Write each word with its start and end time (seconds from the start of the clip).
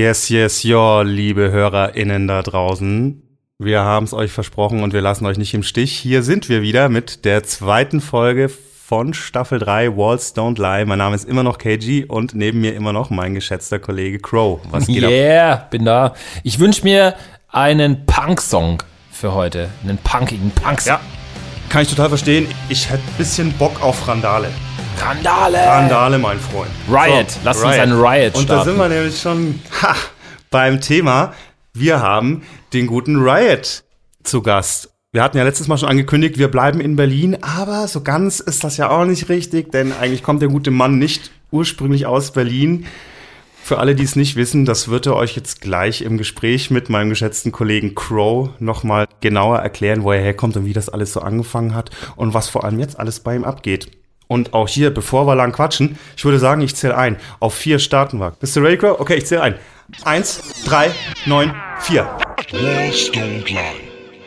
Yes, 0.00 0.30
yes, 0.30 0.62
ja, 0.62 1.02
liebe 1.02 1.50
HörerInnen 1.50 2.26
da 2.26 2.40
draußen. 2.40 3.22
Wir 3.58 3.80
haben 3.82 4.04
es 4.04 4.14
euch 4.14 4.32
versprochen 4.32 4.82
und 4.82 4.94
wir 4.94 5.02
lassen 5.02 5.26
euch 5.26 5.36
nicht 5.36 5.52
im 5.52 5.62
Stich. 5.62 5.92
Hier 5.92 6.22
sind 6.22 6.48
wir 6.48 6.62
wieder 6.62 6.88
mit 6.88 7.26
der 7.26 7.44
zweiten 7.44 8.00
Folge 8.00 8.48
von 8.48 9.12
Staffel 9.12 9.58
3 9.58 9.98
Walls 9.98 10.34
Don't 10.34 10.56
Lie. 10.56 10.86
Mein 10.86 10.96
Name 10.96 11.14
ist 11.14 11.28
immer 11.28 11.42
noch 11.42 11.58
KG 11.58 12.06
und 12.06 12.34
neben 12.34 12.62
mir 12.62 12.74
immer 12.74 12.94
noch 12.94 13.10
mein 13.10 13.34
geschätzter 13.34 13.78
Kollege 13.78 14.18
Crow. 14.20 14.60
Was 14.70 14.86
geht 14.86 15.02
yeah, 15.02 15.52
ab? 15.52 15.70
bin 15.70 15.84
da. 15.84 16.14
Ich 16.44 16.58
wünsche 16.58 16.82
mir 16.82 17.14
einen 17.48 18.06
Punk-Song 18.06 18.82
für 19.12 19.34
heute. 19.34 19.68
Einen 19.82 19.98
punkigen 19.98 20.50
Punk-Song. 20.50 20.94
Ja, 20.94 21.00
kann 21.68 21.82
ich 21.82 21.90
total 21.90 22.08
verstehen. 22.08 22.46
Ich 22.70 22.88
hätte 22.88 23.02
ein 23.06 23.18
bisschen 23.18 23.52
Bock 23.58 23.82
auf 23.82 24.08
Randale. 24.08 24.48
Randale! 25.00 25.58
Randale, 25.58 26.18
mein 26.18 26.38
Freund. 26.38 26.70
Riot. 26.88 27.30
So, 27.30 27.40
Lass 27.44 27.58
Riot. 27.58 27.66
uns 27.66 27.78
einen 27.78 27.92
Riot 28.00 28.36
starten. 28.36 28.38
Und 28.38 28.50
da 28.50 28.64
sind 28.64 28.76
wir 28.76 28.88
nämlich 28.88 29.20
schon 29.20 29.60
ha, 29.82 29.96
beim 30.50 30.80
Thema. 30.80 31.32
Wir 31.72 32.00
haben 32.00 32.42
den 32.74 32.86
guten 32.86 33.16
Riot 33.16 33.84
zu 34.22 34.42
Gast. 34.42 34.90
Wir 35.12 35.22
hatten 35.22 35.38
ja 35.38 35.44
letztes 35.44 35.68
Mal 35.68 35.78
schon 35.78 35.88
angekündigt, 35.88 36.38
wir 36.38 36.48
bleiben 36.48 36.80
in 36.80 36.96
Berlin, 36.96 37.42
aber 37.42 37.88
so 37.88 38.02
ganz 38.02 38.38
ist 38.38 38.62
das 38.62 38.76
ja 38.76 38.90
auch 38.90 39.04
nicht 39.06 39.28
richtig, 39.28 39.72
denn 39.72 39.92
eigentlich 39.92 40.22
kommt 40.22 40.42
der 40.42 40.48
gute 40.48 40.70
Mann 40.70 40.98
nicht 40.98 41.32
ursprünglich 41.50 42.06
aus 42.06 42.32
Berlin. 42.32 42.86
Für 43.62 43.78
alle, 43.78 43.94
die 43.94 44.04
es 44.04 44.16
nicht 44.16 44.36
wissen, 44.36 44.66
das 44.66 44.88
wird 44.88 45.06
er 45.06 45.16
euch 45.16 45.34
jetzt 45.34 45.60
gleich 45.60 46.02
im 46.02 46.18
Gespräch 46.18 46.70
mit 46.70 46.90
meinem 46.90 47.08
geschätzten 47.08 47.52
Kollegen 47.52 47.94
Crow 47.94 48.50
nochmal 48.58 49.06
genauer 49.20 49.58
erklären, 49.58 50.02
wo 50.02 50.12
er 50.12 50.20
herkommt 50.20 50.56
und 50.56 50.64
wie 50.64 50.72
das 50.72 50.88
alles 50.88 51.12
so 51.12 51.20
angefangen 51.20 51.74
hat 51.74 51.90
und 52.16 52.34
was 52.34 52.48
vor 52.48 52.64
allem 52.64 52.78
jetzt 52.78 52.98
alles 52.98 53.20
bei 53.20 53.34
ihm 53.34 53.44
abgeht. 53.44 53.99
Und 54.30 54.54
auch 54.54 54.68
hier, 54.68 54.94
bevor 54.94 55.26
wir 55.26 55.34
lang 55.34 55.50
quatschen, 55.50 55.98
ich 56.16 56.24
würde 56.24 56.38
sagen, 56.38 56.60
ich 56.60 56.76
zähle 56.76 56.96
ein. 56.96 57.16
Auf 57.40 57.52
vier 57.52 57.80
starten 57.80 58.18
wir. 58.18 58.30
Bist 58.38 58.54
du 58.54 58.60
ready, 58.60 58.78
Crow? 58.78 59.00
Okay, 59.00 59.16
ich 59.16 59.26
zähle 59.26 59.42
ein. 59.42 59.54
Eins, 60.04 60.40
drei, 60.64 60.92
neun, 61.26 61.52
vier. 61.80 62.08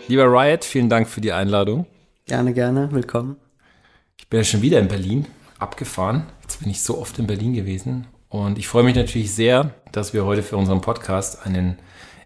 Lieber 0.09 0.25
Riot, 0.25 0.65
vielen 0.65 0.89
Dank 0.89 1.07
für 1.07 1.21
die 1.21 1.31
Einladung. 1.31 1.85
Gerne, 2.25 2.51
gerne. 2.51 2.89
Willkommen. 2.91 3.37
Ich 4.17 4.27
bin 4.27 4.41
ja 4.41 4.43
schon 4.43 4.61
wieder 4.61 4.77
in 4.79 4.89
Berlin 4.89 5.25
abgefahren. 5.57 6.23
Jetzt 6.41 6.59
bin 6.59 6.69
ich 6.69 6.81
so 6.81 6.99
oft 6.99 7.17
in 7.17 7.25
Berlin 7.25 7.53
gewesen. 7.53 8.05
Und 8.27 8.57
ich 8.57 8.67
freue 8.67 8.83
mich 8.83 8.97
natürlich 8.97 9.33
sehr, 9.33 9.73
dass 9.93 10.13
wir 10.13 10.25
heute 10.25 10.43
für 10.43 10.57
unseren 10.57 10.81
Podcast 10.81 11.45
einen 11.45 11.79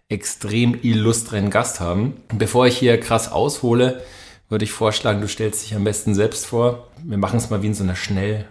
extrem 0.08 0.76
illustren 0.82 1.48
Gast 1.48 1.78
haben. 1.78 2.16
Bevor 2.34 2.66
ich 2.66 2.76
hier 2.76 2.98
krass 2.98 3.30
aushole, 3.30 4.02
würde 4.48 4.64
ich 4.64 4.72
vorschlagen, 4.72 5.20
du 5.20 5.28
stellst 5.28 5.64
dich 5.64 5.74
am 5.74 5.84
besten 5.84 6.14
selbst 6.14 6.46
vor. 6.46 6.88
Wir 7.02 7.18
machen 7.18 7.38
es 7.38 7.50
mal 7.50 7.62
wie 7.62 7.66
in 7.66 7.74
so 7.74 7.84
einer 7.84 7.96
Schnell, 7.96 8.46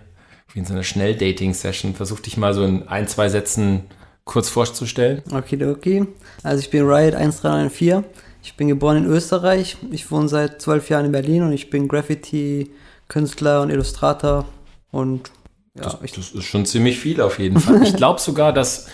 wie 0.53 0.59
in 0.59 0.65
so 0.65 0.73
einer 0.73 0.83
Schnell-Dating-Session. 0.83 1.95
Versuch 1.95 2.19
dich 2.19 2.37
mal 2.37 2.53
so 2.53 2.63
in 2.63 2.87
ein, 2.87 3.07
zwei 3.07 3.29
Sätzen 3.29 3.83
kurz 4.23 4.49
vorzustellen. 4.49 5.23
Okay, 5.31 5.65
okay. 5.65 6.05
Also 6.43 6.59
ich 6.59 6.69
bin 6.69 6.83
Riot 6.83 7.15
1394. 7.15 8.03
Ich 8.43 8.55
bin 8.55 8.67
geboren 8.67 8.97
in 8.97 9.05
Österreich. 9.05 9.77
Ich 9.91 10.09
wohne 10.11 10.29
seit 10.29 10.61
zwölf 10.61 10.89
Jahren 10.89 11.05
in 11.05 11.11
Berlin 11.11 11.43
und 11.43 11.51
ich 11.51 11.69
bin 11.69 11.87
Graffiti-Künstler 11.87 13.61
und 13.61 13.71
Illustrator. 13.71 14.45
Und 14.91 15.31
ja, 15.75 15.83
das, 15.83 15.99
das 15.99 16.31
ist 16.31 16.45
schon 16.45 16.65
ziemlich 16.65 16.99
viel 16.99 17.21
auf 17.21 17.39
jeden 17.39 17.59
Fall. 17.59 17.83
Ich 17.83 17.95
glaube 17.95 18.19
sogar, 18.19 18.53
dass 18.53 18.87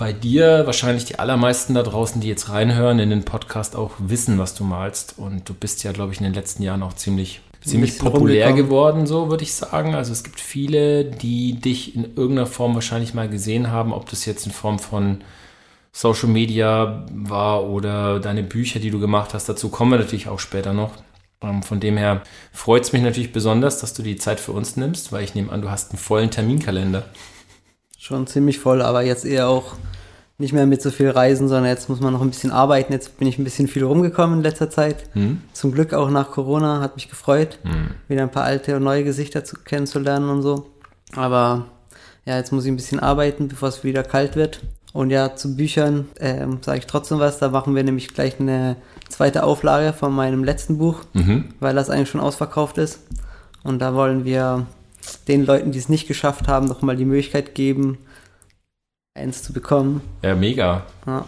bei 0.00 0.14
dir 0.14 0.62
wahrscheinlich 0.64 1.04
die 1.04 1.18
allermeisten 1.18 1.74
da 1.74 1.82
draußen, 1.82 2.22
die 2.22 2.28
jetzt 2.28 2.48
reinhören 2.48 2.98
in 3.00 3.10
den 3.10 3.24
Podcast, 3.24 3.76
auch 3.76 3.90
wissen, 3.98 4.38
was 4.38 4.54
du 4.54 4.64
malst. 4.64 5.16
Und 5.18 5.46
du 5.46 5.52
bist 5.52 5.84
ja, 5.84 5.92
glaube 5.92 6.14
ich, 6.14 6.20
in 6.20 6.24
den 6.24 6.32
letzten 6.32 6.62
Jahren 6.62 6.82
auch 6.82 6.94
ziemlich, 6.94 7.42
ziemlich 7.62 7.98
populär 7.98 8.54
geworden, 8.54 9.06
so 9.06 9.28
würde 9.28 9.42
ich 9.42 9.52
sagen. 9.52 9.94
Also 9.94 10.12
es 10.12 10.24
gibt 10.24 10.40
viele, 10.40 11.04
die 11.04 11.60
dich 11.60 11.94
in 11.94 12.16
irgendeiner 12.16 12.46
Form 12.46 12.74
wahrscheinlich 12.74 13.12
mal 13.12 13.28
gesehen 13.28 13.70
haben, 13.70 13.92
ob 13.92 14.08
das 14.08 14.24
jetzt 14.24 14.46
in 14.46 14.52
Form 14.52 14.78
von 14.78 15.20
Social 15.92 16.30
Media 16.30 17.04
war 17.12 17.68
oder 17.68 18.20
deine 18.20 18.42
Bücher, 18.42 18.80
die 18.80 18.90
du 18.90 19.00
gemacht 19.00 19.34
hast. 19.34 19.50
Dazu 19.50 19.68
kommen 19.68 19.90
wir 19.90 19.98
natürlich 19.98 20.28
auch 20.28 20.40
später 20.40 20.72
noch. 20.72 20.92
Ähm, 21.42 21.62
von 21.62 21.78
dem 21.78 21.98
her 21.98 22.22
freut 22.52 22.84
es 22.84 22.94
mich 22.94 23.02
natürlich 23.02 23.32
besonders, 23.32 23.80
dass 23.80 23.92
du 23.92 24.02
die 24.02 24.16
Zeit 24.16 24.40
für 24.40 24.52
uns 24.52 24.78
nimmst, 24.78 25.12
weil 25.12 25.24
ich 25.24 25.34
nehme 25.34 25.52
an, 25.52 25.60
du 25.60 25.70
hast 25.70 25.90
einen 25.90 25.98
vollen 25.98 26.30
Terminkalender. 26.30 27.04
Schon 28.02 28.26
ziemlich 28.26 28.58
voll, 28.58 28.80
aber 28.80 29.02
jetzt 29.02 29.26
eher 29.26 29.50
auch 29.50 29.74
nicht 30.38 30.54
mehr 30.54 30.64
mit 30.64 30.80
so 30.80 30.90
viel 30.90 31.10
Reisen, 31.10 31.48
sondern 31.48 31.66
jetzt 31.66 31.90
muss 31.90 32.00
man 32.00 32.14
noch 32.14 32.22
ein 32.22 32.30
bisschen 32.30 32.50
arbeiten. 32.50 32.94
Jetzt 32.94 33.18
bin 33.18 33.28
ich 33.28 33.38
ein 33.38 33.44
bisschen 33.44 33.68
viel 33.68 33.84
rumgekommen 33.84 34.38
in 34.38 34.42
letzter 34.42 34.70
Zeit. 34.70 35.04
Hm. 35.12 35.42
Zum 35.52 35.70
Glück 35.70 35.92
auch 35.92 36.08
nach 36.08 36.30
Corona, 36.30 36.80
hat 36.80 36.96
mich 36.96 37.10
gefreut, 37.10 37.58
hm. 37.62 37.90
wieder 38.08 38.22
ein 38.22 38.30
paar 38.30 38.44
alte 38.44 38.74
und 38.74 38.84
neue 38.84 39.04
Gesichter 39.04 39.44
zu, 39.44 39.56
kennenzulernen 39.56 40.30
und 40.30 40.40
so. 40.40 40.70
Aber 41.14 41.66
ja, 42.24 42.38
jetzt 42.38 42.52
muss 42.52 42.64
ich 42.64 42.72
ein 42.72 42.76
bisschen 42.76 43.00
arbeiten, 43.00 43.48
bevor 43.48 43.68
es 43.68 43.84
wieder 43.84 44.02
kalt 44.02 44.34
wird. 44.34 44.62
Und 44.94 45.10
ja, 45.10 45.36
zu 45.36 45.54
Büchern 45.54 46.08
ähm, 46.20 46.60
sage 46.62 46.78
ich 46.78 46.86
trotzdem 46.86 47.18
was. 47.18 47.38
Da 47.38 47.50
machen 47.50 47.74
wir 47.74 47.84
nämlich 47.84 48.14
gleich 48.14 48.40
eine 48.40 48.76
zweite 49.10 49.42
Auflage 49.42 49.92
von 49.92 50.14
meinem 50.14 50.42
letzten 50.42 50.78
Buch, 50.78 51.02
mhm. 51.12 51.50
weil 51.60 51.74
das 51.74 51.90
eigentlich 51.90 52.08
schon 52.08 52.22
ausverkauft 52.22 52.78
ist. 52.78 53.00
Und 53.62 53.80
da 53.80 53.94
wollen 53.94 54.24
wir 54.24 54.66
den 55.28 55.44
Leuten, 55.44 55.72
die 55.72 55.78
es 55.78 55.88
nicht 55.88 56.08
geschafft 56.08 56.48
haben, 56.48 56.66
nochmal 56.66 56.96
die 56.96 57.04
Möglichkeit 57.04 57.54
geben, 57.54 57.98
eins 59.14 59.42
zu 59.42 59.52
bekommen. 59.52 60.02
Ja, 60.22 60.34
mega. 60.34 60.86
Ja, 61.06 61.24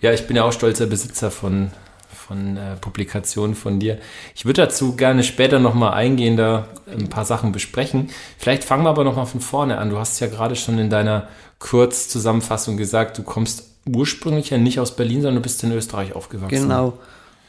ja 0.00 0.12
ich 0.12 0.26
bin 0.26 0.36
ja 0.36 0.44
auch 0.44 0.52
stolzer 0.52 0.86
Besitzer 0.86 1.30
von, 1.30 1.70
von 2.08 2.56
äh, 2.56 2.76
Publikationen 2.76 3.54
von 3.54 3.80
dir. 3.80 3.98
Ich 4.34 4.44
würde 4.44 4.62
dazu 4.62 4.96
gerne 4.96 5.22
später 5.22 5.58
nochmal 5.58 5.94
eingehen, 5.94 6.36
da 6.36 6.68
ein 6.90 7.08
paar 7.08 7.24
Sachen 7.24 7.52
besprechen. 7.52 8.10
Vielleicht 8.38 8.64
fangen 8.64 8.84
wir 8.84 8.90
aber 8.90 9.04
nochmal 9.04 9.26
von 9.26 9.40
vorne 9.40 9.78
an. 9.78 9.90
Du 9.90 9.98
hast 9.98 10.20
ja 10.20 10.26
gerade 10.26 10.56
schon 10.56 10.78
in 10.78 10.90
deiner 10.90 11.28
Kurzzusammenfassung 11.58 12.76
gesagt, 12.76 13.18
du 13.18 13.22
kommst 13.22 13.64
ursprünglich 13.86 14.50
ja 14.50 14.58
nicht 14.58 14.80
aus 14.80 14.94
Berlin, 14.94 15.22
sondern 15.22 15.36
du 15.36 15.42
bist 15.42 15.62
in 15.64 15.72
Österreich 15.72 16.14
aufgewachsen. 16.14 16.62
Genau. 16.62 16.98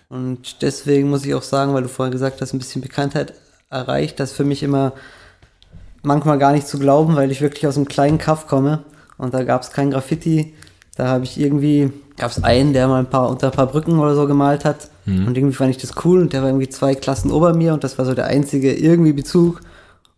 Und 0.10 0.62
deswegen 0.64 1.10
muss 1.10 1.26
ich 1.26 1.36
auch 1.36 1.44
sagen, 1.44 1.74
weil 1.74 1.84
du 1.84 1.90
vorher 1.90 2.12
gesagt 2.12 2.42
hast, 2.42 2.54
ein 2.54 2.60
bisschen 2.60 2.82
Bekanntheit 2.82 3.34
erreicht, 3.70 4.20
das 4.20 4.32
für 4.32 4.44
mich 4.44 4.64
immer 4.64 4.94
manchmal 6.04 6.38
gar 6.38 6.52
nicht 6.54 6.68
zu 6.68 6.80
glauben, 6.80 7.16
weil 7.16 7.32
ich 7.32 7.42
wirklich 7.42 7.68
aus 7.68 7.78
einem 7.78 7.88
kleinen 7.88 8.18
Kaff 8.18 8.48
komme 8.48 8.84
und 9.18 9.34
da 9.34 9.44
gab 9.44 9.62
es 9.62 9.72
kein 9.72 9.92
Graffiti. 9.92 10.54
Da 10.96 11.08
habe 11.08 11.24
ich 11.24 11.40
irgendwie, 11.40 11.92
gab 12.18 12.32
es 12.32 12.44
einen, 12.44 12.74
der 12.74 12.88
mal 12.88 13.00
ein 13.00 13.10
paar 13.10 13.30
unter 13.30 13.48
ein 13.48 13.54
paar 13.54 13.68
Brücken 13.68 14.00
oder 14.00 14.16
so 14.16 14.28
gemalt 14.28 14.66
hat. 14.66 14.90
Mhm. 15.06 15.28
Und 15.28 15.38
irgendwie 15.38 15.56
fand 15.56 15.72
ich 15.72 15.78
das 15.78 15.94
cool 16.04 16.22
und 16.22 16.34
der 16.34 16.42
war 16.42 16.50
irgendwie 16.50 16.70
zwei 16.70 16.96
Klassen 16.96 17.32
ober 17.32 17.54
mir 17.54 17.74
und 17.74 17.84
das 17.84 17.98
war 17.98 18.06
so 18.06 18.14
der 18.14 18.26
einzige 18.26 18.74
irgendwie 18.74 19.14
Bezug. 19.14 19.62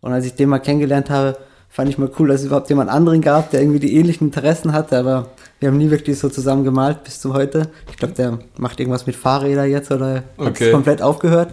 Und 0.00 0.12
als 0.12 0.26
ich 0.26 0.34
den 0.34 0.48
mal 0.48 0.58
kennengelernt 0.58 1.10
habe, 1.10 1.36
fand 1.68 1.88
ich 1.88 1.98
mal 1.98 2.10
cool, 2.18 2.28
dass 2.28 2.40
es 2.40 2.46
überhaupt 2.46 2.68
jemand 2.68 2.90
anderen 2.90 3.20
gab, 3.22 3.50
der 3.50 3.60
irgendwie 3.60 3.80
die 3.80 3.96
ähnlichen 3.96 4.28
Interessen 4.28 4.72
hatte, 4.72 4.98
aber 4.98 5.28
wir 5.58 5.68
haben 5.68 5.78
nie 5.78 5.90
wirklich 5.90 6.18
so 6.18 6.28
zusammen 6.28 6.64
gemalt 6.64 7.04
bis 7.04 7.20
zu 7.20 7.32
heute. 7.32 7.70
Ich 7.90 7.96
glaube, 7.96 8.14
der 8.14 8.38
macht 8.58 8.78
irgendwas 8.78 9.06
mit 9.06 9.16
Fahrrädern 9.16 9.70
jetzt 9.70 9.90
oder 9.90 10.24
okay. 10.36 10.66
hat 10.66 10.72
komplett 10.72 11.00
aufgehört. 11.00 11.50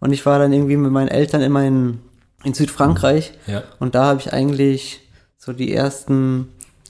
Und 0.00 0.12
ich 0.12 0.26
war 0.26 0.38
dann 0.38 0.52
irgendwie 0.52 0.76
mit 0.76 0.92
meinen 0.92 1.08
Eltern 1.08 1.40
immer 1.40 1.64
in, 1.64 2.00
in 2.44 2.54
Südfrankreich 2.54 3.32
ja. 3.46 3.64
und 3.78 3.94
da 3.94 4.04
habe 4.06 4.20
ich 4.20 4.32
eigentlich 4.32 5.00
so 5.36 5.52
die 5.52 5.72
ersten 5.72 6.48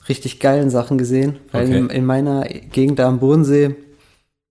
richtig 0.08 0.40
geilen 0.40 0.70
Sachen 0.70 0.98
gesehen, 0.98 1.38
weil 1.52 1.66
okay. 1.66 1.78
in, 1.78 1.90
in, 1.90 2.04
meiner 2.04 2.44
Gegend 2.44 2.98
da 2.98 3.08
am 3.08 3.20
Bodensee 3.20 3.76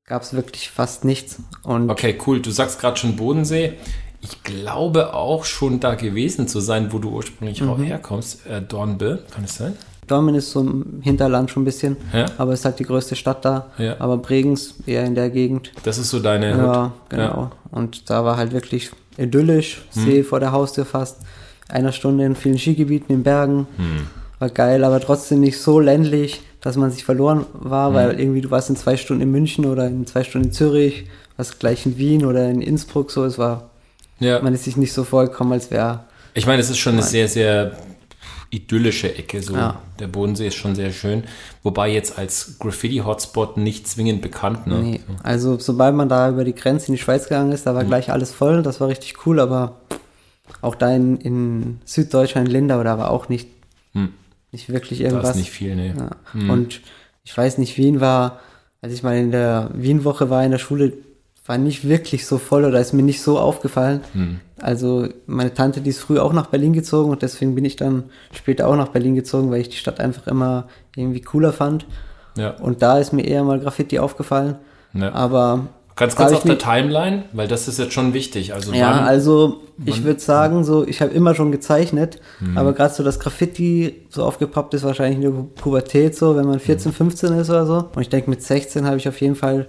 gab 0.05 0.21
es 0.21 0.33
wirklich 0.33 0.69
fast 0.69 1.03
nichts. 1.03 1.39
Und 1.63 1.89
okay, 1.89 2.17
cool. 2.25 2.41
Du 2.41 2.51
sagst 2.51 2.79
gerade 2.79 2.97
schon 2.97 3.15
Bodensee. 3.15 3.73
Ich 4.21 4.43
glaube 4.43 5.13
auch 5.13 5.45
schon 5.45 5.79
da 5.79 5.95
gewesen 5.95 6.47
zu 6.47 6.59
sein, 6.59 6.91
wo 6.91 6.99
du 6.99 7.09
ursprünglich 7.09 7.61
mhm. 7.61 7.69
auch 7.69 7.79
herkommst. 7.79 8.45
Äh, 8.47 8.61
Dornbirn, 8.61 9.19
kann 9.31 9.43
es 9.43 9.55
sein? 9.55 9.77
Dornbirn 10.07 10.35
ist 10.35 10.51
so 10.51 10.61
im 10.61 11.01
Hinterland 11.01 11.51
schon 11.51 11.63
ein 11.63 11.65
bisschen, 11.65 11.97
ja. 12.13 12.25
aber 12.37 12.53
ist 12.53 12.65
halt 12.65 12.79
die 12.79 12.85
größte 12.85 13.15
Stadt 13.15 13.43
da. 13.45 13.67
Ja. 13.77 13.95
Aber 13.99 14.17
Bregenz 14.17 14.75
eher 14.85 15.05
in 15.05 15.15
der 15.15 15.29
Gegend. 15.29 15.71
Das 15.83 15.97
ist 15.97 16.09
so 16.09 16.19
deine 16.19 16.51
Ja, 16.51 16.83
Hut. 16.85 16.91
genau. 17.09 17.51
Und 17.71 18.09
da 18.09 18.23
war 18.23 18.37
halt 18.37 18.53
wirklich 18.53 18.91
idyllisch, 19.17 19.83
hm. 19.93 20.03
See 20.03 20.23
vor 20.23 20.39
der 20.39 20.51
Haustür 20.51 20.85
fast. 20.85 21.17
Einer 21.69 21.91
Stunde 21.91 22.23
in 22.23 22.35
vielen 22.35 22.57
Skigebieten, 22.57 23.13
in 23.13 23.23
Bergen. 23.23 23.67
Hm 23.77 24.07
war 24.39 24.49
geil, 24.49 24.83
aber 24.83 24.99
trotzdem 24.99 25.39
nicht 25.39 25.59
so 25.59 25.79
ländlich, 25.79 26.41
dass 26.61 26.75
man 26.75 26.91
sich 26.91 27.03
verloren 27.03 27.45
war, 27.53 27.89
mhm. 27.89 27.93
weil 27.95 28.19
irgendwie 28.19 28.41
du 28.41 28.51
warst 28.51 28.69
in 28.69 28.75
zwei 28.75 28.97
Stunden 28.97 29.23
in 29.23 29.31
München 29.31 29.65
oder 29.65 29.87
in 29.87 30.05
zwei 30.05 30.23
Stunden 30.23 30.47
in 30.47 30.53
Zürich, 30.53 31.05
was 31.37 31.59
gleich 31.59 31.85
in 31.85 31.97
Wien 31.97 32.25
oder 32.25 32.49
in 32.49 32.61
Innsbruck 32.61 33.11
so, 33.11 33.25
es 33.25 33.37
war, 33.37 33.69
ja. 34.19 34.41
man 34.41 34.53
ist 34.53 34.65
sich 34.65 34.77
nicht 34.77 34.93
so 34.93 35.03
vorgekommen, 35.03 35.53
als 35.53 35.71
wäre. 35.71 36.01
Ich 36.33 36.45
meine, 36.45 36.61
es 36.61 36.69
ist 36.69 36.77
schon 36.77 36.93
eine 36.93 37.03
sehr, 37.03 37.27
sehr 37.27 37.71
idyllische 38.49 39.15
Ecke, 39.15 39.41
so. 39.41 39.55
Ja. 39.55 39.81
Der 39.99 40.07
Bodensee 40.07 40.47
ist 40.47 40.55
schon 40.55 40.75
sehr 40.75 40.91
schön, 40.91 41.23
wobei 41.63 41.89
jetzt 41.89 42.17
als 42.17 42.57
Graffiti-Hotspot 42.59 43.57
nicht 43.57 43.87
zwingend 43.87 44.21
bekannt, 44.21 44.67
ne? 44.67 44.79
Nee. 44.79 44.99
Also, 45.23 45.59
sobald 45.59 45.95
man 45.95 46.09
da 46.09 46.29
über 46.29 46.43
die 46.43 46.55
Grenze 46.55 46.87
in 46.87 46.93
die 46.93 47.01
Schweiz 47.01 47.23
gegangen 47.23 47.51
ist, 47.51 47.65
da 47.65 47.75
war 47.75 47.83
mhm. 47.83 47.87
gleich 47.87 48.11
alles 48.11 48.31
voll, 48.31 48.63
das 48.63 48.79
war 48.79 48.87
richtig 48.87 49.25
cool, 49.25 49.39
aber 49.39 49.81
auch 50.61 50.75
da 50.75 50.95
in, 50.95 51.17
in 51.17 51.79
Süddeutschland, 51.85 52.47
in 52.47 52.53
Lindau, 52.53 52.83
da 52.83 52.97
war 52.97 53.11
auch 53.11 53.29
nicht 53.29 53.49
hm 53.93 54.13
nicht 54.51 54.69
wirklich 54.69 55.01
irgendwas. 55.01 55.23
Da 55.23 55.29
ist 55.31 55.37
nicht 55.37 55.51
viel, 55.51 55.75
ne. 55.75 55.93
Ja. 55.97 56.09
Hm. 56.33 56.49
Und 56.49 56.81
ich 57.23 57.37
weiß 57.37 57.57
nicht, 57.57 57.77
Wien 57.77 57.99
war, 57.99 58.39
als 58.81 58.93
ich 58.93 59.03
mal 59.03 59.17
in 59.17 59.31
der 59.31 59.69
Wien-Woche 59.73 60.29
war 60.29 60.43
in 60.43 60.51
der 60.51 60.57
Schule, 60.57 60.93
war 61.47 61.57
nicht 61.57 61.87
wirklich 61.87 62.27
so 62.27 62.37
voll 62.37 62.65
oder 62.65 62.79
ist 62.79 62.93
mir 62.93 63.03
nicht 63.03 63.21
so 63.21 63.39
aufgefallen. 63.39 64.01
Hm. 64.13 64.39
Also 64.59 65.07
meine 65.25 65.53
Tante, 65.53 65.81
die 65.81 65.89
ist 65.89 65.99
früh 65.99 66.19
auch 66.19 66.33
nach 66.33 66.47
Berlin 66.47 66.73
gezogen 66.73 67.09
und 67.09 67.21
deswegen 67.21 67.55
bin 67.55 67.65
ich 67.65 67.77
dann 67.77 68.03
später 68.33 68.67
auch 68.67 68.75
nach 68.75 68.89
Berlin 68.89 69.15
gezogen, 69.15 69.49
weil 69.49 69.61
ich 69.61 69.69
die 69.69 69.77
Stadt 69.77 69.99
einfach 69.99 70.27
immer 70.27 70.67
irgendwie 70.95 71.21
cooler 71.21 71.53
fand. 71.53 71.85
Ja. 72.35 72.51
Und 72.51 72.81
da 72.81 72.99
ist 72.99 73.13
mir 73.13 73.25
eher 73.25 73.43
mal 73.43 73.59
Graffiti 73.59 73.97
aufgefallen. 73.97 74.55
ja. 74.93 75.13
Aber 75.13 75.67
Ganz 75.95 76.15
kurz 76.15 76.31
auf 76.31 76.43
der 76.43 76.59
Timeline, 76.59 77.23
weil 77.33 77.47
das 77.47 77.67
ist 77.67 77.79
jetzt 77.79 77.93
schon 77.93 78.13
wichtig. 78.13 78.53
Also 78.53 78.71
ja, 78.71 78.91
wann, 78.91 79.05
also 79.05 79.63
ich 79.83 80.03
würde 80.03 80.19
sagen, 80.19 80.63
so 80.63 80.85
ich 80.85 81.01
habe 81.01 81.11
immer 81.11 81.33
schon 81.33 81.51
gezeichnet, 81.51 82.19
aber 82.53 82.73
gerade 82.73 82.93
so 82.93 83.03
das 83.03 83.19
Graffiti 83.19 84.05
so 84.07 84.23
aufgepoppt 84.23 84.75
ist 84.75 84.83
wahrscheinlich 84.83 85.15
in 85.15 85.21
der 85.23 85.43
Pubertät 85.59 86.15
so, 86.15 86.35
wenn 86.35 86.45
man 86.45 86.59
14, 86.59 86.93
15 86.93 87.33
ist 87.33 87.49
oder 87.49 87.65
so. 87.65 87.89
Und 87.95 88.01
ich 88.03 88.09
denke, 88.09 88.29
mit 88.29 88.43
16 88.43 88.85
habe 88.85 88.97
ich 88.97 89.07
auf 89.07 89.19
jeden 89.19 89.33
Fall 89.33 89.65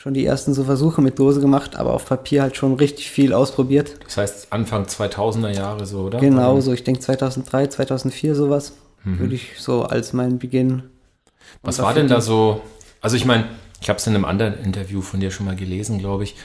schon 0.00 0.14
die 0.14 0.24
ersten 0.24 0.54
so 0.54 0.64
Versuche 0.64 1.02
mit 1.02 1.18
Dose 1.18 1.42
gemacht, 1.42 1.76
aber 1.76 1.92
auf 1.92 2.06
Papier 2.06 2.40
halt 2.40 2.56
schon 2.56 2.72
richtig 2.72 3.10
viel 3.10 3.34
ausprobiert. 3.34 3.98
das 4.06 4.16
heißt 4.16 4.46
Anfang 4.50 4.84
2000er 4.84 5.50
Jahre 5.50 5.84
so, 5.84 6.00
oder? 6.00 6.20
Genau, 6.20 6.58
so 6.60 6.72
ich 6.72 6.84
denke 6.84 7.00
2003, 7.00 7.66
2004 7.66 8.34
sowas 8.34 8.72
würde 9.04 9.34
ich 9.34 9.58
so 9.58 9.82
als 9.82 10.12
mein 10.12 10.38
Beginn. 10.38 10.84
Was 11.62 11.80
war 11.80 11.94
denn 11.94 12.08
da 12.08 12.20
so? 12.20 12.62
Also 13.00 13.16
ich 13.16 13.24
meine, 13.24 13.46
ich 13.80 13.88
habe 13.88 13.98
es 13.98 14.06
in 14.06 14.14
einem 14.14 14.24
anderen 14.24 14.54
Interview 14.62 15.00
von 15.02 15.20
dir 15.20 15.30
schon 15.30 15.46
mal 15.46 15.56
gelesen, 15.56 15.98
glaube 15.98 16.24
ich. 16.24 16.36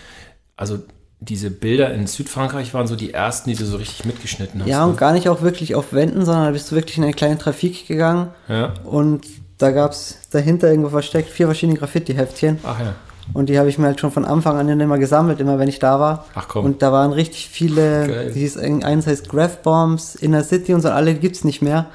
Also 0.57 0.79
diese 1.19 1.49
Bilder 1.49 1.93
in 1.93 2.07
Südfrankreich 2.07 2.73
waren 2.73 2.87
so 2.87 2.95
die 2.95 3.13
ersten, 3.13 3.49
die 3.49 3.55
du 3.55 3.65
so 3.65 3.77
richtig 3.77 4.05
mitgeschnitten 4.05 4.61
hast. 4.61 4.69
Ja, 4.69 4.83
und 4.85 4.91
ne? 4.91 4.97
gar 4.97 5.13
nicht 5.13 5.29
auch 5.29 5.41
wirklich 5.41 5.75
auf 5.75 5.93
Wänden, 5.93 6.25
sondern 6.25 6.45
da 6.45 6.51
bist 6.51 6.71
du 6.71 6.75
wirklich 6.75 6.97
in 6.97 7.03
eine 7.03 7.13
kleine 7.13 7.37
Trafik 7.37 7.87
gegangen 7.87 8.29
ja. 8.47 8.73
und 8.83 9.25
da 9.57 9.71
gab's 9.71 10.19
dahinter 10.31 10.69
irgendwo 10.69 10.89
versteckt 10.89 11.29
vier 11.29 11.45
verschiedene 11.45 11.77
Graffiti-Heftchen. 11.77 12.59
Ach 12.63 12.79
ja. 12.79 12.95
Und 13.33 13.49
die 13.49 13.57
habe 13.57 13.69
ich 13.69 13.77
mir 13.77 13.87
halt 13.87 13.99
schon 13.99 14.11
von 14.11 14.23
Anfang 14.25 14.57
an 14.57 14.67
immer 14.79 14.97
gesammelt, 14.99 15.39
immer 15.39 15.57
wenn 15.59 15.67
ich 15.67 15.79
da 15.79 15.99
war. 15.99 16.25
Ach 16.35 16.47
komm. 16.47 16.65
Und 16.65 16.81
da 16.81 16.91
waren 16.91 17.11
richtig 17.11 17.49
viele, 17.49 18.07
Geil. 18.07 18.31
die 18.33 18.39
hieß, 18.41 18.57
eins 18.57 19.07
heißt 19.07 19.29
Graph 19.29 19.61
Bombs, 19.63 20.15
Inner 20.15 20.43
City 20.43 20.73
und 20.73 20.81
so, 20.81 20.89
alle 20.89 21.15
gibt's 21.15 21.43
nicht 21.43 21.61
mehr. 21.61 21.87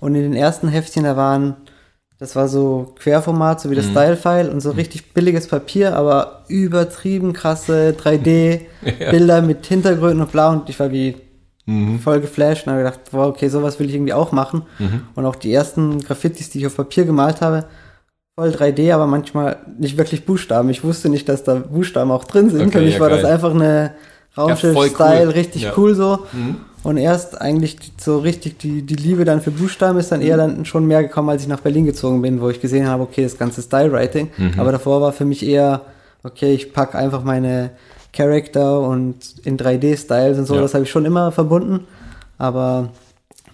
Und 0.00 0.14
in 0.14 0.22
den 0.22 0.34
ersten 0.34 0.68
Heftchen, 0.68 1.04
da 1.04 1.16
waren, 1.16 1.56
das 2.18 2.36
war 2.36 2.48
so 2.48 2.94
Querformat, 2.98 3.60
so 3.60 3.70
wie 3.70 3.74
Mhm. 3.74 3.78
das 3.78 3.86
Style-File 3.86 4.50
und 4.50 4.60
so 4.60 4.72
richtig 4.72 5.14
billiges 5.14 5.48
Papier, 5.48 5.96
aber 5.96 6.44
übertrieben 6.48 7.32
krasse 7.32 7.94
3D-Bilder 7.98 9.42
mit 9.42 9.64
Hintergründen 9.66 10.20
und 10.20 10.32
blau. 10.32 10.50
Und 10.52 10.68
ich 10.68 10.78
war 10.78 10.90
wie 10.92 11.16
Mhm. 11.66 11.98
voll 11.98 12.20
geflasht 12.20 12.66
und 12.66 12.72
habe 12.74 12.82
gedacht, 12.84 13.00
wow, 13.12 13.28
okay, 13.28 13.48
sowas 13.48 13.80
will 13.80 13.88
ich 13.88 13.94
irgendwie 13.94 14.12
auch 14.12 14.32
machen. 14.32 14.64
Mhm. 14.78 15.00
Und 15.14 15.24
auch 15.24 15.34
die 15.36 15.50
ersten 15.50 15.98
Graffitis, 16.04 16.50
die 16.50 16.58
ich 16.58 16.66
auf 16.66 16.76
Papier 16.76 17.06
gemalt 17.06 17.40
habe, 17.40 17.64
voll 18.36 18.50
3D, 18.50 18.92
aber 18.92 19.06
manchmal 19.06 19.58
nicht 19.78 19.96
wirklich 19.96 20.24
Buchstaben. 20.26 20.68
Ich 20.70 20.82
wusste 20.82 21.08
nicht, 21.08 21.28
dass 21.28 21.44
da 21.44 21.54
Buchstaben 21.54 22.10
auch 22.10 22.24
drin 22.24 22.50
sind. 22.50 22.62
Okay, 22.62 22.78
Für 22.78 22.84
mich 22.84 22.94
ja, 22.94 23.00
war 23.00 23.10
das 23.10 23.22
geil. 23.22 23.32
einfach 23.32 23.54
eine 23.54 23.92
Raumschiff-Style, 24.36 25.26
cool. 25.26 25.32
richtig 25.32 25.62
Ja. 25.62 25.72
cool 25.76 25.94
so. 25.94 26.18
Mhm. 26.32 26.56
Und 26.82 26.96
erst 26.96 27.40
eigentlich 27.40 27.76
so 27.96 28.18
richtig 28.18 28.58
die, 28.58 28.82
die 28.82 28.96
Liebe 28.96 29.24
dann 29.24 29.40
für 29.40 29.52
Buchstaben 29.52 29.98
ist 29.98 30.10
dann 30.10 30.20
Mhm. 30.20 30.26
eher 30.26 30.36
dann 30.36 30.64
schon 30.64 30.84
mehr 30.86 31.02
gekommen, 31.04 31.28
als 31.30 31.42
ich 31.42 31.48
nach 31.48 31.60
Berlin 31.60 31.86
gezogen 31.86 32.20
bin, 32.22 32.40
wo 32.40 32.50
ich 32.50 32.60
gesehen 32.60 32.88
habe, 32.88 33.04
okay, 33.04 33.22
das 33.22 33.38
ganze 33.38 33.62
Style-Writing. 33.62 34.30
Mhm. 34.36 34.54
Aber 34.60 34.72
davor 34.72 35.00
war 35.00 35.12
für 35.12 35.24
mich 35.24 35.46
eher, 35.46 35.82
okay, 36.24 36.52
ich 36.52 36.72
packe 36.72 36.98
einfach 36.98 37.22
meine 37.22 37.70
Charakter 38.12 38.80
und 38.80 39.16
in 39.44 39.56
3D-Styles 39.56 40.38
und 40.38 40.46
so, 40.46 40.56
Ja. 40.56 40.60
das 40.60 40.74
habe 40.74 40.82
ich 40.84 40.90
schon 40.90 41.04
immer 41.04 41.30
verbunden. 41.30 41.86
Aber 42.36 42.88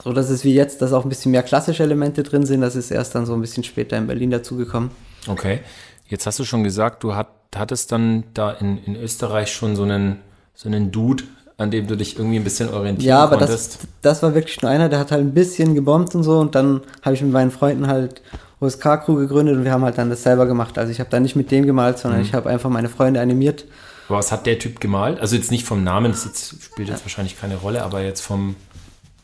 so, 0.02 0.12
dass 0.12 0.30
es 0.30 0.44
wie 0.44 0.54
jetzt, 0.54 0.80
dass 0.82 0.92
auch 0.92 1.04
ein 1.04 1.08
bisschen 1.08 1.32
mehr 1.32 1.42
klassische 1.42 1.82
Elemente 1.82 2.22
drin 2.22 2.46
sind, 2.46 2.60
das 2.62 2.76
ist 2.76 2.90
erst 2.90 3.14
dann 3.14 3.26
so 3.26 3.34
ein 3.34 3.40
bisschen 3.40 3.64
später 3.64 3.96
in 3.98 4.06
Berlin 4.06 4.30
dazugekommen. 4.30 4.90
Okay. 5.28 5.60
Jetzt 6.08 6.26
hast 6.26 6.38
du 6.38 6.44
schon 6.44 6.64
gesagt, 6.64 7.02
du 7.04 7.14
hat, 7.14 7.28
hattest 7.54 7.92
dann 7.92 8.24
da 8.34 8.50
in, 8.52 8.78
in 8.84 8.96
Österreich 8.96 9.52
schon 9.52 9.76
so 9.76 9.82
einen, 9.84 10.16
so 10.54 10.68
einen 10.68 10.90
Dude, 10.90 11.24
an 11.58 11.70
dem 11.70 11.86
du 11.86 11.96
dich 11.96 12.18
irgendwie 12.18 12.36
ein 12.38 12.44
bisschen 12.44 12.70
orientieren 12.70 13.06
Ja, 13.08 13.18
aber 13.22 13.36
konntest. 13.36 13.74
das, 13.74 13.88
das 14.00 14.22
war 14.22 14.34
wirklich 14.34 14.60
nur 14.62 14.70
einer, 14.70 14.88
der 14.88 14.98
hat 14.98 15.12
halt 15.12 15.20
ein 15.22 15.34
bisschen 15.34 15.74
gebombt 15.74 16.14
und 16.14 16.22
so 16.22 16.38
und 16.38 16.54
dann 16.54 16.80
habe 17.02 17.14
ich 17.14 17.22
mit 17.22 17.32
meinen 17.32 17.50
Freunden 17.50 17.86
halt 17.86 18.22
OSK-Crew 18.60 19.14
gegründet 19.16 19.56
und 19.56 19.64
wir 19.64 19.72
haben 19.72 19.84
halt 19.84 19.98
dann 19.98 20.10
das 20.10 20.22
selber 20.22 20.46
gemacht. 20.46 20.78
Also 20.78 20.90
ich 20.90 21.00
habe 21.00 21.10
da 21.10 21.20
nicht 21.20 21.36
mit 21.36 21.50
dem 21.50 21.66
gemalt, 21.66 21.96
Mhm. 21.96 22.00
sondern 22.00 22.20
ich 22.22 22.32
habe 22.34 22.48
einfach 22.48 22.70
meine 22.70 22.88
Freunde 22.88 23.20
animiert. 23.20 23.66
Aber 24.08 24.18
was 24.18 24.32
hat 24.32 24.46
der 24.46 24.58
Typ 24.58 24.80
gemalt? 24.80 25.20
Also 25.20 25.36
jetzt 25.36 25.50
nicht 25.50 25.64
vom 25.64 25.84
Namen, 25.84 26.10
das 26.12 26.24
jetzt, 26.24 26.62
spielt 26.62 26.88
jetzt 26.88 27.04
wahrscheinlich 27.04 27.38
keine 27.40 27.56
Rolle, 27.56 27.82
aber 27.82 28.02
jetzt 28.02 28.22
vom, 28.22 28.56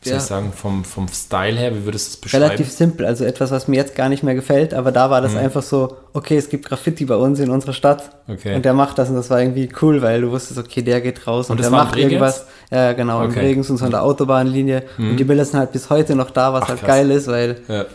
soll 0.09 0.17
ich 0.17 0.23
sagen, 0.23 0.53
vom, 0.53 0.83
vom 0.83 1.07
Style 1.07 1.57
her, 1.57 1.75
wie 1.75 1.85
würdest 1.85 2.07
du 2.07 2.11
es 2.11 2.17
beschreiben? 2.17 2.43
Relativ 2.43 2.71
simpel, 2.71 3.05
also 3.05 3.23
etwas, 3.25 3.51
was 3.51 3.67
mir 3.67 3.75
jetzt 3.77 3.95
gar 3.95 4.09
nicht 4.09 4.23
mehr 4.23 4.35
gefällt, 4.35 4.73
aber 4.73 4.91
da 4.91 5.09
war 5.09 5.21
das 5.21 5.33
Mhm. 5.33 5.39
einfach 5.39 5.61
so, 5.63 5.97
okay, 6.13 6.37
es 6.37 6.49
gibt 6.49 6.65
Graffiti 6.65 7.05
bei 7.05 7.15
uns 7.15 7.39
in 7.39 7.49
unserer 7.49 7.73
Stadt 7.73 8.09
Okay. 8.27 8.55
und 8.55 8.65
der 8.65 8.73
macht 8.73 8.97
das 8.97 9.09
und 9.09 9.15
das 9.15 9.29
war 9.29 9.39
irgendwie 9.41 9.69
cool, 9.81 10.01
weil 10.01 10.21
du 10.21 10.31
wusstest, 10.31 10.59
okay, 10.59 10.81
der 10.81 11.01
geht 11.01 11.25
raus 11.27 11.49
und, 11.49 11.53
Und 11.53 11.59
der 11.59 11.67
in 11.67 11.71
macht 11.71 11.95
irgendwas. 11.95 12.45
Ja, 12.71 12.93
genau, 12.93 13.21
in 13.23 13.31
Okay. 13.31 13.39
Bregenz 13.41 13.69
und 13.69 13.77
so 13.77 13.85
an 13.85 13.91
der 13.91 14.03
Autobahnlinie 14.03 14.83
und 14.97 15.17
die 15.17 15.23
Bilder 15.23 15.45
sind 15.45 15.59
halt 15.59 15.71
bis 15.71 15.89
heute 15.89 16.15
noch 16.15 16.31
da, 16.31 16.53
was 16.53 16.63
Ach, 16.63 16.69
halt 16.69 16.79
krass. 16.79 16.87
geil 16.87 17.11
ist, 17.11 17.27
weil 17.27 17.57
ja. 17.67 17.85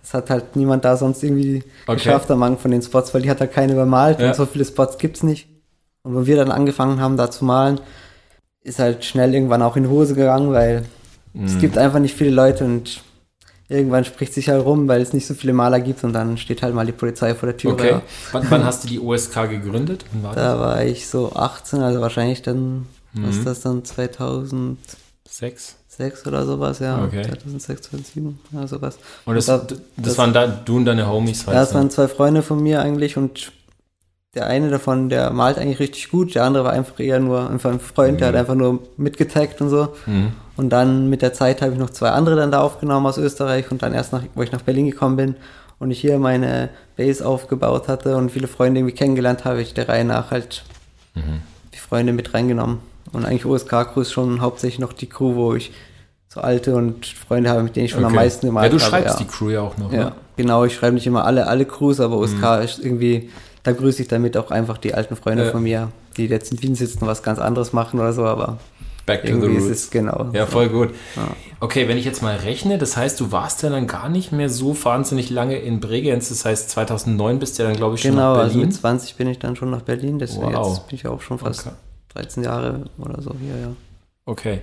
das 0.00 0.14
hat 0.14 0.30
halt 0.30 0.56
niemand 0.56 0.84
da 0.84 0.96
sonst 0.96 1.22
irgendwie 1.22 1.62
Okay. 1.86 1.96
geschafft 1.96 2.30
am 2.30 2.42
Anfang 2.42 2.58
von 2.62 2.70
den 2.70 2.82
Spots, 2.82 3.12
weil 3.14 3.22
die 3.22 3.30
hat 3.30 3.40
halt 3.40 3.52
keine 3.52 3.72
übermalt 3.74 4.20
Ja. 4.20 4.28
und 4.28 4.34
so 4.36 4.46
viele 4.46 4.64
Spots 4.64 4.98
gibt's 4.98 5.22
nicht. 5.22 5.48
Und 6.02 6.14
wo 6.14 6.24
wir 6.26 6.36
dann 6.36 6.50
angefangen 6.50 6.98
haben, 7.00 7.18
da 7.18 7.30
zu 7.30 7.44
malen, 7.44 7.78
ist 8.62 8.78
halt 8.78 9.04
schnell 9.04 9.34
irgendwann 9.34 9.60
auch 9.62 9.76
in 9.76 9.82
die 9.84 9.88
Hose 9.90 10.14
gegangen, 10.14 10.50
weil 10.52 10.84
es 11.34 11.54
Mhm. 11.54 11.58
gibt 11.60 11.78
einfach 11.78 11.98
nicht 12.00 12.14
viele 12.16 12.30
Leute 12.30 12.64
und 12.64 13.02
irgendwann 13.68 14.04
spricht 14.04 14.34
sich 14.34 14.48
halt 14.48 14.64
rum, 14.64 14.88
weil 14.88 15.00
es 15.00 15.12
nicht 15.12 15.26
so 15.26 15.34
viele 15.34 15.52
Maler 15.52 15.80
gibt 15.80 16.02
und 16.02 16.12
dann 16.12 16.36
steht 16.38 16.62
halt 16.62 16.74
mal 16.74 16.84
die 16.86 16.92
Polizei 16.92 17.34
vor 17.34 17.46
der 17.48 17.56
Tür. 17.56 17.72
Okay. 17.72 17.90
Ja. 17.90 18.02
Wann, 18.32 18.46
wann 18.50 18.64
hast 18.64 18.82
du 18.84 18.88
die 18.88 18.98
OSK 18.98 19.46
gegründet? 19.48 20.04
War 20.22 20.34
das? 20.34 20.42
Da 20.42 20.58
war 20.58 20.84
ich 20.84 21.06
so 21.06 21.32
18, 21.32 21.80
also 21.80 22.00
wahrscheinlich 22.00 22.42
dann, 22.42 22.86
was 23.12 23.34
Mhm. 23.34 23.38
ist 23.38 23.46
das 23.46 23.60
dann, 23.60 23.84
2006 23.84 25.76
Sechs? 25.88 26.26
oder 26.26 26.46
sowas, 26.46 26.78
ja. 26.78 27.04
Okay. 27.04 27.22
2006, 27.22 27.82
2007, 27.82 28.38
ja, 28.52 28.66
sowas. 28.66 28.98
Und 29.26 29.34
das, 29.36 29.46
da- 29.46 29.58
das, 29.58 29.78
das- 29.96 30.18
waren 30.18 30.32
da, 30.32 30.46
du 30.46 30.76
und 30.78 30.84
deine 30.86 31.06
Homies 31.08 31.46
halt. 31.46 31.54
Ja, 31.56 31.62
es 31.62 31.70
ne? 31.70 31.74
waren 31.76 31.90
zwei 31.90 32.08
Freunde 32.08 32.42
von 32.42 32.62
mir 32.62 32.80
eigentlich 32.82 33.16
und 33.16 33.52
der 34.34 34.46
eine 34.46 34.70
davon, 34.70 35.08
der 35.08 35.30
malt 35.32 35.58
eigentlich 35.58 35.80
richtig 35.80 36.08
gut, 36.10 36.34
der 36.34 36.44
andere 36.44 36.64
war 36.64 36.72
einfach 36.72 36.98
eher 37.00 37.18
nur 37.20 37.50
einfach 37.50 37.70
ein 37.70 37.80
Freund, 37.80 38.20
der 38.20 38.28
hat 38.28 38.34
einfach 38.36 38.54
nur 38.54 38.80
mitgetaggt 38.96 39.60
und 39.60 39.68
so. 39.70 39.88
Mhm. 40.06 40.32
Und 40.60 40.68
dann 40.68 41.08
mit 41.08 41.22
der 41.22 41.32
Zeit 41.32 41.62
habe 41.62 41.72
ich 41.72 41.78
noch 41.78 41.88
zwei 41.88 42.10
andere 42.10 42.36
dann 42.36 42.52
da 42.52 42.60
aufgenommen 42.60 43.06
aus 43.06 43.16
Österreich 43.16 43.70
und 43.70 43.80
dann 43.82 43.94
erst 43.94 44.12
nach, 44.12 44.22
wo 44.34 44.42
ich 44.42 44.52
nach 44.52 44.60
Berlin 44.60 44.90
gekommen 44.90 45.16
bin 45.16 45.34
und 45.78 45.90
ich 45.90 45.98
hier 45.98 46.18
meine 46.18 46.68
Base 46.98 47.26
aufgebaut 47.26 47.88
hatte 47.88 48.14
und 48.18 48.30
viele 48.30 48.46
Freunde 48.46 48.80
irgendwie 48.80 48.94
kennengelernt 48.94 49.46
habe, 49.46 49.62
ich 49.62 49.72
der 49.72 49.88
Reihe 49.88 50.04
nach 50.04 50.30
halt 50.30 50.62
Mhm. 51.14 51.40
die 51.72 51.78
Freunde 51.78 52.12
mit 52.12 52.34
reingenommen. 52.34 52.78
Und 53.12 53.24
eigentlich 53.24 53.46
OSK-Crew 53.46 54.02
ist 54.02 54.12
schon 54.12 54.42
hauptsächlich 54.42 54.78
noch 54.80 54.92
die 54.92 55.06
Crew, 55.08 55.34
wo 55.34 55.54
ich 55.54 55.72
so 56.28 56.42
alte 56.42 56.76
und 56.76 57.06
Freunde 57.06 57.48
habe, 57.48 57.62
mit 57.62 57.74
denen 57.74 57.86
ich 57.86 57.92
schon 57.92 58.04
am 58.04 58.12
Okay. 58.12 58.16
meisten 58.16 58.46
gemalt 58.46 58.70
Ja, 58.70 58.78
du 58.78 58.84
habe. 58.84 58.90
schreibst 58.90 59.18
ja. 59.18 59.24
die 59.24 59.30
Crew 59.30 59.48
ja 59.48 59.62
auch 59.62 59.78
noch. 59.78 59.90
Ja, 59.92 60.04
Ne? 60.04 60.12
genau. 60.36 60.64
Ich 60.66 60.74
schreibe 60.74 60.94
nicht 60.94 61.06
immer 61.06 61.24
alle, 61.24 61.46
alle 61.46 61.64
Crews, 61.64 62.00
aber 62.00 62.18
OSK 62.18 62.60
ist 62.62 62.78
irgendwie, 62.84 63.30
da 63.62 63.72
grüße 63.72 64.02
ich 64.02 64.08
damit 64.08 64.36
auch 64.36 64.50
einfach 64.50 64.76
die 64.76 64.92
alten 64.92 65.16
Freunde 65.16 65.46
Ja. 65.46 65.50
von 65.52 65.62
mir, 65.62 65.88
die 66.18 66.26
jetzt 66.26 66.52
in 66.52 66.62
Wien 66.62 66.74
sitzen 66.74 67.00
und 67.00 67.06
was 67.08 67.22
ganz 67.22 67.38
anderes 67.38 67.72
machen 67.72 67.98
oder 67.98 68.12
so, 68.12 68.24
aber 68.26 68.58
Back 69.06 69.22
to 69.22 69.26
the 69.28 69.32
irgendwie 69.34 69.56
ist 69.56 69.64
roots. 69.64 69.80
es 69.84 69.90
genau. 69.90 70.30
Ja, 70.32 70.46
voll 70.46 70.68
gut. 70.68 70.90
Okay, 71.60 71.88
wenn 71.88 71.98
ich 71.98 72.04
jetzt 72.04 72.22
mal 72.22 72.36
rechne, 72.36 72.78
das 72.78 72.96
heißt, 72.96 73.18
du 73.20 73.32
warst 73.32 73.62
ja 73.62 73.70
dann 73.70 73.86
gar 73.86 74.08
nicht 74.08 74.32
mehr 74.32 74.48
so 74.48 74.76
wahnsinnig 74.84 75.30
lange 75.30 75.56
in 75.58 75.80
Bregenz. 75.80 76.28
Das 76.30 76.44
heißt, 76.44 76.70
2009 76.70 77.38
bist 77.38 77.58
du 77.58 77.62
ja 77.62 77.68
dann, 77.68 77.76
glaube 77.76 77.96
ich, 77.96 78.02
schon 78.02 78.12
Genau, 78.12 78.34
nach 78.34 78.40
also 78.42 78.54
Berlin. 78.54 78.68
mit 78.68 78.74
20 78.76 79.16
bin 79.16 79.28
ich 79.28 79.38
dann 79.38 79.56
schon 79.56 79.70
nach 79.70 79.82
Berlin, 79.82 80.18
deswegen 80.18 80.54
Wow. 80.54 80.68
jetzt 80.78 80.88
bin 80.88 80.96
ich 80.96 81.06
auch 81.06 81.20
schon 81.20 81.38
fast 81.38 81.66
Okay. 81.66 81.74
13 82.14 82.44
Jahre 82.44 82.84
oder 82.98 83.20
so 83.22 83.34
hier, 83.40 83.60
ja. 83.60 83.72
Okay. 84.26 84.60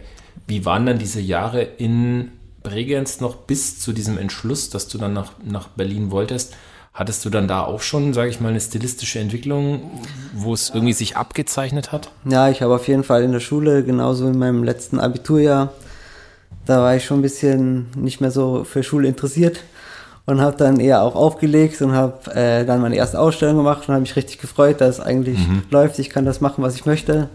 Wie 0.47 0.65
waren 0.65 0.85
dann 0.85 0.97
diese 0.99 1.19
Jahre 1.19 1.61
in 1.61 2.31
Bregenz 2.63 3.21
noch 3.21 3.35
bis 3.35 3.79
zu 3.79 3.93
diesem 3.93 4.17
Entschluss, 4.17 4.69
dass 4.69 4.87
du 4.87 4.97
dann 4.97 5.13
nach, 5.13 5.31
nach 5.43 5.67
Berlin 5.69 6.11
wolltest? 6.11 6.55
Hattest 6.97 7.23
du 7.23 7.29
dann 7.29 7.47
da 7.47 7.61
auch 7.61 7.81
schon, 7.81 8.11
sage 8.15 8.31
ich 8.31 8.41
mal, 8.41 8.49
eine 8.49 8.59
stilistische 8.59 9.19
Entwicklung, 9.19 10.01
wo 10.33 10.55
es 10.55 10.71
irgendwie 10.71 10.93
sich 10.93 11.15
abgezeichnet 11.15 11.91
hat? 11.91 12.09
Ja, 12.25 12.49
ich 12.49 12.63
habe 12.63 12.73
auf 12.73 12.87
jeden 12.87 13.03
Fall 13.03 13.21
in 13.21 13.31
der 13.31 13.39
Schule, 13.39 13.83
genauso 13.83 14.27
in 14.27 14.39
meinem 14.39 14.63
letzten 14.63 14.99
Abiturjahr, 14.99 15.73
da 16.65 16.79
war 16.79 16.95
ich 16.95 17.05
schon 17.05 17.19
ein 17.19 17.21
bisschen 17.21 17.85
nicht 17.95 18.19
mehr 18.19 18.31
so 18.31 18.63
für 18.63 18.81
Schule 18.81 19.07
interessiert 19.07 19.59
und 20.25 20.41
habe 20.41 20.57
dann 20.57 20.79
eher 20.79 21.03
auch 21.03 21.13
aufgelegt 21.13 21.79
und 21.83 21.91
habe 21.91 22.33
äh, 22.33 22.65
dann 22.65 22.81
meine 22.81 22.95
erste 22.95 23.19
Ausstellung 23.19 23.57
gemacht 23.57 23.87
und 23.87 23.93
habe 23.93 24.01
mich 24.01 24.15
richtig 24.15 24.39
gefreut, 24.39 24.81
dass 24.81 24.97
es 24.97 24.99
eigentlich 24.99 25.37
läuft, 25.69 25.99
ich 25.99 26.09
kann 26.09 26.25
das 26.25 26.41
machen, 26.41 26.63
was 26.63 26.73
ich 26.73 26.87
möchte. 26.87 27.29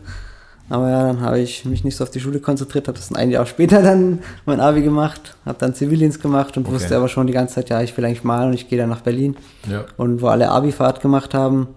Aber 0.73 0.89
ja, 0.91 1.07
dann 1.07 1.21
habe 1.21 1.39
ich 1.41 1.65
mich 1.67 1.85
nicht 1.85 1.97
so 1.97 2.05
auf 2.05 2.11
die 2.11 2.21
Schule 2.21 2.41
konzentriert, 2.41 2.89
habe 2.89 2.97
das 2.97 3.09
dann 3.11 3.19
ein 3.19 3.31
Jahr 3.31 3.45
später 3.45 3.83
dann 3.83 4.21
mein 4.47 4.59
Abi 4.61 4.81
gemacht, 4.81 5.37
habe 5.45 5.59
dann 5.59 5.75
Zivildienst 5.75 6.23
gemacht 6.23 6.57
und 6.57 6.65
Okay. 6.65 6.75
wusste 6.77 6.97
aber 6.97 7.09
schon 7.09 7.27
die 7.27 7.33
ganze 7.35 7.57
Zeit, 7.57 7.69
ja, 7.69 7.83
ich 7.83 7.95
will 7.97 8.05
eigentlich 8.07 8.25
malen 8.25 8.49
und 8.49 8.55
ich 8.55 8.69
gehe 8.69 8.79
dann 8.79 8.89
nach 8.89 9.03
Berlin 9.03 9.37
Ja. 9.71 9.85
und 9.99 10.23
wo 10.23 10.29
alle 10.29 10.49
Abi-Fahrt 10.51 11.03
gemacht 11.03 11.35
haben 11.35 11.69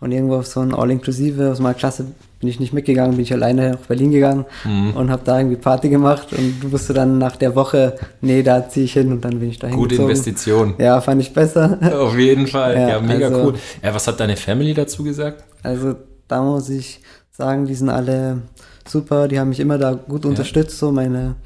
und 0.00 0.10
irgendwo 0.10 0.36
auf 0.36 0.46
so 0.48 0.60
ein 0.60 0.74
All-Inclusive 0.74 1.50
aus 1.52 1.60
meiner 1.60 1.74
Klasse 1.74 2.06
bin 2.40 2.48
ich 2.48 2.58
nicht 2.58 2.72
mitgegangen, 2.72 3.12
bin 3.12 3.20
ich 3.22 3.32
alleine 3.32 3.72
nach 3.72 3.78
Berlin 3.86 4.10
gegangen 4.10 4.46
Mhm. 4.64 4.94
und 4.96 5.10
habe 5.10 5.22
da 5.24 5.38
irgendwie 5.38 5.56
Party 5.58 5.88
gemacht 5.90 6.28
und 6.32 6.72
wusste 6.72 6.92
dann 6.94 7.18
nach 7.18 7.36
der 7.36 7.54
Woche, 7.54 7.98
nee, 8.20 8.42
da 8.42 8.66
ziehe 8.68 8.86
ich 8.86 8.94
hin 8.94 9.12
und 9.12 9.24
dann 9.24 9.38
bin 9.38 9.50
ich 9.50 9.58
da 9.60 9.68
Gute 9.68 9.94
hingezogen. 9.96 10.10
Investition. 10.10 10.74
Ja, 10.78 11.00
fand 11.00 11.20
ich 11.20 11.32
besser. 11.32 11.78
Auf 12.00 12.18
jeden 12.18 12.46
Fall. 12.48 12.74
Ja, 12.74 12.88
Ja, 12.88 13.00
mega 13.00 13.26
also- 13.28 13.42
cool. 13.44 13.54
Ja, 13.80 13.94
was 13.94 14.08
hat 14.08 14.18
deine 14.18 14.36
Family 14.36 14.74
dazu 14.74 15.04
gesagt? 15.04 15.44
Also 15.62 15.94
da 16.26 16.42
muss 16.42 16.68
ich 16.70 17.00
sagen, 17.40 17.66
die 17.66 17.74
sind 17.74 17.88
alle 17.88 18.42
super, 18.86 19.28
die 19.28 19.38
haben 19.40 19.48
mich 19.48 19.60
immer 19.60 19.78
da 19.78 19.92
gut 19.94 20.24
unterstützt, 20.26 20.78
so 20.78 20.92
meine, 20.92 21.36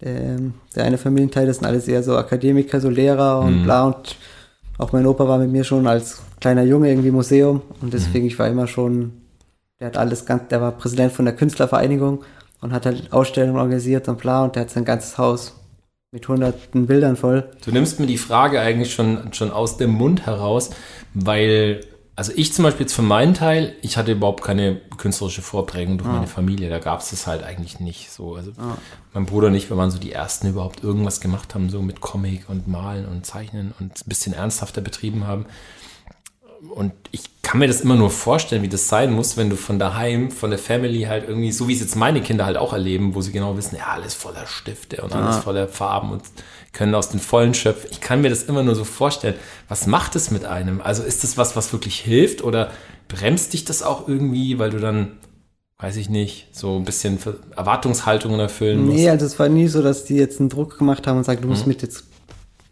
ähm, 0.00 0.54
der 0.74 0.84
eine 0.84 0.98
Familienteil, 0.98 1.46
das 1.46 1.56
sind 1.58 1.66
alles 1.66 1.88
eher 1.88 2.02
so 2.02 2.16
Akademiker, 2.16 2.80
so 2.80 2.88
Lehrer 2.88 3.40
und 3.40 3.58
Mhm. 3.58 3.62
bla 3.62 3.84
und 3.86 4.16
auch 4.78 4.92
mein 4.92 5.06
Opa 5.06 5.26
war 5.28 5.38
mit 5.38 5.50
mir 5.50 5.64
schon 5.64 5.86
als 5.86 6.22
kleiner 6.40 6.62
Junge 6.62 6.88
irgendwie 6.88 7.08
im 7.08 7.14
Museum 7.14 7.60
und 7.80 7.88
Mhm. 7.88 7.90
deswegen, 7.90 8.26
ich 8.26 8.38
war 8.38 8.48
immer 8.48 8.66
schon, 8.66 9.12
der 9.80 9.88
hat 9.88 9.96
alles 9.96 10.24
ganz, 10.26 10.48
der 10.48 10.60
war 10.60 10.72
Präsident 10.72 11.12
von 11.12 11.24
der 11.24 11.34
Künstlervereinigung 11.34 12.22
und 12.60 12.72
hat 12.72 12.86
halt 12.86 13.12
Ausstellungen 13.12 13.56
organisiert 13.56 14.08
und 14.08 14.18
bla 14.18 14.44
und 14.44 14.54
der 14.54 14.62
hat 14.62 14.70
sein 14.70 14.84
ganzes 14.84 15.18
Haus 15.18 15.54
mit 16.12 16.28
hunderten 16.28 16.86
Bildern 16.86 17.16
voll. 17.16 17.44
Du 17.64 17.72
nimmst 17.72 17.98
mir 17.98 18.06
die 18.06 18.18
Frage 18.18 18.60
eigentlich 18.60 18.92
schon, 18.94 19.32
schon 19.32 19.50
aus 19.50 19.76
dem 19.78 19.90
Mund 19.90 20.26
heraus, 20.26 20.70
weil, 21.14 21.80
also 22.14 22.32
ich 22.36 22.52
zum 22.52 22.64
Beispiel 22.64 22.84
jetzt 22.84 22.92
für 22.92 23.02
meinen 23.02 23.32
Teil, 23.32 23.74
ich 23.80 23.96
hatte 23.96 24.12
überhaupt 24.12 24.44
keine 24.44 24.76
künstlerische 24.98 25.40
Vorprägung 25.40 25.96
durch 25.96 26.10
meine 26.10 26.26
Familie. 26.26 26.68
Da 26.68 26.78
gab 26.78 27.00
es 27.00 27.10
das 27.10 27.26
halt 27.26 27.42
eigentlich 27.42 27.80
nicht 27.80 28.10
so. 28.10 28.34
Also 28.34 28.52
mein 29.14 29.24
Bruder 29.24 29.50
ich, 29.50 29.70
wir 29.70 29.78
waren 29.78 29.90
so 29.90 29.98
die 29.98 30.12
ersten, 30.12 30.48
überhaupt 30.48 30.84
irgendwas 30.84 31.20
gemacht 31.22 31.54
haben, 31.54 31.70
so 31.70 31.80
mit 31.80 32.00
Comic 32.02 32.50
und 32.50 32.68
Malen 32.68 33.06
und 33.06 33.24
Zeichnen 33.24 33.72
und 33.80 33.92
ein 33.92 34.08
bisschen 34.08 34.34
ernsthafter 34.34 34.82
betrieben 34.82 35.26
haben. 35.26 35.46
Und 36.70 36.92
ich 37.10 37.22
kann 37.42 37.58
mir 37.58 37.66
das 37.66 37.80
immer 37.80 37.96
nur 37.96 38.10
vorstellen, 38.10 38.62
wie 38.62 38.68
das 38.68 38.88
sein 38.88 39.12
muss, 39.12 39.36
wenn 39.36 39.50
du 39.50 39.56
von 39.56 39.78
daheim, 39.78 40.30
von 40.30 40.50
der 40.50 40.58
Family 40.58 41.02
halt 41.02 41.28
irgendwie, 41.28 41.50
so 41.50 41.66
wie 41.66 41.74
es 41.74 41.80
jetzt 41.80 41.96
meine 41.96 42.22
Kinder 42.22 42.46
halt 42.46 42.56
auch 42.56 42.72
erleben, 42.72 43.14
wo 43.14 43.20
sie 43.20 43.32
genau 43.32 43.56
wissen, 43.56 43.76
ja, 43.76 43.88
alles 43.88 44.14
voller 44.14 44.46
Stifte 44.46 45.02
und 45.02 45.12
alles 45.12 45.38
voller 45.38 45.66
Farben 45.68 46.12
und 46.12 46.22
können 46.72 46.94
aus 46.94 47.10
den 47.10 47.20
Vollen 47.20 47.52
schöpfen. 47.52 47.90
Ich 47.90 48.00
kann 48.00 48.22
mir 48.22 48.30
das 48.30 48.44
immer 48.44 48.62
nur 48.62 48.74
so 48.74 48.84
vorstellen. 48.84 49.34
Was 49.68 49.86
macht 49.86 50.16
es 50.16 50.30
mit 50.30 50.44
einem? 50.44 50.80
Also 50.80 51.02
ist 51.02 51.24
das 51.24 51.36
was, 51.36 51.56
was 51.56 51.72
wirklich 51.72 51.98
hilft 51.98 52.42
oder 52.42 52.70
bremst 53.08 53.52
dich 53.52 53.64
das 53.64 53.82
auch 53.82 54.08
irgendwie, 54.08 54.58
weil 54.58 54.70
du 54.70 54.78
dann, 54.78 55.18
weiß 55.78 55.96
ich 55.96 56.08
nicht, 56.08 56.46
so 56.52 56.76
ein 56.76 56.84
bisschen 56.84 57.18
Erwartungshaltungen 57.56 58.40
erfüllen 58.40 58.86
musst? 58.86 58.96
Nee, 58.96 59.10
also 59.10 59.26
es 59.26 59.38
war 59.38 59.48
nie 59.48 59.68
so, 59.68 59.82
dass 59.82 60.04
die 60.04 60.16
jetzt 60.16 60.40
einen 60.40 60.48
Druck 60.48 60.78
gemacht 60.78 61.06
haben 61.06 61.18
und 61.18 61.24
sagen, 61.24 61.42
du 61.42 61.48
musst 61.48 61.66
mit 61.66 61.82
jetzt 61.82 62.04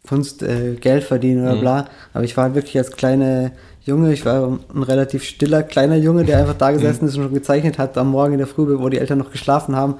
Kunst 0.08 0.42
äh, 0.42 0.74
Geld 0.74 1.04
verdienen 1.04 1.42
oder 1.42 1.56
bla. 1.56 1.88
Aber 2.14 2.24
ich 2.24 2.36
war 2.36 2.54
wirklich 2.54 2.78
als 2.78 2.92
kleine 2.92 3.52
Junge, 3.90 4.12
ich 4.12 4.24
war 4.24 4.58
ein 4.74 4.82
relativ 4.82 5.22
stiller 5.24 5.62
kleiner 5.62 5.96
Junge, 5.96 6.24
der 6.24 6.38
einfach 6.38 6.54
da 6.54 6.70
gesessen 6.70 7.06
ist 7.06 7.16
und 7.16 7.24
schon 7.24 7.34
gezeichnet 7.34 7.78
hat 7.78 7.98
am 7.98 8.10
Morgen 8.10 8.32
in 8.32 8.38
der 8.38 8.46
Früh, 8.46 8.78
wo 8.78 8.88
die 8.88 8.98
Eltern 8.98 9.18
noch 9.18 9.30
geschlafen 9.32 9.76
haben, 9.76 9.94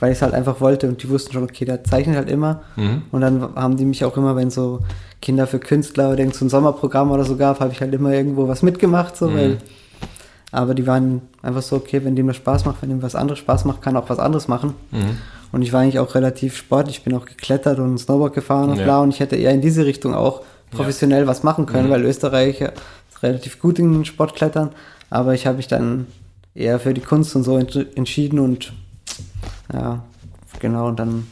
weil 0.00 0.12
ich 0.12 0.18
es 0.18 0.22
halt 0.22 0.34
einfach 0.34 0.60
wollte 0.60 0.88
und 0.88 1.02
die 1.02 1.08
wussten 1.08 1.32
schon, 1.32 1.44
okay, 1.44 1.64
der 1.64 1.82
zeichnet 1.84 2.16
halt 2.16 2.30
immer. 2.30 2.62
Und 3.12 3.20
dann 3.20 3.40
haben 3.54 3.76
die 3.76 3.84
mich 3.86 4.04
auch 4.04 4.16
immer, 4.16 4.36
wenn 4.36 4.50
so 4.50 4.80
Kinder 5.22 5.46
für 5.46 5.58
Künstler 5.58 6.10
oder 6.12 6.24
so 6.32 6.44
ein 6.44 6.48
Sommerprogramm 6.50 7.10
oder 7.10 7.24
so 7.24 7.36
gab, 7.36 7.60
habe 7.60 7.72
ich 7.72 7.80
halt 7.80 7.94
immer 7.94 8.12
irgendwo 8.12 8.46
was 8.48 8.62
mitgemacht, 8.62 9.16
so, 9.16 9.32
weil 9.32 9.58
aber 10.52 10.74
die 10.74 10.86
waren 10.86 11.22
einfach 11.42 11.62
so, 11.62 11.76
okay, 11.76 12.00
wenn 12.04 12.16
dem 12.16 12.26
das 12.28 12.36
Spaß 12.36 12.64
macht, 12.64 12.80
wenn 12.80 12.88
dem 12.88 13.02
was 13.02 13.14
anderes 13.14 13.38
Spaß 13.40 13.64
macht, 13.64 13.82
kann 13.82 13.94
er 13.96 14.02
auch 14.02 14.08
was 14.10 14.18
anderes 14.18 14.48
machen. 14.48 14.74
Mhm. 14.90 15.18
Und 15.52 15.62
ich 15.62 15.72
war 15.72 15.80
eigentlich 15.80 15.98
auch 15.98 16.14
relativ 16.14 16.56
sportlich, 16.56 16.98
ich 16.98 17.04
bin 17.04 17.14
auch 17.14 17.24
geklettert 17.26 17.78
und 17.78 17.98
Snowboard 17.98 18.32
gefahren 18.34 18.70
und 18.70 18.78
Ja. 18.78 18.84
bla 18.84 19.00
und 19.00 19.10
ich 19.10 19.20
hätte 19.20 19.36
eher 19.36 19.52
in 19.52 19.60
diese 19.60 19.84
Richtung 19.86 20.14
auch 20.14 20.42
professionell 20.70 21.26
was 21.26 21.42
machen 21.42 21.62
Mhm. 21.64 21.68
können, 21.68 21.90
weil 21.90 22.04
Österreich 22.04 22.60
ist 22.60 22.72
relativ 23.22 23.60
gut 23.60 23.78
in 23.78 24.04
Sportklettern, 24.04 24.70
aber 25.10 25.34
ich 25.34 25.46
habe 25.46 25.56
mich 25.58 25.68
dann 25.68 26.06
eher 26.54 26.80
für 26.80 26.94
die 26.94 27.00
Kunst 27.00 27.36
und 27.36 27.44
so 27.44 27.58
ent- 27.58 27.96
entschieden 27.96 28.38
und 28.38 28.72
ja, 29.72 30.04
genau, 30.58 30.88
und 30.88 30.98
dann 30.98 31.26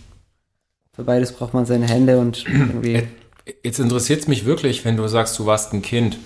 für 0.95 1.05
beides 1.05 1.33
braucht 1.33 1.55
man 1.55 1.67
seine 1.67 1.87
Hände 1.89 2.19
und 2.19 2.45
irgendwie. 2.49 3.03
Jetzt 3.63 3.79
interessiert 3.79 4.21
es 4.21 4.29
mich 4.29 4.45
wirklich, 4.47 4.85
wenn 4.85 4.97
du 4.97 5.07
sagst, 5.09 5.39
du 5.39 5.47
warst 5.47 5.73
ein 5.73 5.83
Kind, 5.83 6.19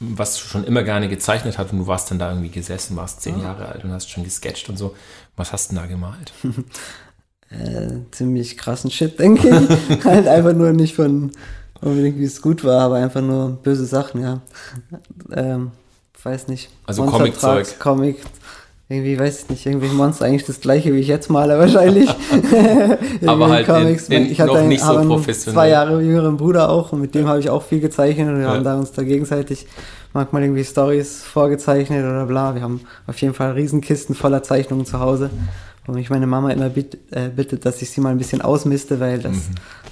was 0.00 0.38
schon 0.38 0.64
immer 0.64 0.82
gerne 0.82 1.08
gezeichnet 1.08 1.58
hat 1.58 1.72
und 1.72 1.78
du 1.78 1.86
warst 1.86 2.10
dann 2.10 2.18
da 2.18 2.30
irgendwie 2.30 2.50
gesessen, 2.50 2.96
warst 2.96 3.22
zehn 3.22 3.40
Jahre 3.40 3.66
alt 3.66 3.84
und 3.84 3.92
hast 3.92 4.10
schon 4.10 4.24
gesketcht 4.24 4.68
und 4.68 4.76
so. 4.76 4.94
Was 5.36 5.52
hast 5.52 5.70
du 5.70 5.74
denn 5.74 5.84
da 5.84 5.88
gemalt? 5.88 6.32
äh, 7.50 8.00
ziemlich 8.10 8.56
krassen 8.58 8.90
Shit, 8.90 9.18
denke 9.18 9.48
ich. 9.48 10.04
halt 10.04 10.28
einfach 10.28 10.52
nur 10.52 10.72
nicht 10.72 10.94
von 10.94 11.32
unbedingt, 11.80 12.18
wie 12.18 12.24
es 12.24 12.40
gut 12.42 12.64
war, 12.64 12.80
aber 12.82 12.96
einfach 12.96 13.20
nur 13.20 13.50
böse 13.62 13.84
Sachen, 13.86 14.22
ja. 14.22 14.40
Ähm, 15.32 15.70
weiß 16.22 16.48
nicht. 16.48 16.70
Also 16.86 17.04
Comic-Zeug. 17.04 17.78
Comic, 17.78 18.16
irgendwie, 18.88 19.18
weiß 19.18 19.42
ich 19.44 19.50
nicht, 19.50 19.66
irgendwelche 19.66 19.94
Monster, 19.94 20.24
eigentlich 20.24 20.44
das 20.46 20.60
gleiche, 20.60 20.92
wie 20.94 20.98
ich 21.00 21.08
jetzt 21.08 21.30
male, 21.30 21.58
wahrscheinlich. 21.58 22.08
Aber 23.26 23.48
halt 23.50 23.68
in- 23.68 24.12
in 24.12 24.30
ich 24.32 24.40
hatte 24.40 24.52
noch 24.52 24.58
einen, 24.58 24.68
nicht 24.68 24.82
so 24.82 24.96
einen 24.96 25.08
professionell. 25.08 25.54
zwei 25.54 25.68
Jahre 25.68 26.00
jüngeren 26.02 26.36
Bruder 26.36 26.68
auch 26.70 26.92
und 26.92 27.00
mit 27.00 27.14
dem 27.14 27.26
habe 27.28 27.40
ich 27.40 27.50
auch 27.50 27.62
viel 27.62 27.80
gezeichnet 27.80 28.28
und 28.28 28.36
wir 28.38 28.44
Ja. 28.46 28.54
haben 28.54 28.64
da 28.64 28.76
uns 28.76 28.92
da 28.92 29.02
gegenseitig 29.02 29.66
manchmal 30.14 30.42
irgendwie 30.42 30.64
Stories 30.64 31.22
vorgezeichnet 31.22 32.04
oder 32.04 32.24
bla. 32.26 32.54
Wir 32.54 32.62
haben 32.62 32.80
auf 33.06 33.20
jeden 33.20 33.34
Fall 33.34 33.52
Riesenkisten 33.52 34.14
voller 34.14 34.42
Zeichnungen 34.42 34.86
zu 34.86 34.98
Hause. 35.00 35.30
Wo 35.86 35.92
mich 35.92 36.10
meine 36.10 36.26
Mama 36.26 36.50
immer 36.50 36.68
bitt, 36.68 36.98
äh, 37.12 37.28
bittet, 37.28 37.64
dass 37.64 37.80
ich 37.80 37.90
sie 37.90 38.00
mal 38.02 38.10
ein 38.10 38.18
bisschen 38.18 38.42
ausmiste, 38.42 39.00
weil 39.00 39.18
das 39.20 39.36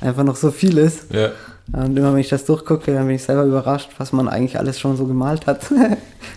einfach 0.00 0.24
noch 0.24 0.36
so 0.36 0.50
viel 0.50 0.76
ist. 0.78 1.12
Ja. 1.12 1.30
Und 1.72 1.98
immer 1.98 2.12
wenn 2.12 2.20
ich 2.20 2.28
das 2.28 2.44
durchgucke, 2.44 2.94
dann 2.94 3.06
bin 3.06 3.16
ich 3.16 3.24
selber 3.24 3.42
überrascht, 3.44 3.90
was 3.98 4.12
man 4.12 4.28
eigentlich 4.28 4.58
alles 4.58 4.78
schon 4.78 4.96
so 4.96 5.06
gemalt 5.06 5.46
hat. 5.46 5.60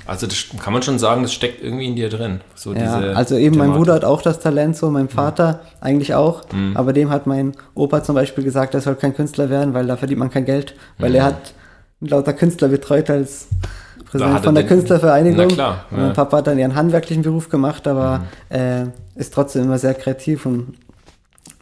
Also 0.06 0.26
das 0.26 0.46
kann 0.64 0.74
man 0.74 0.82
schon 0.82 0.98
sagen, 0.98 1.22
das 1.22 1.34
steckt 1.34 1.64
irgendwie 1.64 1.86
in 1.86 1.96
dir 1.96 2.10
drin. 2.10 2.42
So 2.56 2.74
ja, 2.74 2.80
diese 3.00 3.16
also 3.16 3.36
eben 3.36 3.58
mein 3.58 3.66
Thematik. 3.68 3.78
Bruder 3.78 3.94
hat 3.94 4.06
auch 4.06 4.22
das 4.24 4.40
Talent, 4.40 4.76
so 4.76 4.90
mein 4.90 5.08
Vater 5.08 5.60
eigentlich 5.82 6.16
auch. 6.16 6.42
Mhm. 6.52 6.76
Aber 6.76 6.94
dem 6.94 7.12
hat 7.12 7.28
mein 7.28 7.54
Opa 7.76 8.04
zum 8.04 8.16
Beispiel 8.16 8.44
gesagt, 8.44 8.74
er 8.74 8.82
soll 8.82 8.96
kein 8.96 9.16
Künstler 9.16 9.50
werden, 9.52 9.74
weil 9.76 9.86
da 9.86 9.98
verdient 9.98 10.20
man 10.20 10.32
kein 10.32 10.46
Geld. 10.46 10.74
Weil 10.98 11.10
Mhm. 11.12 11.16
er 11.16 11.24
hat 11.26 11.54
lauter 12.02 12.34
Künstler 12.34 12.70
betreut 12.70 13.10
als 13.12 13.48
Präsident 14.10 14.44
von 14.44 14.56
der 14.56 14.64
den- 14.64 14.70
Künstlervereinigung. 14.70 15.48
Na 15.48 15.54
klar, 15.54 15.86
ja. 15.92 15.98
Mhm. 15.98 16.04
mein 16.06 16.14
Papa 16.14 16.38
hat 16.38 16.48
dann 16.48 16.58
ihren 16.58 16.74
handwerklichen 16.76 17.22
Beruf 17.24 17.50
gemacht, 17.50 17.88
aber 17.88 18.24
äh, 18.50 18.86
ist 19.16 19.34
trotzdem 19.34 19.64
immer 19.66 19.78
sehr 19.78 19.94
kreativ 19.94 20.46
und 20.48 20.74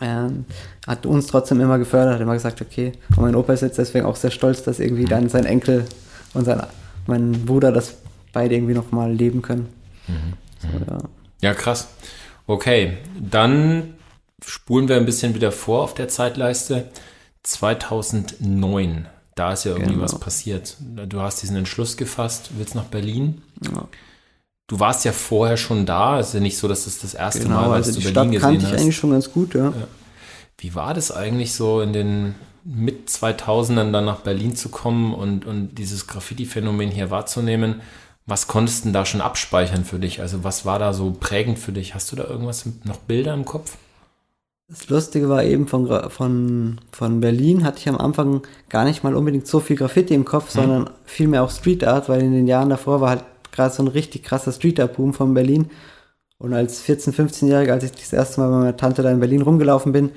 ähm, 0.01 0.46
hat 0.86 1.06
uns 1.06 1.27
trotzdem 1.27 1.60
immer 1.62 1.77
gefördert, 1.80 2.16
hat 2.16 2.22
immer 2.22 2.34
gesagt, 2.34 2.62
okay. 2.62 2.92
Und 3.16 3.22
mein 3.22 3.36
Opa 3.36 3.54
ist 3.54 3.62
jetzt 3.62 3.77
deswegen 3.77 4.06
auch 4.06 4.16
sehr 4.16 4.32
stolz, 4.32 4.63
dass 4.63 4.80
irgendwie 4.80 5.06
dann 5.06 5.30
sein 5.30 5.46
Enkel 5.46 5.86
und 6.34 6.46
sein, 6.46 6.62
mein 7.08 7.32
Bruder 7.46 7.72
das 7.72 7.96
beide 8.34 8.56
irgendwie 8.56 8.74
nochmal 8.74 9.12
leben 9.12 9.42
können. 9.42 9.68
Mhm. 10.08 10.34
So, 10.60 10.68
ja. 10.92 10.98
Ja, 11.42 11.54
krass. 11.54 11.88
Okay, 12.46 12.98
dann 13.20 13.96
spulen 14.46 14.88
wir 14.88 14.98
ein 14.98 15.06
bisschen 15.06 15.34
wieder 15.36 15.51
vor 15.51 15.84
auf 15.84 15.94
der 15.94 16.08
Zeitleiste. 16.08 16.86
2009, 17.44 19.08
da 19.36 19.54
ist 19.54 19.63
ja 19.66 19.72
irgendwie 19.72 19.94
Genau. 19.94 20.04
was 20.04 20.20
passiert. 20.20 20.77
Du 20.80 21.22
hast 21.22 21.42
diesen 21.42 21.56
Entschluss 21.58 21.98
gefasst, 21.98 22.51
willst 22.58 22.75
nach 22.75 22.86
Berlin. 22.86 23.42
Ja. 23.63 23.88
Du 24.68 24.80
warst 24.80 25.06
ja 25.06 25.14
vorher 25.14 25.56
schon 25.58 25.86
da. 25.86 26.20
Es 26.20 26.30
ist 26.30 26.34
ja 26.36 26.40
nicht 26.42 26.58
so, 26.58 26.68
dass 26.68 26.84
das 26.86 27.00
das 27.00 27.14
erste 27.14 27.48
Mal 27.48 27.56
Genau, 27.56 27.70
war, 27.70 27.76
also 27.76 27.90
dass 27.90 27.98
die 27.98 28.04
du 28.04 28.10
Stadt 28.10 28.26
Berlin 28.26 28.40
kannte 28.42 28.56
gesehen 28.58 28.68
ich 28.70 28.74
hast. 28.74 28.82
eigentlich 28.82 28.98
schon 28.98 29.12
ganz 29.12 29.32
gut, 29.32 29.54
ja. 29.56 29.74
Wie 30.58 30.76
war 30.76 30.94
das 30.94 31.12
eigentlich 31.12 31.54
so 31.54 31.82
in 31.82 31.94
den 31.94 32.36
mit 32.66 33.08
2000ern 33.10 33.92
dann 33.94 34.04
nach 34.04 34.20
Berlin 34.22 34.56
zu 34.58 34.68
kommen 34.70 35.14
und, 35.14 35.46
und 35.46 35.76
dieses 35.76 36.06
Graffiti-Phänomen 36.08 36.92
hier 36.92 37.10
wahrzunehmen? 37.12 37.82
Was 38.26 38.48
konntest 38.48 38.80
du 38.80 38.84
denn 38.86 38.94
da 38.94 39.06
schon 39.06 39.22
abspeichern 39.22 39.86
für 39.86 40.00
dich? 40.00 40.20
Also 40.20 40.44
was 40.44 40.66
war 40.66 40.80
da 40.80 40.92
so 40.92 41.12
prägend 41.18 41.60
für 41.60 41.72
dich? 41.72 41.96
Hast 41.96 42.12
du 42.12 42.18
da 42.18 42.26
irgendwas, 42.26 42.66
noch 42.84 42.98
Bilder 42.98 43.34
im 43.34 43.46
Kopf? 43.46 43.78
Das 44.68 44.90
Lustige 44.90 45.30
war 45.30 45.46
eben 45.46 45.66
von, 45.68 45.88
von, 46.10 46.82
von 46.92 47.22
Berlin 47.22 47.64
hatte 47.64 47.78
ich 47.80 47.88
am 47.88 47.98
Anfang 47.98 48.42
gar 48.68 48.84
nicht 48.84 49.02
mal 49.02 49.16
unbedingt 49.16 49.48
so 49.48 49.62
viel 49.62 49.78
Graffiti 49.78 50.14
im 50.14 50.26
Kopf, 50.26 50.54
Mhm. 50.54 50.60
sondern 50.60 50.90
vielmehr 51.06 51.42
auch 51.44 51.52
Street 51.52 51.86
Art, 51.86 52.10
weil 52.10 52.22
in 52.22 52.34
den 52.34 52.48
Jahren 52.48 52.70
davor 52.70 53.00
war 53.00 53.12
halt 53.12 53.24
gerade 53.58 53.74
so 53.74 53.84
ein 53.84 53.88
richtig 53.90 54.24
krasser 54.24 54.54
Street 54.54 54.80
Art 54.80 54.96
Boom 54.96 55.14
von 55.14 55.34
Berlin. 55.34 55.70
Und 56.38 56.54
als 56.54 56.84
14-, 56.88 57.14
15-Jähriger, 57.14 57.72
als 57.72 57.84
ich 57.84 57.92
das 57.92 58.14
erste 58.14 58.40
Mal 58.40 58.50
bei 58.50 58.58
meiner 58.58 58.78
Tante 58.78 59.02
da 59.02 59.12
in 59.12 59.20
Berlin 59.20 59.42
rumgelaufen 59.42 59.92
bin, 59.92 60.12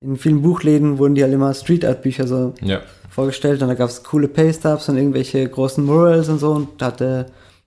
in 0.00 0.16
vielen 0.16 0.42
Buchläden 0.42 0.98
wurden 0.98 1.14
die 1.14 1.22
halt 1.22 1.32
immer 1.32 1.54
Street 1.54 1.84
Art 1.84 2.02
Bücher 2.02 2.26
so 2.26 2.54
Ja. 2.62 2.80
vorgestellt 3.10 3.62
und 3.62 3.68
da 3.68 3.74
gab 3.74 3.88
es 3.88 4.02
coole 4.02 4.26
Paste-Ups 4.26 4.88
und 4.88 4.96
irgendwelche 4.96 5.46
großen 5.48 5.84
Murals 5.84 6.28
und 6.28 6.38
so 6.38 6.52
und 6.52 6.80
da 6.80 6.86
hatte 6.86 7.26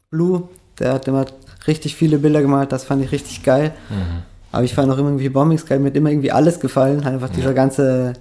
Blue, 0.09 0.49
der 0.79 0.93
hat 0.93 1.07
immer 1.07 1.25
richtig 1.67 1.95
viele 1.95 2.17
Bilder 2.17 2.41
gemalt, 2.41 2.71
das 2.71 2.83
fand 2.83 3.03
ich 3.03 3.11
richtig 3.11 3.43
geil. 3.43 3.71
Mhm. 3.89 4.23
Aber 4.51 4.63
ich 4.63 4.73
fand 4.73 4.91
auch 4.91 4.97
irgendwie 4.97 5.29
Bombings 5.29 5.65
geil, 5.65 5.79
mir 5.79 5.87
hat 5.87 5.95
immer 5.95 6.09
irgendwie 6.09 6.31
alles 6.31 6.59
gefallen, 6.59 7.05
einfach 7.05 7.29
dieser 7.29 7.53
ganze 7.53 8.13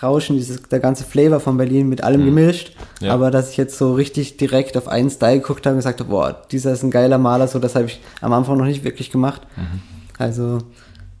Rauschen, 0.00 0.36
dieses, 0.36 0.62
der 0.62 0.80
ganze 0.80 1.04
Flavor 1.04 1.40
von 1.40 1.56
Berlin 1.56 1.88
mit 1.88 2.02
allem 2.02 2.24
gemischt. 2.24 2.74
Mhm. 3.00 3.06
Ja. 3.06 3.14
Aber 3.14 3.30
dass 3.30 3.50
ich 3.50 3.56
jetzt 3.56 3.78
so 3.78 3.94
richtig 3.94 4.36
direkt 4.36 4.76
auf 4.76 4.88
einen 4.88 5.10
Style 5.10 5.38
geguckt 5.40 5.64
habe 5.66 5.74
und 5.74 5.78
gesagt 5.78 6.00
habe, 6.00 6.10
boah, 6.10 6.42
dieser 6.50 6.72
ist 6.72 6.82
ein 6.82 6.90
geiler 6.90 7.18
Maler, 7.18 7.46
so 7.48 7.58
das 7.58 7.74
habe 7.74 7.86
ich 7.86 8.00
am 8.20 8.32
Anfang 8.32 8.56
noch 8.58 8.64
nicht 8.64 8.84
wirklich 8.84 9.10
gemacht. 9.10 9.42
Mhm. 9.56 9.80
Also 10.18 10.58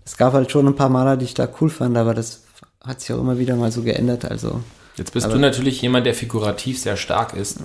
es 0.04 0.16
gab 0.16 0.32
halt 0.32 0.50
schon 0.50 0.66
ein 0.66 0.74
paar 0.76 0.88
Maler, 0.88 1.16
die 1.16 1.24
ich 1.26 1.34
da 1.34 1.48
cool 1.60 1.70
fand, 1.70 1.96
aber 1.96 2.12
das 2.14 2.42
hat 2.84 3.00
sich 3.00 3.12
auch 3.12 3.20
immer 3.20 3.38
wieder 3.38 3.54
mal 3.56 3.70
so 3.70 3.82
geändert. 3.82 4.24
Also 4.24 4.60
Jetzt 4.96 5.14
bist 5.14 5.24
Aber- 5.24 5.36
du 5.36 5.40
natürlich 5.40 5.80
jemand, 5.80 6.04
der 6.04 6.12
figurativ 6.14 6.78
sehr 6.78 6.96
stark 6.98 7.32
ist. 7.34 7.60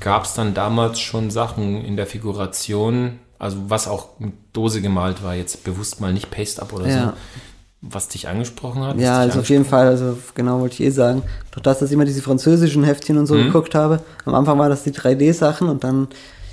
Gab 0.00 0.24
es 0.24 0.34
dann 0.34 0.52
damals 0.52 0.98
schon 0.98 1.30
Sachen 1.30 1.84
in 1.84 1.96
der 1.96 2.06
Figuration, 2.08 3.20
also 3.38 3.56
was 3.68 3.86
auch 3.86 4.18
mit 4.18 4.32
Dose 4.52 4.80
gemalt 4.82 5.22
war, 5.22 5.34
jetzt 5.36 5.62
bewusst 5.62 6.00
mal 6.00 6.12
nicht 6.12 6.30
Paste-Up 6.32 6.72
oder 6.72 6.88
Ja. 6.88 7.04
so, 7.04 7.12
was 7.82 8.06
dich 8.08 8.28
angesprochen 8.28 8.82
hat? 8.84 8.96
Ja, 8.98 9.18
also 9.18 9.40
auf 9.40 9.48
jeden 9.50 9.64
Fall, 9.64 9.88
also 9.88 10.16
genau 10.34 10.60
wollte 10.60 10.74
ich 10.74 10.82
eh 10.82 10.90
sagen. 10.90 11.22
Durch 11.50 11.62
das, 11.62 11.80
dass 11.80 11.88
ich 11.90 11.94
immer 11.94 12.04
diese 12.04 12.22
französischen 12.22 12.84
Heftchen 12.84 13.18
und 13.18 13.26
so 13.26 13.34
Mhm. 13.34 13.46
geguckt 13.46 13.74
habe. 13.74 14.00
Am 14.24 14.34
Anfang 14.34 14.58
war 14.58 14.68
das 14.68 14.84
die 14.84 14.92
3D-Sachen 14.92 15.68
und 15.68 15.82
dann 15.84 16.08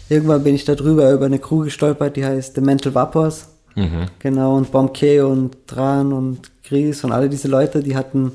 irgendwann 0.10 0.44
bin 0.44 0.56
ich 0.56 0.66
da 0.66 0.74
drüber 0.76 1.12
über 1.12 1.28
eine 1.28 1.38
Crew 1.40 1.60
gestolpert, 1.64 2.16
die 2.16 2.26
heißt 2.26 2.56
The 2.56 2.62
Mental 2.62 2.96
Vapors. 2.96 3.48
Mhm. 3.76 4.08
Genau, 4.18 4.58
und 4.58 4.72
Bomke 4.72 5.26
und 5.26 5.56
Dran 5.68 6.12
und 6.14 6.50
Gries 6.68 7.04
und 7.04 7.12
alle 7.12 7.30
diese 7.30 7.48
Leute, 7.48 7.82
die 7.84 7.96
hatten, 7.96 8.32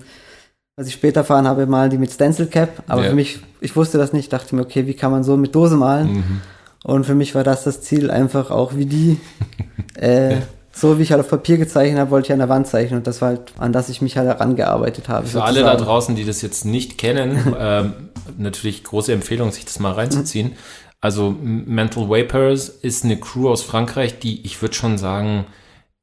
was 0.77 0.87
ich 0.87 0.95
später 0.95 1.21
erfahren 1.21 1.49
habe, 1.49 1.67
malen 1.67 1.91
die 1.91 1.99
mit 1.99 2.13
Stencil 2.13 2.47
Cap. 2.47 2.85
Aber 2.87 3.03
Ja. 3.03 3.09
für 3.11 3.15
mich, 3.17 3.41
ich 3.61 3.75
wusste 3.75 3.99
das 3.99 4.13
nicht, 4.13 4.33
dachte 4.33 4.55
mir, 4.55 4.63
okay, 4.63 4.87
wie 4.87 4.95
kann 4.95 5.11
man 5.11 5.25
so 5.25 5.37
mit 5.37 5.53
Dose 5.55 5.77
malen? 5.77 6.13
Mhm. 6.13 6.41
Und 6.85 7.07
für 7.07 7.15
mich 7.17 7.35
war 7.35 7.43
das 7.43 7.65
das 7.65 7.81
Ziel, 7.81 8.11
einfach 8.11 8.51
auch 8.53 8.77
wie 8.77 8.87
die, 8.87 9.19
äh, 9.97 10.37
so 10.75 10.99
wie 10.99 11.03
ich 11.03 11.13
halt 11.13 11.21
auf 11.21 11.29
Papier 11.29 11.57
gezeichnet 11.57 11.99
habe, 12.01 12.11
wollte 12.11 12.27
ich 12.27 12.33
an 12.33 12.41
der 12.41 12.49
Wand 12.49 12.67
zeichnen. 12.67 12.99
Und 12.99 13.07
das 13.07 13.21
war 13.23 13.29
halt, 13.29 13.41
an 13.59 13.73
das 13.73 13.89
ich 13.89 14.03
mich 14.03 14.17
halt 14.17 14.27
herangearbeitet 14.29 15.09
habe. 15.09 15.27
Für 15.27 15.43
alle 15.45 15.61
da 15.61 15.67
sozusagen. 15.73 15.85
draußen, 15.85 16.17
die 16.17 16.25
das 16.25 16.43
jetzt 16.43 16.65
nicht 16.65 16.99
kennen, 16.99 17.55
ähm, 17.59 17.93
natürlich 18.39 18.83
große 18.85 19.13
Empfehlung, 19.13 19.53
sich 19.53 19.65
das 19.65 19.79
mal 19.79 19.93
reinzuziehen. 19.93 20.53
Also 21.01 21.35
Mental 21.41 22.09
Vapors 22.09 22.69
ist 22.69 23.05
eine 23.05 23.19
Crew 23.19 23.49
aus 23.51 23.63
Frankreich, 23.63 24.19
die, 24.19 24.45
ich 24.47 24.61
würde 24.63 24.75
schon 24.75 24.97
sagen, 24.99 25.45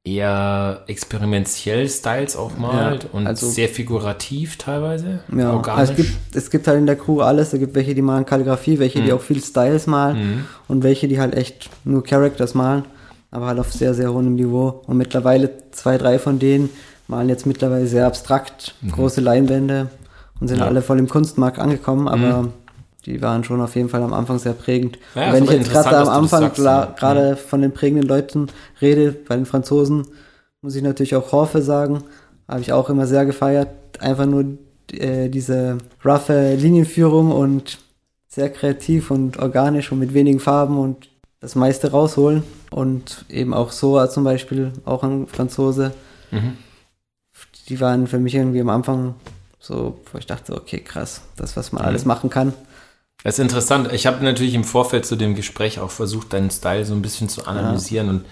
eher 0.03 0.81
experimentell 0.87 1.87
Styles 1.87 2.35
auch 2.35 2.57
malt 2.57 3.07
und 3.11 3.27
also- 3.27 3.47
sehr 3.49 3.69
figurativ 3.69 4.57
teilweise. 4.57 5.19
Ja, 5.35 5.53
organisch. 5.53 5.79
also 5.79 5.91
es 5.93 5.97
gibt, 5.97 6.35
es 6.35 6.49
gibt 6.49 6.67
halt 6.67 6.79
in 6.79 6.85
der 6.87 6.95
Crew 6.95 7.21
alles. 7.21 7.53
Es 7.53 7.59
gibt 7.59 7.75
welche, 7.75 7.93
die 7.93 8.01
malen 8.01 8.25
Kalligrafie, 8.25 8.79
welche, 8.79 8.99
Mhm. 8.99 9.05
die 9.05 9.13
auch 9.13 9.21
viel 9.21 9.41
Styles 9.43 9.85
malen 9.87 10.45
und 10.67 10.83
welche, 10.83 11.07
die 11.07 11.19
halt 11.19 11.35
echt 11.35 11.69
nur 11.83 12.03
Characters 12.03 12.55
malen, 12.55 12.85
aber 13.31 13.47
halt 13.47 13.59
auf 13.59 13.71
sehr, 13.73 13.93
sehr 13.93 14.13
hohem 14.13 14.35
Niveau. 14.35 14.81
Und 14.87 14.97
mittlerweile 14.97 15.49
zwei, 15.71 15.97
drei 15.97 16.19
von 16.19 16.37
denen 16.39 16.69
malen 17.07 17.29
jetzt 17.29 17.45
mittlerweile 17.45 17.87
sehr 17.87 18.07
abstrakt, 18.07 18.75
große 18.91 19.19
Leinwände 19.21 19.89
und 20.39 20.47
sind 20.47 20.57
Mhm. 20.57 20.61
Ja. 20.61 20.65
Mhm. 20.69 20.75
alle 20.75 20.81
voll 20.81 20.99
im 20.99 21.09
Kunstmarkt 21.09 21.59
angekommen, 21.59 22.07
aber 22.07 22.49
die 23.05 23.21
waren 23.21 23.43
schon 23.43 23.59
auf 23.61 23.75
jeden 23.75 23.89
Fall 23.89 24.03
am 24.03 24.13
Anfang 24.13 24.37
sehr 24.39 24.53
prägend. 24.53 24.97
Ja, 25.15 25.27
und 25.29 25.33
wenn 25.33 25.43
ich 25.45 25.51
jetzt 25.51 25.71
gerade 25.71 25.97
am 25.97 26.07
Anfang 26.09 26.53
klar- 26.53 26.83
ja. 26.85 26.89
Mhm. 26.91 26.95
gerade 26.95 27.35
von 27.35 27.61
den 27.61 27.71
prägenden 27.73 28.07
Leuten 28.07 28.47
rede, 28.81 29.11
bei 29.11 29.35
den 29.35 29.45
Franzosen, 29.45 30.05
muss 30.61 30.75
ich 30.75 30.83
natürlich 30.83 31.15
auch 31.15 31.31
Horfe 31.31 31.61
sagen. 31.63 32.03
Habe 32.47 32.61
ich 32.61 32.71
auch 32.71 32.89
immer 32.89 33.07
sehr 33.07 33.25
gefeiert. 33.25 33.69
Einfach 33.99 34.25
nur 34.27 34.45
äh, 34.93 35.29
diese 35.29 35.77
roughe 36.05 36.53
Linienführung 36.55 37.31
und 37.31 37.79
sehr 38.27 38.49
kreativ 38.49 39.09
und 39.09 39.39
organisch 39.39 39.91
und 39.91 39.99
mit 39.99 40.13
wenigen 40.13 40.39
Farben 40.39 40.77
und 40.77 41.09
das 41.39 41.55
meiste 41.55 41.91
rausholen. 41.91 42.43
Und 42.73 43.25
eben 43.29 43.53
auch 43.53 43.71
Soa 43.71 44.09
zum 44.09 44.23
Beispiel, 44.23 44.71
auch 44.85 45.03
ein 45.03 45.27
Franzose. 45.27 45.93
Mhm. 46.31 46.57
Die 47.69 47.79
waren 47.79 48.07
für 48.07 48.17
mich 48.19 48.33
irgendwie 48.35 48.61
am 48.61 48.69
Anfang 48.69 49.15
so, 49.59 49.99
wo 50.11 50.17
ich 50.17 50.25
dachte, 50.25 50.55
okay, 50.55 50.79
krass, 50.79 51.21
das, 51.35 51.55
was 51.57 51.71
man 51.71 51.83
Mhm. 51.83 51.87
alles 51.89 52.05
machen 52.05 52.29
kann. 52.29 52.53
Das 53.23 53.35
ist 53.37 53.43
interessant. 53.43 53.91
Ich 53.93 54.07
habe 54.07 54.23
natürlich 54.23 54.55
im 54.55 54.63
Vorfeld 54.63 55.05
zu 55.05 55.15
dem 55.15 55.35
Gespräch 55.35 55.79
auch 55.79 55.91
versucht, 55.91 56.33
deinen 56.33 56.49
Style 56.49 56.85
so 56.85 56.93
ein 56.95 57.01
bisschen 57.03 57.29
zu 57.29 57.45
analysieren 57.45 58.09
und 58.09 58.25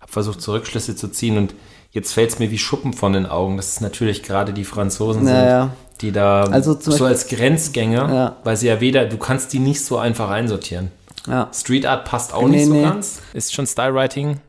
habe 0.00 0.12
versucht, 0.12 0.40
so 0.40 0.52
Rückschlüsse 0.52 0.94
zu 0.94 1.08
ziehen. 1.08 1.36
Und 1.36 1.54
jetzt 1.90 2.12
fällt 2.12 2.30
es 2.30 2.38
mir 2.38 2.50
wie 2.52 2.58
Schuppen 2.58 2.92
von 2.92 3.12
den 3.12 3.26
Augen, 3.26 3.56
dass 3.56 3.68
es 3.72 3.80
natürlich 3.80 4.22
gerade 4.22 4.52
die 4.52 4.64
Franzosen 4.64 5.24
sind, 5.24 5.34
Naja, 5.34 5.70
die 6.00 6.12
da 6.12 6.44
Also 6.44 6.74
so 6.78 6.90
Beispiel- 6.90 7.06
als 7.06 7.26
Grenzgänger, 7.28 8.14
Ja. 8.14 8.36
weil 8.44 8.56
sie 8.56 8.68
ja 8.68 8.80
weder, 8.80 9.06
du 9.06 9.16
kannst 9.16 9.52
die 9.52 9.58
nicht 9.58 9.84
so 9.84 9.98
einfach 9.98 10.30
einsortieren. 10.30 10.92
Ja, 11.26 11.48
Street 11.52 11.86
Art 11.86 12.04
passt 12.04 12.32
auch 12.34 12.42
Nee, 12.48 12.56
nicht 12.56 12.66
so 12.66 12.72
nee. 12.74 12.82
ganz. 12.82 13.20
Ist 13.32 13.54
schon 13.54 13.66
Style 13.66 13.94
Writing. 13.94 14.40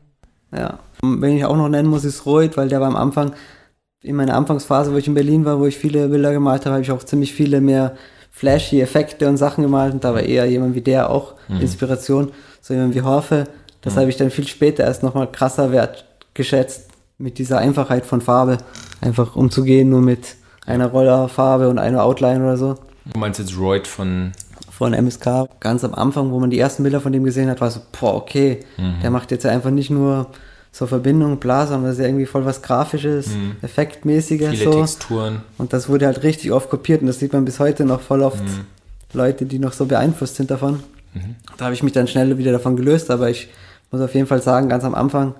ja. 0.54 0.78
Wenn 1.00 1.36
ich 1.36 1.44
auch 1.44 1.56
noch 1.56 1.68
nennen 1.68 1.88
muss, 1.88 2.04
ist 2.04 2.26
Reut, 2.26 2.56
weil 2.56 2.68
der 2.68 2.80
war 2.80 2.88
am 2.88 2.96
Anfang, 2.96 3.32
in 4.02 4.16
meiner 4.16 4.34
Anfangsphase, 4.34 4.92
wo 4.92 4.96
ich 4.96 5.06
in 5.06 5.14
Berlin 5.14 5.44
war, 5.44 5.60
wo 5.60 5.66
ich 5.66 5.78
viele 5.78 6.08
Bilder 6.08 6.32
gemalt 6.32 6.64
habe, 6.66 6.74
habe 6.74 6.82
ich 6.82 6.90
auch 6.90 7.04
ziemlich 7.04 7.32
viele 7.32 7.60
mehr 7.60 7.96
flashy 8.32 8.80
Effekte 8.80 9.28
und 9.28 9.36
Sachen 9.36 9.62
gemalt 9.62 9.92
und 9.94 10.02
da 10.02 10.12
war 10.14 10.22
eher 10.22 10.46
jemand 10.46 10.74
wie 10.74 10.80
der 10.80 11.10
auch 11.10 11.34
Inspiration, 11.60 12.32
so 12.60 12.74
jemand 12.74 12.94
wie 12.96 13.02
Horfe. 13.02 13.44
Das 13.80 13.96
habe 13.96 14.08
ich 14.08 14.16
dann 14.16 14.30
viel 14.30 14.46
später 14.48 14.82
erst 14.84 15.02
nochmal 15.04 15.30
krasser 15.30 15.70
wertgeschätzt, 15.70 16.88
mit 17.18 17.38
dieser 17.38 17.58
Einfachheit 17.58 18.04
von 18.06 18.20
Farbe 18.20 18.58
einfach 19.00 19.36
umzugehen, 19.36 19.88
nur 19.90 20.00
mit 20.00 20.36
einer 20.66 20.86
Rollerfarbe 20.88 21.68
und 21.68 21.78
einer 21.78 22.02
Outline 22.04 22.42
oder 22.42 22.56
so. 22.56 22.74
Du 23.12 23.18
meinst 23.18 23.38
jetzt 23.40 23.56
Reut 23.58 23.86
von, 23.86 24.32
von 24.78 24.94
MSK. 24.94 25.48
Ganz 25.60 25.84
am 25.84 25.94
Anfang, 25.94 26.30
wo 26.30 26.38
man 26.40 26.50
die 26.50 26.58
ersten 26.58 26.82
Bilder 26.84 27.00
von 27.00 27.12
dem 27.12 27.24
gesehen 27.24 27.50
hat, 27.50 27.60
war 27.60 27.70
so, 27.70 27.80
boah, 28.00 28.14
okay, 28.14 28.60
der 29.02 29.10
macht 29.10 29.30
jetzt 29.30 29.44
ja 29.44 29.50
einfach 29.50 29.70
nicht 29.70 29.90
nur 29.90 30.28
so 30.70 30.86
Verbindung, 30.86 31.38
bla, 31.38 31.66
sondern 31.66 31.84
das 31.86 31.94
ist 31.94 32.00
ja 32.02 32.06
irgendwie 32.06 32.26
voll 32.26 32.44
was 32.44 32.62
Grafisches, 32.62 33.30
Effektmäßiges 33.62 34.50
viele 34.50 34.64
so. 34.64 34.80
Texturen. 34.80 35.42
Und 35.58 35.72
das 35.72 35.88
wurde 35.88 36.06
halt 36.06 36.22
richtig 36.22 36.52
oft 36.52 36.70
kopiert 36.70 37.00
und 37.00 37.06
das 37.08 37.18
sieht 37.18 37.32
man 37.32 37.44
bis 37.44 37.58
heute 37.58 37.84
noch 37.84 38.00
voll 38.00 38.22
oft 38.22 38.42
Mhm. 38.42 38.66
Leute, 39.14 39.46
die 39.46 39.58
noch 39.58 39.72
so 39.72 39.86
beeinflusst 39.86 40.36
sind 40.36 40.50
davon. 40.50 40.80
Da 41.56 41.64
habe 41.64 41.74
ich 41.74 41.82
mich 41.82 41.92
dann 41.94 42.06
schnell 42.06 42.36
wieder 42.38 42.52
davon 42.52 42.76
gelöst, 42.76 43.10
aber 43.10 43.30
ich 43.30 43.48
muss 43.90 44.00
auf 44.02 44.14
jeden 44.14 44.26
Fall 44.26 44.42
sagen, 44.42 44.68
ganz 44.68 44.84
am 44.84 44.94
Anfang 44.94 45.34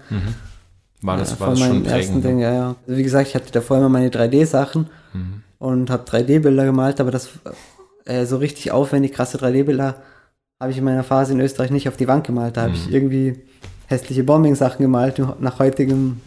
War 1.02 1.16
das, 1.18 1.30
ja, 1.32 1.40
war 1.40 1.48
von 1.48 1.58
das 1.58 1.66
schon 1.68 1.84
ersten 1.84 1.90
prägend. 2.14 2.24
Dingen, 2.24 2.38
ja, 2.40 2.52
ja. 2.52 2.74
Also 2.86 2.98
wie 2.98 3.02
gesagt, 3.04 3.28
ich 3.28 3.34
hatte 3.36 3.52
davor 3.52 3.76
immer 3.76 3.88
meine 3.90 4.08
3D-Sachen 4.08 4.88
Mhm. 5.12 5.42
und 5.58 5.90
habe 5.90 6.04
3D-Bilder 6.04 6.64
gemalt, 6.64 7.00
aber 7.00 7.10
das 7.12 7.28
äh, 8.08 8.24
so 8.26 8.38
richtig 8.38 8.72
aufwendig 8.72 9.12
krasse 9.12 9.38
3D-Bilder 9.38 9.94
habe 10.60 10.72
ich 10.72 10.78
in 10.78 10.84
meiner 10.84 11.04
Phase 11.04 11.32
in 11.32 11.40
Österreich 11.40 11.70
nicht 11.70 11.88
auf 11.88 11.96
die 11.96 12.08
Wand 12.08 12.26
gemalt. 12.26 12.56
Da 12.56 12.62
habe 12.62 12.70
Mhm. 12.72 12.76
ich 12.76 12.92
irgendwie 12.92 13.40
hässliche 13.86 14.24
Bombing-Sachen 14.24 14.82
gemalt, 14.82 15.22
nach 15.40 15.58
heutigem 15.60 16.20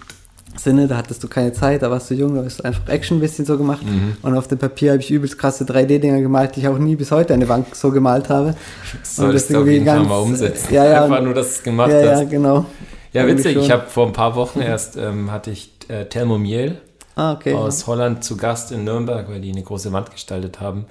Sinne, 0.57 0.87
da 0.87 0.97
hattest 0.97 1.23
du 1.23 1.27
keine 1.29 1.53
Zeit, 1.53 1.81
da 1.81 1.89
warst 1.91 2.09
du 2.09 2.13
jung, 2.13 2.35
da 2.35 2.43
hast 2.43 2.59
du 2.59 2.63
einfach 2.65 2.87
Action 2.89 3.17
ein 3.17 3.21
bisschen 3.21 3.45
so 3.45 3.57
gemacht. 3.57 3.83
Mhm. 3.85 4.17
Und 4.21 4.37
auf 4.37 4.47
dem 4.49 4.57
Papier 4.57 4.91
habe 4.91 5.01
ich 5.01 5.09
übelst 5.09 5.37
krasse 5.39 5.63
3D-Dinger 5.63 6.19
gemalt, 6.21 6.55
die 6.55 6.61
ich 6.61 6.67
auch 6.67 6.77
nie 6.77 6.95
bis 6.97 7.11
heute 7.11 7.33
an 7.33 7.39
der 7.39 7.47
Wand 7.49 7.73
so 7.75 7.89
gemalt 7.91 8.27
habe. 8.29 8.55
Solltest 9.03 9.49
das 9.49 9.53
du 9.55 9.61
auf 9.61 9.67
irgendwie 9.67 9.85
ganz- 9.85 10.07
mal 10.09 10.17
umsetzen. 10.17 10.73
ja, 10.73 10.85
ja. 10.85 11.03
Einfach 11.05 11.21
nur, 11.21 11.33
dass 11.33 11.47
du 11.47 11.51
es 11.53 11.63
gemacht 11.63 11.89
Ja, 11.91 12.11
hast. 12.11 12.19
ja, 12.19 12.23
genau. 12.25 12.65
Ja, 13.13 13.23
Irgendwie 13.23 13.39
witzig. 13.45 13.57
Ich 13.57 13.71
habe 13.71 13.87
vor 13.87 14.07
ein 14.07 14.13
paar 14.13 14.35
Wochen 14.35 14.59
erst 14.61 14.97
ähm, 14.97 15.31
hatte 15.31 15.51
ich 15.51 15.71
äh, 15.89 16.25
Miel 16.25 16.77
Ah, 17.15 17.33
okay. 17.33 17.53
aus 17.53 17.87
Holland 17.87 18.23
zu 18.23 18.35
Gast 18.37 18.71
in 18.71 18.83
Nürnberg, 18.85 19.29
weil 19.29 19.41
die 19.41 19.51
eine 19.51 19.63
große 19.63 19.91
Wand 19.93 20.11
gestaltet 20.11 20.59
haben. 20.61 20.85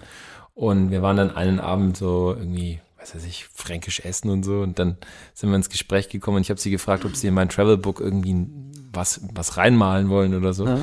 Und 0.61 0.91
wir 0.91 1.01
waren 1.01 1.17
dann 1.17 1.35
einen 1.35 1.59
Abend 1.59 1.97
so 1.97 2.37
irgendwie, 2.39 2.81
weiß 2.99 3.15
ich, 3.25 3.47
fränkisch 3.47 4.01
essen 4.01 4.29
und 4.29 4.43
so. 4.43 4.61
Und 4.61 4.79
dann 4.79 4.99
sind 5.33 5.49
wir 5.49 5.57
ins 5.57 5.71
Gespräch 5.71 6.11
gekommen 6.11 6.37
und 6.37 6.43
ich 6.43 6.51
habe 6.51 6.61
sie 6.61 6.71
gefragt, 6.71 7.07
ob 7.07 7.17
sie 7.17 7.29
in 7.29 7.33
mein 7.33 7.49
Travelbook 7.49 7.99
irgendwie 7.99 8.47
was, 8.93 9.23
was 9.33 9.57
reinmalen 9.57 10.11
wollen 10.11 10.35
oder 10.35 10.53
so. 10.53 10.67
Ja. 10.67 10.81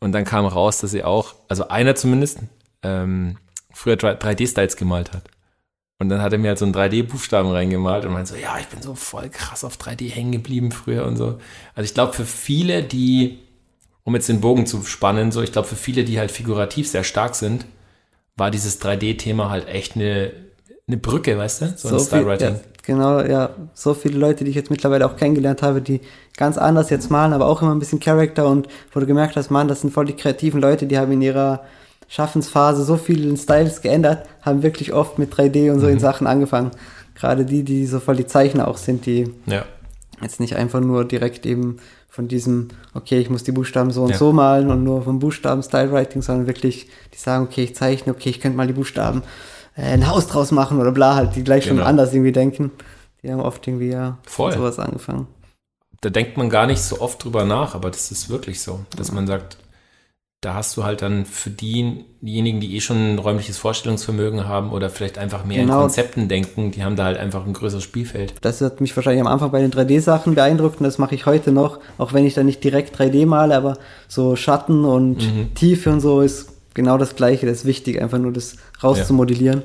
Und 0.00 0.10
dann 0.10 0.24
kam 0.24 0.44
raus, 0.44 0.80
dass 0.80 0.90
sie 0.90 1.04
auch, 1.04 1.36
also 1.46 1.68
einer 1.68 1.94
zumindest, 1.94 2.40
ähm, 2.82 3.38
früher 3.72 3.94
3D-Styles 3.94 4.76
gemalt 4.76 5.12
hat. 5.12 5.22
Und 6.00 6.08
dann 6.08 6.20
hat 6.20 6.32
er 6.32 6.40
mir 6.40 6.48
halt 6.48 6.58
so 6.58 6.64
einen 6.64 6.74
3D-Buchstaben 6.74 7.52
reingemalt 7.52 8.04
und 8.04 8.14
meinte 8.14 8.32
so, 8.32 8.36
ja, 8.36 8.58
ich 8.58 8.66
bin 8.66 8.82
so 8.82 8.96
voll 8.96 9.28
krass 9.28 9.62
auf 9.62 9.76
3D 9.76 10.10
hängen 10.10 10.32
geblieben 10.32 10.72
früher 10.72 11.06
und 11.06 11.16
so. 11.16 11.38
Also 11.76 11.84
ich 11.84 11.94
glaube, 11.94 12.12
für 12.12 12.26
viele, 12.26 12.82
die, 12.82 13.38
um 14.02 14.16
jetzt 14.16 14.28
den 14.28 14.40
Bogen 14.40 14.66
zu 14.66 14.82
spannen, 14.82 15.30
so, 15.30 15.42
ich 15.42 15.52
glaube, 15.52 15.68
für 15.68 15.76
viele, 15.76 16.02
die 16.02 16.18
halt 16.18 16.32
figurativ 16.32 16.88
sehr 16.88 17.04
stark 17.04 17.36
sind, 17.36 17.66
war 18.36 18.50
dieses 18.50 18.80
3D-Thema 18.80 19.50
halt 19.50 19.68
echt 19.68 19.96
eine, 19.96 20.32
eine 20.88 20.96
Brücke, 20.96 21.36
weißt 21.36 21.62
du? 21.62 21.66
So, 21.76 21.88
ein 21.88 21.94
viel- 21.94 22.06
Style-Writing. 22.06 22.54
Ja, 22.54 22.60
genau, 22.84 23.20
ja. 23.20 23.50
So 23.74 23.94
viele 23.94 24.18
Leute, 24.18 24.44
die 24.44 24.50
ich 24.50 24.56
jetzt 24.56 24.70
mittlerweile 24.70 25.06
auch 25.06 25.16
kennengelernt 25.16 25.62
habe, 25.62 25.82
die 25.82 26.00
ganz 26.36 26.56
anders 26.58 26.90
jetzt 26.90 27.10
malen, 27.10 27.32
aber 27.32 27.46
auch 27.46 27.62
immer 27.62 27.72
ein 27.74 27.78
bisschen 27.78 28.00
Charakter 28.00 28.46
und 28.48 28.68
wo 28.92 29.00
du 29.00 29.06
gemerkt 29.06 29.36
hast, 29.36 29.50
man, 29.50 29.68
das 29.68 29.82
sind 29.82 29.92
voll 29.92 30.06
die 30.06 30.16
kreativen 30.16 30.60
Leute, 30.60 30.86
die 30.86 30.98
haben 30.98 31.12
in 31.12 31.22
ihrer 31.22 31.62
Schaffensphase 32.08 32.84
so 32.84 32.96
viele 32.96 33.34
Styles 33.36 33.80
geändert, 33.80 34.26
haben 34.42 34.62
wirklich 34.62 34.92
oft 34.92 35.18
mit 35.18 35.32
3D 35.32 35.70
und 35.70 35.80
so 35.80 35.86
Mhm. 35.86 35.92
in 35.94 35.98
Sachen 36.00 36.26
angefangen. 36.26 36.70
Gerade 37.14 37.44
die, 37.44 37.62
die 37.62 37.86
so 37.86 38.00
voll 38.00 38.16
die 38.16 38.26
Zeichner 38.26 38.68
auch 38.68 38.76
sind, 38.78 39.06
die 39.06 39.30
Ja. 39.46 39.64
jetzt 40.20 40.40
nicht 40.40 40.56
einfach 40.56 40.80
nur 40.80 41.04
direkt 41.06 41.46
eben 41.46 41.78
von 42.14 42.28
diesem, 42.28 42.68
okay, 42.92 43.18
ich 43.20 43.30
muss 43.30 43.42
die 43.42 43.52
Buchstaben 43.52 43.90
so 43.90 44.02
und 44.02 44.10
Ja. 44.10 44.18
so 44.18 44.34
malen 44.34 44.70
und 44.70 44.84
nur 44.84 45.00
vom 45.00 45.18
Buchstaben 45.18 45.62
Style 45.62 45.90
Writing, 45.92 46.20
sondern 46.20 46.46
wirklich, 46.46 46.88
die 47.14 47.16
sagen, 47.18 47.44
okay, 47.44 47.64
ich 47.64 47.74
zeichne, 47.74 48.12
okay, 48.12 48.28
ich 48.28 48.38
könnte 48.38 48.54
mal 48.58 48.66
die 48.66 48.74
Buchstaben 48.74 49.22
äh, 49.76 49.94
ein 49.94 50.06
Haus 50.06 50.26
draus 50.26 50.50
machen 50.50 50.78
oder 50.78 50.92
bla, 50.92 51.14
halt, 51.14 51.34
die 51.36 51.42
gleich 51.42 51.64
schon 51.64 51.78
Genau. 51.78 51.88
anders 51.88 52.12
irgendwie 52.12 52.32
denken. 52.32 52.70
Die 53.22 53.32
haben 53.32 53.40
oft 53.40 53.66
irgendwie 53.66 53.88
ja 53.88 54.18
Voll. 54.26 54.52
sowas 54.52 54.78
angefangen. 54.78 55.26
da 56.02 56.10
denkt 56.10 56.36
man 56.36 56.50
gar 56.50 56.66
nicht 56.66 56.82
so 56.82 57.00
oft 57.00 57.24
drüber 57.24 57.44
nach, 57.46 57.74
aber 57.74 57.88
das 57.90 58.10
ist 58.10 58.28
wirklich 58.28 58.60
so, 58.60 58.80
dass 58.94 59.10
man 59.10 59.26
sagt, 59.26 59.56
da 60.42 60.54
hast 60.54 60.76
du 60.76 60.82
halt 60.82 61.02
dann 61.02 61.24
für 61.24 61.50
die, 61.50 62.04
diejenigen, 62.20 62.60
die 62.60 62.74
eh 62.74 62.80
schon 62.80 63.14
ein 63.14 63.18
räumliches 63.18 63.58
Vorstellungsvermögen 63.58 64.46
haben 64.48 64.72
oder 64.72 64.90
vielleicht 64.90 65.16
einfach 65.16 65.44
mehr 65.44 65.58
Genau. 65.58 65.74
in 65.76 65.80
Konzepten 65.82 66.26
denken, 66.28 66.72
die 66.72 66.82
haben 66.82 66.96
da 66.96 67.04
halt 67.04 67.16
einfach 67.16 67.46
ein 67.46 67.52
größeres 67.52 67.84
Spielfeld. 67.84 68.34
Das 68.40 68.60
hat 68.60 68.80
mich 68.80 68.94
wahrscheinlich 68.96 69.20
am 69.20 69.28
Anfang 69.28 69.52
bei 69.52 69.60
den 69.60 69.70
3D-Sachen 69.70 70.34
beeindruckt 70.34 70.80
und 70.80 70.84
das 70.84 70.98
mache 70.98 71.14
ich 71.14 71.26
heute 71.26 71.52
noch, 71.52 71.78
auch 71.96 72.12
wenn 72.12 72.26
ich 72.26 72.34
da 72.34 72.42
nicht 72.42 72.62
direkt 72.64 72.98
3D 73.00 73.24
male, 73.24 73.56
aber 73.56 73.78
so 74.08 74.34
Schatten 74.34 74.84
und 74.84 75.18
Mhm. 75.18 75.54
Tiefe 75.54 75.90
und 75.90 76.00
so 76.00 76.20
ist 76.20 76.48
genau 76.74 76.98
das 76.98 77.14
Gleiche. 77.14 77.46
Das 77.46 77.58
ist 77.58 77.64
wichtig, 77.64 78.02
einfach 78.02 78.18
nur 78.18 78.32
das 78.32 78.56
rauszumodellieren. 78.82 79.62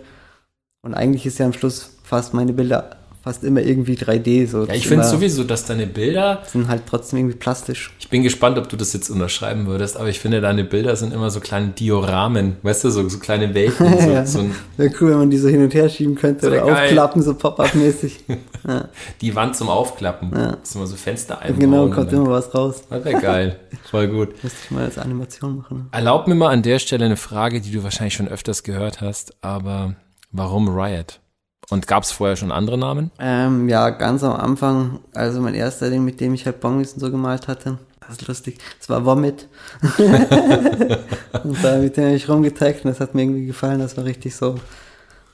Und 0.84 0.94
eigentlich 0.94 1.26
ist 1.26 1.40
ja 1.40 1.48
am 1.48 1.54
Schluss 1.54 1.98
fast 2.04 2.36
meine 2.36 2.54
Bilder 2.54 2.97
fast 3.28 3.44
immer 3.44 3.62
irgendwie 3.62 3.96
3D. 3.96 4.48
So. 4.48 4.64
Ja, 4.66 4.74
ich 4.74 4.88
finde 4.88 5.04
sowieso, 5.04 5.44
dass 5.44 5.66
deine 5.66 5.86
Bilder 5.86 6.44
sind 6.46 6.70
halt 6.70 6.84
trotzdem 6.90 7.20
irgendwie 7.20 7.36
plastisch. 7.36 7.92
Ich 8.00 8.08
bin 8.08 8.24
gespannt, 8.24 8.58
ob 8.58 8.70
du 8.70 8.78
das 8.78 8.94
jetzt 8.94 9.10
unterschreiben 9.10 9.68
würdest, 9.68 9.98
aber 9.98 10.08
ich 10.08 10.22
finde, 10.22 10.40
deine 10.40 10.64
Bilder 10.64 10.96
sind 10.96 11.14
immer 11.14 11.30
so 11.30 11.42
kleine 11.42 11.70
Dioramen, 11.70 12.56
weißt 12.62 12.86
du, 12.86 12.90
so, 12.90 13.10
so 13.10 13.20
kleine 13.20 13.54
Welten. 13.54 13.86
So, 13.98 14.12
ja. 14.12 14.26
so 14.26 14.46
Wäre 14.78 14.94
cool, 15.02 15.10
wenn 15.12 15.18
man 15.18 15.30
die 15.30 15.38
so 15.38 15.50
hin 15.50 15.64
und 15.64 15.74
her 15.74 15.90
schieben 15.90 16.16
könnte 16.16 16.48
oder 16.48 16.62
geil. 16.62 16.86
aufklappen, 16.86 17.22
so 17.22 17.34
Pop-Up-mäßig. 17.34 18.26
ja. 18.68 18.90
Die 19.22 19.36
Wand 19.36 19.56
zum 19.56 19.70
Aufklappen. 19.70 20.32
Ja. 20.34 20.52
Das 20.52 20.70
ist 20.70 20.76
immer 20.76 20.88
so 20.88 20.96
Fenster 20.96 21.42
einbauen. 21.42 21.60
Genau, 21.60 21.90
kommt 21.90 22.14
immer 22.14 22.30
was 22.30 22.54
raus. 22.54 22.84
Wäre 22.90 23.20
geil. 23.20 23.60
Voll 23.92 24.08
gut. 24.08 24.42
Müsste 24.44 24.60
ich 24.64 24.72
mal 24.72 24.86
als 24.86 24.98
Animation 24.98 25.58
machen. 25.58 25.90
Erlaub 25.92 26.28
mir 26.28 26.36
mal 26.36 26.50
an 26.50 26.62
der 26.62 26.80
Stelle 26.80 27.06
eine 27.06 27.18
Frage, 27.18 27.60
die 27.60 27.72
du 27.72 27.84
wahrscheinlich 27.84 28.14
schon 28.14 28.28
öfters 28.28 28.64
gehört 28.64 29.02
hast, 29.02 29.34
aber 29.44 29.96
warum 30.32 30.70
Riot? 30.70 31.20
Und 31.70 31.86
gab 31.86 32.04
es 32.04 32.12
vorher 32.12 32.38
schon 32.38 32.52
andere 32.52 32.78
Namen? 32.78 33.12
Ähm, 33.20 33.68
ja, 33.68 33.90
ganz 33.90 34.24
am 34.24 34.34
Anfang, 34.34 35.00
also 35.14 35.42
mein 35.42 35.54
erster 35.54 35.90
Ding, 35.90 36.06
mit 36.06 36.22
dem 36.22 36.34
ich 36.34 36.46
halt 36.46 36.62
Bongs 36.62 36.94
und 36.94 37.02
so 37.02 37.12
gemalt 37.12 37.48
hatte, 37.50 37.78
das 38.00 38.20
ist 38.20 38.28
lustig, 38.28 38.58
das 38.80 38.90
war 38.90 39.06
Vomit. 39.06 39.48
und 39.98 41.64
da 41.64 41.78
mit 41.78 41.98
dem 41.98 42.06
habe 42.06 42.16
ich 42.16 42.30
rumgetaggt 42.30 42.86
und 42.86 42.92
das 42.92 43.02
hat 43.02 43.16
mir 43.16 43.24
irgendwie 43.24 43.46
gefallen, 43.46 43.80
das 43.80 43.98
war 43.98 44.06
richtig 44.06 44.34
so 44.34 44.56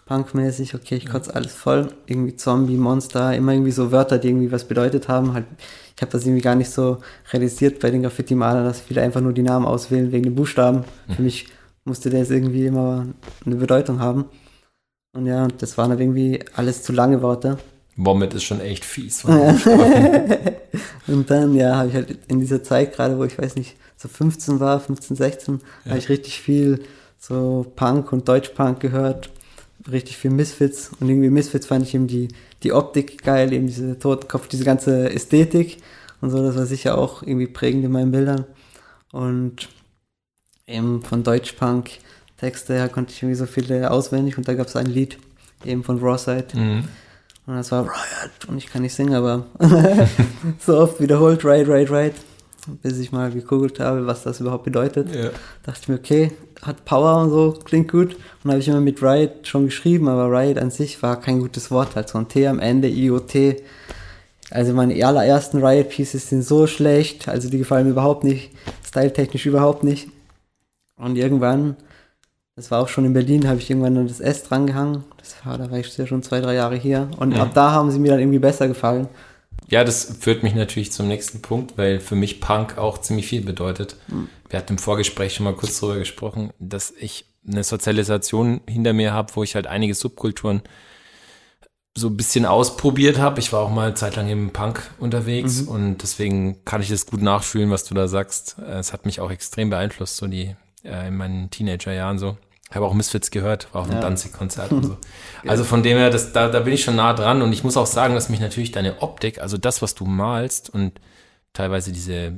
punkmäßig, 0.08 0.74
okay, 0.74 0.96
ich 0.96 1.06
kotze 1.06 1.36
alles 1.36 1.54
voll, 1.54 1.90
irgendwie 2.08 2.36
Zombie, 2.36 2.78
Monster, 2.78 3.36
immer 3.36 3.54
irgendwie 3.54 3.72
so 3.72 3.92
Wörter, 3.92 4.18
die 4.18 4.30
irgendwie 4.30 4.52
was 4.52 4.68
bedeutet 4.68 5.08
haben, 5.08 5.34
halt, 5.34 5.46
ich 5.96 6.02
habe 6.02 6.12
das 6.12 6.26
irgendwie 6.26 6.42
gar 6.42 6.56
nicht 6.56 6.72
so 6.72 6.98
realisiert 7.32 7.80
bei 7.80 7.92
den 7.92 8.02
Graffiti-Malern, 8.02 8.66
dass 8.66 8.82
viele 8.82 9.04
einfach 9.04 9.22
nur 9.22 9.34
die 9.34 9.44
Namen 9.44 9.68
auswählen 9.68 10.12
wegen 10.12 10.24
den 10.24 10.36
Buchstaben. 10.36 10.84
Für 11.16 11.22
mich 11.22 11.48
musste 11.86 12.10
der 12.10 12.22
jetzt 12.22 12.32
irgendwie 12.32 12.66
immer 12.66 13.06
eine 13.46 13.56
Bedeutung 13.56 14.00
haben. 14.00 14.26
Und 15.14 15.28
ja, 15.28 15.48
das 15.48 15.78
waren 15.78 15.92
halt 15.92 16.00
irgendwie 16.00 16.40
alles 16.56 16.84
zu 16.84 16.92
lange 16.92 17.22
Worte. 17.22 17.58
Vomit 17.96 18.34
ist 18.34 18.44
schon 18.44 18.60
echt 18.60 18.84
fies. 18.84 19.24
und 21.08 21.30
dann, 21.30 21.54
ja, 21.56 21.76
habe 21.76 21.90
ich 21.90 21.96
halt 21.96 22.18
in 22.28 22.40
dieser 22.40 22.64
Zeit, 22.64 22.96
gerade 22.96 23.18
wo 23.18 23.24
ich 23.24 23.38
weiß 23.38 23.56
nicht, 23.56 23.76
so 23.96 24.08
15 24.08 24.60
war, 24.60 24.80
15, 24.80 25.16
16, 25.16 25.62
ja. 25.86 25.92
habe 25.92 26.00
ich 26.00 26.10
richtig 26.10 26.42
viel 26.42 26.84
so 27.20 27.72
Punk 27.76 28.12
und 28.12 28.28
Deutschpunk 28.28 28.80
gehört. 28.80 29.30
Richtig 29.90 30.18
viel 30.18 30.32
Misfits. 30.32 30.92
Und 31.00 31.10
irgendwie 31.10 31.30
Misfits 31.30 31.68
fand 31.68 31.86
ich 31.86 31.94
eben 31.94 32.08
die, 32.08 32.30
die 32.64 32.74
Optik 32.74 33.24
geil, 33.24 33.54
eben 33.54 33.68
diese 33.68 34.00
Totenkopf, 34.00 34.48
diese 34.48 34.66
ganze 34.66 35.12
Ästhetik 35.12 35.78
und 36.22 36.32
so. 36.32 36.42
Das 36.42 36.56
war 36.58 36.66
sicher 36.66 36.98
auch 36.98 37.22
irgendwie 37.22 37.48
prägend 37.48 37.86
in 37.86 37.92
meinen 37.92 38.12
Bildern. 38.12 38.46
Und 39.12 39.70
eben 40.66 41.02
von 41.04 41.24
Deutschpunk 41.24 41.92
Texte 42.38 42.74
her 42.74 42.90
konnte 42.90 43.12
ich 43.12 43.22
irgendwie 43.22 43.38
so 43.38 43.46
viele 43.46 43.92
auswendig 43.92 44.38
und 44.38 44.48
da 44.48 44.54
gab 44.54 44.68
es 44.68 44.76
ein 44.76 44.86
Lied 44.86 45.18
eben 45.66 45.84
von 45.84 46.00
Rawside. 46.00 46.48
Mhm. 46.54 46.84
Und 47.46 47.56
das 47.56 47.72
war 47.72 47.84
Riot 47.84 48.46
und 48.48 48.58
ich 48.58 48.68
kann 48.68 48.84
nicht 48.84 48.94
singen, 48.94 49.16
aber 49.16 49.46
so 50.60 50.78
oft 50.78 51.02
wiederholt 51.02 51.44
Riot, 51.44 51.68
Riot, 51.68 51.92
Riot, 51.92 52.14
bis 52.82 52.98
ich 53.00 53.12
mal 53.12 53.32
gegoogelt 53.32 53.80
habe, 53.80 54.08
was 54.08 54.24
das 54.24 54.40
überhaupt 54.40 54.64
bedeutet. 54.64 55.14
Ja. 55.14 55.30
Dachte 55.64 55.80
ich 55.82 55.88
mir, 55.90 55.96
okay, 55.96 56.32
hat 56.62 56.86
Power 56.86 57.22
und 57.22 57.30
so, 57.32 57.60
klingt 57.64 57.92
gut. 57.92 58.16
Und 58.44 58.52
habe 58.52 58.60
ich 58.60 58.68
immer 58.68 58.80
mit 58.80 59.02
Riot 59.02 59.46
schon 59.48 59.66
geschrieben, 59.66 60.08
aber 60.08 60.32
Riot 60.32 60.58
an 60.58 60.72
sich 60.72 61.02
war 61.04 61.20
kein 61.20 61.40
gutes 61.40 61.70
Wort, 61.70 61.96
halt 61.96 62.08
so 62.08 62.18
ein 62.18 62.30
T 62.30 62.48
am 62.48 62.60
Ende, 62.60 62.88
IOT. 62.88 63.62
Also 64.50 64.74
meine 64.74 65.06
allerersten 65.06 65.64
Riot 65.64 65.90
Pieces 65.90 66.30
sind 66.30 66.44
so 66.44 66.68
schlecht, 66.68 67.28
also 67.28 67.50
die 67.50 67.58
gefallen 67.58 67.86
mir 67.86 67.92
überhaupt 67.92 68.24
nicht, 68.24 68.52
styletechnisch 68.86 69.46
überhaupt 69.46 69.84
nicht. 69.84 70.08
Und 70.96 71.18
irgendwann 71.18 71.76
das 72.56 72.70
war 72.72 72.82
auch 72.82 72.88
schon 72.88 73.06
in 73.06 73.14
Berlin, 73.14 73.48
habe 73.48 73.60
ich 73.60 73.70
irgendwann 73.70 73.96
dann 73.96 74.08
das 74.08 74.20
S 74.20 74.44
dran 74.44 74.68
gehangen. 74.68 75.04
Das 75.18 75.36
war, 75.46 75.58
da 75.58 75.72
war 75.72 75.80
ich 75.80 75.98
ja 75.98 76.06
schon 76.06 76.22
zwei, 76.24 76.40
drei 76.40 76.54
Jahre 76.54 76.76
hier. 76.76 77.10
Und 77.18 77.32
Ja. 77.32 77.44
ab 77.44 77.52
da 77.54 77.72
haben 77.72 77.90
sie 77.92 78.00
mir 78.00 78.12
dann 78.12 78.20
irgendwie 78.20 78.40
besser 78.40 78.68
gefallen. 78.68 79.08
Ja, 79.70 79.84
das 79.84 80.18
führt 80.20 80.44
mich 80.44 80.54
natürlich 80.54 80.92
zum 80.92 81.08
nächsten 81.08 81.42
Punkt, 81.42 81.78
weil 81.78 82.00
für 82.00 82.16
mich 82.16 82.42
Punk 82.42 82.78
auch 82.78 83.00
ziemlich 83.00 83.28
viel 83.28 83.42
bedeutet. 83.42 83.96
Wir 84.50 84.60
hatten 84.60 84.74
im 84.74 84.78
Vorgespräch 84.78 85.34
schon 85.34 85.46
mal 85.46 85.56
kurz 85.56 85.80
darüber 85.80 85.98
gesprochen, 85.98 86.52
dass 86.60 86.92
ich 86.92 87.26
eine 87.48 87.64
Sozialisation 87.64 88.62
hinter 88.68 88.94
mir 88.94 89.14
habe, 89.14 89.32
wo 89.36 89.44
ich 89.44 89.56
halt 89.56 89.66
einige 89.68 89.96
Subkulturen 89.96 90.62
so 91.96 92.08
ein 92.08 92.18
bisschen 92.18 92.46
ausprobiert 92.46 93.18
habe. 93.20 93.40
Ich 93.40 93.54
war 93.54 93.62
auch 93.62 93.70
mal 93.72 93.96
zeitlang 93.96 94.28
im 94.30 94.52
Punk 94.52 94.92
unterwegs 95.00 95.62
und 95.62 96.00
deswegen 96.04 96.64
kann 96.66 96.82
ich 96.82 96.90
das 96.90 97.06
gut 97.06 97.22
nachfühlen, 97.22 97.70
was 97.72 97.84
du 97.86 97.94
da 97.94 98.08
sagst. 98.08 98.58
Es 98.60 98.94
hat 98.94 99.06
mich 99.06 99.20
auch 99.22 99.32
extrem 99.32 99.70
beeinflusst, 99.70 100.18
so 100.18 100.28
die 100.28 100.56
äh, 100.84 101.08
in 101.08 101.16
meinen 101.18 101.50
Teenagerjahren 101.50 102.18
so. 102.20 102.38
Ich 102.70 102.76
habe 102.76 102.86
auch 102.88 102.94
Misfits 102.94 103.30
gehört, 103.30 103.68
war 103.74 103.82
auch 103.84 103.86
ein 103.88 103.94
Ja. 103.94 104.02
Danzig-Konzert 104.02 104.72
und 104.72 104.84
so. 104.84 104.98
Also 105.48 105.64
von 105.64 105.84
dem 105.84 105.98
her, 105.98 106.10
das, 106.10 106.32
da, 106.34 106.48
da 106.50 106.62
bin 106.62 106.74
ich 106.74 106.84
schon 106.84 106.96
nah 106.96 107.14
dran 107.14 107.42
und 107.42 107.52
ich 107.54 107.64
muss 107.64 107.78
auch 107.78 107.86
sagen, 107.86 108.16
dass 108.16 108.30
mich 108.30 108.40
natürlich 108.40 108.72
deine 108.72 109.02
Optik, 109.02 109.40
also 109.42 109.58
das, 109.58 109.82
was 109.82 109.94
du 109.94 110.06
malst 110.06 110.70
und 110.74 110.94
teilweise 111.54 111.92
diese 111.92 112.34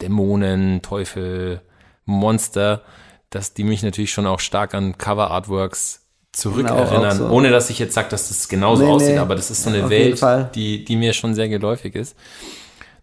Dämonen, 0.00 0.80
Teufel, 0.82 1.60
Monster, 2.04 2.82
dass 3.30 3.52
die 3.54 3.64
mich 3.64 3.82
natürlich 3.82 4.12
schon 4.12 4.26
auch 4.26 4.40
stark 4.40 4.74
an 4.74 4.96
Cover-Artworks 4.96 6.06
zurückerinnern, 6.32 7.18
Genau, 7.18 7.28
so. 7.28 7.34
ohne 7.34 7.50
dass 7.50 7.68
ich 7.68 7.78
jetzt 7.78 7.94
sage, 7.94 8.08
dass 8.08 8.28
das 8.28 8.48
genauso 8.48 8.84
Nee, 8.84 8.90
aussieht, 8.90 9.10
nee. 9.14 9.18
aber 9.18 9.34
das 9.34 9.50
ist 9.50 9.64
so 9.64 9.70
eine 9.70 9.90
Welt, 9.90 10.22
die, 10.54 10.84
die 10.84 10.96
mir 10.96 11.12
schon 11.12 11.34
sehr 11.34 11.48
geläufig 11.48 11.94
ist. 11.94 12.16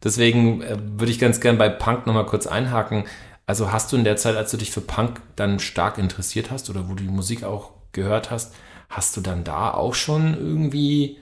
Deswegen 0.03 0.61
äh, 0.61 0.77
würde 0.79 1.11
ich 1.11 1.19
ganz 1.19 1.41
gern 1.41 1.57
bei 1.57 1.67
Punk 1.69 2.07
nochmal 2.07 2.25
kurz 2.25 2.47
einhaken. 2.47 3.03
Also 3.47 3.71
hast 3.71 3.91
du 3.91 3.97
in 3.97 4.03
der 4.03 4.17
Zeit, 4.17 4.35
als 4.35 4.51
du 4.51 4.57
dich 4.57 4.71
für 4.71 4.81
Punk 4.81 5.21
dann 5.35 5.59
stark 5.59 5.97
interessiert 5.97 6.51
hast 6.51 6.69
oder 6.69 6.89
wo 6.89 6.93
du 6.93 7.03
die 7.03 7.09
Musik 7.09 7.43
auch 7.43 7.71
gehört 7.91 8.31
hast, 8.31 8.53
hast 8.89 9.15
du 9.17 9.21
dann 9.21 9.43
da 9.43 9.71
auch 9.71 9.93
schon 9.93 10.35
irgendwie 10.35 11.17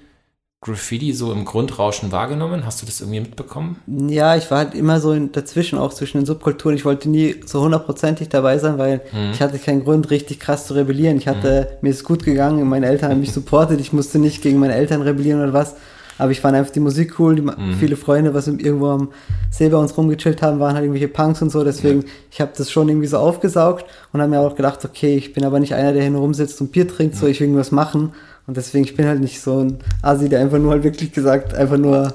Graffiti 0.62 1.12
so 1.12 1.34
im 1.34 1.44
Grundrauschen 1.44 2.14
wahrgenommen? 2.14 2.66
Hast 2.66 2.82
du 2.82 2.86
das 2.86 3.02
irgendwie 3.02 3.20
mitbekommen? 3.20 3.76
Ja, 4.10 4.38
ich 4.38 4.50
war 4.50 4.60
halt 4.60 4.74
immer 4.74 5.02
so 5.02 5.12
in, 5.12 5.34
dazwischen, 5.34 5.78
auch 5.78 5.94
zwischen 5.94 6.20
den 6.20 6.26
Subkulturen. 6.26 6.76
Ich 6.76 6.86
wollte 6.86 7.10
nie 7.10 7.36
so 7.46 7.62
hundertprozentig 7.62 8.30
dabei 8.30 8.58
sein, 8.58 8.78
weil 8.78 9.02
ich 9.34 9.42
hatte 9.42 9.60
keinen 9.60 9.84
Grund, 9.84 10.10
richtig 10.10 10.40
krass 10.40 10.68
zu 10.68 10.74
rebellieren. 10.74 11.18
Ich 11.18 11.28
hatte, 11.28 11.78
mir 11.82 11.90
ist 11.90 11.98
es 11.98 12.04
gut 12.06 12.24
gegangen, 12.24 12.68
meine 12.70 12.88
Eltern 12.88 13.12
haben 13.12 13.20
mich 13.20 13.34
supportet, 13.34 13.82
ich 13.82 13.92
musste 13.92 14.20
nicht 14.20 14.42
gegen 14.42 14.60
meine 14.60 14.76
Eltern 14.76 15.02
rebellieren 15.02 15.42
oder 15.42 15.54
was. 15.54 15.76
Aber 16.24 16.32
ich 16.32 16.40
fand 16.40 16.56
einfach 16.56 16.72
die 16.72 16.80
Musik 16.80 17.20
cool, 17.20 17.36
die, 17.36 17.44
viele 17.78 17.98
Freunde, 17.98 18.34
was 18.34 18.48
irgendwo 18.48 18.88
am 18.88 19.10
See 19.52 19.68
bei 19.68 19.76
uns 19.76 19.98
rumgechillt 19.98 20.42
haben, 20.42 20.58
waren 20.62 20.74
halt 20.74 20.86
irgendwelche 20.86 21.10
Punks 21.10 21.42
und 21.42 21.50
so. 21.52 21.66
Deswegen, 21.66 22.06
ich 22.32 22.40
habe 22.40 22.52
das 22.58 22.72
schon 22.72 22.88
irgendwie 22.88 23.08
so 23.08 23.18
aufgesaugt 23.18 23.84
und 24.14 24.22
habe 24.22 24.30
mir 24.30 24.40
auch 24.40 24.56
gedacht, 24.56 24.86
okay, 24.86 25.18
ich 25.18 25.34
bin 25.34 25.44
aber 25.44 25.60
nicht 25.60 25.76
einer, 25.76 25.92
der 25.92 26.02
hier 26.02 26.12
nur 26.12 26.22
rumsitzt 26.22 26.62
und 26.62 26.72
Bier 26.72 26.88
trinkt, 26.88 27.18
so 27.18 27.28
ich 27.28 27.42
will 27.42 27.48
irgendwas 27.48 27.72
machen. 27.72 28.14
Und 28.48 28.56
deswegen, 28.56 28.86
ich 28.86 28.96
bin 28.96 29.06
halt 29.06 29.20
nicht 29.20 29.42
so 29.42 29.60
ein 29.66 29.80
Asi, 30.02 30.30
der 30.30 30.40
einfach 30.40 30.60
nur 30.60 30.72
halt 30.72 30.84
wirklich 30.86 31.12
gesagt, 31.12 31.54
einfach 31.56 31.76
nur 31.78 32.14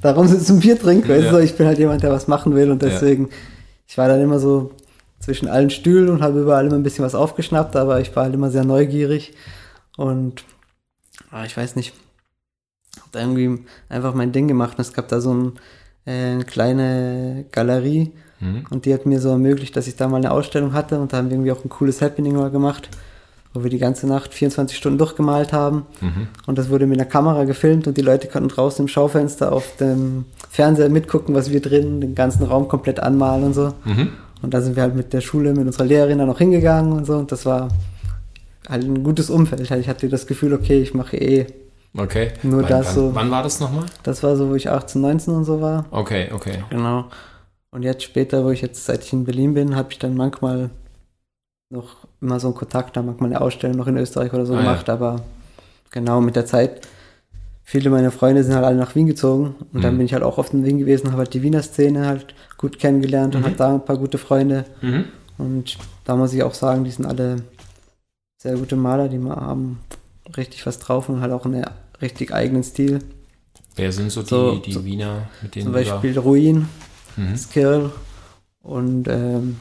darum 0.00 0.26
sitzt 0.26 0.50
und 0.50 0.60
Bier 0.60 0.78
trinkt, 0.80 1.06
weißt 1.06 1.26
Ja. 1.26 1.32
du, 1.32 1.38
ich 1.42 1.54
bin 1.54 1.66
halt 1.66 1.78
jemand, 1.78 2.02
der 2.02 2.10
was 2.10 2.28
machen 2.28 2.54
will 2.54 2.70
und 2.70 2.80
deswegen, 2.80 3.28
ich 3.86 3.98
war 3.98 4.08
dann 4.08 4.22
immer 4.22 4.38
so 4.38 4.70
zwischen 5.20 5.48
allen 5.48 5.68
Stühlen 5.68 6.08
und 6.08 6.22
habe 6.22 6.40
überall 6.40 6.64
immer 6.66 6.76
ein 6.76 6.82
bisschen 6.82 7.04
was 7.04 7.14
aufgeschnappt, 7.14 7.76
aber 7.76 8.00
ich 8.00 8.16
war 8.16 8.24
halt 8.24 8.32
immer 8.34 8.50
sehr 8.50 8.64
neugierig 8.64 9.34
und 9.98 10.44
ah, 11.30 11.44
ich 11.44 11.54
weiß 11.54 11.76
nicht, 11.76 11.92
da 13.12 13.20
irgendwie 13.20 13.64
einfach 13.88 14.14
mein 14.14 14.32
Ding 14.32 14.48
gemacht 14.48 14.78
und 14.78 14.82
es 14.82 14.92
gab 14.92 15.08
da 15.08 15.20
so 15.20 15.32
ein, 15.34 15.52
äh, 16.06 16.32
eine 16.32 16.44
kleine 16.44 17.44
Galerie 17.52 18.12
Mhm. 18.40 18.66
und 18.70 18.84
die 18.84 18.94
hat 18.94 19.04
mir 19.04 19.20
so 19.20 19.30
ermöglicht, 19.30 19.74
dass 19.76 19.88
ich 19.88 19.96
da 19.96 20.06
mal 20.06 20.18
eine 20.18 20.30
Ausstellung 20.30 20.72
hatte 20.72 21.00
und 21.00 21.12
da 21.12 21.16
haben 21.16 21.26
wir 21.28 21.32
irgendwie 21.34 21.50
auch 21.50 21.64
ein 21.64 21.68
cooles 21.68 22.00
Happening 22.00 22.36
mal 22.36 22.50
gemacht, 22.50 22.88
wo 23.52 23.64
wir 23.64 23.70
die 23.70 23.78
ganze 23.78 24.06
Nacht 24.06 24.32
24 24.32 24.76
Stunden 24.78 24.96
durchgemalt 24.96 25.52
haben 25.52 25.86
Mhm. 26.00 26.28
und 26.46 26.56
das 26.56 26.68
wurde 26.70 26.86
mit 26.86 27.00
einer 27.00 27.08
Kamera 27.08 27.42
gefilmt 27.44 27.88
und 27.88 27.96
die 27.96 28.02
Leute 28.02 28.28
konnten 28.28 28.48
draußen 28.48 28.84
im 28.84 28.88
Schaufenster 28.88 29.50
auf 29.50 29.74
dem 29.78 30.24
Fernseher 30.50 30.88
mitgucken, 30.88 31.34
was 31.34 31.50
wir 31.50 31.60
drin, 31.60 32.00
den 32.00 32.14
ganzen 32.14 32.44
Raum 32.44 32.68
komplett 32.68 33.00
anmalen 33.00 33.42
und 33.42 33.54
so. 33.54 33.72
Mhm. 33.84 34.10
Und 34.40 34.54
da 34.54 34.60
sind 34.60 34.76
wir 34.76 34.84
halt 34.84 34.94
mit 34.94 35.12
der 35.12 35.20
Schule, 35.20 35.52
mit 35.52 35.66
unserer 35.66 35.86
Lehrerin 35.86 36.18
dann 36.18 36.30
auch 36.30 36.38
hingegangen 36.38 36.92
und 36.92 37.06
so. 37.06 37.16
Und 37.16 37.32
das 37.32 37.44
war 37.44 37.66
halt 38.68 38.84
ein 38.84 39.02
gutes 39.02 39.30
Umfeld. 39.30 39.68
Halt 39.68 39.80
Ich 39.80 39.88
hatte 39.88 40.08
das 40.08 40.28
Gefühl, 40.28 40.52
okay, 40.54 40.80
ich 40.80 40.94
mache 40.94 41.16
eh. 41.16 41.46
Okay. 41.96 42.32
Nur 42.42 42.62
wann, 42.62 42.68
das 42.68 42.86
wann, 42.88 42.94
so. 42.94 43.14
Wann 43.14 43.30
war 43.30 43.42
das 43.42 43.60
nochmal? 43.60 43.86
Das 44.02 44.22
war 44.22 44.36
so, 44.36 44.50
wo 44.50 44.54
ich 44.54 44.68
18, 44.70 45.00
19 45.00 45.34
und 45.34 45.44
so 45.44 45.60
war. 45.60 45.86
Okay, 45.90 46.28
okay. 46.32 46.62
Genau. 46.70 47.06
Und 47.70 47.82
jetzt 47.82 48.02
später, 48.02 48.44
wo 48.44 48.50
ich 48.50 48.60
jetzt, 48.62 48.84
seit 48.86 49.04
ich 49.04 49.12
in 49.12 49.24
Berlin 49.24 49.54
bin, 49.54 49.74
habe 49.76 49.92
ich 49.92 49.98
dann 49.98 50.14
manchmal 50.14 50.70
noch 51.70 51.96
immer 52.20 52.40
so 52.40 52.48
einen 52.48 52.56
Kontakt, 52.56 52.96
da 52.96 53.02
manchmal 53.02 53.30
eine 53.30 53.40
Ausstellung 53.40 53.76
noch 53.76 53.86
in 53.88 53.96
Österreich 53.98 54.32
oder 54.32 54.46
so 54.46 54.54
Ah, 54.54 54.56
ja. 54.56 54.62
gemacht, 54.62 54.88
aber 54.88 55.20
genau 55.90 56.20
mit 56.20 56.34
der 56.36 56.46
Zeit, 56.46 56.86
viele 57.62 57.90
meiner 57.90 58.10
Freunde 58.10 58.42
sind 58.42 58.54
halt 58.54 58.64
alle 58.64 58.76
nach 58.78 58.94
Wien 58.94 59.06
gezogen 59.06 59.54
und 59.74 59.84
dann 59.84 59.94
Mhm. 59.94 59.98
bin 59.98 60.06
ich 60.06 60.14
halt 60.14 60.22
auch 60.22 60.38
oft 60.38 60.54
in 60.54 60.64
Wien 60.64 60.78
gewesen, 60.78 61.08
habe 61.08 61.18
halt 61.18 61.34
die 61.34 61.42
Wiener 61.42 61.62
Szene 61.62 62.06
halt 62.06 62.34
gut 62.56 62.78
kennengelernt 62.78 63.34
und 63.34 63.42
Mhm. 63.42 63.46
habe 63.46 63.56
da 63.56 63.74
ein 63.74 63.84
paar 63.84 63.98
gute 63.98 64.16
Freunde 64.16 64.64
Mhm. 64.80 65.04
und 65.36 65.76
da 66.06 66.16
muss 66.16 66.32
ich 66.32 66.42
auch 66.42 66.54
sagen, 66.54 66.84
die 66.84 66.90
sind 66.90 67.04
alle 67.04 67.36
sehr 68.38 68.54
gute 68.56 68.76
Maler, 68.76 69.08
die 69.08 69.18
ma- 69.18 69.36
haben 69.36 69.80
richtig 70.36 70.66
was 70.66 70.78
drauf 70.78 71.08
und 71.08 71.20
halt 71.20 71.32
auch 71.32 71.44
einen 71.44 71.64
richtig 72.02 72.32
eigenen 72.32 72.62
Stil. 72.62 73.00
Wer 73.76 73.92
sind 73.92 74.10
so 74.10 74.22
die, 74.22 74.28
So- 74.28 74.58
die 74.58 74.72
so- 74.72 74.84
Wiener, 74.84 75.28
mit 75.42 75.54
denen 75.54 75.66
Zum 75.66 75.72
du 75.72 75.84
da- 75.84 75.90
Beispiel 75.92 76.18
Ruin, 76.18 76.68
Mhm. 77.16 77.36
Skill 77.36 77.90
und 78.62 79.08
ähm, 79.08 79.58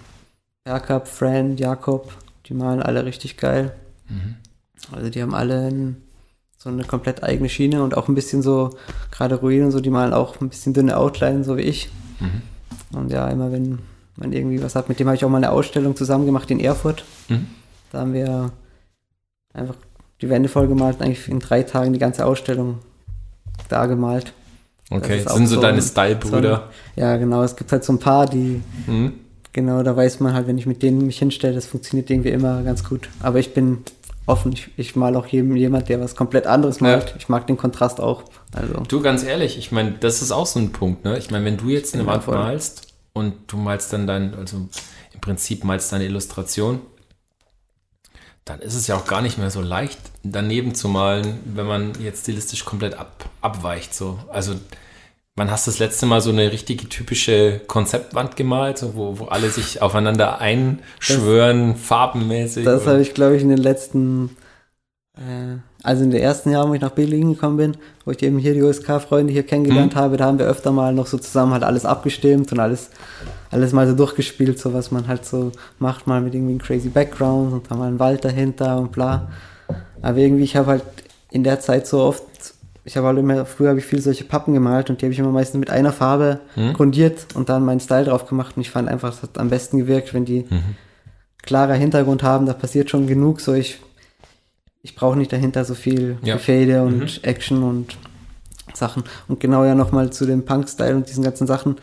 Jakob, 0.68 1.08
Friend, 1.08 1.60
Jakob, 1.60 2.12
die 2.48 2.54
malen 2.54 2.82
alle 2.82 3.06
richtig 3.06 3.38
geil. 3.38 3.74
Mhm. 4.10 4.36
Also 4.92 5.10
die 5.10 5.22
haben 5.22 5.34
alle 5.34 5.68
einen 5.68 6.04
so 6.58 6.70
eine 6.70 6.84
komplett 6.84 7.24
eigene 7.24 7.50
Schiene 7.50 7.84
und 7.84 7.96
auch 7.96 8.08
ein 8.08 8.16
bisschen 8.16 8.42
so, 8.42 8.72
gerade 9.12 9.36
Ruin 9.36 9.64
und 9.64 9.72
so, 9.72 9.80
die 9.80 9.90
malen 9.92 10.14
auch 10.14 10.42
ein 10.42 10.50
bisschen 10.50 10.74
dünne 10.74 10.98
Outline, 10.98 11.44
so 11.44 11.56
wie 11.58 11.62
ich. 11.62 11.90
Mhm. 12.20 12.98
Und 12.98 13.12
ja, 13.12 13.28
immer 13.30 13.52
wenn 13.52 13.80
man 14.16 14.34
irgendwie 14.34 14.62
was 14.64 14.76
hat, 14.76 14.90
mit 14.90 15.00
dem 15.00 15.08
habe 15.08 15.16
ich 15.16 15.24
auch 15.24 15.30
mal 15.30 15.38
eine 15.38 15.52
Ausstellung 15.52 15.96
zusammen 15.96 16.26
gemacht 16.26 16.50
in 16.50 16.60
Erfurt. 16.60 17.06
Mhm. 17.30 17.48
Da 17.92 18.00
haben 18.00 18.14
wir 18.14 18.52
einfach 19.54 19.76
die 20.22 20.30
Wände 20.30 20.50
voll 20.50 20.68
gemalt, 20.68 21.02
eigentlich 21.02 21.28
in 21.30 21.40
drei 21.40 21.64
Tagen 21.64 21.94
die 21.94 22.00
ganze 22.00 22.26
Ausstellung 22.26 22.80
da 23.70 23.86
gemalt. 23.86 24.34
Okay, 24.90 25.20
sind 25.28 25.48
so, 25.48 25.56
so 25.56 25.62
deine 25.62 25.78
ein- 25.78 25.84
Style-Brüder. 25.84 26.70
Ja, 26.96 27.18
genau, 27.18 27.44
es 27.44 27.56
gibt 27.56 27.72
halt 27.72 27.84
so 27.84 27.92
ein 27.94 28.00
paar, 28.00 28.26
die, 28.26 28.62
Mhm. 28.88 29.14
genau, 29.52 29.84
da 29.84 29.96
weiß 29.96 30.20
man 30.22 30.34
halt, 30.34 30.48
wenn 30.48 30.58
ich 30.58 30.66
mit 30.66 30.82
denen 30.82 31.06
mich 31.06 31.20
hinstelle, 31.20 31.54
das 31.56 31.66
funktioniert 31.66 32.10
irgendwie 32.10 32.30
immer 32.30 32.64
ganz 32.64 32.84
gut. 32.88 33.10
Aber 33.20 33.40
ich 33.40 33.54
bin 33.54 33.80
offen, 34.26 34.54
ich, 34.54 34.70
ich 34.78 34.96
mal 34.96 35.16
auch 35.18 35.26
jedem, 35.28 35.56
jemand, 35.58 35.90
der 35.90 36.00
was 36.00 36.16
komplett 36.16 36.48
anderes 36.48 36.80
Ja. 36.80 36.88
malt. 36.88 37.16
Ich 37.18 37.28
mag 37.30 37.48
den 37.48 37.58
Kontrast 37.58 38.00
auch. 38.00 38.24
Also, 38.54 38.74
Du, 38.88 39.02
ganz 39.02 39.24
ehrlich, 39.26 39.58
ich 39.58 39.72
meine, 39.74 39.92
das 40.00 40.22
ist 40.22 40.32
auch 40.32 40.46
so 40.46 40.60
ein 40.60 40.72
Punkt, 40.72 41.04
ne? 41.04 41.18
Ich 41.18 41.32
meine, 41.32 41.44
wenn 41.46 41.58
du 41.58 41.68
jetzt 41.70 41.94
eine 41.94 42.04
Ja, 42.04 42.10
Wand 42.10 42.28
malst 42.28 42.88
und 43.14 43.34
du 43.48 43.58
malst 43.58 43.92
dann 43.92 44.08
dein, 44.08 44.34
also 44.36 44.58
im 45.14 45.22
Prinzip 45.22 45.64
malst 45.66 45.92
deine 45.92 46.06
Illustration, 46.06 46.80
dann 48.50 48.60
ist 48.62 48.76
es 48.76 48.88
ja 48.88 48.96
auch 48.96 49.06
gar 49.06 49.22
nicht 49.22 49.38
mehr 49.38 49.52
so 49.52 49.62
leicht, 49.62 50.00
daneben 50.24 50.74
zu 50.74 50.88
malen, 50.88 51.40
wenn 51.46 51.68
man 51.68 51.94
jetzt 52.02 52.24
stilistisch 52.24 52.66
komplett 52.66 52.96
ab, 52.96 53.30
abweicht. 53.42 53.94
So. 53.94 54.20
Also, 54.30 54.56
wann 55.36 55.52
hast 55.52 55.68
du 55.68 55.72
das 55.72 55.80
letzte 55.80 56.06
Mal 56.06 56.22
so 56.22 56.32
eine 56.32 56.52
richtige 56.52 56.88
typische 56.90 57.60
Konzeptwand 57.68 58.36
gemalt, 58.36 58.78
so, 58.78 58.96
wo, 58.96 59.20
wo 59.20 59.26
alle 59.26 59.50
sich 59.50 59.82
aufeinander 59.82 60.40
einschwören, 60.40 61.76
farbenmäßig? 61.76 62.66
das 62.66 62.88
habe 62.88 63.02
ich, 63.02 63.14
glaube 63.14 63.36
ich, 63.36 63.44
in 63.44 63.50
den 63.50 63.58
letzten, 63.58 64.36
also 65.84 66.04
in 66.04 66.12
den 66.12 66.22
ersten 66.22 66.52
Jahren, 66.52 66.70
wo 66.70 66.74
ich 66.74 66.82
nach 66.82 66.92
Berlin 66.92 67.34
gekommen 67.34 67.58
bin, 67.58 67.78
wo 68.06 68.12
ich 68.12 68.22
eben 68.22 68.38
hier 68.38 68.54
die 68.54 68.62
USK-Freunde 68.62 69.34
hier 69.34 69.44
kennengelernt 69.44 69.96
Mhm. 69.96 70.00
habe, 70.00 70.18
da 70.18 70.26
haben 70.26 70.38
wir 70.40 70.46
öfter 70.46 70.72
mal 70.72 70.94
noch 70.94 71.08
so 71.08 71.18
zusammen 71.18 71.54
halt 71.54 71.64
alles 71.64 71.86
abgestimmt 71.86 72.52
und 72.52 72.60
alles, 72.60 72.90
alles 73.50 73.74
mal 73.74 73.88
so 73.88 73.96
durchgespielt, 73.96 74.60
so 74.60 74.74
was 74.74 74.92
man 74.92 75.08
halt 75.08 75.26
so 75.26 75.52
macht, 75.80 76.06
mal 76.08 76.22
mit 76.22 76.36
irgendwie 76.36 76.52
einem 76.52 76.62
crazy 76.62 76.90
Background 76.90 77.52
und 77.54 77.72
dann 77.72 77.80
mal 77.80 77.88
ein 77.88 78.00
Wald 78.00 78.26
dahinter 78.26 78.78
und 78.80 78.92
bla. 78.92 79.30
Aber 80.02 80.18
irgendwie, 80.18 80.44
ich 80.44 80.56
habe 80.56 80.68
halt 80.68 80.84
in 81.32 81.44
der 81.44 81.60
Zeit 81.60 81.88
so 81.88 82.02
oft, 82.02 82.24
ich 82.86 82.96
habe 82.96 83.08
halt 83.08 83.18
immer, 83.18 83.46
früher 83.46 83.70
habe 83.70 83.80
ich 83.80 83.86
viel 83.86 84.02
solche 84.02 84.24
Pappen 84.24 84.54
gemalt 84.54 84.90
und 84.90 85.02
die 85.02 85.06
habe 85.06 85.14
ich 85.14 85.20
immer 85.20 85.32
meistens 85.32 85.60
mit 85.60 85.70
einer 85.72 85.92
Farbe 85.92 86.42
Mhm. 86.56 86.74
grundiert 86.74 87.28
und 87.34 87.50
dann 87.50 87.66
meinen 87.66 87.80
Style 87.80 88.06
drauf 88.06 88.28
gemacht 88.28 88.54
und 88.56 88.62
ich 88.62 88.70
fand 88.70 88.88
einfach, 88.88 89.14
es 89.14 89.24
hat 89.24 89.38
am 89.40 89.50
besten 89.50 89.78
gewirkt, 89.80 90.14
wenn 90.14 90.26
die 90.26 90.46
Mhm. 90.50 90.76
klarer 91.42 91.74
Hintergrund 91.74 92.22
haben, 92.24 92.46
da 92.46 92.54
passiert 92.54 92.90
schon 92.90 93.08
genug, 93.08 93.42
so 93.42 93.54
ich, 93.54 93.80
ich 94.88 94.96
brauche 94.96 95.18
nicht 95.18 95.34
dahinter 95.34 95.66
so 95.66 95.76
viel 95.76 96.18
Ja. 96.24 96.38
Und 96.84 97.00
Mhm. 97.00 97.24
Action 97.24 97.64
und 97.64 97.98
Sachen. 98.74 99.04
Und 99.28 99.40
genau 99.42 99.66
ja 99.66 99.76
nochmal 99.76 100.12
zu 100.12 100.26
dem 100.26 100.46
Punk-Style 100.46 100.96
und 100.96 101.10
diesen 101.10 101.24
ganzen 101.24 101.46
Sachen, 101.48 101.76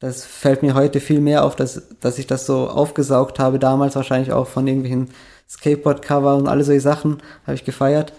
das 0.00 0.24
fällt 0.24 0.62
mir 0.62 0.74
heute 0.74 1.00
viel 1.00 1.20
mehr 1.20 1.44
auf, 1.44 1.56
dass, 1.56 1.82
dass 2.00 2.18
ich 2.18 2.26
das 2.26 2.44
so 2.44 2.68
aufgesaugt 2.68 3.38
habe, 3.38 3.58
damals 3.58 3.96
wahrscheinlich 3.96 4.32
auch 4.32 4.46
von 4.46 4.66
irgendwelchen 4.66 5.08
Skateboard-Cover 5.48 6.36
und 6.36 6.48
alle 6.48 6.64
solche 6.64 6.80
Sachen 6.82 7.22
habe 7.46 7.54
ich 7.54 7.64
gefeiert, 7.64 8.12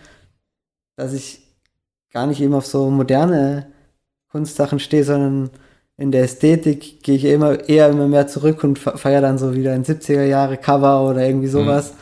dass 0.95 1.13
ich 1.13 1.41
gar 2.11 2.25
nicht 2.25 2.41
eben 2.41 2.55
auf 2.55 2.65
so 2.65 2.89
moderne 2.89 3.67
Kunstsachen 4.31 4.79
stehe, 4.79 5.03
sondern 5.03 5.51
in 5.97 6.11
der 6.11 6.23
Ästhetik 6.23 7.03
gehe 7.03 7.15
ich 7.17 7.25
immer 7.25 7.67
eher 7.69 7.89
immer 7.89 8.07
mehr 8.07 8.27
zurück 8.27 8.63
und 8.63 8.79
fe- 8.79 8.97
feiere 8.97 9.21
dann 9.21 9.37
so 9.37 9.53
wieder 9.53 9.73
ein 9.73 9.83
70er 9.85 10.23
Jahre 10.23 10.57
Cover 10.57 11.07
oder 11.09 11.25
irgendwie 11.27 11.47
sowas. 11.47 11.93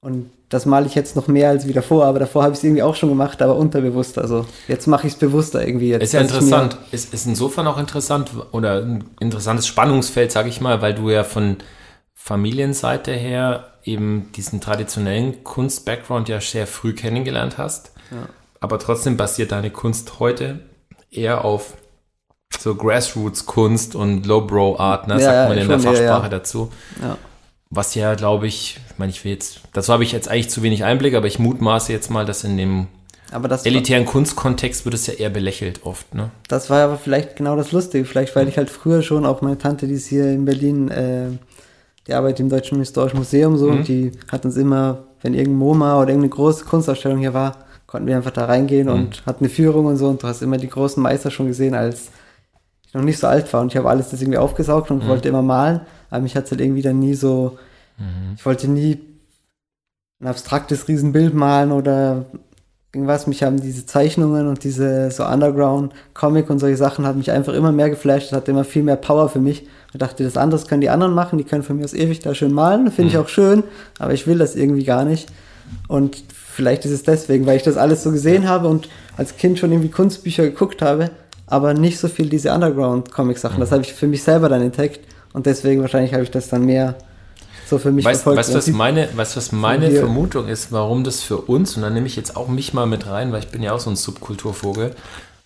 Und 0.00 0.30
das 0.50 0.66
male 0.66 0.86
ich 0.86 0.96
jetzt 0.96 1.14
noch 1.14 1.28
mehr 1.28 1.48
als 1.48 1.68
wie 1.68 1.72
davor, 1.72 2.04
aber 2.04 2.18
davor 2.18 2.42
habe 2.42 2.52
ich 2.52 2.58
es 2.58 2.64
irgendwie 2.64 2.82
auch 2.82 2.96
schon 2.96 3.08
gemacht, 3.08 3.40
aber 3.40 3.54
unterbewusst. 3.54 4.18
Also 4.18 4.44
jetzt 4.66 4.88
mache 4.88 5.06
ich 5.06 5.14
es 5.14 5.18
bewusster 5.18 5.64
irgendwie. 5.66 5.90
Jetzt, 5.90 6.02
Ist 6.02 6.12
ja 6.12 6.20
interessant. 6.20 6.76
Ist, 6.90 7.14
ist 7.14 7.26
insofern 7.26 7.68
auch 7.68 7.78
interessant 7.78 8.32
oder 8.50 8.82
ein 8.82 9.04
interessantes 9.20 9.68
Spannungsfeld, 9.68 10.32
sag 10.32 10.48
ich 10.48 10.60
mal, 10.60 10.82
weil 10.82 10.94
du 10.94 11.08
ja 11.08 11.22
von 11.22 11.58
Familienseite 12.14 13.12
her 13.12 13.68
eben 13.84 14.32
diesen 14.34 14.60
traditionellen 14.60 15.44
Kunst-Background 15.44 16.28
ja 16.28 16.40
sehr 16.40 16.66
früh 16.66 16.94
kennengelernt 16.94 17.56
hast. 17.56 17.92
Ja. 18.10 18.28
Aber 18.58 18.80
trotzdem 18.80 19.16
basiert 19.16 19.52
deine 19.52 19.70
Kunst 19.70 20.18
heute 20.18 20.58
eher 21.12 21.44
auf 21.44 21.74
so 22.58 22.74
Grassroots-Kunst 22.74 23.94
und 23.94 24.26
Lowbrow-Art, 24.26 25.06
ne? 25.06 25.14
Ja, 25.14 25.20
sagt 25.20 25.34
ja, 25.34 25.48
man 25.48 25.58
in 25.58 25.68
der 25.68 25.78
Fachsprache 25.78 26.28
dazu. 26.28 26.72
Ja. 27.00 27.16
Was 27.72 27.94
ja, 27.94 28.14
glaube 28.16 28.48
ich, 28.48 28.78
ich 28.90 28.98
meine, 28.98 29.10
ich 29.10 29.24
will 29.24 29.30
jetzt, 29.32 29.60
dazu 29.72 29.92
habe 29.92 30.02
ich 30.02 30.10
jetzt 30.10 30.28
eigentlich 30.28 30.50
zu 30.50 30.62
wenig 30.64 30.82
Einblick, 30.84 31.14
aber 31.14 31.28
ich 31.28 31.38
mutmaße 31.38 31.92
jetzt 31.92 32.10
mal, 32.10 32.26
dass 32.26 32.42
in 32.42 32.56
dem 32.56 32.88
Aber 33.30 33.46
das, 33.46 33.64
elitären 33.64 34.06
Kunstkontext 34.06 34.84
wird 34.84 34.94
es 34.96 35.06
ja 35.06 35.14
eher 35.14 35.30
belächelt 35.30 35.80
oft, 35.86 36.12
ne? 36.12 36.30
das 36.48 36.68
war 36.68 36.82
aber 36.82 36.96
vielleicht 36.98 37.36
genau 37.36 37.54
das 37.54 37.70
Lustige. 37.70 38.04
Vielleicht, 38.04 38.34
weil 38.34 38.48
ich 38.48 38.56
halt 38.58 38.70
früher 38.70 39.02
schon, 39.02 39.24
auch 39.24 39.40
meine 39.40 39.56
Tante, 39.56 39.86
die 39.86 39.94
ist 39.94 40.08
hier 40.08 40.32
in 40.32 40.44
Berlin, 40.44 40.88
äh, 40.88 41.28
die 42.08 42.14
arbeitet 42.14 42.40
im 42.40 42.48
Deutschen 42.48 42.78
Historischen 42.80 43.18
Museum 43.18 43.56
so 43.56 43.66
Mhm. 43.66 43.78
und 43.78 43.88
die 43.88 44.10
hat 44.32 44.44
uns 44.44 44.56
immer, 44.56 45.04
wenn 45.22 45.34
irgendein 45.34 45.58
MoMA 45.58 45.94
oder 45.98 46.08
irgendeine 46.08 46.30
große 46.30 46.64
Kunstausstellung 46.64 47.18
hier 47.18 47.34
war, 47.34 47.66
konnten 47.86 48.08
wir 48.08 48.16
einfach 48.16 48.32
da 48.32 48.46
reingehen 48.46 48.88
Mhm. 48.88 48.92
und 48.94 49.26
hatten 49.26 49.44
eine 49.44 49.48
Führung 49.52 49.86
und 49.86 49.96
so 49.96 50.08
und 50.08 50.20
du 50.24 50.26
hast 50.26 50.42
immer 50.42 50.56
die 50.56 50.68
großen 50.68 51.00
Meister 51.00 51.30
schon 51.30 51.46
gesehen, 51.46 51.74
als 51.74 52.08
ich 52.90 52.94
noch 52.94 53.02
nicht 53.02 53.18
so 53.18 53.26
alt 53.28 53.52
war 53.52 53.60
und 53.62 53.68
ich 53.72 53.76
habe 53.76 53.88
alles 53.88 54.10
das 54.10 54.20
irgendwie 54.20 54.38
aufgesaugt 54.38 54.90
und 54.90 55.04
Mhm. 55.04 55.08
wollte 55.08 55.28
immer 55.28 55.42
malen, 55.42 55.80
aber 56.10 56.22
mich 56.22 56.36
hat 56.36 56.44
es 56.46 56.50
halt 56.50 56.60
irgendwie 56.60 56.82
dann 56.82 56.98
nie 56.98 57.14
so, 57.14 57.56
Mhm. 57.98 58.34
ich 58.36 58.44
wollte 58.44 58.68
nie 58.68 58.98
ein 60.20 60.26
abstraktes 60.26 60.88
Riesenbild 60.88 61.32
malen 61.34 61.70
oder 61.72 62.26
irgendwas. 62.92 63.26
Mich 63.26 63.42
haben 63.42 63.60
diese 63.60 63.86
Zeichnungen 63.86 64.48
und 64.48 64.64
diese 64.64 65.10
so 65.12 65.24
Underground-Comic 65.24 66.50
und 66.50 66.58
solche 66.58 66.76
Sachen 66.76 67.06
hat 67.06 67.16
mich 67.16 67.30
einfach 67.30 67.54
immer 67.54 67.72
mehr 67.72 67.88
geflasht. 67.90 68.26
Das 68.32 68.36
hatte 68.36 68.50
immer 68.50 68.64
viel 68.64 68.82
mehr 68.82 68.96
Power 68.96 69.28
für 69.28 69.38
mich. 69.40 69.66
Ich 69.92 69.98
dachte, 69.98 70.24
das 70.24 70.36
anderes 70.36 70.66
können 70.66 70.80
die 70.82 70.90
anderen 70.90 71.14
machen. 71.14 71.38
Die 71.38 71.44
können 71.44 71.62
von 71.62 71.76
mir 71.76 71.84
aus 71.84 71.94
ewig 71.94 72.18
da 72.20 72.34
schön 72.34 72.52
malen. 72.52 72.90
Finde 72.90 73.08
ich 73.10 73.14
Mhm. 73.16 73.22
auch 73.22 73.28
schön. 73.28 73.62
Aber 73.98 74.12
ich 74.12 74.26
will 74.26 74.38
das 74.38 74.56
irgendwie 74.56 74.84
gar 74.84 75.04
nicht. 75.04 75.28
Und 75.88 76.22
vielleicht 76.34 76.84
ist 76.84 76.90
es 76.92 77.02
deswegen, 77.04 77.46
weil 77.46 77.56
ich 77.56 77.62
das 77.62 77.76
alles 77.76 78.02
so 78.02 78.10
gesehen 78.10 78.48
habe 78.48 78.68
und 78.68 78.88
als 79.16 79.36
Kind 79.36 79.58
schon 79.58 79.70
irgendwie 79.72 79.90
Kunstbücher 79.90 80.42
geguckt 80.42 80.82
habe, 80.82 81.10
aber 81.50 81.74
nicht 81.74 81.98
so 81.98 82.08
viel 82.08 82.28
diese 82.28 82.52
Underground-Comic-Sachen. 82.52 83.56
Mhm. 83.56 83.60
Das 83.60 83.72
habe 83.72 83.82
ich 83.82 83.92
für 83.92 84.06
mich 84.06 84.22
selber 84.22 84.48
dann 84.48 84.62
entdeckt. 84.62 85.00
Und 85.32 85.46
deswegen 85.46 85.82
wahrscheinlich 85.82 86.14
habe 86.14 86.22
ich 86.22 86.30
das 86.30 86.48
dann 86.48 86.64
mehr 86.64 86.96
so 87.68 87.78
für 87.78 87.92
mich 87.92 88.04
Weißt, 88.04 88.22
verfolgt. 88.22 88.38
weißt 88.38 88.54
du, 88.54 88.58
was 88.58 88.66
meine, 88.68 89.08
weißt, 89.14 89.36
was 89.36 89.52
meine 89.52 89.90
Vermutung 89.90 90.48
ist, 90.48 90.72
warum 90.72 91.04
das 91.04 91.22
für 91.22 91.36
uns, 91.36 91.76
und 91.76 91.82
dann 91.82 91.94
nehme 91.94 92.06
ich 92.06 92.16
jetzt 92.16 92.36
auch 92.36 92.48
mich 92.48 92.74
mal 92.74 92.86
mit 92.86 93.06
rein, 93.06 93.30
weil 93.32 93.40
ich 93.40 93.48
bin 93.48 93.62
ja 93.62 93.72
auch 93.72 93.78
so 93.78 93.90
ein 93.90 93.96
Subkulturvogel, 93.96 94.96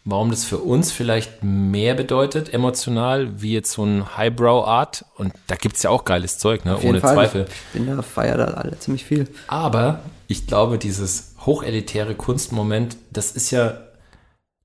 warum 0.06 0.30
das 0.30 0.44
für 0.44 0.58
uns 0.58 0.90
vielleicht 0.90 1.42
mehr 1.42 1.94
bedeutet, 1.94 2.52
emotional, 2.52 3.42
wie 3.42 3.52
jetzt 3.52 3.72
so 3.72 3.84
ein 3.84 4.16
Highbrow-Art. 4.16 5.04
Und 5.16 5.32
da 5.48 5.56
gibt 5.56 5.76
es 5.76 5.82
ja 5.82 5.90
auch 5.90 6.04
geiles 6.04 6.38
Zeug, 6.38 6.64
ne? 6.64 6.78
Ohne 6.82 7.00
Fall. 7.00 7.14
Zweifel. 7.14 7.46
Ich 7.48 7.78
bin 7.78 7.94
da, 7.94 8.02
feier 8.02 8.38
da 8.38 8.44
alle 8.44 8.78
ziemlich 8.78 9.04
viel. 9.04 9.28
Aber 9.46 10.00
ich 10.26 10.46
glaube, 10.46 10.78
dieses 10.78 11.34
hochelitäre 11.44 12.14
Kunstmoment, 12.14 12.96
das 13.12 13.32
ist 13.32 13.50
ja, 13.50 13.78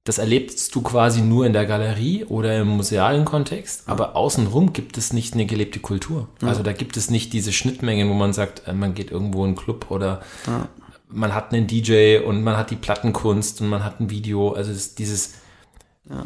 das 0.05 0.17
erlebst 0.17 0.73
du 0.73 0.81
quasi 0.81 1.21
nur 1.21 1.45
in 1.45 1.53
der 1.53 1.65
Galerie 1.65 2.25
oder 2.25 2.57
im 2.59 2.67
musealen 2.69 3.25
Kontext, 3.25 3.83
aber 3.87 4.15
außenrum 4.15 4.73
gibt 4.73 4.97
es 4.97 5.13
nicht 5.13 5.33
eine 5.33 5.45
gelebte 5.45 5.79
Kultur. 5.79 6.29
Also 6.41 6.63
da 6.63 6.73
gibt 6.73 6.97
es 6.97 7.09
nicht 7.11 7.33
diese 7.33 7.51
Schnittmengen, 7.53 8.09
wo 8.09 8.13
man 8.13 8.33
sagt, 8.33 8.67
äh, 8.67 8.73
man 8.73 8.93
geht 8.95 9.11
irgendwo 9.11 9.39
in 9.43 9.49
einen 9.49 9.55
Club 9.55 9.91
oder 9.91 10.21
Ja. 10.47 10.67
man 11.09 11.35
hat 11.35 11.53
einen 11.53 11.67
DJ 11.67 12.19
und 12.19 12.43
man 12.43 12.57
hat 12.57 12.71
die 12.71 12.75
Plattenkunst 12.75 13.61
und 13.61 13.67
man 13.67 13.83
hat 13.83 13.99
ein 13.99 14.09
Video. 14.09 14.53
Also 14.53 14.71
es 14.71 14.77
ist 14.77 14.99
dieses 14.99 15.33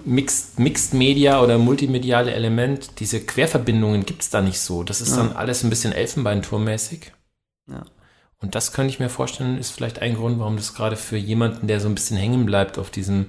Mixed, 0.05 0.59
Mixed 0.59 0.93
Media 0.93 1.41
oder 1.41 1.57
multimediale 1.57 2.31
Element, 2.33 3.01
diese 3.01 3.19
Querverbindungen 3.19 4.05
gibt 4.05 4.21
es 4.21 4.29
da 4.29 4.39
nicht 4.41 4.59
so. 4.61 4.83
Das 4.83 5.01
ist 5.01 5.09
Ja. 5.11 5.17
dann 5.17 5.33
alles 5.33 5.63
ein 5.63 5.69
bisschen 5.69 5.91
Elfenbeinturmäßig. 5.91 7.11
Ja. 7.69 7.83
Und 8.41 8.55
das 8.55 8.71
könnte 8.71 8.93
ich 8.93 8.99
mir 8.99 9.09
vorstellen, 9.09 9.57
ist 9.57 9.71
vielleicht 9.71 9.99
ein 9.99 10.15
Grund, 10.15 10.39
warum 10.39 10.55
das 10.55 10.73
gerade 10.73 10.95
für 10.95 11.17
jemanden, 11.17 11.67
der 11.67 11.81
so 11.81 11.87
ein 11.89 11.95
bisschen 11.95 12.15
hängen 12.17 12.45
bleibt 12.45 12.77
auf 12.77 12.91
diesem 12.91 13.27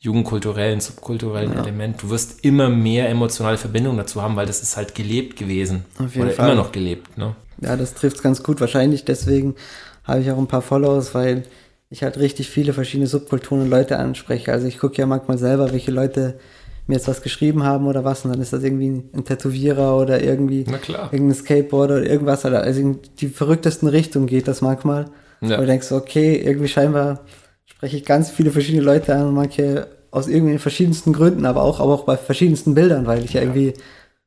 jugendkulturellen, 0.00 0.80
subkulturellen 0.80 1.52
Ja. 1.52 1.62
Element, 1.62 2.02
du 2.02 2.10
wirst 2.10 2.42
immer 2.44 2.68
mehr 2.70 3.08
emotionale 3.08 3.58
Verbindungen 3.58 3.98
dazu 3.98 4.22
haben, 4.22 4.34
weil 4.34 4.46
das 4.46 4.62
ist 4.62 4.76
halt 4.76 4.94
gelebt 4.94 5.36
gewesen. 5.36 5.84
Auf 5.98 6.14
jeden 6.14 6.26
Oder 6.26 6.34
Fall. 6.36 6.46
immer 6.46 6.62
noch 6.62 6.72
gelebt. 6.72 7.18
Ne? 7.18 7.36
Ja, 7.60 7.76
das 7.76 7.94
trifft 7.94 8.22
ganz 8.22 8.42
gut. 8.42 8.60
Wahrscheinlich 8.60 9.04
deswegen 9.04 9.54
habe 10.04 10.20
ich 10.20 10.30
auch 10.30 10.38
ein 10.38 10.46
paar 10.46 10.62
Followers, 10.62 11.14
weil 11.14 11.42
ich 11.90 12.02
halt 12.02 12.18
richtig 12.18 12.48
viele 12.48 12.72
verschiedene 12.72 13.06
Subkulturen 13.08 13.62
und 13.62 13.68
Leute 13.68 13.98
anspreche. 13.98 14.52
Also 14.52 14.66
ich 14.66 14.78
gucke 14.78 14.96
ja 14.96 15.06
manchmal 15.06 15.36
selber, 15.36 15.70
welche 15.70 15.90
Leute 15.90 16.38
mir 16.86 16.94
jetzt 16.94 17.08
was 17.08 17.20
geschrieben 17.20 17.62
haben 17.62 17.86
oder 17.86 18.02
was 18.02 18.24
und 18.24 18.32
dann 18.32 18.40
ist 18.40 18.52
das 18.54 18.62
irgendwie 18.62 19.02
ein 19.12 19.24
Tätowierer 19.24 19.96
oder 19.98 20.22
irgendwie 20.22 20.64
irgendein 21.12 21.34
Skateboarder 21.34 21.96
oder 21.98 22.06
irgendwas. 22.06 22.44
Also 22.46 22.80
in 22.80 22.98
die 23.20 23.28
verrücktesten 23.28 23.86
Richtungen 23.88 24.26
geht 24.26 24.48
das 24.48 24.62
manchmal. 24.62 25.06
Ja. 25.42 25.56
Wo 25.58 25.60
du 25.62 25.66
denkst, 25.66 25.92
okay, 25.92 26.36
irgendwie 26.36 26.68
scheinbar 26.68 27.20
spreche 27.80 27.96
ich 27.96 28.04
ganz 28.04 28.30
viele 28.30 28.50
verschiedene 28.50 28.84
Leute 28.84 29.14
an 29.14 29.28
und 29.28 29.34
manche 29.34 29.86
aus 30.10 30.28
irgendwie 30.28 30.58
verschiedensten 30.58 31.14
Gründen, 31.14 31.46
aber 31.46 31.62
auch, 31.62 31.80
aber 31.80 31.94
auch 31.94 32.04
bei 32.04 32.18
verschiedensten 32.18 32.74
Bildern, 32.74 33.06
weil 33.06 33.24
ich 33.24 33.32
ja, 33.32 33.40
irgendwie 33.40 33.72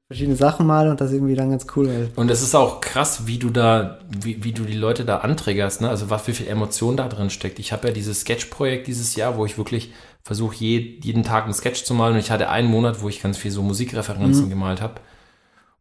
verschiedene 0.07 0.35
Sachen 0.35 0.65
male 0.65 0.89
und 0.89 0.99
das 0.99 1.11
ist 1.11 1.17
irgendwie 1.17 1.35
dann 1.35 1.51
ganz 1.51 1.67
cool. 1.75 1.87
Halt. 1.87 2.17
Und 2.17 2.31
es 2.31 2.41
ist 2.41 2.55
auch 2.55 2.81
krass, 2.81 3.27
wie 3.27 3.37
du 3.37 3.51
da, 3.51 3.99
wie, 4.09 4.43
wie 4.43 4.53
du 4.53 4.63
die 4.63 4.73
Leute 4.73 5.05
da 5.05 5.19
anträgerst, 5.19 5.81
ne? 5.81 5.89
Also 5.89 6.09
was 6.09 6.27
wie 6.27 6.31
viel 6.31 6.47
Emotion 6.47 6.97
da 6.97 7.07
drin 7.07 7.29
steckt. 7.29 7.59
Ich 7.59 7.71
habe 7.71 7.89
ja 7.89 7.93
dieses 7.93 8.21
Sketch-Projekt 8.21 8.87
dieses 8.87 9.15
Jahr, 9.15 9.37
wo 9.37 9.45
ich 9.45 9.59
wirklich 9.59 9.93
versuche, 10.23 10.55
je, 10.55 10.97
jeden 11.03 11.21
Tag 11.21 11.43
einen 11.43 11.53
Sketch 11.53 11.83
zu 11.83 11.93
malen. 11.93 12.15
Und 12.15 12.21
ich 12.21 12.31
hatte 12.31 12.49
einen 12.49 12.71
Monat, 12.71 13.03
wo 13.03 13.09
ich 13.09 13.21
ganz 13.21 13.37
viel 13.37 13.51
so 13.51 13.61
Musikreferenzen 13.61 14.45
mhm. 14.45 14.49
gemalt 14.49 14.81
habe 14.81 14.95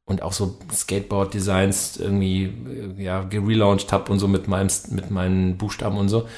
und 0.05 0.21
auch 0.21 0.35
so 0.35 0.59
Skateboard-Designs 0.71 1.97
irgendwie 1.97 2.53
äh, 2.99 3.03
ja, 3.03 3.23
gelauncht 3.23 3.93
habe 3.93 4.13
und 4.13 4.19
so 4.19 4.29
mit, 4.29 4.47
meinem, 4.47 4.69
mit 4.91 5.11
meinen 5.11 5.57
Buchstaben 5.57 5.97
und 5.97 6.11
so. 6.11 6.29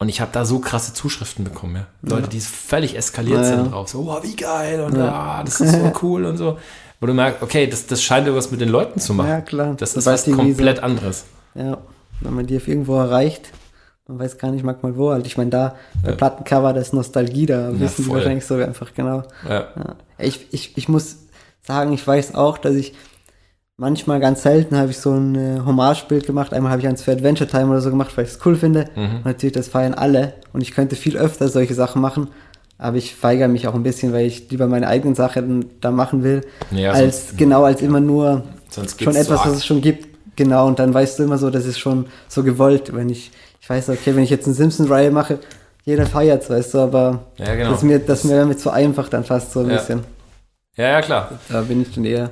Und 0.00 0.08
ich 0.08 0.22
habe 0.22 0.30
da 0.32 0.46
so 0.46 0.60
krasse 0.60 0.94
Zuschriften 0.94 1.44
bekommen, 1.44 1.76
ja. 1.76 1.86
Leute, 2.00 2.28
die 2.28 2.40
völlig 2.40 2.96
eskaliert 2.96 3.42
ja, 3.42 3.44
sind 3.44 3.70
drauf. 3.70 3.90
So, 3.90 4.06
wow, 4.06 4.22
wie 4.22 4.34
geil 4.34 4.80
und 4.80 4.96
ja. 4.96 5.12
ah, 5.12 5.44
das 5.44 5.60
ist 5.60 5.72
so 5.72 5.92
cool 6.02 6.24
und 6.24 6.38
so. 6.38 6.58
Wo 7.00 7.06
du 7.06 7.12
merkst, 7.12 7.42
okay, 7.42 7.66
das, 7.66 7.86
das 7.86 8.02
scheint 8.02 8.26
irgendwas 8.26 8.50
mit 8.50 8.62
den 8.62 8.70
Leuten 8.70 8.98
zu 8.98 9.12
machen. 9.12 9.28
Ja, 9.28 9.40
klar. 9.42 9.74
Das, 9.76 9.92
das 9.92 10.06
ist 10.06 10.28
was 10.28 10.34
komplett 10.34 10.78
so, 10.78 10.82
anderes. 10.82 11.26
Ja, 11.54 11.76
wenn 12.20 12.32
man 12.32 12.46
die 12.46 12.56
auf 12.56 12.66
irgendwo 12.66 12.96
erreicht, 12.96 13.52
man 14.08 14.18
weiß 14.20 14.38
gar 14.38 14.50
nicht 14.50 14.64
manchmal 14.64 14.96
wo 14.96 15.10
halt. 15.10 15.26
Ich 15.26 15.36
meine, 15.36 15.50
da 15.50 15.74
bei 16.02 16.12
Plattencover, 16.12 16.72
das 16.72 16.88
ist 16.88 16.92
Nostalgie, 16.94 17.44
da 17.44 17.78
wissen 17.78 18.04
die 18.04 18.10
wahrscheinlich 18.10 18.46
so 18.46 18.54
einfach 18.54 18.94
genau. 18.94 19.24
Ja. 19.46 19.68
Ich, 20.16 20.46
ich, 20.50 20.78
ich 20.78 20.88
muss 20.88 21.18
sagen, 21.62 21.92
ich 21.92 22.06
weiß 22.06 22.34
auch, 22.34 22.56
dass 22.56 22.74
ich 22.74 22.94
manchmal 23.80 24.20
ganz 24.20 24.42
selten 24.42 24.76
habe 24.76 24.90
ich 24.90 24.98
so 24.98 25.12
ein 25.12 25.34
äh, 25.34 25.60
Hommagebild 25.64 26.26
gemacht. 26.26 26.52
Einmal 26.52 26.70
habe 26.70 26.82
ich 26.82 26.86
eins 26.86 27.02
für 27.02 27.12
Adventure 27.12 27.48
Time 27.48 27.70
oder 27.70 27.80
so 27.80 27.90
gemacht, 27.90 28.16
weil 28.16 28.26
ich 28.26 28.32
es 28.32 28.38
cool 28.44 28.54
finde. 28.54 28.84
Mhm. 28.94 29.16
Und 29.16 29.24
natürlich, 29.24 29.54
das 29.54 29.68
feiern 29.68 29.94
alle. 29.94 30.34
Und 30.52 30.60
ich 30.60 30.72
könnte 30.72 30.94
viel 30.94 31.16
öfter 31.16 31.48
solche 31.48 31.74
Sachen 31.74 32.00
machen. 32.00 32.28
Aber 32.78 32.98
ich 32.98 33.20
weigere 33.22 33.48
mich 33.48 33.66
auch 33.66 33.74
ein 33.74 33.82
bisschen, 33.82 34.12
weil 34.12 34.26
ich 34.26 34.50
lieber 34.50 34.66
meine 34.66 34.86
eigenen 34.86 35.14
Sachen 35.14 35.66
da 35.80 35.90
machen 35.90 36.22
will, 36.22 36.42
ja, 36.70 36.92
als 36.92 37.28
sonst, 37.28 37.38
genau 37.38 37.64
als 37.64 37.82
immer 37.82 38.00
nur 38.00 38.44
schon 38.70 39.14
etwas, 39.16 39.44
was 39.44 39.56
es 39.56 39.66
schon 39.66 39.82
gibt. 39.82 40.08
Genau, 40.36 40.66
und 40.66 40.78
dann 40.78 40.94
weißt 40.94 41.18
du 41.18 41.24
immer 41.24 41.36
so, 41.36 41.50
das 41.50 41.66
ist 41.66 41.78
schon 41.78 42.06
so 42.28 42.42
gewollt, 42.42 42.94
wenn 42.94 43.10
ich, 43.10 43.32
ich 43.60 43.68
weiß, 43.68 43.90
okay, 43.90 44.16
wenn 44.16 44.22
ich 44.22 44.30
jetzt 44.30 44.46
eine 44.46 44.54
Simpson-Reihe 44.54 45.10
mache, 45.10 45.40
jeder 45.84 46.06
feiert 46.06 46.48
weißt 46.48 46.72
du, 46.72 46.78
aber 46.78 47.24
ja, 47.36 47.54
genau. 47.54 47.72
das 47.72 47.82
mir, 47.82 47.98
das 47.98 48.20
ist 48.20 48.30
mir 48.30 48.38
damit 48.38 48.60
zu 48.60 48.70
einfach 48.70 49.10
dann 49.10 49.24
fast 49.24 49.52
so 49.52 49.60
ein 49.60 49.68
ja. 49.68 49.76
bisschen. 49.76 50.00
Ja, 50.76 50.88
ja, 50.88 51.02
klar. 51.02 51.38
Da 51.50 51.60
bin 51.60 51.82
ich 51.82 51.94
dann 51.94 52.06
eher. 52.06 52.30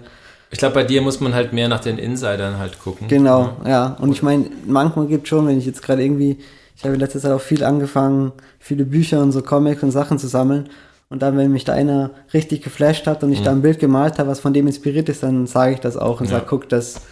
Ich 0.51 0.59
glaube, 0.59 0.75
bei 0.75 0.85
dir 0.85 1.03
muss 1.03 1.21
man 1.21 1.35
halt 1.35 1.53
mehr 1.53 1.69
nach 1.69 1.81
den 1.81 1.99
Insidern 1.99 2.59
halt 2.59 2.79
gucken. 2.79 3.09
Genau, 3.09 3.57
ja. 3.65 3.71
ja. 3.71 3.97
Und 4.01 4.13
ich 4.13 4.23
meine, 4.23 4.51
manchmal 4.67 5.07
gibt 5.07 5.29
schon, 5.29 5.47
wenn 5.47 5.59
ich 5.59 5.67
jetzt 5.67 5.83
gerade 5.83 6.03
irgendwie, 6.03 6.39
ich 6.77 6.85
habe 6.85 6.97
letztes 6.97 7.25
Jahr 7.25 7.37
auch 7.37 7.41
viel 7.41 7.65
angefangen, 7.65 8.33
viele 8.59 8.85
Bücher 8.85 9.21
und 9.21 9.33
so 9.33 9.43
Comics 9.43 9.83
und 9.83 9.91
Sachen 9.91 10.19
zu 10.19 10.27
sammeln. 10.27 10.71
Und 11.11 11.23
dann, 11.23 11.37
wenn 11.37 11.53
mich 11.53 11.65
da 11.65 11.73
einer 11.73 12.11
richtig 12.35 12.63
geflasht 12.63 13.07
hat 13.07 13.23
und 13.25 13.33
ich 13.33 13.41
mhm. 13.41 13.45
da 13.45 13.51
ein 13.53 13.63
Bild 13.63 13.79
gemalt 13.79 14.19
habe, 14.19 14.29
was 14.29 14.41
von 14.41 14.53
dem 14.53 14.67
inspiriert 14.67 15.09
ist, 15.09 15.23
dann 15.23 15.47
sage 15.47 15.75
ich 15.75 15.81
das 15.81 15.97
auch 15.97 16.21
und 16.21 16.27
ja. 16.27 16.33
sage, 16.33 16.47
guck, 16.49 16.69
das, 16.69 17.03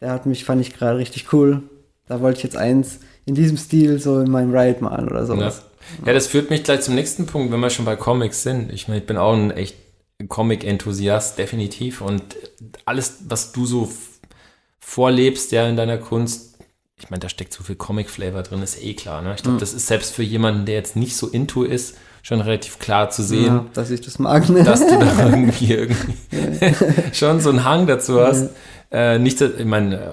der 0.00 0.10
hat 0.10 0.26
mich, 0.26 0.44
fand 0.44 0.60
ich 0.60 0.74
gerade 0.74 0.98
richtig 0.98 1.32
cool. 1.32 1.62
Da 2.08 2.20
wollte 2.20 2.38
ich 2.38 2.44
jetzt 2.44 2.56
eins 2.56 3.00
in 3.26 3.34
diesem 3.34 3.56
Stil 3.56 4.00
so 4.00 4.20
in 4.20 4.30
meinem 4.30 4.54
Riot 4.54 4.80
malen 4.80 5.08
oder 5.08 5.26
sowas. 5.26 5.62
Ja. 6.00 6.08
ja, 6.08 6.12
das 6.14 6.26
führt 6.26 6.50
mich 6.50 6.64
gleich 6.64 6.80
zum 6.80 6.94
nächsten 6.94 7.26
Punkt, 7.26 7.52
wenn 7.52 7.60
wir 7.60 7.70
schon 7.70 7.84
bei 7.84 7.96
Comics 7.96 8.42
sind. 8.42 8.72
Ich 8.72 8.88
meine, 8.88 9.00
ich 9.00 9.06
bin 9.06 9.16
auch 9.16 9.34
ein 9.34 9.50
echt 9.50 9.76
Comic-Enthusiast, 10.28 11.38
definitiv. 11.38 12.00
Und 12.00 12.36
alles, 12.84 13.18
was 13.28 13.52
du 13.52 13.66
so 13.66 13.90
vorlebst, 14.78 15.52
ja, 15.52 15.68
in 15.68 15.76
deiner 15.76 15.98
Kunst, 15.98 16.58
ich 16.98 17.10
meine, 17.10 17.20
da 17.20 17.28
steckt 17.28 17.52
so 17.52 17.62
viel 17.62 17.76
Comic-Flavor 17.76 18.42
drin, 18.42 18.62
ist 18.62 18.82
eh 18.82 18.94
klar. 18.94 19.22
Ne? 19.22 19.34
Ich 19.34 19.42
glaube, 19.42 19.56
mhm. 19.56 19.60
das 19.60 19.72
ist 19.72 19.86
selbst 19.86 20.12
für 20.14 20.22
jemanden, 20.22 20.66
der 20.66 20.74
jetzt 20.74 20.96
nicht 20.96 21.16
so 21.16 21.28
into 21.28 21.64
ist, 21.64 21.96
schon 22.22 22.40
relativ 22.40 22.78
klar 22.78 23.10
zu 23.10 23.22
sehen. 23.22 23.44
Ja, 23.46 23.66
dass 23.72 23.90
ich 23.90 24.00
das 24.02 24.18
mag, 24.18 24.48
ne? 24.50 24.62
Dass 24.62 24.80
du 24.80 24.98
da 24.98 25.26
irgendwie, 25.30 25.72
irgendwie 25.72 26.74
schon 27.12 27.40
so 27.40 27.50
einen 27.50 27.64
Hang 27.64 27.86
dazu 27.86 28.20
hast. 28.20 28.50
Ja. 28.92 29.14
Äh, 29.14 29.18
nicht, 29.18 29.40
ich 29.40 29.64
meine, 29.64 30.12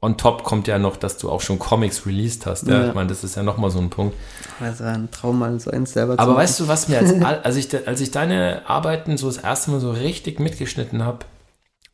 on 0.00 0.16
top 0.16 0.44
kommt 0.44 0.68
ja 0.68 0.78
noch, 0.78 0.96
dass 0.96 1.18
du 1.18 1.30
auch 1.30 1.40
schon 1.40 1.58
Comics 1.58 2.06
released 2.06 2.46
hast. 2.46 2.66
Ja? 2.66 2.80
ja. 2.82 2.88
Ich 2.88 2.94
meine, 2.94 3.08
das 3.08 3.24
ist 3.24 3.36
ja 3.36 3.42
nochmal 3.42 3.70
so 3.70 3.78
ein 3.78 3.90
Punkt. 3.90 4.16
Also 4.60 4.84
ein 4.84 5.10
Traum, 5.10 5.38
mal 5.38 5.58
so 5.58 5.70
eins 5.70 5.92
selber 5.92 6.14
zu 6.16 6.20
Aber 6.20 6.32
machen. 6.32 6.42
weißt 6.42 6.60
du, 6.60 6.68
was 6.68 6.88
mir 6.88 6.98
als, 6.98 7.12
als, 7.44 7.56
ich, 7.56 7.86
als 7.86 8.00
ich 8.00 8.10
deine 8.10 8.62
Arbeiten 8.66 9.16
so 9.16 9.26
das 9.26 9.38
erste 9.38 9.70
Mal 9.70 9.80
so 9.80 9.90
richtig 9.90 10.38
mitgeschnitten 10.38 11.04
habe, 11.04 11.26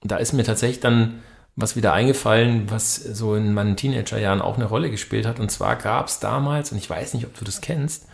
da 0.03 0.17
ist 0.17 0.33
mir 0.33 0.45
tatsächlich 0.45 0.81
dann 0.81 1.23
was 1.57 1.77
wieder 1.77 1.93
eingefallen, 1.93 2.71
was 2.71 2.97
so 2.97 3.37
in 3.37 3.55
meinen 3.55 3.77
Teenagerjahren 3.77 4.43
auch 4.43 4.57
eine 4.57 4.64
Rolle 4.67 4.90
gespielt 4.90 5.25
hat. 5.25 5.38
Und 5.40 5.51
zwar 5.51 5.77
gab 5.77 6.09
es 6.09 6.19
damals, 6.19 6.73
und 6.73 6.79
ich 6.79 6.90
weiß 6.90 7.14
nicht, 7.14 7.27
ob 7.27 7.38
du 7.38 7.45
das 7.45 7.61
kennst, 7.61 8.07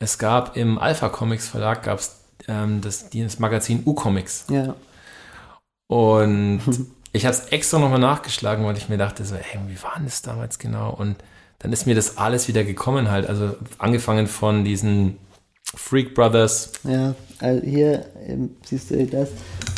es 0.00 0.18
gab 0.18 0.56
im 0.56 0.78
Alpha 0.78 1.08
Comics 1.08 1.48
Verlag 1.48 1.82
gab 1.82 2.00
es 2.00 2.20
ähm, 2.48 2.80
das, 2.80 3.10
das 3.10 3.38
Magazin 3.38 3.82
U-Comics. 3.86 4.46
Ja. 4.48 4.74
Und 5.86 6.60
ich 7.12 7.26
habe 7.26 7.34
es 7.34 7.46
extra 7.46 7.78
nochmal 7.78 7.98
nachgeschlagen, 7.98 8.64
weil 8.64 8.76
ich 8.76 8.88
mir 8.88 8.98
dachte, 8.98 9.24
so, 9.24 9.34
ey, 9.34 9.58
wie 9.66 9.82
war 9.82 9.94
denn 9.96 10.04
das 10.04 10.22
damals 10.22 10.58
genau? 10.58 10.90
Und 10.92 11.16
dann 11.58 11.72
ist 11.72 11.86
mir 11.86 11.94
das 11.94 12.18
alles 12.18 12.48
wieder 12.48 12.64
gekommen 12.64 13.10
halt. 13.10 13.26
Also 13.26 13.56
angefangen 13.78 14.26
von 14.26 14.64
diesen 14.64 15.18
Freak 15.74 16.14
Brothers. 16.14 16.72
Ja, 16.84 17.14
also 17.38 17.64
hier 17.64 18.06
ähm, 18.26 18.56
siehst 18.64 18.90
du 18.90 19.06
das 19.06 19.28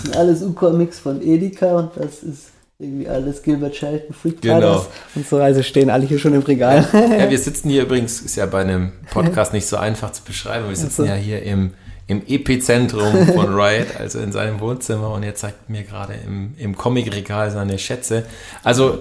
sind 0.03 0.17
alles 0.17 0.43
U-Comics 0.43 0.99
von 0.99 1.23
Edeka 1.23 1.77
und 1.77 1.91
das 1.97 2.23
ist 2.23 2.51
irgendwie 2.79 3.09
alles 3.09 3.43
Gilbert 3.43 3.77
Shelton, 3.77 4.15
Freak 4.15 4.41
genau. 4.41 4.61
Brothers 4.61 4.89
und 5.15 5.29
so. 5.29 5.37
Also 5.39 5.63
stehen 5.63 5.91
alle 5.91 6.07
hier 6.07 6.19
schon 6.19 6.35
im 6.35 6.43
Regal. 6.43 6.87
Ja, 6.93 7.31
wir 7.31 7.39
sitzen 7.39 7.71
hier 7.71 7.83
übrigens, 7.83 8.21
ist 8.21 8.37
ja 8.37 8.47
bei 8.47 8.61
einem 8.61 8.93
Podcast 9.11 9.53
nicht 9.53 9.67
so 9.67 9.77
einfach 9.77 10.13
zu 10.13 10.23
beschreiben. 10.25 10.69
Wir 10.69 10.77
sitzen 10.77 11.03
also. 11.03 11.15
ja 11.15 11.19
hier 11.19 11.43
im 11.43 11.75
im 12.13 12.23
Epizentrum 12.27 13.27
von 13.27 13.55
Riot, 13.59 13.89
also 13.99 14.21
in 14.21 14.33
seinem 14.33 14.61
Wohnzimmer 14.61 15.11
und 15.11 15.23
er 15.23 15.35
zeigt 15.35 15.69
mir 15.69 15.83
gerade 15.83 16.15
im, 16.27 16.55
im 16.59 16.77
Comicregal 16.77 17.51
seine 17.51 17.79
Schätze. 17.79 18.25
Also 18.63 18.99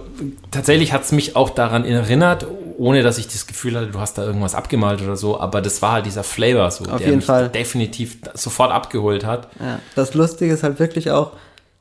tatsächlich 0.49 0.93
hat 0.93 1.03
es 1.03 1.11
mich 1.11 1.35
auch 1.35 1.49
daran 1.49 1.85
erinnert, 1.85 2.47
ohne 2.77 3.03
dass 3.03 3.17
ich 3.17 3.27
das 3.27 3.45
Gefühl 3.45 3.75
hatte, 3.75 3.87
du 3.87 3.99
hast 3.99 4.17
da 4.17 4.23
irgendwas 4.23 4.55
abgemalt 4.55 5.01
oder 5.01 5.15
so, 5.15 5.39
aber 5.39 5.61
das 5.61 5.81
war 5.81 5.91
halt 5.93 6.05
dieser 6.05 6.23
Flavor 6.23 6.71
so, 6.71 6.85
Auf 6.85 6.97
der 6.97 7.07
jeden 7.07 7.17
mich 7.17 7.25
Fall. 7.25 7.49
definitiv 7.49 8.17
sofort 8.33 8.71
abgeholt 8.71 9.25
hat. 9.25 9.49
Ja, 9.59 9.79
das 9.95 10.13
Lustige 10.13 10.53
ist 10.53 10.63
halt 10.63 10.79
wirklich 10.79 11.11
auch, 11.11 11.33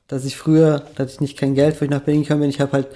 dass 0.09 0.25
ich 0.25 0.37
früher, 0.37 0.83
dass 0.97 1.14
ich 1.14 1.21
nicht 1.21 1.38
kein 1.38 1.55
Geld, 1.55 1.81
wo 1.81 1.85
ich 1.85 1.90
nach 1.90 2.01
Berlin 2.01 2.23
gekommen 2.23 2.40
bin, 2.40 2.51
ich 2.51 2.61
habe 2.61 2.73
halt 2.73 2.88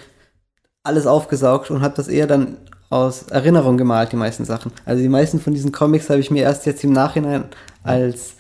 alles 0.83 1.07
aufgesaugt 1.07 1.70
und 1.70 1.81
habe 1.81 1.94
das 1.97 2.09
eher 2.09 2.27
dann 2.27 2.59
aus 2.90 3.23
Erinnerung 3.25 3.77
gemalt, 3.77 4.12
die 4.12 4.16
meisten 4.16 4.44
Sachen. 4.44 4.73
Also 4.85 5.03
die 5.03 5.09
meisten 5.09 5.40
von 5.40 5.55
diesen 5.55 5.73
Comics 5.73 6.11
habe 6.11 6.20
ich 6.20 6.31
mir 6.31 6.42
erst 6.42 6.66
jetzt 6.66 6.85
im 6.85 6.92
Nachhinein 6.92 7.44
als, 7.85 8.35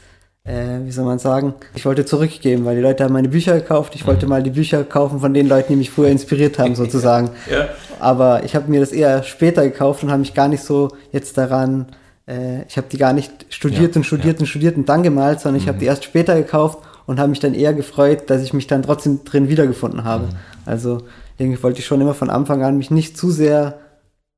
äh, 0.44 0.80
wie 0.84 0.90
soll 0.90 1.04
man 1.04 1.18
sagen, 1.18 1.54
ich 1.74 1.86
wollte 1.86 2.04
zurückgeben, 2.04 2.64
weil 2.64 2.76
die 2.76 2.82
Leute 2.82 3.04
haben 3.04 3.12
meine 3.12 3.28
Bücher 3.28 3.54
gekauft. 3.54 3.94
Ich 3.94 4.06
wollte 4.06 4.26
mhm. 4.26 4.30
mal 4.30 4.42
die 4.42 4.50
Bücher 4.50 4.82
kaufen 4.84 5.20
von 5.20 5.32
den 5.32 5.48
Leuten, 5.48 5.72
die 5.72 5.76
mich 5.76 5.90
früher 5.90 6.08
inspiriert 6.08 6.58
haben, 6.58 6.74
sozusagen. 6.74 7.30
ja. 7.50 7.68
Aber 8.00 8.44
ich 8.44 8.56
habe 8.56 8.70
mir 8.70 8.80
das 8.80 8.92
eher 8.92 9.22
später 9.22 9.62
gekauft 9.62 10.02
und 10.02 10.10
habe 10.10 10.20
mich 10.20 10.34
gar 10.34 10.48
nicht 10.48 10.62
so 10.62 10.90
jetzt 11.12 11.38
daran, 11.38 11.86
äh, 12.26 12.64
ich 12.68 12.76
habe 12.76 12.88
die 12.90 12.98
gar 12.98 13.12
nicht 13.12 13.46
studiert 13.50 13.94
ja. 13.94 14.00
und 14.00 14.04
studiert 14.04 14.38
ja. 14.38 14.40
und 14.40 14.46
studiert 14.46 14.76
und 14.76 14.88
dann 14.88 15.02
gemalt, 15.02 15.40
sondern 15.40 15.58
ich 15.58 15.66
mhm. 15.66 15.68
habe 15.68 15.78
die 15.78 15.86
erst 15.86 16.04
später 16.04 16.34
gekauft 16.34 16.78
und 17.06 17.18
habe 17.18 17.28
mich 17.28 17.40
dann 17.40 17.54
eher 17.54 17.72
gefreut, 17.72 18.30
dass 18.30 18.42
ich 18.42 18.52
mich 18.52 18.66
dann 18.66 18.82
trotzdem 18.82 19.24
drin 19.24 19.48
wiedergefunden 19.48 20.04
habe. 20.04 20.26
Mhm. 20.26 20.30
Also 20.66 21.02
irgendwie 21.38 21.62
wollte 21.62 21.80
ich 21.80 21.86
schon 21.86 22.00
immer 22.00 22.14
von 22.14 22.30
Anfang 22.30 22.62
an 22.62 22.78
mich 22.78 22.90
nicht 22.90 23.16
zu 23.16 23.30
sehr 23.30 23.78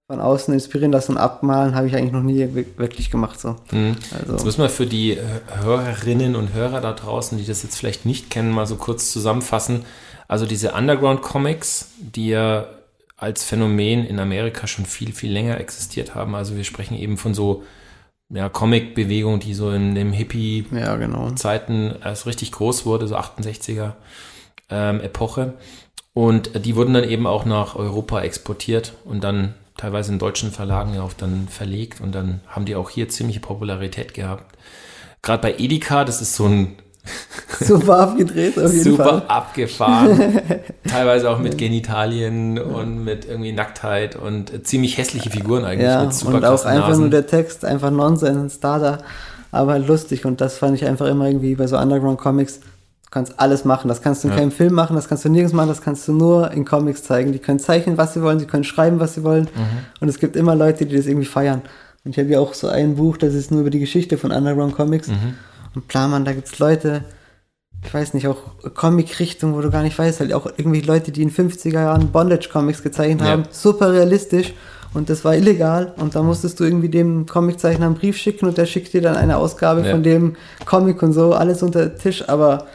von 0.08 0.20
außen 0.20 0.54
inspirieren 0.54 0.92
lassen 0.92 1.12
und 1.12 1.18
abmalen, 1.18 1.74
habe 1.74 1.88
ich 1.88 1.96
eigentlich 1.96 2.12
noch 2.12 2.22
nie 2.22 2.48
wirklich 2.76 3.10
gemacht. 3.10 3.40
So. 3.40 3.56
Mhm. 3.72 3.96
Also. 4.16 4.32
Jetzt 4.32 4.44
müssen 4.44 4.62
wir 4.62 4.68
für 4.68 4.86
die 4.86 5.12
äh, 5.12 5.22
Hörerinnen 5.62 6.36
und 6.36 6.54
Hörer 6.54 6.80
da 6.80 6.92
draußen, 6.92 7.36
die 7.38 7.44
das 7.44 7.62
jetzt 7.64 7.76
vielleicht 7.76 8.06
nicht 8.06 8.30
kennen, 8.30 8.52
mal 8.52 8.66
so 8.66 8.76
kurz 8.76 9.10
zusammenfassen. 9.10 9.84
Also 10.28 10.46
diese 10.46 10.72
Underground-Comics, 10.72 11.90
die 11.98 12.28
ja 12.28 12.66
als 13.16 13.44
Phänomen 13.44 14.04
in 14.04 14.20
Amerika 14.20 14.66
schon 14.66 14.86
viel, 14.86 15.12
viel 15.12 15.32
länger 15.32 15.58
existiert 15.58 16.14
haben. 16.14 16.34
Also 16.34 16.56
wir 16.56 16.64
sprechen 16.64 16.96
eben 16.96 17.16
von 17.16 17.34
so 17.34 17.64
ja, 18.28 18.48
Comic-Bewegung, 18.48 19.40
die 19.40 19.54
so 19.54 19.70
in 19.70 19.94
den 19.94 20.12
Hippie-Zeiten 20.12 20.76
ja, 20.76 20.96
genau. 20.96 22.04
erst 22.04 22.26
richtig 22.26 22.52
groß 22.52 22.86
wurde, 22.86 23.08
so 23.08 23.16
68er 23.16 23.92
ähm, 24.70 25.00
Epoche. 25.00 25.54
Und 26.12 26.64
die 26.64 26.76
wurden 26.76 26.94
dann 26.94 27.04
eben 27.04 27.26
auch 27.26 27.44
nach 27.44 27.74
Europa 27.76 28.20
exportiert 28.20 28.94
und 29.04 29.24
dann 29.24 29.54
teilweise 29.76 30.12
in 30.12 30.18
deutschen 30.18 30.50
Verlagen 30.50 30.98
auch 30.98 31.12
dann 31.12 31.48
verlegt 31.48 32.00
und 32.00 32.14
dann 32.14 32.40
haben 32.48 32.64
die 32.64 32.76
auch 32.76 32.90
hier 32.90 33.08
ziemliche 33.08 33.40
Popularität 33.40 34.14
gehabt. 34.14 34.56
Gerade 35.22 35.42
bei 35.42 35.54
Edeka, 35.58 36.04
das 36.04 36.20
ist 36.20 36.34
so 36.34 36.46
ein 36.46 36.76
super 37.60 37.98
abgedreht 37.98 38.58
auf 38.58 38.72
jeden 38.72 38.84
super 38.84 39.04
Fall. 39.04 39.14
Super 39.14 39.30
abgefahren. 39.30 40.40
teilweise 40.88 41.30
auch 41.30 41.38
mit 41.38 41.58
Genitalien 41.58 42.58
und 42.58 43.04
mit 43.04 43.26
irgendwie 43.26 43.52
Nacktheit 43.52 44.16
und 44.16 44.66
ziemlich 44.66 44.98
hässliche 44.98 45.30
Figuren 45.30 45.64
eigentlich. 45.64 45.88
Ja, 45.88 46.04
mit 46.04 46.14
super 46.14 46.36
und 46.36 46.44
auch 46.44 46.64
einfach 46.64 46.88
Nasen. 46.88 47.02
nur 47.02 47.10
der 47.10 47.26
Text, 47.26 47.64
einfach 47.64 47.90
Nonsens, 47.90 48.56
Starter, 48.56 48.98
aber 49.52 49.78
lustig 49.78 50.24
und 50.24 50.40
das 50.40 50.58
fand 50.58 50.74
ich 50.74 50.84
einfach 50.84 51.06
immer 51.06 51.26
irgendwie 51.26 51.54
bei 51.54 51.66
so 51.66 51.76
Underground 51.78 52.18
Comics 52.18 52.60
Du 53.06 53.10
kannst 53.10 53.38
alles 53.38 53.64
machen. 53.64 53.88
Das 53.88 54.02
kannst 54.02 54.24
du 54.24 54.28
in 54.28 54.34
ja. 54.34 54.40
keinem 54.40 54.50
Film 54.50 54.74
machen, 54.74 54.96
das 54.96 55.08
kannst 55.08 55.24
du 55.24 55.28
nirgends 55.28 55.54
machen, 55.54 55.68
das 55.68 55.80
kannst 55.80 56.06
du 56.08 56.12
nur 56.12 56.50
in 56.50 56.64
Comics 56.64 57.02
zeigen. 57.04 57.32
Die 57.32 57.38
können 57.38 57.58
zeichnen, 57.60 57.96
was 57.96 58.14
sie 58.14 58.22
wollen, 58.22 58.40
sie 58.40 58.46
können 58.46 58.64
schreiben, 58.64 59.00
was 59.00 59.14
sie 59.14 59.22
wollen. 59.22 59.44
Mhm. 59.44 59.78
Und 60.00 60.08
es 60.08 60.18
gibt 60.18 60.36
immer 60.36 60.54
Leute, 60.56 60.86
die 60.86 60.96
das 60.96 61.06
irgendwie 61.06 61.26
feiern. 61.26 61.62
Und 62.04 62.10
ich 62.10 62.18
habe 62.18 62.28
ja 62.28 62.40
auch 62.40 62.52
so 62.52 62.68
ein 62.68 62.96
Buch, 62.96 63.16
das 63.16 63.34
ist 63.34 63.50
nur 63.50 63.60
über 63.60 63.70
die 63.70 63.78
Geschichte 63.78 64.18
von 64.18 64.32
Underground 64.32 64.74
Comics. 64.74 65.08
Mhm. 65.08 65.34
Und 65.74 65.88
Plaman, 65.88 66.24
da 66.24 66.32
gibt 66.32 66.48
es 66.48 66.58
Leute, 66.58 67.04
ich 67.84 67.94
weiß 67.94 68.14
nicht, 68.14 68.26
auch 68.26 68.38
Comic-Richtung, 68.74 69.54
wo 69.54 69.60
du 69.60 69.70
gar 69.70 69.82
nicht 69.82 69.96
weißt, 69.98 70.20
halt 70.20 70.32
auch 70.32 70.46
irgendwie 70.56 70.80
Leute, 70.80 71.12
die 71.12 71.22
in 71.22 71.30
50er 71.30 71.72
Jahren 71.74 72.08
Bondage-Comics 72.08 72.82
gezeichnet 72.82 73.20
Ja. 73.20 73.28
haben, 73.28 73.44
super 73.50 73.92
realistisch 73.92 74.52
und 74.94 75.10
das 75.10 75.24
war 75.24 75.36
illegal 75.36 75.92
und 75.98 76.14
da 76.16 76.22
musstest 76.22 76.58
du 76.58 76.64
irgendwie 76.64 76.88
dem 76.88 77.26
Comiczeichner 77.26 77.86
einen 77.86 77.94
Brief 77.94 78.16
schicken 78.16 78.46
und 78.46 78.58
der 78.58 78.66
schickt 78.66 78.92
dir 78.92 79.02
dann 79.02 79.14
eine 79.16 79.36
Ausgabe 79.36 79.82
Ja. 79.82 79.90
von 79.92 80.02
dem 80.02 80.36
Comic 80.64 81.02
und 81.02 81.12
so, 81.12 81.34
alles 81.34 81.62
unter 81.62 81.86
den 81.86 81.98
Tisch, 81.98 82.28
aber 82.28 82.66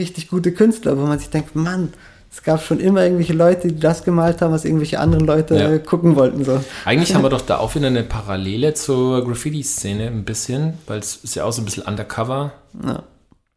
richtig 0.00 0.28
gute 0.28 0.52
Künstler, 0.52 0.98
wo 0.98 1.02
man 1.06 1.18
sich 1.18 1.30
denkt, 1.30 1.54
Mann, 1.54 1.92
es 2.32 2.42
gab 2.42 2.62
schon 2.62 2.78
immer 2.80 3.02
irgendwelche 3.02 3.32
Leute, 3.32 3.68
die 3.68 3.80
das 3.80 4.04
gemalt 4.04 4.40
haben, 4.40 4.52
was 4.52 4.64
irgendwelche 4.64 5.00
anderen 5.00 5.26
Leute 5.26 5.56
Ja. 5.56 5.78
gucken 5.78 6.16
wollten. 6.16 6.44
So. 6.44 6.62
Eigentlich 6.84 7.14
haben 7.14 7.22
wir 7.22 7.28
doch 7.30 7.40
da 7.40 7.58
auch 7.58 7.74
wieder 7.74 7.88
eine 7.88 8.02
Parallele 8.04 8.74
zur 8.74 9.24
Graffiti-Szene 9.24 10.06
ein 10.06 10.24
bisschen, 10.24 10.74
weil 10.86 10.98
es 11.00 11.16
ist 11.16 11.34
ja 11.34 11.44
auch 11.44 11.52
so 11.52 11.60
ein 11.62 11.64
bisschen 11.64 11.82
undercover, 11.84 12.52
Ja, 12.84 13.02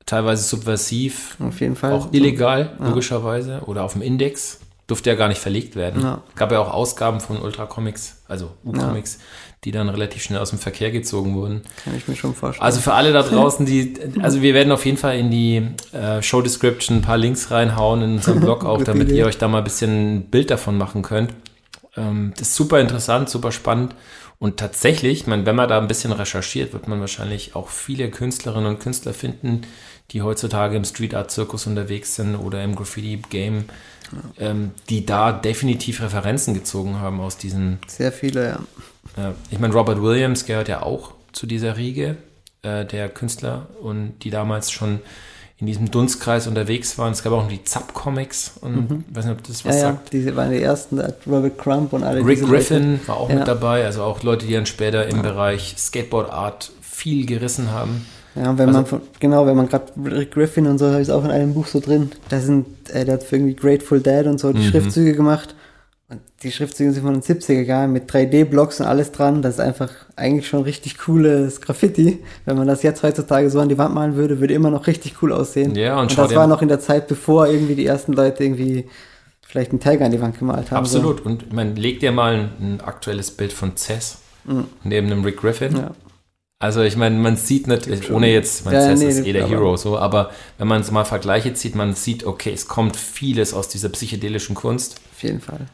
teilweise 0.05 0.43
subversiv, 0.43 1.37
auf 1.39 1.59
jeden 1.61 1.75
Fall. 1.75 1.93
auch 1.93 2.11
illegal, 2.13 2.71
logischerweise, 2.79 3.61
oder 3.65 3.83
auf 3.83 3.93
dem 3.93 4.01
Index. 4.01 4.59
Durfte 4.85 5.09
ja 5.11 5.15
gar 5.15 5.29
nicht 5.29 5.39
verlegt 5.39 5.77
werden. 5.77 6.01
Ja. 6.01 6.21
Gab 6.35 6.51
ja 6.51 6.59
auch 6.59 6.69
Ausgaben 6.73 7.21
von 7.21 7.41
Ultra 7.41 7.65
Comics, 7.67 8.17
also 8.27 8.51
U-Comics, 8.65 9.19
die 9.65 9.71
dann 9.71 9.89
relativ 9.89 10.23
schnell 10.23 10.39
aus 10.39 10.49
dem 10.49 10.59
Verkehr 10.59 10.91
gezogen 10.91 11.35
wurden. 11.35 11.61
Kann 11.83 11.95
ich 11.95 12.07
mir 12.07 12.15
schon 12.15 12.35
vorstellen. 12.35 12.65
Also 12.65 12.81
für 12.81 12.93
alle 12.93 13.13
da 13.13 13.21
draußen, 13.23 13.65
die, 13.65 13.95
also 14.21 14.41
wir 14.41 14.53
werden 14.53 14.71
auf 14.71 14.85
jeden 14.85 14.97
Fall 14.97 15.17
in 15.17 15.31
die 15.31 15.67
äh, 15.93 16.21
Show 16.21 16.41
Description 16.41 16.97
ein 16.97 17.01
paar 17.01 17.17
Links 17.17 17.51
reinhauen 17.51 18.01
in 18.01 18.11
unserem 18.13 18.39
Blog 18.39 18.65
auch, 18.65 18.83
damit 18.83 19.11
ihr 19.11 19.25
euch 19.25 19.37
da 19.37 19.47
mal 19.47 19.59
ein 19.59 19.63
bisschen 19.63 20.15
ein 20.15 20.21
Bild 20.23 20.51
davon 20.51 20.77
machen 20.77 21.01
könnt. 21.01 21.31
Ähm, 21.95 22.33
das 22.37 22.49
ist 22.49 22.55
super 22.55 22.79
interessant, 22.79 23.29
super 23.29 23.51
spannend. 23.51 23.95
Und 24.39 24.57
tatsächlich, 24.57 25.21
ich 25.21 25.27
meine, 25.27 25.45
wenn 25.45 25.55
man 25.55 25.69
da 25.69 25.79
ein 25.79 25.87
bisschen 25.87 26.11
recherchiert, 26.11 26.73
wird 26.73 26.87
man 26.87 26.99
wahrscheinlich 26.99 27.55
auch 27.55 27.69
viele 27.69 28.09
Künstlerinnen 28.09 28.67
und 28.67 28.79
Künstler 28.79 29.13
finden, 29.13 29.61
die 30.11 30.21
heutzutage 30.21 30.75
im 30.75 30.85
Street 30.85 31.15
Art 31.15 31.31
Zirkus 31.31 31.65
unterwegs 31.65 32.15
sind 32.15 32.35
oder 32.35 32.63
im 32.63 32.75
Graffiti 32.75 33.21
Game, 33.29 33.65
ähm, 34.37 34.71
die 34.89 35.05
da 35.05 35.31
definitiv 35.31 36.01
Referenzen 36.01 36.53
gezogen 36.53 36.99
haben 36.99 37.19
aus 37.19 37.37
diesen 37.37 37.79
Sehr 37.87 38.11
viele, 38.11 38.49
ja. 38.49 38.59
ja, 39.17 39.33
ich 39.49 39.59
meine, 39.59 39.73
Robert 39.73 40.01
Williams 40.01 40.45
gehört 40.45 40.67
ja 40.67 40.83
auch 40.83 41.13
zu 41.31 41.47
dieser 41.47 41.77
Riege 41.77 42.17
äh, 42.61 42.85
der 42.85 43.09
Künstler 43.09 43.67
und 43.81 44.19
die 44.23 44.29
damals 44.29 44.71
schon 44.71 44.99
in 45.63 45.67
diesem 45.67 45.89
Dunstkreis 45.89 46.45
unterwegs 46.47 46.97
waren. 46.97 47.13
Es 47.13 47.23
gab 47.23 47.31
auch 47.31 47.43
noch 47.43 47.49
die 47.49 47.63
Zap-Comics 47.63 48.51
und 48.59 49.05
ich 49.09 49.15
weiß 49.15 49.25
nicht, 49.25 49.33
ob 49.37 49.43
das 49.47 49.63
was 49.63 49.75
Ja, 49.75 49.81
ja, 49.81 49.87
sagt. 49.93 50.11
diese 50.11 50.35
waren 50.35 50.51
die 50.51 50.61
ersten, 50.61 50.99
Robert 51.25 51.57
Crump 51.57 51.93
und 51.93 52.03
alle 52.03 52.25
Rick 52.25 52.45
Griffin 52.45 52.99
war 53.07 53.15
auch 53.17 53.29
Ja. 53.29 53.35
mit 53.35 53.47
dabei, 53.47 53.85
also 53.85 54.03
auch 54.03 54.21
Leute, 54.23 54.45
die 54.45 54.53
dann 54.53 54.65
später 54.65 55.07
im 55.07 55.21
Bereich 55.21 55.75
Skateboard 55.77 56.29
Art 56.31 56.71
viel 56.81 57.25
gerissen 57.25 57.71
haben. 57.71 58.05
Leute. 58.35 58.47
Ja, 58.47 58.57
wenn 58.57 58.67
Also- 58.67 58.79
man 58.79 58.85
von, 58.87 59.01
genau, 59.21 59.45
wenn 59.45 59.55
man 59.55 59.69
gerade 59.69 59.85
Rick 60.05 60.31
Griffin 60.31 60.67
und 60.67 60.79
so, 60.79 60.87
habe 60.91 61.01
ich 61.01 61.09
auch 61.11 61.23
in 61.23 61.31
einem 61.31 61.53
Buch 61.53 61.67
so 61.67 61.79
drin. 61.79 62.11
Da 62.27 62.39
sind, 62.41 62.65
äh, 62.91 63.05
der 63.05 63.13
hat 63.13 63.23
für 63.23 63.37
irgendwie 63.37 63.55
Grateful 63.55 64.01
Dead 64.01 64.25
und 64.25 64.39
so 64.39 64.49
Mhm. 64.49 64.55
die 64.55 64.67
Schriftzüge 64.67 65.13
gemacht. 65.13 65.55
Und 66.13 66.21
die 66.43 66.51
Schriftzüge 66.51 66.91
sind 66.91 67.03
von 67.03 67.13
den 67.13 67.23
70er 67.23 67.61
Jahren 67.61 67.91
mit 67.91 68.09
3D-Blocks 68.09 68.79
und 68.79 68.85
alles 68.85 69.11
dran. 69.11 69.41
Das 69.41 69.55
ist 69.55 69.59
einfach 69.59 69.89
eigentlich 70.15 70.47
schon 70.47 70.61
richtig 70.61 70.97
cooles 70.99 71.61
Graffiti. 71.61 72.19
Wenn 72.45 72.57
man 72.57 72.67
das 72.67 72.83
jetzt 72.83 73.03
heutzutage 73.03 73.49
so 73.49 73.59
an 73.59 73.69
die 73.69 73.77
Wand 73.77 73.95
malen 73.95 74.15
würde, 74.15 74.39
würde 74.39 74.53
immer 74.53 74.69
noch 74.69 74.87
richtig 74.87 75.21
cool 75.21 75.31
aussehen. 75.31 75.75
Ja, 75.75 75.99
und 75.99 76.11
und 76.11 76.17
das 76.17 76.35
war 76.35 76.47
noch 76.47 76.61
in 76.61 76.67
der 76.67 76.79
Zeit, 76.79 77.07
bevor 77.07 77.47
irgendwie 77.47 77.75
die 77.75 77.85
ersten 77.85 78.13
Leute 78.13 78.43
irgendwie 78.43 78.85
vielleicht 79.41 79.71
einen 79.71 79.79
Tag 79.79 80.01
an 80.01 80.11
die 80.11 80.21
Wand 80.21 80.37
gemalt 80.37 80.71
haben. 80.71 80.77
Absolut. 80.77 81.21
Und 81.21 81.43
ich 81.43 81.53
meine, 81.53 81.73
leg 81.73 81.99
dir 81.99 82.11
mal 82.11 82.33
ein, 82.33 82.49
ein 82.59 82.81
aktuelles 82.81 83.31
Bild 83.31 83.53
von 83.53 83.75
Cess 83.75 84.19
neben 84.83 85.11
einem 85.11 85.23
Rick 85.23 85.37
Griffin. 85.37 85.71
So. 85.71 85.77
Ja. 85.79 85.91
Also 86.59 86.81
ich 86.81 86.95
meine, 86.95 87.17
man 87.17 87.35
sieht 87.35 87.67
natürlich, 87.67 88.09
ohne 88.09 88.31
jetzt, 88.31 88.63
man 88.63 88.73
Ja, 88.73 88.81
Cess 88.81 88.99
nee, 88.99 89.07
ist 89.07 89.25
eh 89.25 89.33
der 89.33 89.47
Hero 89.47 89.75
so, 89.75 89.97
aber 89.97 90.31
wenn 90.57 90.67
man 90.67 90.79
es 90.79 90.91
mal 90.91 91.03
Vergleiche 91.03 91.53
zieht, 91.53 91.75
man 91.75 91.93
sieht, 91.93 92.25
okay, 92.25 92.51
es 92.53 92.67
kommt 92.67 92.95
vieles 92.95 93.53
aus 93.53 93.67
dieser 93.67 93.89
psychedelischen 93.89 94.55
Kunst 94.55 94.95
Auf 95.13 95.23
jeden 95.23 95.41
Fall. 95.41 95.67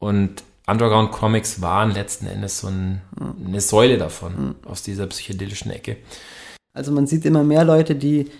Und 0.00 0.42
Underground 0.66 1.12
Comics 1.12 1.62
waren 1.62 1.92
letzten 1.92 2.26
Endes 2.26 2.58
so 2.58 2.66
ein, 2.68 3.00
eine 3.46 3.60
Säule 3.60 3.98
davon, 3.98 4.54
aus 4.64 4.82
dieser 4.82 5.06
psychedelischen 5.06 5.70
Ecke. 5.70 5.96
Also 6.74 6.92
man 6.92 7.06
sieht 7.06 7.24
immer 7.24 7.42
mehr 7.44 7.64
Leute, 7.64 7.94
die, 7.96 8.30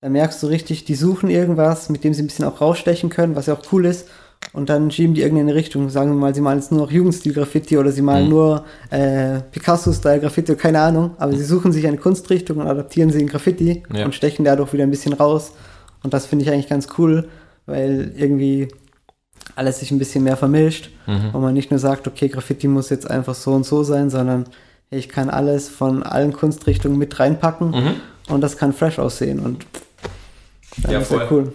da 0.00 0.08
merkst 0.08 0.42
du 0.42 0.46
richtig, 0.46 0.84
die 0.84 0.94
suchen 0.94 1.28
irgendwas, 1.30 1.88
mit 1.90 2.02
dem 2.04 2.14
sie 2.14 2.22
ein 2.22 2.26
bisschen 2.26 2.44
auch 2.46 2.60
rausstechen 2.60 3.10
können, 3.10 3.36
was 3.36 3.46
ja 3.46 3.54
auch 3.54 3.72
cool 3.72 3.84
ist. 3.86 4.08
Und 4.52 4.68
dann 4.68 4.90
schieben 4.90 5.14
die 5.14 5.22
irgendeine 5.22 5.54
Richtung. 5.54 5.88
Sagen 5.90 6.10
wir 6.10 6.16
mal, 6.16 6.34
sie 6.34 6.40
malen 6.42 6.58
jetzt 6.58 6.70
nur 6.70 6.80
noch 6.80 6.90
Jugendstil-Graffiti 6.90 7.78
oder 7.78 7.92
sie 7.92 8.02
malen 8.02 8.24
Mhm. 8.24 8.30
nur 8.30 8.64
äh, 8.90 9.40
Picasso-Style-Graffiti, 9.52 10.54
keine 10.56 10.80
Ahnung. 10.80 11.14
Aber 11.18 11.34
sie 11.36 11.44
suchen 11.44 11.72
sich 11.72 11.86
eine 11.86 11.96
Kunstrichtung 11.96 12.58
und 12.58 12.66
adaptieren 12.66 13.10
sie 13.10 13.20
in 13.20 13.26
Graffiti 13.26 13.82
Ja. 13.92 14.04
und 14.04 14.14
stechen 14.14 14.44
dadurch 14.44 14.72
wieder 14.72 14.84
ein 14.84 14.90
bisschen 14.90 15.12
raus. 15.14 15.52
Und 16.02 16.12
das 16.14 16.26
finde 16.26 16.44
ich 16.44 16.50
eigentlich 16.50 16.68
ganz 16.68 16.88
cool, 16.98 17.28
weil 17.66 18.12
irgendwie 18.16 18.68
alles 19.56 19.80
sich 19.80 19.90
ein 19.90 19.98
bisschen 19.98 20.24
mehr 20.24 20.36
vermischt. 20.36 20.90
Mhm. 21.06 21.30
Und 21.32 21.42
man 21.42 21.54
nicht 21.54 21.70
nur 21.70 21.78
sagt, 21.80 22.06
okay, 22.08 22.28
Graffiti 22.28 22.66
muss 22.68 22.90
jetzt 22.90 23.08
einfach 23.10 23.34
so 23.34 23.52
und 23.52 23.64
so 23.64 23.82
sein, 23.84 24.10
sondern 24.10 24.46
hey, 24.90 24.98
ich 24.98 25.08
kann 25.08 25.30
alles 25.30 25.68
von 25.68 26.02
allen 26.02 26.32
Kunstrichtungen 26.32 26.98
mit 26.98 27.18
reinpacken 27.18 27.70
Mhm. 27.70 27.94
und 28.28 28.40
das 28.40 28.56
kann 28.56 28.72
fresh 28.72 28.98
aussehen 28.98 29.40
und 29.40 29.64
Ja, 30.88 30.98
ist 31.00 31.08
voll. 31.08 31.26
cool. 31.30 31.52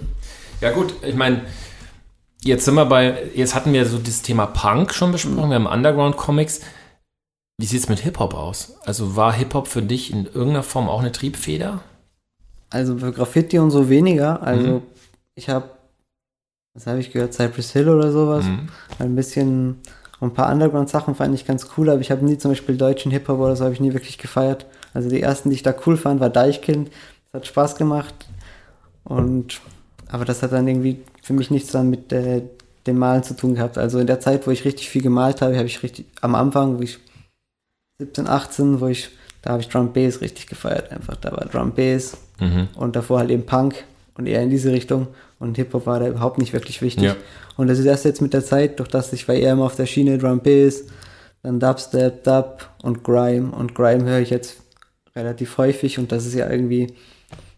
Ja 0.62 0.72
gut, 0.72 0.94
ich 1.04 1.16
meine, 1.16 1.42
jetzt 2.44 2.66
sind 2.66 2.76
wir 2.76 2.86
bei, 2.86 3.30
jetzt 3.36 3.56
hatten 3.56 3.74
wir 3.74 3.86
so 3.86 3.98
das 3.98 4.22
Thema 4.22 4.46
Punk 4.46 4.94
schon 4.94 5.12
besprochen, 5.12 5.50
wir 5.50 5.56
haben 5.56 5.68
Underground 5.68 6.18
Comics. 6.18 6.62
Wie 7.62 7.66
sieht 7.66 7.82
es 7.82 7.90
mit 7.90 8.00
Hip-Hop 8.00 8.34
aus? 8.34 8.76
Also 8.86 9.18
war 9.18 9.34
Hip-Hop 9.34 9.68
für 9.68 9.82
dich 9.82 10.12
in 10.14 10.26
irgendeiner 10.26 10.64
Form 10.64 10.88
auch 10.88 11.02
eine 11.02 11.12
Triebfeder? 11.12 11.82
Also 12.70 12.98
für 12.98 13.12
Graffiti 13.12 13.60
und 13.60 13.72
so 13.72 13.90
weniger. 13.90 14.42
Also 14.42 14.68
Mhm. 14.68 14.82
ich 15.36 15.50
habe, 15.50 15.70
was 16.74 16.88
habe 16.88 17.00
ich 17.00 17.12
gehört, 17.12 17.34
Cypress 17.34 17.72
Hill 17.72 17.90
oder 17.90 18.12
sowas. 18.12 18.46
Mhm. 18.46 18.70
Ein 19.00 19.16
bisschen, 19.16 19.78
ein 20.22 20.34
paar 20.34 20.52
Underground-Sachen 20.52 21.16
fand 21.16 21.34
ich 21.36 21.46
ganz 21.46 21.68
cool, 21.78 21.90
aber 21.90 22.02
ich 22.02 22.12
habe 22.12 22.24
nie 22.26 22.38
zum 22.38 22.52
Beispiel 22.52 22.78
deutschen 22.78 23.12
Hip-Hop 23.12 23.40
oder 23.40 23.56
so 23.56 23.64
habe 23.66 23.74
ich 23.74 23.80
nie 23.82 23.94
wirklich 23.94 24.18
gefeiert. 24.18 24.66
Also 24.94 25.10
die 25.10 25.22
ersten, 25.22 25.50
die 25.50 25.56
ich 25.56 25.64
da 25.64 25.74
cool 25.86 25.98
fand, 25.98 26.20
war 26.20 26.30
Deichkind. 26.30 26.90
Das 27.32 27.42
hat 27.42 27.48
Spaß 27.48 27.76
gemacht. 27.76 28.14
Und, 29.04 29.62
aber 30.10 30.26
das 30.26 30.42
hat 30.44 30.52
dann 30.52 30.68
irgendwie 30.68 31.00
für 31.22 31.34
mich 31.34 31.52
nichts 31.52 31.72
dann 31.72 31.90
mit 31.90 32.12
äh, 32.12 32.44
dem 32.88 32.98
Malen 32.98 33.24
zu 33.24 33.36
tun 33.36 33.56
gehabt. 33.56 33.78
Also 33.78 34.00
in 34.00 34.08
der 34.08 34.20
Zeit, 34.20 34.46
wo 34.48 34.52
ich 34.52 34.66
richtig 34.66 34.90
viel 34.90 35.02
gemalt 35.02 35.42
habe, 35.42 35.56
habe 35.58 35.68
ich 35.68 35.82
richtig, 35.84 36.06
am 36.22 36.36
Anfang, 36.36 36.78
wo 36.78 36.82
ich 36.82 37.00
17, 38.00 38.28
18, 38.28 38.80
wo 38.82 38.88
ich, 38.88 39.10
da 39.42 39.52
habe 39.52 39.62
ich 39.62 39.70
Drum 39.70 39.94
Bass 39.94 40.22
richtig 40.22 40.48
gefeiert 40.48 40.92
einfach. 40.92 41.16
Da 41.18 41.32
war 41.32 41.46
Drum 41.46 41.72
Bass 41.72 42.18
Mhm. 42.40 42.70
und 42.76 42.96
davor 42.96 43.20
halt 43.20 43.32
eben 43.32 43.46
Punk 43.46 43.84
und 44.18 44.26
eher 44.26 44.42
in 44.42 44.50
diese 44.50 44.72
Richtung. 44.72 45.08
Und 45.40 45.56
Hip-Hop 45.56 45.86
war 45.86 46.00
da 46.00 46.08
überhaupt 46.08 46.38
nicht 46.38 46.52
wirklich 46.54 46.82
wichtig. 46.82 47.06
Ja. 47.06 47.16
Und 47.58 47.68
das 47.68 47.80
ist 47.80 47.86
erst 47.86 48.06
jetzt 48.06 48.22
mit 48.22 48.34
der 48.34 48.44
Zeit, 48.44 48.80
durch 48.80 48.90
das 48.90 49.14
ich 49.14 49.28
war 49.28 49.36
eher 49.36 49.54
immer 49.54 49.66
auf 49.66 49.76
der 49.76 49.86
Schiene 49.86 50.18
Drum 50.18 50.40
Bass, 50.42 50.84
dann 51.44 51.60
Dubstep, 51.60 52.24
Dub 52.26 52.68
und 52.84 53.04
Grime. 53.04 53.52
Und 53.52 53.74
Grime 53.76 54.04
höre 54.04 54.20
ich 54.20 54.30
jetzt 54.30 54.58
relativ 55.16 55.58
häufig 55.58 55.98
und 55.98 56.12
das 56.12 56.26
ist 56.26 56.36
ja 56.36 56.50
irgendwie 56.50 56.94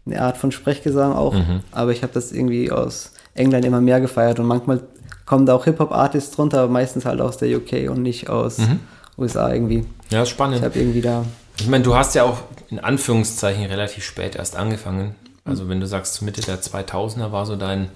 eine 0.06 0.20
Art 0.22 0.36
von 0.36 0.52
Sprechgesang 0.52 1.12
auch. 1.12 1.34
Mhm. 1.34 1.60
Aber 1.72 1.90
ich 1.92 2.02
habe 2.02 2.12
das 2.12 2.32
irgendwie 2.32 2.70
aus 2.70 3.12
England 3.34 3.64
immer 3.64 3.80
mehr 3.80 4.00
gefeiert 4.00 4.38
und 4.38 4.46
manchmal 4.46 4.80
kommen 5.26 5.46
da 5.46 5.54
auch 5.54 5.64
Hip-Hop-Artists 5.64 6.34
drunter, 6.36 6.60
aber 6.62 6.72
meistens 6.72 7.04
halt 7.04 7.20
aus 7.20 7.36
der 7.38 7.56
UK 7.56 7.88
und 7.90 8.02
nicht 8.02 8.28
aus 8.28 8.58
Mhm. 8.58 8.80
USA 9.18 9.52
irgendwie. 9.52 9.84
Ja, 10.10 10.22
ist 10.22 10.28
Ich 10.28 10.34
spannend. 10.34 10.62
habe 10.62 10.78
irgendwie 10.78 11.00
da 11.00 11.24
Ich 11.58 11.68
meine, 11.68 11.84
du 11.84 11.94
hast 11.94 12.14
ja 12.14 12.24
auch 12.24 12.38
in 12.70 12.78
Anführungszeichen 12.78 13.64
relativ 13.66 14.04
spät 14.04 14.36
erst 14.36 14.56
angefangen. 14.56 15.14
Also 15.44 15.68
wenn 15.68 15.80
du 15.80 15.86
sagst, 15.86 16.22
Mitte 16.22 16.40
der 16.40 16.60
2000er 16.60 17.32
war 17.32 17.46
so 17.46 17.56
dein, 17.56 17.90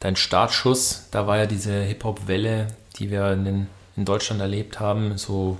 dein 0.00 0.16
Startschuss, 0.16 1.06
da 1.10 1.26
war 1.26 1.38
ja 1.38 1.46
diese 1.46 1.82
Hip-Hop-Welle, 1.82 2.68
die 2.96 3.10
wir 3.10 3.32
in, 3.32 3.44
den, 3.44 3.66
in 3.96 4.04
Deutschland 4.04 4.40
erlebt 4.40 4.80
haben, 4.80 5.16
so 5.16 5.58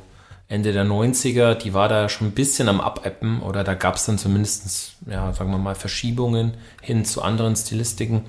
Ende 0.48 0.72
der 0.72 0.84
90er, 0.84 1.54
die 1.54 1.74
war 1.74 1.88
da 1.88 2.08
schon 2.08 2.28
ein 2.28 2.32
bisschen 2.32 2.68
am 2.68 2.80
Abappen 2.80 3.42
oder 3.42 3.64
da 3.64 3.74
gab 3.74 3.96
es 3.96 4.06
dann 4.06 4.18
zumindest, 4.18 4.96
ja, 5.06 5.32
sagen 5.32 5.50
wir 5.50 5.58
mal, 5.58 5.74
Verschiebungen 5.74 6.54
hin 6.80 7.04
zu 7.04 7.22
anderen 7.22 7.54
Stilistiken. 7.54 8.24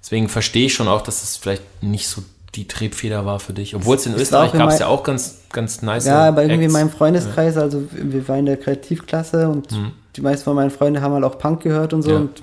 Deswegen 0.00 0.28
verstehe 0.28 0.66
ich 0.66 0.74
schon 0.74 0.88
auch, 0.88 1.00
dass 1.00 1.22
es 1.22 1.36
vielleicht 1.36 1.82
nicht 1.82 2.06
so 2.06 2.22
die 2.58 2.66
Triebfeder 2.68 3.24
war 3.24 3.38
für 3.40 3.52
dich. 3.52 3.74
Obwohl 3.74 3.96
es 3.96 4.06
in 4.06 4.14
Österreich 4.14 4.52
gab 4.52 4.68
es 4.70 4.78
ja 4.80 4.86
auch 4.88 5.02
ganz, 5.04 5.38
ganz 5.52 5.82
nice 5.82 6.06
Ja, 6.06 6.28
aber 6.28 6.42
irgendwie 6.42 6.64
in 6.64 6.72
meinem 6.72 6.90
Freundeskreis, 6.90 7.56
also 7.56 7.84
wir 7.92 8.26
waren 8.28 8.40
in 8.40 8.46
der 8.46 8.56
Kreativklasse 8.56 9.48
und 9.48 9.68
die 10.16 10.20
meisten 10.20 10.44
von 10.44 10.56
meinen 10.56 10.70
Freunden 10.70 11.00
haben 11.00 11.12
halt 11.14 11.24
auch 11.24 11.38
Punk 11.38 11.62
gehört 11.62 11.92
und 11.92 12.02
so 12.02 12.10
Ja. 12.10 12.16
und 12.18 12.42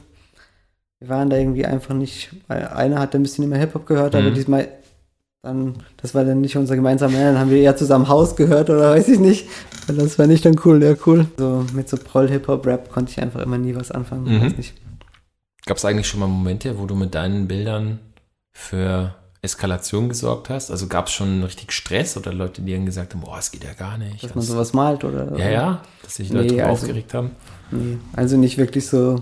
wir 0.99 1.09
waren 1.09 1.29
da 1.29 1.35
irgendwie 1.37 1.65
einfach 1.65 1.93
nicht, 1.93 2.29
weil 2.47 2.65
einer 2.69 2.99
hat 2.99 3.13
ein 3.15 3.21
bisschen 3.23 3.43
immer 3.43 3.57
Hip-Hop 3.57 3.85
gehört, 3.85 4.15
aber 4.15 4.29
Mhm. 4.29 4.33
diesmal 4.35 4.67
dann, 5.43 5.75
das 5.97 6.15
war 6.15 6.23
dann 6.23 6.41
nicht 6.41 6.55
unser 6.57 6.75
gemeinsamer, 6.75 7.19
dann 7.19 7.37
haben 7.37 7.51
wir 7.51 7.59
eher 7.59 7.75
zusammen 7.77 8.07
Haus 8.07 8.35
gehört 8.35 8.69
oder 8.71 8.91
weiß 8.91 9.07
ich 9.09 9.19
nicht. 9.19 9.47
Und 9.87 10.01
das 10.01 10.17
war 10.17 10.25
nicht 10.25 10.43
dann 10.45 10.55
cool, 10.65 10.81
ja 10.81 10.95
cool. 11.05 11.27
So 11.37 11.65
mit 11.73 11.87
so 11.87 11.97
Proll-Hip-Hop-Rap 11.97 12.91
konnte 12.91 13.11
ich 13.11 13.21
einfach 13.21 13.41
immer 13.43 13.57
nie 13.59 13.75
was 13.75 13.91
anfangen, 13.91 14.23
Mhm. 14.23 14.41
weiß 14.41 14.57
nicht. 14.57 14.73
Gab 15.67 15.77
es 15.77 15.85
eigentlich 15.85 16.07
schon 16.07 16.19
mal 16.21 16.27
Momente, 16.27 16.79
wo 16.79 16.85
du 16.87 16.95
mit 16.95 17.13
deinen 17.13 17.47
Bildern 17.47 17.99
für 18.53 19.13
Eskalation 19.45 20.09
gesorgt 20.09 20.49
hast? 20.49 20.69
Also 20.71 20.87
gab 20.87 21.07
es 21.07 21.13
schon 21.13 21.41
richtig 21.43 21.71
Stress 21.71 22.17
oder 22.17 22.33
Leute, 22.33 22.61
die 22.61 22.73
dann 22.73 22.85
gesagt 22.85 23.13
haben, 23.13 23.21
boah, 23.21 23.37
es 23.39 23.51
geht 23.51 23.63
ja 23.63 23.73
gar 23.73 23.97
nicht. 23.97 24.23
Dass 24.23 24.35
man 24.35 24.43
sowas 24.43 24.73
malt 24.73 25.03
oder 25.03 25.37
ja, 25.37 25.49
ja, 25.49 25.81
dass 26.03 26.15
sich 26.15 26.29
Leute 26.31 26.53
Nee, 26.55 26.61
also- 26.61 26.73
aufgeregt 26.73 27.13
haben. 27.13 27.31
Nee, 27.71 27.97
also 28.13 28.37
nicht 28.37 28.57
wirklich 28.57 28.85
so. 28.87 29.21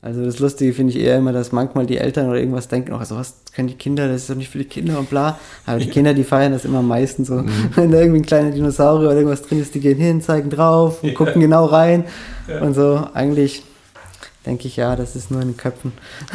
Also 0.00 0.22
das 0.22 0.38
Lustige 0.38 0.74
finde 0.74 0.92
ich 0.92 1.00
eher 1.00 1.16
immer, 1.16 1.32
dass 1.32 1.50
manchmal 1.50 1.86
die 1.86 1.96
Eltern 1.96 2.28
oder 2.28 2.38
irgendwas 2.38 2.68
denken, 2.68 2.92
oh, 2.92 3.02
sowas 3.04 3.36
können 3.54 3.68
die 3.68 3.74
Kinder, 3.74 4.06
das 4.06 4.22
ist 4.22 4.30
doch 4.30 4.34
nicht 4.34 4.50
für 4.50 4.58
die 4.58 4.66
Kinder 4.66 4.98
und 4.98 5.08
bla. 5.08 5.38
Aber 5.64 5.78
die 5.78 5.88
Kinder, 5.90 6.12
die 6.12 6.24
feiern 6.24 6.52
das 6.52 6.66
immer 6.66 6.80
am 6.80 6.88
meisten 6.88 7.24
so. 7.24 7.36
Mhm. 7.36 7.70
Wenn 7.74 7.90
da 7.90 8.00
irgendwie 8.00 8.20
ein 8.20 8.26
kleiner 8.26 8.50
Dinosaurier 8.50 9.08
oder 9.08 9.16
irgendwas 9.16 9.42
drin 9.42 9.62
ist, 9.62 9.74
die 9.74 9.80
gehen 9.80 9.98
hin, 9.98 10.20
zeigen 10.20 10.50
drauf 10.50 11.02
und 11.02 11.14
gucken 11.14 11.40
genau 11.40 11.64
rein. 11.64 12.04
Und 12.60 12.74
so, 12.74 13.06
eigentlich 13.14 13.62
denke 14.44 14.68
ich, 14.68 14.76
ja, 14.76 14.94
das 14.94 15.16
ist 15.16 15.30
nur 15.30 15.40
in 15.40 15.48
den 15.52 15.56
Köpfen. 15.56 15.92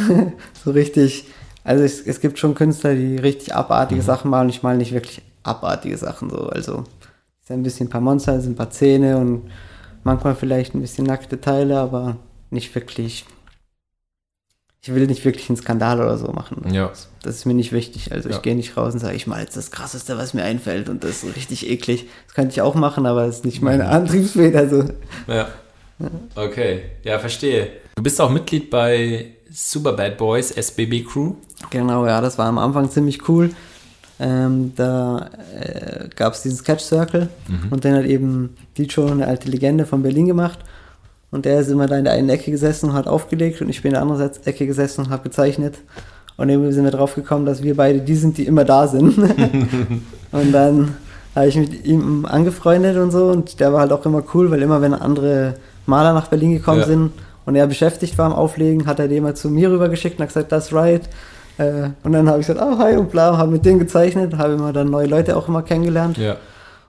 so 0.65 0.71
richtig, 0.71 1.25
also 1.70 1.84
es, 1.84 2.01
es 2.01 2.20
gibt 2.20 2.39
schon 2.39 2.55
Künstler, 2.55 2.95
die 2.95 3.17
richtig 3.17 3.53
abartige 3.55 4.01
Sachen 4.01 4.32
malen. 4.32 4.49
Ich 4.49 4.63
male 4.63 4.78
nicht 4.80 4.91
wirklich 4.91 5.22
abartige 5.43 5.97
Sachen 5.97 6.30
so. 6.32 6.47
Also 6.49 6.84
es 7.41 7.47
sind 7.47 7.59
ein 7.59 7.63
bisschen 7.63 7.88
ein 7.88 7.89
paar 7.91 8.01
Monster, 8.01 8.36
es 8.36 8.43
sind 8.43 8.53
ein 8.53 8.55
paar 8.57 8.72
Zähne 8.72 9.17
und 9.17 9.51
manchmal 10.03 10.36
vielleicht 10.36 10.74
ein 10.74 10.82
bisschen 10.82 11.05
nackte 11.05 11.39
Teile, 11.39 11.78
aber 11.80 12.17
nicht 12.49 12.74
wirklich. 12.74 13.26
Ich 14.82 14.93
will 14.95 15.07
nicht 15.07 15.26
wirklich 15.26 15.49
einen 15.49 15.57
Skandal 15.57 15.99
oder 15.99 16.17
so 16.17 16.32
machen. 16.32 16.74
Ja. 16.74 16.91
Das 17.22 17.36
ist 17.36 17.45
mir 17.45 17.53
nicht 17.53 17.72
wichtig. 17.74 18.11
Also 18.13 18.30
Ja. 18.30 18.36
ich 18.38 18.41
gehe 18.41 18.55
nicht 18.55 18.76
raus 18.78 18.93
und 18.93 18.99
sage, 19.01 19.15
ich 19.15 19.28
mal 19.28 19.41
jetzt 19.41 19.57
das 19.57 19.70
Krasseste, 19.72 20.17
was 20.17 20.34
mir 20.34 20.43
einfällt 20.43 20.89
und 20.89 21.03
das 21.03 21.11
ist 21.11 21.22
so 21.22 21.28
richtig 21.28 21.70
eklig. 21.70 22.07
Das 22.26 22.34
könnte 22.34 22.53
ich 22.53 22.61
auch 22.61 22.76
machen, 22.76 23.05
aber 23.05 23.26
das 23.28 23.38
ist 23.38 23.45
nicht 23.45 23.61
meine 23.61 23.84
Mhm. 23.84 23.89
Antriebsfeder. 23.89 24.57
Also 24.59 24.86
Ja. 25.28 25.49
Okay, 26.36 26.84
ja, 27.03 27.20
verstehe. 27.20 27.72
Du 27.95 28.01
bist 28.03 28.20
auch 28.22 28.30
Mitglied 28.32 28.70
bei 28.70 29.34
Super 29.51 29.93
Bad 29.93 30.17
Boys 30.17 30.51
SBB 30.51 31.03
Crew. 31.03 31.34
Genau, 31.70 32.05
ja, 32.05 32.22
das 32.22 32.38
war 32.38 32.47
am 32.47 32.57
Anfang 32.57 32.89
ziemlich 32.89 33.28
cool. 33.28 33.51
Ähm, 34.22 34.74
da 34.76 35.30
äh, 35.57 36.10
gab 36.16 36.34
es 36.34 36.41
diesen 36.41 36.57
Sketch 36.57 36.84
Circle 36.84 37.30
und 37.72 37.86
dann 37.86 37.93
hat 37.95 38.05
eben 38.05 38.55
Dicho, 38.78 39.05
eine 39.05 39.28
alte 39.28 39.49
Legende 39.49 39.86
von 39.86 40.03
Berlin 40.03 40.26
gemacht. 40.26 40.60
Und 41.32 41.45
der 41.45 41.60
ist 41.60 41.70
immer 41.70 41.86
da 41.88 41.97
in 41.97 42.05
der 42.05 42.14
einen 42.14 42.30
Ecke 42.30 42.49
gesessen 42.51 42.89
und 42.89 42.95
hat 42.95 43.07
aufgelegt 43.07 43.62
und 43.62 43.70
ich 43.70 43.82
bin 43.82 43.89
in 43.89 43.93
der 43.93 44.01
anderen 44.01 44.30
Ecke 44.45 44.66
gesessen 44.66 45.05
und 45.05 45.10
habe 45.12 45.24
gezeichnet. 45.24 45.76
Und 46.38 46.49
irgendwie 46.49 46.72
sind 46.72 46.86
wir 46.86 46.91
drauf 46.91 47.16
gekommen, 47.16 47.45
dass 47.45 47.62
wir 47.64 47.76
beide 47.76 47.99
die 48.01 48.16
sind, 48.16 48.38
die 48.38 48.45
immer 48.45 48.66
da 48.66 48.88
sind. 48.88 49.18
und 50.32 50.51
dann 50.51 50.95
habe 51.36 51.47
ich 51.47 51.55
mit 51.55 51.86
ihm 51.86 52.26
angefreundet 52.26 52.97
und 52.97 53.12
so 53.12 53.28
und 53.28 53.60
der 53.60 53.72
war 53.72 53.82
halt 53.82 53.91
auch 53.91 54.05
immer 54.05 54.24
cool, 54.34 54.49
weil 54.51 54.62
immer 54.62 54.82
wenn 54.82 54.93
andere 54.93 55.55
Maler 55.86 56.14
nach 56.14 56.28
Berlin 56.28 56.51
gekommen 56.53 56.80
Ja. 56.82 56.88
sind 56.88 57.12
und 57.45 57.55
er 57.55 57.68
beschäftigt 57.68 58.18
war 58.18 58.26
am 58.26 58.34
Auflegen, 58.34 58.86
hat 58.88 58.99
er 58.99 59.07
den 59.07 59.24
mal 59.24 59.36
zu 59.36 59.49
mir 59.49 59.72
rübergeschickt 59.72 60.18
und 60.18 60.24
hat 60.24 60.30
gesagt, 60.30 60.51
das 60.51 60.68
ist 60.68 60.74
right. 60.74 61.07
Äh, 61.60 61.89
und 62.03 62.12
dann 62.14 62.28
habe 62.30 62.39
ich 62.41 62.47
gesagt, 62.47 62.66
oh 62.66 62.78
hi 62.80 62.95
und 62.95 63.12
bla, 63.12 63.38
habe 63.38 63.51
mit 63.51 63.66
dem 63.66 63.78
gezeichnet, 63.80 64.38
habe 64.38 64.53
immer 64.53 64.74
dann 64.74 64.89
neue 64.89 65.07
Leute 65.07 65.36
auch 65.38 65.47
immer 65.47 65.62
kennengelernt 65.62 66.18
Ja. 66.18 66.38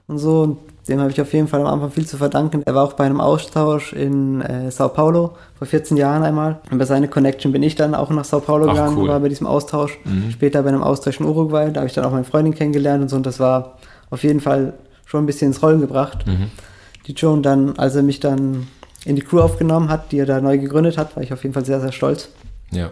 und 0.07 0.17
so. 0.17 0.41
Und 0.41 0.57
dem 0.87 0.99
habe 0.99 1.11
ich 1.11 1.21
auf 1.21 1.31
jeden 1.33 1.47
Fall 1.47 1.59
am 1.61 1.67
Anfang 1.67 1.91
viel 1.91 2.07
zu 2.07 2.17
verdanken. 2.17 2.63
Er 2.65 2.73
war 2.73 2.83
auch 2.83 2.93
bei 2.93 3.03
einem 3.05 3.21
Austausch 3.21 3.93
in 3.93 4.41
äh, 4.41 4.71
Sao 4.71 4.89
Paulo 4.89 5.33
vor 5.57 5.67
14 5.67 5.95
Jahren 5.97 6.23
einmal. 6.23 6.59
Und 6.71 6.79
bei 6.79 6.85
seiner 6.85 7.07
Connection 7.07 7.51
bin 7.51 7.61
ich 7.61 7.75
dann 7.75 7.93
auch 7.93 8.09
nach 8.09 8.25
Sao 8.25 8.39
Paulo 8.39 8.65
Ach, 8.67 8.71
gegangen, 8.73 8.97
cool. 8.97 9.07
war 9.09 9.19
bei 9.19 9.29
diesem 9.29 9.45
Austausch. 9.45 9.99
Mhm. 10.05 10.31
Später 10.31 10.63
bei 10.63 10.69
einem 10.69 10.81
Austausch 10.81 11.19
in 11.19 11.27
Uruguay, 11.27 11.69
da 11.71 11.81
habe 11.81 11.87
ich 11.87 11.93
dann 11.93 12.05
auch 12.05 12.11
meine 12.11 12.23
Freundin 12.23 12.55
kennengelernt 12.55 13.03
und 13.03 13.09
so. 13.09 13.15
Und 13.15 13.25
das 13.27 13.39
war 13.39 13.77
auf 14.09 14.23
jeden 14.23 14.39
Fall 14.39 14.73
schon 15.05 15.23
ein 15.23 15.27
bisschen 15.27 15.49
ins 15.51 15.61
Rollen 15.61 15.81
gebracht. 15.81 16.25
Mhm. 16.25 16.49
Die 17.07 17.13
Joan 17.13 17.43
dann, 17.43 17.77
als 17.77 17.95
er 17.95 18.03
mich 18.03 18.19
dann 18.19 18.67
in 19.05 19.15
die 19.15 19.21
Crew 19.21 19.39
aufgenommen 19.41 19.89
hat, 19.89 20.11
die 20.11 20.19
er 20.19 20.25
da 20.25 20.41
neu 20.41 20.57
gegründet 20.57 20.97
hat, 20.97 21.15
war 21.15 21.21
ich 21.23 21.31
auf 21.33 21.43
jeden 21.43 21.53
Fall 21.53 21.65
sehr, 21.65 21.79
sehr 21.79 21.91
stolz. 21.91 22.29
Ja. 22.71 22.89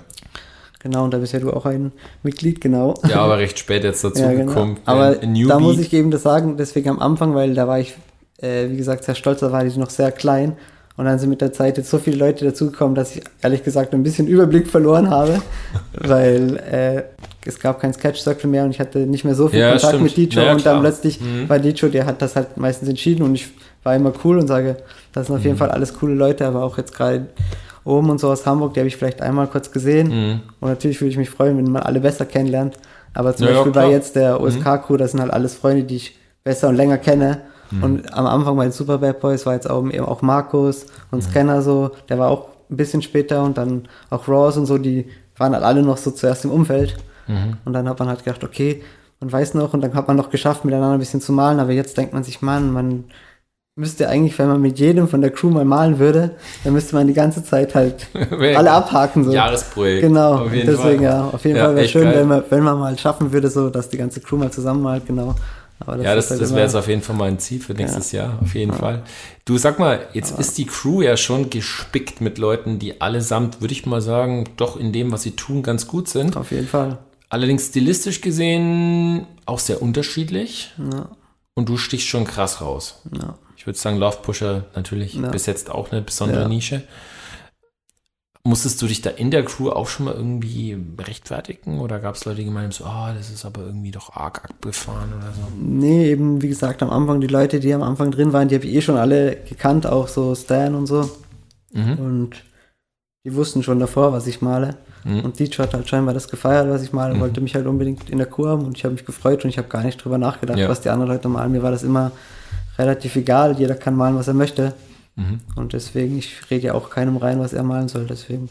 Genau, 0.81 1.03
und 1.03 1.13
da 1.13 1.17
bist 1.17 1.33
ja 1.33 1.39
du 1.39 1.51
auch 1.51 1.65
ein 1.65 1.91
Mitglied, 2.23 2.61
genau. 2.61 2.93
Ja, 3.07 3.17
aber 3.21 3.37
recht 3.37 3.59
spät 3.59 3.83
jetzt 3.83 4.03
dazu 4.03 4.21
Ja, 4.23 4.31
genau. 4.31 4.45
gekommen. 4.47 4.77
Aber 4.85 5.17
Ein 5.21 5.33
Newbie. 5.33 5.47
da 5.49 5.59
muss 5.59 5.77
ich 5.77 5.91
eben 5.93 6.09
das 6.09 6.23
sagen, 6.23 6.55
deswegen 6.57 6.89
am 6.89 6.99
Anfang, 6.99 7.35
weil 7.35 7.53
da 7.53 7.67
war 7.67 7.79
ich, 7.79 7.95
äh, 8.41 8.69
wie 8.69 8.77
gesagt, 8.77 9.03
sehr 9.03 9.15
stolz, 9.15 9.41
da 9.41 9.51
war 9.51 9.65
ich 9.65 9.75
noch 9.75 9.89
sehr 9.89 10.11
klein. 10.13 10.53
Und 10.95 11.05
dann 11.05 11.17
sind 11.17 11.29
mit 11.29 11.39
der 11.39 11.53
Zeit 11.53 11.77
jetzt 11.77 11.89
so 11.89 11.97
viele 11.97 12.17
Leute 12.17 12.43
dazugekommen, 12.43 12.93
dass 12.93 13.15
ich 13.15 13.23
ehrlich 13.41 13.63
gesagt 13.63 13.93
ein 13.93 14.03
bisschen 14.03 14.27
Überblick 14.27 14.67
verloren 14.67 15.09
habe, 15.09 15.41
weil 15.93 16.57
äh, 16.57 17.03
es 17.45 17.59
gab 17.59 17.79
kein 17.79 17.93
Sketch 17.93 18.19
Circle 18.21 18.49
mehr 18.49 18.63
und 18.65 18.71
ich 18.71 18.79
hatte 18.79 18.99
nicht 18.99 19.23
mehr 19.23 19.35
so 19.35 19.47
viel 19.47 19.59
Ja, 19.59 19.69
Kontakt 19.71 19.93
stimmt. 19.95 20.03
mit 20.03 20.17
Dicho 20.17 20.41
Ja, 20.41 20.51
und 20.53 20.65
dann 20.65 20.81
plötzlich 20.81 21.19
Mhm. 21.21 21.47
war 21.47 21.59
Dicho, 21.59 21.87
der 21.87 22.05
hat 22.05 22.21
das 22.21 22.35
halt 22.35 22.57
meistens 22.57 22.89
entschieden 22.89 23.23
und 23.23 23.35
ich 23.35 23.47
war 23.83 23.95
immer 23.95 24.11
cool 24.25 24.39
und 24.39 24.47
sage, 24.47 24.75
das 25.13 25.27
sind 25.27 25.35
auf 25.35 25.41
Mhm. 25.41 25.47
jeden 25.47 25.57
Fall 25.57 25.71
alles 25.71 25.93
coole 25.93 26.15
Leute, 26.15 26.45
aber 26.45 26.63
auch 26.63 26.77
jetzt 26.77 26.93
gerade 26.93 27.27
oben 27.89 28.09
und 28.09 28.19
so 28.19 28.29
aus 28.31 28.45
Hamburg, 28.45 28.73
die 28.73 28.79
habe 28.79 28.87
ich 28.87 28.95
vielleicht 28.97 29.21
einmal 29.21 29.47
kurz 29.47 29.71
gesehen 29.71 30.07
Mhm. 30.09 30.39
und 30.59 30.69
natürlich 30.69 31.01
würde 31.01 31.11
ich 31.11 31.17
mich 31.17 31.29
freuen, 31.29 31.57
wenn 31.57 31.71
man 31.71 31.83
alle 31.83 31.99
besser 31.99 32.25
kennenlernt. 32.25 32.75
Aber 33.13 33.35
zum 33.35 33.47
Ja, 33.47 33.51
ja, 33.53 33.57
Beispiel 33.57 33.71
bei 33.73 33.79
klar. 33.81 33.87
Mhm. 33.87 33.93
jetzt 33.93 34.15
der 34.15 34.39
OSK-Crew, 34.41 34.97
das 34.97 35.11
sind 35.11 35.19
halt 35.21 35.33
alles 35.33 35.55
Freunde, 35.55 35.83
die 35.83 35.95
ich 35.95 36.17
besser 36.43 36.69
und 36.69 36.75
länger 36.75 36.97
kenne. 36.99 37.41
Mhm. 37.71 37.83
Und 37.83 38.13
am 38.13 38.25
Anfang 38.27 38.55
bei 38.55 38.63
den 38.63 38.71
Super 38.71 38.99
Bad 38.99 39.19
Boys 39.19 39.45
war 39.45 39.53
jetzt 39.53 39.69
auch, 39.69 39.83
eben 39.83 40.05
auch 40.05 40.21
Markus 40.21 40.85
und 41.11 41.19
Mhm. 41.25 41.29
Scanner 41.29 41.61
so, 41.61 41.91
der 42.07 42.19
war 42.19 42.29
auch 42.29 42.47
ein 42.69 42.77
bisschen 42.77 43.01
später 43.01 43.43
und 43.43 43.57
dann 43.57 43.87
auch 44.11 44.27
Ross 44.27 44.57
und 44.57 44.65
so, 44.67 44.77
die 44.77 45.07
waren 45.37 45.53
halt 45.53 45.63
alle 45.63 45.81
noch 45.81 45.97
so 45.97 46.11
zuerst 46.11 46.45
im 46.45 46.51
Umfeld. 46.51 46.97
Mhm. 47.27 47.57
Und 47.65 47.73
dann 47.73 47.87
hat 47.89 47.97
man 47.99 48.07
halt 48.09 48.23
gedacht, 48.23 48.43
okay, 48.43 48.83
man 49.19 49.31
weiß 49.31 49.53
noch 49.55 49.73
und 49.73 49.81
dann 49.81 49.93
hat 49.95 50.07
man 50.07 50.15
noch 50.17 50.29
geschafft, 50.29 50.63
miteinander 50.65 50.93
ein 50.93 50.99
bisschen 50.99 51.19
zu 51.21 51.33
malen, 51.33 51.59
aber 51.59 51.71
jetzt 51.71 51.97
denkt 51.97 52.13
man 52.13 52.23
sich, 52.23 52.41
Mann, 52.41 52.71
man 52.71 53.05
müsste 53.75 54.09
eigentlich, 54.09 54.37
wenn 54.39 54.47
man 54.47 54.61
mit 54.61 54.77
jedem 54.79 55.07
von 55.07 55.21
der 55.21 55.31
Crew 55.31 55.49
mal 55.49 55.63
malen 55.65 55.99
würde, 55.99 56.35
dann 56.63 56.73
müsste 56.73 56.95
man 56.95 57.07
die 57.07 57.13
ganze 57.13 57.43
Zeit 57.43 57.75
halt 57.75 58.07
alle 58.31 58.71
abhaken. 58.71 59.23
So. 59.23 59.31
Jahresprojekt. 59.31 60.01
Genau, 60.01 60.39
Auf 60.45 60.53
jeden 60.53 60.67
deswegen 60.67 60.97
Fall. 60.99 61.03
ja, 61.03 61.29
auf 61.29 61.43
jeden 61.45 61.57
Ja, 61.57 61.65
Fall 61.65 61.75
wäre 61.75 61.87
schön, 61.87 62.03
geil. 62.03 62.15
wenn 62.15 62.27
man, 62.27 62.43
wenn 62.49 62.63
man 62.63 62.77
mal 62.79 62.97
schaffen 62.97 63.31
würde, 63.31 63.49
so, 63.49 63.69
dass 63.69 63.89
die 63.89 63.97
ganze 63.97 64.19
Crew 64.19 64.35
mal 64.37 64.51
zusammen 64.51 64.81
malt, 64.81 65.05
genau. 65.07 65.33
Aber 65.81 65.95
ja, 66.03 66.13
das, 66.13 66.29
halt 66.29 66.41
das 66.41 66.49
wäre 66.51 66.63
jetzt 66.63 66.75
auf 66.75 66.89
jeden 66.89 67.01
Fall 67.01 67.15
mal 67.15 67.29
ein 67.29 67.39
Ziel 67.39 67.61
für 67.61 67.73
nächstes 67.73 68.11
Jahr, 68.11 68.37
auf 68.41 68.53
jeden 68.53 68.73
Fall. 68.73 69.01
Du 69.45 69.57
sag 69.57 69.79
mal, 69.79 70.01
jetzt 70.11 70.37
ist 70.37 70.57
die 70.57 70.65
Crew 70.65 71.01
ja 71.01 71.15
schon 71.15 71.49
gespickt 71.49 72.19
mit 72.19 72.37
Leuten, 72.37 72.79
die 72.79 72.99
allesamt, 72.99 73.61
würde 73.61 73.71
ich 73.71 73.85
mal 73.85 74.01
sagen, 74.01 74.43
doch 74.57 74.75
in 74.77 74.91
dem, 74.91 75.13
was 75.13 75.21
sie 75.21 75.37
tun, 75.37 75.63
ganz 75.63 75.87
gut 75.87 76.09
sind. 76.09 76.35
Auf 76.35 76.51
jeden 76.51 76.67
Fall. 76.67 76.97
Allerdings 77.29 77.67
stilistisch 77.67 78.19
gesehen 78.19 79.25
auch 79.45 79.59
sehr 79.59 79.81
unterschiedlich. 79.81 80.73
Ja, 80.91 81.11
Und 81.53 81.69
du 81.69 81.77
stichst 81.77 82.07
schon 82.07 82.25
krass 82.25 82.59
raus. 82.59 83.01
ja. 83.13 83.35
Ich 83.59 83.67
würde 83.67 83.77
sagen, 83.77 83.97
Love 83.97 84.19
Pusher 84.21 84.63
natürlich 84.73 85.15
Ja. 85.15 85.27
bis 85.27 85.45
jetzt 85.45 85.69
auch 85.69 85.91
eine 85.91 86.01
besondere 86.01 86.43
Ja. 86.43 86.47
Nische. 86.47 86.81
Musstest 88.45 88.81
du 88.81 88.87
dich 88.87 89.01
da 89.01 89.09
in 89.09 89.31
der 89.31 89.43
Crew 89.43 89.69
auch 89.69 89.87
schon 89.89 90.05
mal 90.05 90.13
irgendwie 90.15 90.77
rechtfertigen? 90.97 91.81
Oder 91.81 91.99
gab 91.99 92.15
es 92.15 92.23
Leute, 92.23 92.37
die 92.37 92.45
gemeint 92.45 92.67
haben, 92.67 92.71
so, 92.71 92.85
ah, 92.85 93.13
das 93.13 93.29
ist 93.29 93.43
aber 93.43 93.61
irgendwie 93.65 93.91
doch 93.91 94.15
arg 94.15 94.45
abgefahren 94.49 95.09
oder 95.13 95.33
so? 95.33 95.41
Nee, 95.59 96.09
eben 96.09 96.41
wie 96.41 96.47
gesagt, 96.47 96.81
am 96.81 96.89
Anfang, 96.89 97.19
die 97.19 97.27
Leute, 97.27 97.59
die 97.59 97.73
am 97.73 97.83
Anfang 97.83 98.11
drin 98.11 98.31
waren, 98.31 98.47
die 98.47 98.55
habe 98.55 98.65
ich 98.65 98.73
eh 98.75 98.81
schon 98.81 98.95
alle 98.95 99.35
gekannt, 99.35 99.85
auch 99.85 100.07
so 100.07 100.33
Stan 100.35 100.73
und 100.73 100.87
so. 100.87 101.11
Mhm. 101.73 101.99
Und 101.99 102.43
die 103.25 103.35
wussten 103.35 103.61
schon 103.61 103.77
davor, 103.79 104.13
was 104.13 104.25
ich 104.25 104.41
male. 104.41 104.77
Mhm. 105.03 105.19
Und 105.19 105.37
Dietsch 105.37 105.59
hat 105.59 105.73
halt 105.73 105.89
scheinbar 105.89 106.13
das 106.13 106.29
gefeiert, 106.29 106.69
was 106.69 106.81
ich 106.81 106.93
male, 106.93 107.15
Mhm. 107.15 107.19
wollte 107.19 107.41
mich 107.41 107.55
halt 107.55 107.67
unbedingt 107.67 108.09
in 108.09 108.19
der 108.19 108.27
Crew 108.27 108.47
haben 108.47 108.63
und 108.65 108.77
ich 108.77 108.85
habe 108.85 108.93
mich 108.93 109.05
gefreut 109.05 109.43
und 109.43 109.49
ich 109.49 109.57
habe 109.57 109.67
gar 109.67 109.83
nicht 109.83 110.01
drüber 110.03 110.17
nachgedacht, 110.17 110.57
Ja. 110.57 110.69
was 110.69 110.79
die 110.79 110.89
anderen 110.89 111.11
Leute 111.11 111.27
malen. 111.27 111.51
Mir 111.51 111.61
war 111.61 111.71
das 111.71 111.83
immer 111.83 112.13
relativ 112.79 113.15
egal, 113.15 113.59
jeder 113.59 113.75
kann 113.75 113.95
malen, 113.95 114.15
was 114.15 114.27
er 114.27 114.33
möchte. 114.33 114.73
Mhm. 115.15 115.39
Und 115.55 115.73
deswegen, 115.73 116.17
ich 116.17 116.49
rede 116.49 116.67
ja 116.67 116.73
auch 116.73 116.89
keinem 116.89 117.17
rein, 117.17 117.39
was 117.39 117.53
er 117.53 117.63
malen 117.63 117.89
soll, 117.89 118.07
deswegen. 118.07 118.49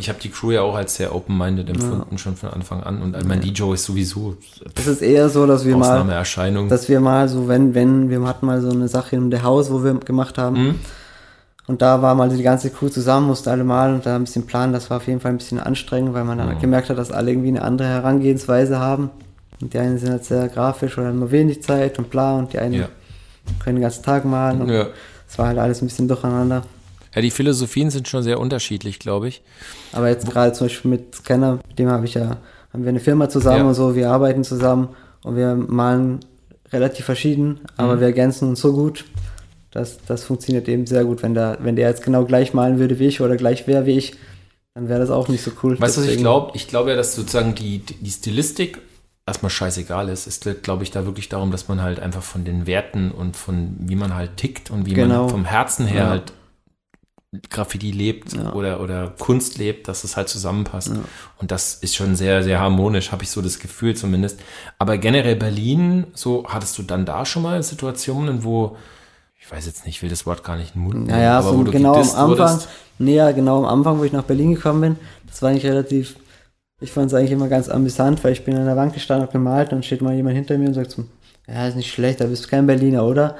Ich 0.00 0.08
habe 0.08 0.20
die 0.20 0.30
Crew 0.30 0.52
ja 0.52 0.62
auch 0.62 0.76
als 0.76 0.94
sehr 0.94 1.14
open-minded 1.14 1.68
empfunden, 1.68 2.18
schon 2.18 2.36
von 2.36 2.50
Anfang 2.50 2.84
an. 2.84 3.02
Und 3.02 3.26
mein 3.26 3.40
DJ 3.40 3.74
ist 3.74 3.84
sowieso 3.84 4.36
Es 4.76 4.86
ist 4.86 5.02
eher 5.02 5.28
so, 5.28 5.44
dass 5.44 5.64
wir 5.64 5.76
mal, 5.76 6.06
dass 6.68 6.88
wir 6.88 7.00
mal 7.00 7.28
so, 7.28 7.48
wenn, 7.48 7.74
wenn, 7.74 8.08
wir 8.08 8.22
hatten 8.22 8.46
mal 8.46 8.60
so 8.60 8.70
eine 8.70 8.86
Sache 8.86 9.16
in 9.16 9.30
der 9.30 9.42
Haus, 9.42 9.72
wo 9.72 9.82
wir 9.82 9.94
gemacht 9.94 10.38
haben. 10.38 10.62
Mhm. 10.62 10.74
Und 11.66 11.82
da 11.82 12.00
war 12.00 12.14
mal 12.14 12.28
die 12.30 12.42
ganze 12.42 12.70
Crew 12.70 12.88
zusammen, 12.88 13.26
musste 13.26 13.50
alle 13.50 13.64
malen 13.64 13.96
und 13.96 14.06
da 14.06 14.14
ein 14.14 14.24
bisschen 14.24 14.46
planen. 14.46 14.72
Das 14.72 14.88
war 14.88 14.98
auf 14.98 15.06
jeden 15.08 15.20
Fall 15.20 15.32
ein 15.32 15.38
bisschen 15.38 15.60
anstrengend, 15.60 16.14
weil 16.14 16.24
man 16.24 16.38
dann 16.38 16.48
halt 16.48 16.60
gemerkt 16.60 16.88
hat, 16.88 16.96
dass 16.96 17.10
alle 17.10 17.32
irgendwie 17.32 17.48
eine 17.48 17.62
andere 17.62 17.88
Herangehensweise 17.88 18.78
haben. 18.78 19.10
Und 19.60 19.74
die 19.74 19.78
einen 19.78 19.98
sind 19.98 20.10
halt 20.10 20.24
sehr 20.24 20.48
grafisch 20.48 20.96
oder 20.96 21.08
haben 21.08 21.18
nur 21.18 21.32
wenig 21.32 21.62
Zeit 21.62 21.98
und 21.98 22.08
bla 22.08 22.38
und 22.38 22.52
die 22.52 22.58
einen 22.58 22.74
Ja. 22.74 22.88
Können 23.62 23.76
den 23.76 23.82
ganzen 23.82 24.02
Tag 24.02 24.24
malen. 24.24 24.62
Und 24.62 24.68
Ja. 24.70 24.88
Es 25.28 25.38
war 25.38 25.48
halt 25.48 25.58
alles 25.58 25.82
ein 25.82 25.86
bisschen 25.88 26.08
durcheinander. 26.08 26.62
ja, 27.14 27.20
die 27.22 27.30
Philosophien 27.30 27.90
sind 27.90 28.08
schon 28.08 28.22
sehr 28.22 28.40
unterschiedlich, 28.40 28.98
glaube 28.98 29.28
ich. 29.28 29.42
Aber 29.92 30.08
jetzt 30.08 30.28
gerade 30.30 30.52
zum 30.52 30.66
Beispiel 30.68 30.90
mit 30.90 31.14
Scanner, 31.14 31.58
mit 31.68 31.78
dem 31.78 31.90
habe 31.90 32.04
ich 32.06 32.14
ja, 32.14 32.36
haben 32.72 32.82
wir 32.84 32.88
eine 32.90 33.00
Firma 33.00 33.28
zusammen 33.28 33.58
Ja. 33.58 33.64
und 33.68 33.74
so, 33.74 33.94
wir 33.94 34.10
arbeiten 34.10 34.44
zusammen 34.44 34.88
und 35.24 35.36
wir 35.36 35.54
malen 35.54 36.20
relativ 36.72 37.04
verschieden, 37.06 37.60
aber 37.76 37.96
Mhm. 37.96 38.00
wir 38.00 38.06
ergänzen 38.08 38.48
uns 38.48 38.60
so 38.60 38.72
gut, 38.72 39.04
dass 39.70 39.98
das 40.06 40.24
funktioniert 40.24 40.66
eben 40.68 40.86
sehr 40.86 41.04
gut. 41.04 41.22
Wenn 41.22 41.34
der, 41.34 41.58
wenn 41.60 41.76
der 41.76 41.88
jetzt 41.88 42.02
genau 42.02 42.24
gleich 42.24 42.54
malen 42.54 42.78
würde 42.78 42.98
wie 42.98 43.06
ich 43.06 43.20
oder 43.20 43.36
gleich 43.36 43.66
wäre 43.66 43.84
wie 43.86 43.96
ich, 43.98 44.14
dann 44.74 44.88
wäre 44.88 45.00
das 45.00 45.10
auch 45.10 45.28
nicht 45.28 45.42
so 45.42 45.50
cool. 45.62 45.78
Weißt 45.80 45.96
du, 45.96 46.02
was 46.02 46.08
ich 46.08 46.18
glaube? 46.18 46.52
Ich 46.54 46.68
glaube 46.68 46.90
ja, 46.90 46.96
dass 46.96 47.14
sozusagen 47.14 47.54
die, 47.54 47.78
die 47.80 48.10
Stilistik 48.10 48.78
erstmal 49.28 49.50
scheißegal 49.50 50.08
ist. 50.08 50.26
Es 50.26 50.40
geht, 50.40 50.62
glaube 50.64 50.82
ich, 50.82 50.90
da 50.90 51.04
wirklich 51.06 51.28
darum, 51.28 51.50
dass 51.52 51.68
man 51.68 51.80
halt 51.80 52.00
einfach 52.00 52.22
von 52.22 52.44
den 52.44 52.66
Werten 52.66 53.10
und 53.12 53.36
von 53.36 53.76
wie 53.80 53.94
man 53.96 54.14
halt 54.14 54.36
tickt 54.36 54.70
und 54.70 54.84
wie 54.86 54.94
Genau. 54.94 55.22
man 55.22 55.30
vom 55.30 55.44
Herzen 55.44 55.86
her 55.86 56.04
Ja. 56.04 56.08
halt 56.10 56.32
Graffiti 57.50 57.90
lebt 57.90 58.32
Ja. 58.32 58.54
oder, 58.54 58.80
oder 58.80 59.08
Kunst 59.18 59.58
lebt, 59.58 59.86
dass 59.86 60.02
es 60.02 60.16
halt 60.16 60.30
zusammenpasst. 60.30 60.88
Ja. 60.88 61.02
Und 61.36 61.50
das 61.50 61.74
ist 61.74 61.94
schon 61.94 62.16
sehr, 62.16 62.42
sehr 62.42 62.58
harmonisch, 62.58 63.12
habe 63.12 63.22
ich 63.22 63.30
so 63.30 63.42
das 63.42 63.58
Gefühl 63.58 63.94
zumindest. 63.94 64.40
Aber 64.78 64.96
generell 64.96 65.36
Berlin, 65.36 66.06
so 66.14 66.46
hattest 66.48 66.78
du 66.78 66.82
dann 66.82 67.04
da 67.04 67.26
schon 67.26 67.42
mal 67.42 67.62
Situationen, 67.62 68.44
wo 68.44 68.76
ich 69.40 69.52
weiß 69.52 69.66
jetzt 69.66 69.84
nicht, 69.86 69.96
ich 69.96 70.02
will 70.02 70.08
das 70.10 70.24
Wort 70.26 70.42
gar 70.42 70.56
nicht 70.56 70.74
in 70.74 70.80
den 70.80 70.84
Mund 70.84 70.94
nehmen, 71.06 71.06
Naja, 71.10 71.38
aber 71.38 71.50
so 71.50 71.58
wo 71.58 71.62
du 71.64 71.70
genau 71.70 71.94
am 71.94 72.00
Anfang, 72.00 72.28
wurdest. 72.28 72.68
nee, 72.98 73.14
ja, 73.16 73.30
genau 73.32 73.58
am 73.58 73.78
Anfang, 73.78 73.98
wo 73.98 74.04
ich 74.04 74.12
nach 74.12 74.24
Berlin 74.24 74.54
gekommen 74.54 74.80
bin, 74.80 74.96
das 75.26 75.40
war 75.42 75.50
eigentlich 75.50 75.64
relativ, 75.66 76.16
ich 76.80 76.92
fand 76.92 77.06
es 77.06 77.14
eigentlich 77.14 77.32
immer 77.32 77.48
ganz 77.48 77.68
amüsant, 77.68 78.22
weil 78.22 78.32
ich 78.32 78.44
bin 78.44 78.56
an 78.56 78.66
der 78.66 78.76
Wand 78.76 78.94
gestanden, 78.94 79.26
hab 79.26 79.32
gemalt, 79.32 79.72
dann 79.72 79.82
steht 79.82 80.00
mal 80.00 80.14
jemand 80.14 80.36
hinter 80.36 80.56
mir 80.58 80.68
und 80.68 80.74
sagt 80.74 80.92
so, 80.92 81.04
ja, 81.48 81.66
ist 81.66 81.76
nicht 81.76 81.92
schlecht, 81.92 82.20
da 82.20 82.26
bist 82.26 82.44
du 82.44 82.48
kein 82.48 82.66
Berliner, 82.66 83.04
oder? 83.04 83.36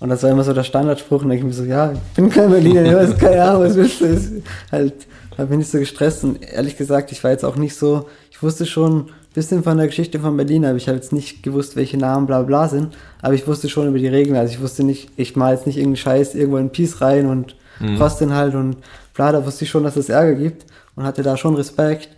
Und 0.00 0.10
das 0.10 0.22
war 0.22 0.30
immer 0.30 0.44
so 0.44 0.52
der 0.52 0.62
Standardspruch 0.62 1.22
und 1.22 1.28
dann 1.28 1.30
denke 1.30 1.48
ich 1.48 1.56
mir 1.56 1.64
so, 1.64 1.68
ja, 1.68 1.92
ich 1.92 1.98
bin 2.14 2.30
kein 2.30 2.50
Berliner, 2.50 2.84
ich 2.84 2.94
weiß 2.94 3.18
keine 3.18 3.42
Ahnung, 3.42 3.64
was 3.64 3.74
willst 3.74 4.00
du? 4.00 4.04
Ist 4.04 4.32
halt, 4.70 4.94
da 5.36 5.44
bin 5.44 5.60
ich 5.60 5.68
so 5.68 5.78
gestresst 5.78 6.22
und 6.22 6.40
ehrlich 6.40 6.76
gesagt, 6.76 7.10
ich 7.10 7.22
war 7.24 7.32
jetzt 7.32 7.44
auch 7.44 7.56
nicht 7.56 7.74
so, 7.74 8.06
ich 8.30 8.40
wusste 8.42 8.64
schon 8.64 8.98
ein 8.98 9.06
bisschen 9.34 9.64
von 9.64 9.76
der 9.76 9.88
Geschichte 9.88 10.20
von 10.20 10.36
Berlin, 10.36 10.64
aber 10.64 10.76
ich 10.76 10.86
habe 10.86 10.98
jetzt 10.98 11.12
nicht 11.12 11.42
gewusst, 11.42 11.74
welche 11.74 11.96
Namen 11.96 12.26
bla 12.26 12.42
bla 12.42 12.68
sind, 12.68 12.96
aber 13.22 13.34
ich 13.34 13.46
wusste 13.48 13.68
schon 13.68 13.88
über 13.88 13.98
die 13.98 14.06
Regeln, 14.06 14.36
also 14.36 14.52
ich 14.52 14.60
wusste 14.60 14.84
nicht, 14.84 15.10
ich 15.16 15.34
mal 15.34 15.54
jetzt 15.54 15.66
nicht 15.66 15.78
irgendeinen 15.78 15.96
Scheiß 15.96 16.36
irgendwo 16.36 16.58
in 16.58 16.70
Peace 16.70 17.00
rein 17.00 17.26
und 17.26 17.56
cross 17.96 18.18
den 18.18 18.34
halt 18.34 18.54
und 18.54 18.76
bla, 19.14 19.32
da 19.32 19.44
wusste 19.44 19.64
ich 19.64 19.70
schon, 19.70 19.82
dass 19.82 19.96
es 19.96 20.08
Ärger 20.08 20.34
gibt 20.34 20.66
und 20.94 21.04
hatte 21.04 21.22
da 21.22 21.36
schon 21.36 21.56
Respekt. 21.56 22.08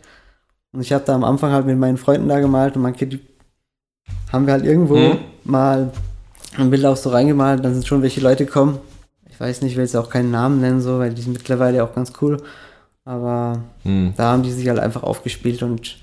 Und 0.72 0.80
ich 0.82 0.92
habe 0.92 1.04
da 1.04 1.14
am 1.14 1.24
Anfang 1.24 1.52
halt 1.52 1.66
mit 1.66 1.78
meinen 1.78 1.96
Freunden 1.96 2.28
da 2.28 2.38
gemalt 2.40 2.76
und 2.76 2.82
manche, 2.82 3.06
die 3.06 3.20
haben 4.32 4.46
wir 4.46 4.52
halt 4.52 4.64
irgendwo 4.64 5.14
Mhm. 5.14 5.18
mal 5.44 5.90
ein 6.56 6.70
Bild 6.70 6.84
auch 6.84 6.96
so 6.96 7.10
reingemalt, 7.10 7.64
dann 7.64 7.74
sind 7.74 7.86
schon 7.86 8.02
welche 8.02 8.20
Leute 8.20 8.44
gekommen. 8.46 8.78
Ich 9.28 9.38
weiß 9.40 9.62
nicht, 9.62 9.72
ich 9.72 9.76
will 9.76 9.84
jetzt 9.84 9.96
auch 9.96 10.10
keinen 10.10 10.30
Namen 10.30 10.60
nennen, 10.60 10.80
so, 10.80 10.98
weil 10.98 11.12
die 11.12 11.22
sind 11.22 11.32
mittlerweile 11.32 11.82
auch 11.82 11.94
ganz 11.94 12.12
cool. 12.20 12.36
Aber 13.04 13.62
Hm. 13.82 14.14
da 14.16 14.32
haben 14.32 14.42
die 14.42 14.52
sich 14.52 14.68
halt 14.68 14.78
einfach 14.78 15.02
aufgespielt 15.02 15.62
und 15.62 15.98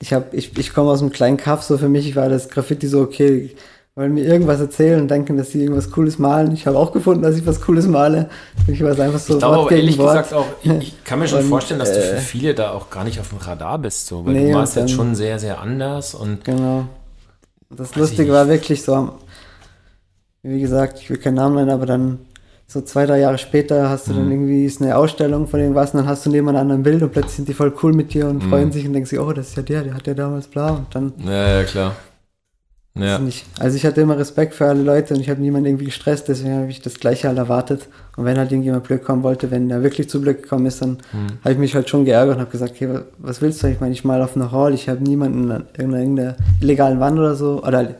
ich 0.00 0.12
habe, 0.12 0.34
ich, 0.36 0.56
ich 0.56 0.72
komme 0.72 0.90
aus 0.90 1.00
einem 1.02 1.10
kleinen 1.12 1.36
Kaff, 1.36 1.62
so 1.62 1.76
für 1.78 1.88
mich 1.88 2.14
war 2.16 2.28
das 2.28 2.48
Graffiti 2.48 2.86
so, 2.86 3.00
okay, 3.00 3.54
wollen 3.96 4.12
mir 4.12 4.24
irgendwas 4.24 4.60
erzählen 4.60 5.00
und 5.00 5.10
denken, 5.10 5.38
dass 5.38 5.52
sie 5.52 5.62
irgendwas 5.62 5.90
Cooles 5.90 6.18
malen. 6.18 6.52
Ich 6.52 6.66
habe 6.66 6.76
auch 6.76 6.92
gefunden, 6.92 7.22
dass 7.22 7.34
ich 7.36 7.46
was 7.46 7.62
Cooles 7.62 7.86
male. 7.88 8.28
Für 8.66 8.70
mich 8.70 8.82
war 8.84 8.90
es 8.90 9.00
einfach 9.00 9.18
so 9.18 9.34
Ich 9.34 9.38
glaube 9.38 9.56
aber 9.56 9.70
ehrlich 9.72 9.96
Wort. 9.96 10.08
gesagt 10.12 10.34
auch, 10.34 10.46
ich, 10.62 10.70
ich 10.70 11.04
kann 11.04 11.18
mir 11.18 11.26
schon 11.26 11.40
Und, 11.40 11.48
vorstellen, 11.48 11.80
dass 11.80 11.94
du 11.94 12.00
für 12.02 12.16
äh, 12.16 12.18
viele 12.18 12.54
da 12.54 12.72
auch 12.72 12.90
gar 12.90 13.04
nicht 13.04 13.18
auf 13.18 13.30
dem 13.30 13.38
Radar 13.38 13.78
bist, 13.78 14.06
so, 14.06 14.22
weil 14.26 14.34
Nee, 14.34 14.48
du 14.48 14.52
malst 14.52 14.76
und 14.76 14.82
jetzt 14.82 14.92
schon 14.92 15.14
sehr, 15.14 15.38
sehr 15.38 15.60
anders 15.60 16.14
und 16.14 16.44
Genau. 16.44 16.84
Das 17.70 17.90
ich 17.92 17.96
Lustige 17.96 18.32
war 18.32 18.48
wirklich 18.48 18.82
so, 18.82 19.12
wie 20.42 20.60
gesagt, 20.60 20.98
ich 21.00 21.08
will 21.08 21.16
keinen 21.16 21.34
Namen 21.36 21.56
nennen, 21.56 21.70
aber 21.70 21.86
dann 21.86 22.18
so 22.66 22.82
zwei, 22.82 23.06
drei 23.06 23.20
Jahre 23.20 23.38
später 23.38 23.88
hast 23.88 24.08
du 24.08 24.12
Mhm. 24.12 24.16
dann 24.18 24.30
irgendwie 24.30 24.66
ist 24.66 24.82
eine 24.82 24.94
Ausstellung 24.94 25.46
von 25.48 25.58
irgendwas 25.58 25.94
und 25.94 26.00
dann 26.00 26.06
hast 26.06 26.26
du 26.26 26.30
nebeneinander 26.30 26.74
ein 26.74 26.82
Bild 26.82 27.02
und 27.02 27.12
plötzlich 27.12 27.36
sind 27.36 27.48
die 27.48 27.54
voll 27.54 27.72
cool 27.82 27.94
mit 27.94 28.12
dir 28.12 28.28
und 28.28 28.44
Mhm. 28.44 28.48
freuen 28.50 28.72
sich 28.72 28.86
und 28.86 28.92
denkst 28.92 29.08
sich, 29.08 29.18
oh, 29.18 29.32
das 29.32 29.48
ist 29.48 29.56
ja 29.56 29.62
der, 29.62 29.84
der 29.84 29.94
hat 29.94 30.06
ja 30.06 30.12
damals 30.12 30.48
bla 30.48 30.70
und 30.72 30.94
dann 30.94 31.14
ja, 31.24 31.60
ja 31.60 31.64
klar. 31.64 31.96
Ja. 32.98 33.18
Nicht. 33.18 33.44
Also 33.60 33.76
ich 33.76 33.84
hatte 33.84 34.00
immer 34.00 34.16
Respekt 34.18 34.54
für 34.54 34.66
alle 34.66 34.82
Leute 34.82 35.12
und 35.14 35.20
ich 35.20 35.28
habe 35.28 35.40
niemanden 35.40 35.66
irgendwie 35.66 35.84
gestresst, 35.84 36.28
deswegen 36.28 36.54
habe 36.54 36.70
ich 36.70 36.80
das 36.80 36.94
Gleiche 36.94 37.28
halt 37.28 37.36
erwartet. 37.36 37.88
Und 38.16 38.24
wenn 38.24 38.38
halt 38.38 38.50
irgendjemand 38.50 38.86
Glück 38.86 39.04
kommen 39.04 39.22
wollte, 39.22 39.50
wenn 39.50 39.70
er 39.70 39.82
wirklich 39.82 40.08
zu 40.08 40.20
Glück 40.22 40.42
gekommen 40.42 40.64
ist, 40.66 40.80
dann 40.80 40.98
Hm. 41.10 41.26
habe 41.44 41.52
ich 41.52 41.58
mich 41.58 41.74
halt 41.74 41.90
schon 41.90 42.06
geärgert 42.06 42.36
und 42.36 42.40
habe 42.40 42.50
gesagt, 42.50 42.72
okay, 42.72 42.88
wa- 42.88 43.02
was 43.18 43.42
willst 43.42 43.62
du? 43.62 43.66
Ich 43.68 43.80
meine, 43.80 43.92
ich 43.92 44.02
mal 44.04 44.22
auf 44.22 44.34
einer 44.34 44.50
Hall, 44.50 44.72
ich 44.72 44.88
habe 44.88 45.02
niemanden 45.02 45.50
an 45.52 45.66
irgendeiner, 45.76 46.02
irgendeiner 46.02 46.36
illegalen 46.62 46.98
Wand 46.98 47.18
oder 47.18 47.34
so, 47.34 47.62
oder 47.62 47.96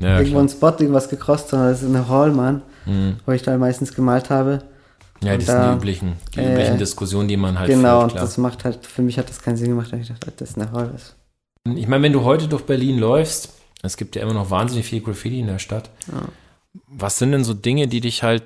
Ja, 0.00 0.18
irgendwo 0.18 0.38
einen 0.38 0.48
Spot 0.48 0.68
irgendwas 0.78 1.10
gekrost, 1.10 1.48
sondern 1.50 1.68
das 1.70 1.82
ist 1.82 1.88
eine 1.88 2.08
Hall, 2.08 2.30
Mann, 2.32 2.62
Hm. 2.86 3.16
wo 3.26 3.32
ich 3.32 3.42
da 3.42 3.56
meistens 3.58 3.94
gemalt 3.94 4.30
habe. 4.30 4.60
ja, 5.22 5.32
die 5.36 5.40
und 5.40 5.40
sind 5.42 5.62
die 5.62 5.76
üblichen, 5.76 6.12
die 6.34 6.40
äh, 6.40 6.50
üblichen 6.52 6.78
Diskussionen, 6.78 7.28
die 7.28 7.36
man 7.36 7.58
halt 7.58 7.68
genau, 7.68 8.00
führt, 8.00 8.12
und 8.14 8.22
das 8.22 8.38
macht 8.38 8.64
halt, 8.64 8.86
für 8.86 9.02
mich 9.02 9.18
hat 9.18 9.28
das 9.28 9.42
keinen 9.42 9.56
Sinn 9.58 9.68
gemacht, 9.68 9.92
ich 9.92 10.08
dachte, 10.08 10.32
das 10.38 10.50
ist 10.52 10.56
eine 10.58 10.72
Hall. 10.72 10.88
Das, 10.94 11.14
Ich 11.76 11.86
meine, 11.86 12.02
wenn 12.04 12.14
du 12.14 12.24
heute 12.24 12.48
durch 12.48 12.62
Berlin 12.62 12.98
läufst, 12.98 13.50
es 13.82 13.96
gibt 13.96 14.16
ja 14.16 14.22
immer 14.22 14.34
noch 14.34 14.50
wahnsinnig 14.50 14.86
viel 14.86 15.00
Graffiti 15.00 15.40
in 15.40 15.46
der 15.46 15.58
Stadt. 15.58 15.90
Ja. 16.12 16.22
Was 16.86 17.18
sind 17.18 17.32
denn 17.32 17.44
so 17.44 17.54
Dinge, 17.54 17.88
die 17.88 18.00
dich 18.00 18.22
halt 18.22 18.42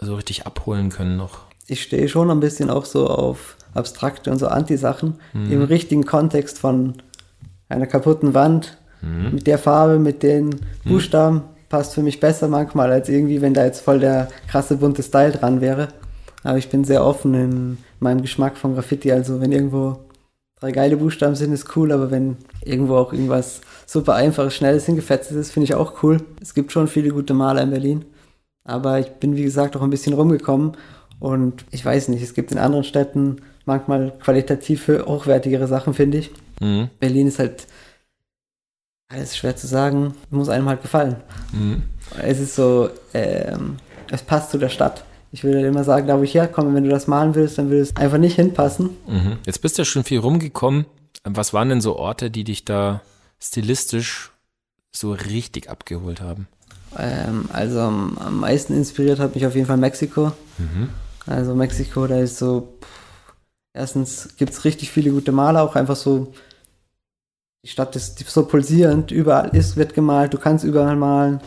so 0.00 0.14
richtig 0.14 0.46
abholen 0.46 0.90
können 0.90 1.16
noch? 1.16 1.46
ich 1.70 1.82
stehe 1.82 2.08
schon 2.08 2.30
ein 2.30 2.40
bisschen 2.40 2.70
auch 2.70 2.86
so 2.86 3.08
auf 3.08 3.56
abstrakte 3.74 4.30
und 4.30 4.38
so 4.38 4.48
Anti-Sachen 4.48 5.20
Mhm. 5.34 5.52
im 5.52 5.62
richtigen 5.62 6.06
Kontext 6.06 6.58
von 6.58 6.94
einer 7.68 7.86
kaputten 7.86 8.32
Wand 8.32 8.78
Mhm. 9.02 9.34
mit 9.34 9.46
der 9.46 9.58
Farbe, 9.58 9.98
mit 9.98 10.22
den 10.22 10.56
Buchstaben 10.86 11.42
passt 11.68 11.92
für 11.94 12.00
mich 12.02 12.20
besser 12.20 12.48
manchmal 12.48 12.90
als 12.90 13.10
irgendwie, 13.10 13.42
wenn 13.42 13.52
da 13.52 13.66
jetzt 13.66 13.82
voll 13.82 14.00
der 14.00 14.28
krasse 14.48 14.78
bunte 14.78 15.02
Style 15.02 15.32
dran 15.32 15.60
wäre. 15.60 15.88
Aber 16.42 16.56
ich 16.56 16.70
bin 16.70 16.84
sehr 16.84 17.04
offen 17.04 17.34
in 17.34 17.78
meinem 18.00 18.22
Geschmack 18.22 18.56
von 18.56 18.74
Graffiti. 18.74 19.12
Also 19.12 19.38
wenn 19.42 19.52
irgendwo 19.52 19.98
drei 20.60 20.72
geile 20.72 20.96
Buchstaben 20.96 21.34
sind, 21.34 21.52
ist 21.52 21.76
cool, 21.76 21.92
aber 21.92 22.10
wenn 22.10 22.36
irgendwo 22.64 22.96
auch 22.96 23.12
irgendwas 23.12 23.60
super 23.86 24.14
einfaches, 24.14 24.54
schnelles, 24.54 24.86
hingefetztes 24.86 25.36
ist, 25.36 25.52
finde 25.52 25.64
ich 25.64 25.74
auch 25.74 26.02
cool. 26.02 26.20
Es 26.40 26.54
gibt 26.54 26.72
schon 26.72 26.88
viele 26.88 27.10
gute 27.10 27.34
Maler 27.34 27.62
in 27.62 27.70
Berlin. 27.70 28.04
Aber 28.64 28.98
ich 28.98 29.08
bin, 29.12 29.36
wie 29.36 29.44
gesagt, 29.44 29.76
auch 29.76 29.82
ein 29.82 29.90
bisschen 29.90 30.12
rumgekommen 30.12 30.76
und 31.20 31.64
ich 31.70 31.84
weiß 31.84 32.08
nicht, 32.08 32.22
es 32.22 32.34
gibt 32.34 32.52
in 32.52 32.58
anderen 32.58 32.84
Städten 32.84 33.36
manchmal 33.64 34.12
qualitativ 34.18 34.88
hochwertigere 34.88 35.66
Sachen, 35.66 35.94
finde 35.94 36.18
ich. 36.18 36.30
Mhm. 36.60 36.90
Berlin 37.00 37.28
ist 37.28 37.38
halt 37.38 37.66
alles 39.08 39.36
schwer 39.36 39.56
zu 39.56 39.66
sagen, 39.66 40.14
muss 40.30 40.48
einem 40.48 40.68
halt 40.68 40.82
gefallen. 40.82 41.16
Mhm. 41.52 41.82
Es 42.22 42.40
ist 42.40 42.54
so, 42.54 42.90
ähm, 43.14 43.76
es 44.10 44.22
passt 44.22 44.50
zu 44.50 44.58
der 44.58 44.68
Stadt. 44.68 45.04
Ich 45.30 45.44
würde 45.44 45.66
immer 45.66 45.84
sagen, 45.84 46.06
da 46.06 46.18
wo 46.18 46.22
ich 46.22 46.34
herkomme, 46.34 46.74
wenn 46.74 46.84
du 46.84 46.90
das 46.90 47.06
malen 47.06 47.34
willst, 47.34 47.58
dann 47.58 47.68
würde 47.68 47.82
es 47.82 47.96
einfach 47.96 48.18
nicht 48.18 48.36
hinpassen. 48.36 48.90
Mhm. 49.06 49.38
Jetzt 49.44 49.60
bist 49.60 49.76
du 49.76 49.82
ja 49.82 49.84
schon 49.86 50.04
viel 50.04 50.20
rumgekommen. 50.20 50.86
Was 51.24 51.52
waren 51.52 51.68
denn 51.68 51.80
so 51.80 51.96
Orte, 51.96 52.30
die 52.30 52.44
dich 52.44 52.64
da 52.64 53.02
stilistisch 53.38 54.32
so 54.90 55.12
richtig 55.12 55.68
abgeholt 55.68 56.20
haben? 56.20 56.48
Ähm, 56.96 57.48
also 57.52 57.80
am, 57.80 58.40
meisten 58.40 58.74
inspiriert 58.74 59.18
hat 59.18 59.34
mich 59.34 59.46
auf 59.46 59.54
jeden 59.54 59.66
Fall 59.66 59.76
Mexiko. 59.76 60.32
Mhm. 60.56 60.88
Also 61.26 61.54
Mexiko, 61.54 62.06
da 62.06 62.20
ist 62.20 62.38
so, 62.38 62.72
pff, 62.80 63.34
erstens 63.74 64.36
gibt 64.36 64.52
es 64.52 64.64
richtig 64.64 64.90
viele 64.90 65.10
gute 65.10 65.32
Maler, 65.32 65.62
auch 65.62 65.76
einfach 65.76 65.96
so, 65.96 66.32
die 67.64 67.68
Stadt 67.68 67.94
ist 67.96 68.18
so 68.18 68.46
pulsierend, 68.46 69.10
überall 69.10 69.54
ist, 69.54 69.76
wird 69.76 69.92
gemalt, 69.92 70.32
du 70.32 70.38
kannst 70.38 70.64
überall 70.64 70.96
malen. 70.96 71.40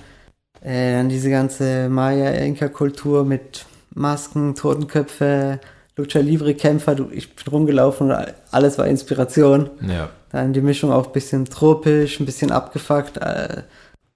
Äh, 0.61 0.93
dann 0.93 1.09
diese 1.09 1.31
ganze 1.31 1.89
Maya-Inka-Kultur 1.89 3.25
mit 3.25 3.65
Masken, 3.93 4.55
Totenköpfe, 4.55 5.59
Lucha 5.97 6.19
Libre-Kämpfer, 6.19 6.95
du, 6.95 7.09
ich 7.11 7.35
bin 7.35 7.45
rumgelaufen 7.51 8.11
und 8.11 8.25
alles 8.51 8.77
war 8.77 8.87
Inspiration. 8.87 9.69
Ja. 9.87 10.09
Dann 10.31 10.53
die 10.53 10.61
Mischung 10.61 10.91
auch 10.91 11.07
ein 11.07 11.11
bisschen 11.11 11.45
tropisch, 11.45 12.19
ein 12.19 12.25
bisschen 12.25 12.51
abgefuckt. 12.51 13.17
Äh, 13.17 13.63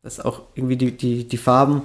das 0.01 0.19
ist 0.19 0.25
auch 0.25 0.41
irgendwie 0.53 0.77
die, 0.77 0.95
die, 0.95 1.27
die 1.27 1.37
Farben. 1.37 1.81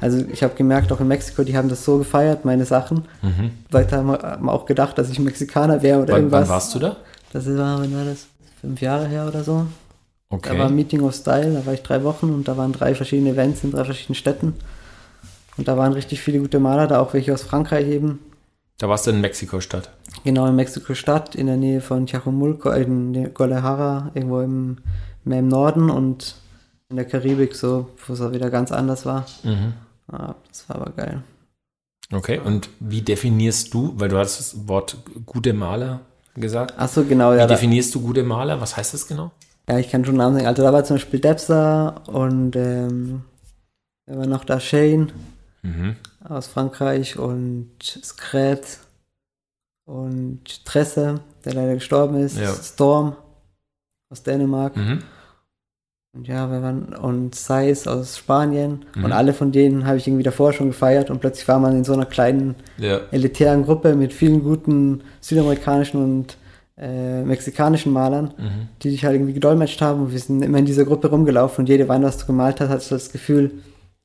Also 0.00 0.22
ich 0.30 0.42
habe 0.42 0.54
gemerkt, 0.54 0.92
auch 0.92 1.00
in 1.00 1.08
Mexiko, 1.08 1.42
die 1.42 1.56
haben 1.56 1.68
das 1.70 1.84
so 1.84 1.98
gefeiert, 1.98 2.44
meine 2.44 2.66
Sachen. 2.66 3.06
Mhm. 3.22 3.50
Leute 3.70 3.96
haben, 3.96 4.12
haben 4.12 4.48
auch 4.48 4.66
gedacht, 4.66 4.98
dass 4.98 5.08
ich 5.10 5.18
Mexikaner 5.18 5.82
wäre 5.82 6.00
oder 6.02 6.12
Wann, 6.12 6.20
irgendwas. 6.20 6.42
wann 6.42 6.48
warst 6.50 6.74
du 6.74 6.78
da? 6.78 6.96
Das 7.32 7.46
war, 7.46 7.80
wann 7.80 7.96
war 7.96 8.04
das? 8.04 8.26
Fünf 8.60 8.80
Jahre 8.80 9.08
her 9.08 9.26
oder 9.26 9.42
so. 9.42 9.66
Da 10.30 10.50
war 10.58 10.66
Okay. 10.66 10.72
Meeting 10.72 11.00
of 11.02 11.14
Style, 11.14 11.52
da 11.52 11.66
war 11.66 11.74
ich 11.74 11.82
drei 11.82 12.04
Wochen 12.04 12.26
und 12.30 12.46
da 12.46 12.56
waren 12.56 12.72
drei 12.72 12.94
verschiedene 12.94 13.30
Events 13.30 13.64
in 13.64 13.72
drei 13.72 13.84
verschiedenen 13.84 14.14
Städten. 14.14 14.54
Und 15.56 15.68
da 15.68 15.76
waren 15.76 15.92
richtig 15.92 16.20
viele 16.20 16.38
gute 16.40 16.58
Maler, 16.58 16.86
da 16.86 17.00
auch 17.00 17.12
welche 17.14 17.34
aus 17.34 17.42
Frankreich 17.42 17.86
eben. 17.88 18.20
Da 18.78 18.88
warst 18.88 19.06
du 19.06 19.10
in 19.10 19.20
Mexiko-Stadt. 19.20 19.90
Genau 20.24 20.46
in 20.46 20.56
Mexiko-Stadt, 20.56 21.34
in 21.34 21.46
der 21.46 21.56
Nähe 21.56 21.80
von 21.80 22.06
Chacomulco, 22.06 22.70
in 22.70 23.32
Guadalajara, 23.34 24.10
irgendwo 24.14 24.40
im, 24.40 24.78
mehr 25.24 25.40
im 25.40 25.48
Norden 25.48 25.90
und 25.90 26.36
in 26.88 26.96
der 26.96 27.04
Karibik, 27.04 27.54
so, 27.54 27.90
wo 28.06 28.12
es 28.14 28.20
auch 28.20 28.32
wieder 28.32 28.50
ganz 28.50 28.72
anders 28.72 29.06
war. 29.06 29.26
Mhm. 29.42 29.74
Ah, 30.10 30.34
das 30.48 30.68
war 30.68 30.76
aber 30.76 30.92
geil. 30.92 31.22
Okay, 32.12 32.38
und 32.38 32.68
wie 32.80 33.02
definierst 33.02 33.72
du, 33.72 33.94
weil 33.96 34.08
du 34.08 34.18
hast 34.18 34.38
das 34.38 34.68
Wort 34.68 34.98
gute 35.24 35.52
Maler 35.52 36.00
gesagt. 36.34 36.78
Achso, 36.78 37.04
genau, 37.04 37.32
Wie 37.32 37.36
ja. 37.36 37.46
Da, 37.46 37.54
definierst 37.54 37.94
du 37.94 38.00
gute 38.00 38.22
Maler? 38.22 38.60
Was 38.60 38.76
heißt 38.76 38.94
das 38.94 39.06
genau? 39.06 39.30
ja, 39.68 39.78
ich 39.78 39.90
kann 39.90 40.04
schon 40.04 40.16
Namen 40.16 40.34
sagen. 40.34 40.46
Also 40.46 40.62
da 40.62 40.72
war 40.72 40.84
zum 40.84 40.96
Beispiel 40.96 41.20
Depsa 41.20 42.02
und 42.06 42.56
ähm, 42.56 43.22
wer 44.06 44.18
war 44.18 44.26
noch 44.26 44.44
da? 44.44 44.60
Shane 44.60 45.12
Mhm. 45.62 45.96
aus 46.28 46.48
Frankreich 46.48 47.18
und 47.18 47.70
Skret 48.02 48.78
und 49.84 50.64
Tresse, 50.64 51.20
der 51.44 51.54
leider 51.54 51.74
gestorben 51.74 52.16
ist. 52.16 52.38
Ja. 52.38 52.52
Storm 52.52 53.16
aus 54.10 54.22
Dänemark. 54.22 54.76
Mhm. 54.76 55.02
Und 56.14 56.28
ja, 56.28 56.50
wir 56.50 56.60
waren, 56.62 56.94
und 56.94 57.34
Seiss 57.34 57.86
aus 57.88 58.18
Spanien. 58.18 58.84
Mhm. 58.94 59.04
Und 59.04 59.12
alle 59.12 59.32
von 59.32 59.50
denen 59.50 59.86
habe 59.86 59.96
ich 59.96 60.06
irgendwie 60.06 60.22
davor 60.24 60.52
schon 60.52 60.68
gefeiert. 60.68 61.10
Und 61.10 61.20
plötzlich 61.20 61.48
war 61.48 61.58
man 61.58 61.74
in 61.76 61.84
so 61.84 61.94
einer 61.94 62.06
kleinen 62.06 62.54
Ja. 62.76 63.00
elitären 63.10 63.64
Gruppe 63.64 63.94
mit 63.94 64.12
vielen 64.12 64.42
guten 64.42 65.02
südamerikanischen 65.20 66.02
und 66.02 66.36
äh, 66.76 67.22
mexikanischen 67.22 67.92
Malern, 67.92 68.34
Mhm. 68.36 68.68
die 68.82 68.90
dich 68.90 69.04
halt 69.04 69.14
irgendwie 69.14 69.32
gedolmetscht 69.34 69.80
haben. 69.80 70.02
Und 70.02 70.12
wir 70.12 70.18
sind 70.18 70.42
immer 70.42 70.58
in 70.58 70.66
dieser 70.66 70.84
Gruppe 70.84 71.08
rumgelaufen. 71.08 71.62
Und 71.62 71.68
jede 71.68 71.88
Wand, 71.88 72.04
was 72.04 72.18
du 72.18 72.26
gemalt 72.26 72.60
hast, 72.60 72.68
hattest 72.68 72.90
du 72.90 72.94
das 72.96 73.12
Gefühl, 73.12 73.50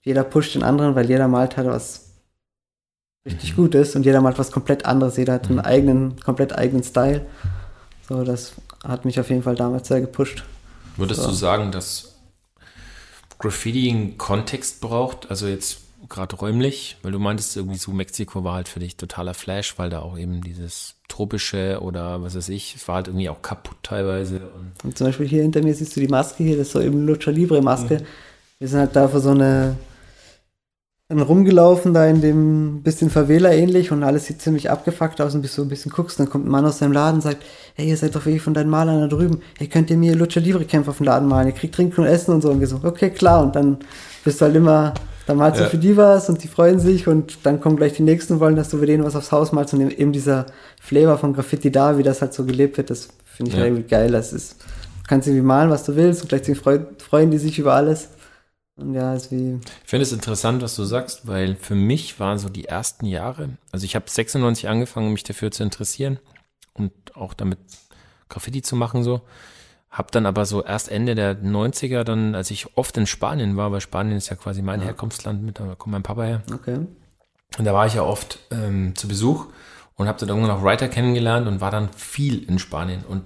jeder 0.08 0.24
pusht 0.24 0.56
den 0.56 0.64
anderen, 0.64 0.96
weil 0.96 1.10
jeder 1.10 1.28
malt 1.28 1.58
hat, 1.58 1.66
was 1.66 2.06
richtig 3.26 3.58
gut 3.58 3.76
ist. 3.76 3.94
Und 3.98 4.06
jeder 4.06 4.22
malt 4.22 4.40
was 4.40 4.54
komplett 4.54 4.86
anderes. 4.86 5.18
Jeder 5.18 5.34
hat 5.34 5.50
einen 5.50 5.60
eigenen, 5.60 6.18
komplett 6.22 6.58
eigenen 6.58 6.82
Style. 6.82 7.26
So, 8.08 8.24
das 8.24 8.54
hat 8.86 9.04
mich 9.04 9.20
auf 9.20 9.30
jeden 9.30 9.44
Fall 9.44 9.56
damals 9.56 9.90
sehr 9.90 10.00
gepusht. 10.00 10.46
Würdest 10.96 11.24
So. 11.24 11.28
du 11.28 11.34
sagen, 11.34 11.74
dass 11.74 12.16
Graffiti 13.38 13.90
einen 13.90 14.18
Kontext 14.18 14.80
braucht? 14.80 15.30
Also 15.30 15.46
jetzt 15.46 15.80
gerade 16.08 16.38
räumlich, 16.38 16.96
weil 17.02 17.12
du 17.12 17.20
meintest 17.20 17.58
irgendwie 17.58 17.78
so 17.78 17.92
Mexiko 17.92 18.46
war 18.46 18.54
halt 18.54 18.70
für 18.70 18.80
dich 18.80 18.96
totaler 18.96 19.34
Flash, 19.34 19.78
weil 19.78 19.90
da 19.90 20.00
auch 20.00 20.18
eben 20.18 20.40
dieses 20.40 20.96
tropische 21.10 21.82
oder 21.82 22.24
was 22.24 22.34
weiß 22.34 22.48
ich, 22.48 22.76
es 22.76 22.88
war 22.88 22.96
halt 22.96 23.10
irgendwie 23.10 23.28
auch 23.28 23.42
kaputt 23.42 23.76
teilweise. 23.84 24.38
Und, 24.38 24.72
und 24.86 24.98
zum 24.98 25.08
Beispiel 25.08 25.28
hier 25.28 25.42
hinter 25.42 25.62
mir 25.62 25.74
siehst 25.74 25.98
du 25.98 26.00
die 26.00 26.08
Maske 26.08 26.46
hier, 26.46 26.56
das 26.56 26.68
ist 26.68 26.74
so 26.74 26.80
eben 26.80 27.06
Lucha 27.06 27.30
Libre 27.30 27.62
Maske. 27.62 27.96
Mhm. 27.96 28.06
Wir 28.60 28.68
sind 28.70 28.80
halt 28.80 28.96
da 28.96 29.10
für 29.10 29.20
so 29.20 29.32
eine 29.32 29.76
dann 31.10 31.22
rumgelaufen, 31.22 31.94
da 31.94 32.06
in 32.06 32.20
dem 32.20 32.82
bisschen 32.82 33.10
Verwähler 33.10 33.54
ähnlich 33.54 33.94
und 33.94 34.04
alles 34.04 34.26
sieht 34.26 34.42
ziemlich 34.42 34.70
abgefuckt 34.70 35.22
aus 35.22 35.36
und 35.36 35.42
bis 35.42 35.56
du 35.56 35.62
ein 35.62 35.70
bisschen 35.70 35.90
guckst, 35.92 36.20
dann 36.20 36.30
kommt 36.30 36.46
ein 36.46 36.50
Mann 36.50 36.66
aus 36.66 36.80
deinem 36.80 36.92
Laden 36.92 37.16
und 37.16 37.22
sagt, 37.22 37.46
hey, 37.76 37.88
ihr 37.88 37.96
seid 37.96 38.14
doch 38.14 38.26
wirklich 38.26 38.42
von 38.42 38.54
deinen 38.54 38.70
Malern 38.70 39.00
da 39.00 39.08
drüben, 39.08 39.42
hey, 39.58 39.68
könnt 39.68 39.90
ihr 39.90 39.96
mir 39.96 40.16
Lucha 40.16 40.42
Libre 40.42 40.66
Kämpfer 40.66 40.92
auf 40.92 40.98
dem 40.98 41.06
Laden 41.06 41.30
malen, 41.30 41.48
ihr 41.48 41.54
kriegt 41.54 41.76
Trinken 41.76 42.02
und 42.02 42.08
Essen 42.08 42.34
und 42.34 42.42
so. 42.42 42.50
Und 42.50 42.60
wir 42.60 42.68
so, 42.68 42.82
okay, 42.84 43.10
klar. 43.10 43.42
Und 43.42 43.56
dann 43.56 43.78
bist 44.26 44.42
du 44.42 44.46
halt 44.46 44.56
immer, 44.58 44.96
dann 45.28 45.38
malst 45.38 45.60
ja. 45.60 45.66
du 45.66 45.72
für 45.72 45.78
die 45.78 45.96
was 45.96 46.28
und 46.28 46.44
die 46.44 46.50
freuen 46.50 46.80
sich 46.80 47.08
und 47.08 47.38
dann 47.44 47.62
kommen 47.62 47.78
gleich 47.78 47.94
die 47.94 48.04
nächsten 48.04 48.34
und 48.34 48.40
wollen, 48.42 48.58
dass 48.58 48.68
du 48.68 48.78
für 48.78 48.86
denen 48.86 49.06
was 49.06 49.16
aufs 49.16 49.32
Haus 49.32 49.54
malst. 49.54 49.74
Und 49.74 49.90
eben 49.90 50.12
dieser 50.12 50.48
Flavor 50.82 51.18
von 51.18 51.32
Graffiti 51.32 51.72
da, 51.72 51.98
wie 51.98 52.04
das 52.04 52.20
halt 52.20 52.34
so 52.34 52.44
gelebt 52.44 52.76
wird, 52.76 52.90
das 52.90 53.08
finde 53.24 53.52
ich 53.52 53.58
ja. 53.58 53.64
irgendwie 53.64 53.84
geil, 53.84 54.12
das 54.12 54.34
ist, 54.34 54.58
du 54.60 55.08
kannst 55.08 55.26
irgendwie 55.26 55.46
malen, 55.46 55.70
was 55.70 55.86
du 55.86 55.96
willst 55.96 56.22
und 56.22 56.28
gleichzeitig 56.28 56.62
freuen 56.62 57.32
die 57.32 57.38
sich 57.38 57.60
über 57.60 57.76
alles 57.76 58.10
ja, 58.78 59.14
ist 59.14 59.32
wie. 59.32 59.60
Ich 59.84 59.90
finde 59.90 60.04
es 60.04 60.12
interessant, 60.12 60.62
was 60.62 60.76
du 60.76 60.84
sagst, 60.84 61.28
weil 61.28 61.56
für 61.56 61.76
mich 61.76 62.20
waren 62.20 62.38
so 62.38 62.50
die 62.50 62.66
ersten 62.66 63.06
Jahre, 63.06 63.50
also 63.72 63.86
ich 63.86 63.96
habe 63.96 64.10
96 64.10 64.70
angefangen, 64.70 65.12
mich 65.12 65.24
dafür 65.24 65.52
zu 65.52 65.64
interessieren 65.64 66.20
und 66.74 66.94
auch 67.16 67.34
damit 67.34 67.60
Graffiti 68.30 68.62
zu 68.62 68.76
machen 68.76 69.04
so. 69.04 69.22
Hab 69.90 70.12
dann 70.12 70.26
aber 70.26 70.46
so 70.46 70.64
erst 70.64 70.92
Ende 70.92 71.16
der 71.16 71.42
90er, 71.42 72.04
dann, 72.04 72.36
als 72.36 72.52
ich 72.52 72.78
oft 72.78 72.96
in 72.98 73.08
Spanien 73.08 73.58
war, 73.58 73.72
weil 73.72 73.82
Spanien 73.82 74.18
ist 74.18 74.30
ja 74.30 74.36
quasi 74.36 74.62
mein 74.62 74.82
ja. 74.82 74.88
Herkunftsland, 74.88 75.42
mit, 75.42 75.60
da 75.60 75.76
kommt 75.76 75.94
mein 75.94 76.04
Papa 76.04 76.24
her. 76.24 76.44
Okay. 76.54 76.80
Und 77.58 77.66
da 77.66 77.74
war 77.74 77.88
ich 77.88 77.96
ja 77.96 78.04
oft 78.04 78.40
ähm, 78.52 78.96
zu 78.96 79.08
Besuch 79.08 79.48
und 79.96 80.08
habe 80.08 80.20
dann 80.20 80.30
irgendwann 80.30 80.52
auch 80.52 80.64
Writer 80.64 80.88
kennengelernt 80.90 81.48
und 81.48 81.62
war 81.62 81.72
dann 81.72 81.90
viel 81.94 82.44
in 82.44 82.60
Spanien. 82.60 83.04
Und 83.06 83.24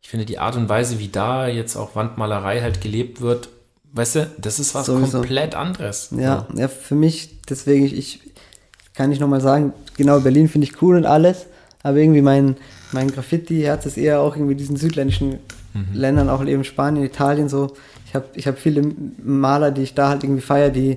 ich 0.00 0.08
finde 0.08 0.26
die 0.26 0.38
Art 0.38 0.56
und 0.56 0.68
Weise, 0.68 0.98
wie 0.98 1.08
da 1.08 1.46
jetzt 1.46 1.76
auch 1.76 1.94
Wandmalerei 1.94 2.60
halt 2.60 2.80
gelebt 2.80 3.20
wird, 3.20 3.48
Weißt 3.92 4.16
du, 4.16 4.30
das 4.38 4.58
ist 4.58 4.74
was 4.74 4.86
Sowieso. 4.86 5.18
komplett 5.18 5.54
anderes. 5.54 6.08
Ja, 6.16 6.46
ja, 6.54 6.68
für 6.68 6.94
mich, 6.94 7.42
deswegen, 7.48 7.84
ich, 7.84 7.96
ich 7.96 8.20
kann 8.94 9.10
nicht 9.10 9.20
nochmal 9.20 9.40
sagen, 9.40 9.74
genau, 9.96 10.20
Berlin 10.20 10.48
finde 10.48 10.66
ich 10.66 10.80
cool 10.80 10.96
und 10.96 11.04
alles, 11.04 11.46
aber 11.82 11.98
irgendwie 11.98 12.22
mein, 12.22 12.56
mein 12.92 13.10
Graffiti-Herz 13.10 13.84
ist 13.86 13.98
eher 13.98 14.20
auch 14.20 14.34
irgendwie 14.34 14.54
diesen 14.54 14.76
südländischen 14.76 15.40
mhm. 15.74 15.86
Ländern, 15.92 16.30
auch 16.30 16.44
eben 16.44 16.64
Spanien, 16.64 17.04
Italien 17.04 17.48
so. 17.48 17.74
Ich 18.06 18.14
habe 18.14 18.26
ich 18.34 18.46
hab 18.46 18.58
viele 18.58 18.82
Maler, 19.22 19.70
die 19.70 19.82
ich 19.82 19.94
da 19.94 20.08
halt 20.08 20.24
irgendwie 20.24 20.42
feiere, 20.42 20.70
die 20.70 20.96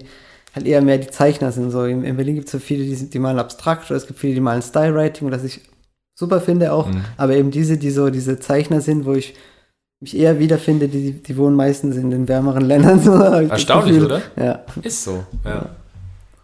halt 0.54 0.66
eher 0.66 0.82
mehr 0.82 0.98
die 0.98 1.08
Zeichner 1.08 1.52
sind. 1.52 1.72
So 1.72 1.84
in, 1.84 2.04
in 2.04 2.16
Berlin 2.16 2.36
gibt 2.36 2.48
es 2.48 2.54
so 2.54 2.60
viele, 2.60 2.84
die, 2.84 3.10
die 3.10 3.20
malen 3.20 3.39
abstrakt 3.39 3.89
oder 3.89 3.98
es 3.98 4.08
gibt 4.08 4.20
viele, 4.20 4.36
die 4.36 4.41
malen 4.41 4.62
Style-Writing, 4.62 5.30
was 5.32 5.43
ich 5.43 5.62
super 6.14 6.39
finde 6.39 6.72
auch. 6.72 6.88
Mhm. 6.88 7.04
Aber 7.18 7.36
eben 7.36 7.52
diese, 7.52 7.78
die 7.78 7.91
so 7.91 8.10
diese 8.10 8.39
Zeichner 8.39 8.80
sind, 8.80 9.06
wo 9.06 9.14
ich 9.14 9.36
mich 10.00 10.18
eher 10.18 10.39
wiederfinde, 10.39 10.88
die, 10.88 11.14
die 11.14 11.38
wohnen 11.38 11.56
meistens 11.56 11.96
in 11.96 12.10
den 12.10 12.28
wärmeren 12.28 12.66
Ländern. 12.66 13.50
Erstaunlich, 13.50 14.02
oder? 14.02 14.22
Ja. 14.36 14.60
Ist 14.82 15.04
so, 15.04 15.24
ja. 15.43 15.70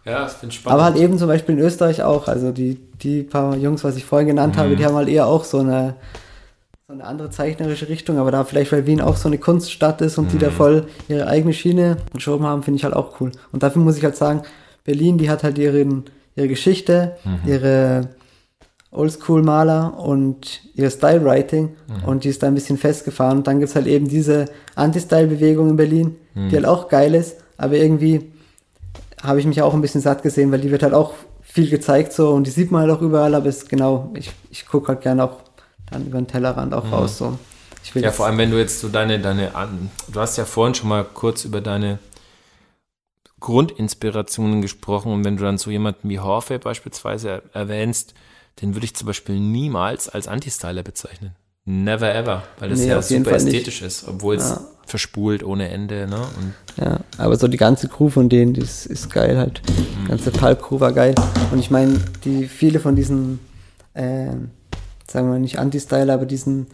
Ja, 0.04 0.24
das 0.24 0.34
finde 0.34 0.52
ich 0.52 0.60
spannend. 0.60 0.74
Aber 0.74 0.84
halt 0.84 0.96
eben 0.96 1.16
zum 1.16 1.28
Beispiel 1.28 1.56
in 1.56 1.60
Österreich 1.60 2.02
auch. 2.02 2.26
Also 2.26 2.50
die, 2.50 2.74
die 3.02 3.22
paar 3.22 3.56
Jungs, 3.56 3.84
was 3.84 3.96
ich 3.96 4.04
vorhin 4.04 4.28
genannt 4.28 4.56
mhm. 4.56 4.60
habe, 4.60 4.76
die 4.76 4.84
haben 4.84 4.96
halt 4.96 5.08
eher 5.08 5.26
auch 5.26 5.44
so 5.44 5.58
eine, 5.58 5.94
so 6.88 6.92
eine 6.92 7.04
andere 7.04 7.30
zeichnerische 7.30 7.88
Richtung. 7.88 8.18
Aber 8.18 8.32
da 8.32 8.42
vielleicht, 8.44 8.72
weil 8.72 8.86
Wien 8.86 9.00
auch 9.00 9.16
so 9.16 9.28
eine 9.28 9.38
Kunststadt 9.38 10.00
ist 10.00 10.18
und 10.18 10.26
mhm. 10.26 10.30
die 10.30 10.38
da 10.38 10.48
mhm. 10.48 10.54
voll 10.54 10.86
ihre 11.08 11.28
eigene 11.28 11.52
Schiene 11.52 11.98
geschoben 12.12 12.46
haben, 12.46 12.64
finde 12.64 12.78
ich 12.78 12.84
halt 12.84 12.94
auch 12.94 13.20
cool. 13.20 13.30
Und 13.52 13.62
dafür 13.62 13.80
muss 13.80 13.96
ich 13.96 14.04
halt 14.04 14.16
sagen, 14.16 14.42
Berlin, 14.84 15.18
die 15.18 15.30
hat 15.30 15.44
halt 15.44 15.58
ihren, 15.58 16.04
ihre 16.34 16.48
Geschichte, 16.48 17.16
mhm. 17.24 17.48
ihre 17.48 18.08
Oldschool-Maler 18.92 19.98
und 19.98 20.60
ihr 20.74 20.90
Style-Writing 20.90 21.64
mhm. 21.88 22.04
und 22.04 22.24
die 22.24 22.28
ist 22.28 22.42
da 22.42 22.46
ein 22.46 22.54
bisschen 22.54 22.76
festgefahren. 22.76 23.38
Und 23.38 23.46
dann 23.46 23.58
gibt's 23.58 23.74
halt 23.74 23.86
eben 23.86 24.06
diese 24.06 24.44
Anti-Style-Bewegung 24.74 25.70
in 25.70 25.76
Berlin, 25.76 26.16
mhm. 26.34 26.50
die 26.50 26.56
halt 26.56 26.66
auch 26.66 26.88
geil 26.88 27.14
ist, 27.14 27.36
aber 27.56 27.74
irgendwie 27.74 28.32
habe 29.22 29.40
ich 29.40 29.46
mich 29.46 29.62
auch 29.62 29.72
ein 29.72 29.80
bisschen 29.80 30.00
satt 30.00 30.22
gesehen, 30.22 30.52
weil 30.52 30.60
die 30.60 30.70
wird 30.70 30.82
halt 30.82 30.94
auch 30.94 31.14
viel 31.42 31.68
gezeigt 31.68 32.12
so 32.12 32.30
und 32.30 32.46
die 32.46 32.50
sieht 32.50 32.70
man 32.70 32.82
halt 32.82 32.90
auch 32.90 33.02
überall, 33.02 33.34
aber 33.34 33.46
ist 33.46 33.68
genau, 33.68 34.10
ich, 34.14 34.30
ich 34.50 34.66
gucke 34.66 34.88
halt 34.88 35.00
gerne 35.00 35.24
auch 35.24 35.40
dann 35.90 36.06
über 36.06 36.18
den 36.18 36.26
Tellerrand 36.26 36.74
auch 36.74 36.84
mhm. 36.84 36.94
raus 36.94 37.18
so. 37.18 37.38
ja, 37.94 38.10
vor 38.10 38.26
allem 38.26 38.38
wenn 38.38 38.50
du 38.50 38.58
jetzt 38.58 38.80
so 38.80 38.88
deine, 38.88 39.20
deine, 39.20 39.50
du 40.08 40.20
hast 40.20 40.36
ja 40.36 40.44
vorhin 40.44 40.74
schon 40.74 40.88
mal 40.88 41.04
kurz 41.04 41.44
über 41.44 41.60
deine 41.60 41.98
Grundinspirationen 43.40 44.62
gesprochen 44.62 45.12
und 45.12 45.24
wenn 45.24 45.36
du 45.36 45.44
dann 45.44 45.58
so 45.58 45.70
jemanden 45.70 46.08
wie 46.08 46.20
Horfe 46.20 46.58
beispielsweise 46.58 47.42
erwähnst, 47.52 48.14
den 48.60 48.74
würde 48.74 48.84
ich 48.84 48.94
zum 48.94 49.06
Beispiel 49.06 49.38
niemals 49.38 50.08
als 50.08 50.28
Anti-Styler 50.28 50.82
bezeichnen. 50.82 51.32
Never 51.64 52.12
ever, 52.12 52.42
weil 52.58 52.70
das 52.70 52.80
nee, 52.80 52.88
ja 52.88 53.00
super 53.00 53.32
ästhetisch 53.32 53.82
ist, 53.82 54.06
obwohl 54.08 54.34
es 54.34 54.50
ja. 54.50 54.60
verspult 54.84 55.44
ohne 55.44 55.68
Ende. 55.68 56.08
Ne? 56.08 56.16
Und 56.16 56.84
ja, 56.84 57.00
aber 57.18 57.36
so 57.36 57.46
die 57.46 57.56
ganze 57.56 57.88
Crew 57.88 58.08
von 58.08 58.28
denen, 58.28 58.52
die 58.54 58.62
ist, 58.62 58.86
ist 58.86 59.10
geil 59.10 59.38
halt. 59.38 59.62
Die 59.68 60.08
ganze 60.08 60.32
Pulp-Crew 60.32 60.80
war 60.80 60.92
geil. 60.92 61.14
Und 61.52 61.60
ich 61.60 61.70
meine, 61.70 62.00
die 62.24 62.46
viele 62.46 62.80
von 62.80 62.96
diesen, 62.96 63.38
äh, 63.94 64.30
sagen 65.08 65.30
wir 65.30 65.38
nicht 65.38 65.60
Anti-Styler, 65.60 66.14
aber 66.14 66.26
diesen, 66.26 66.66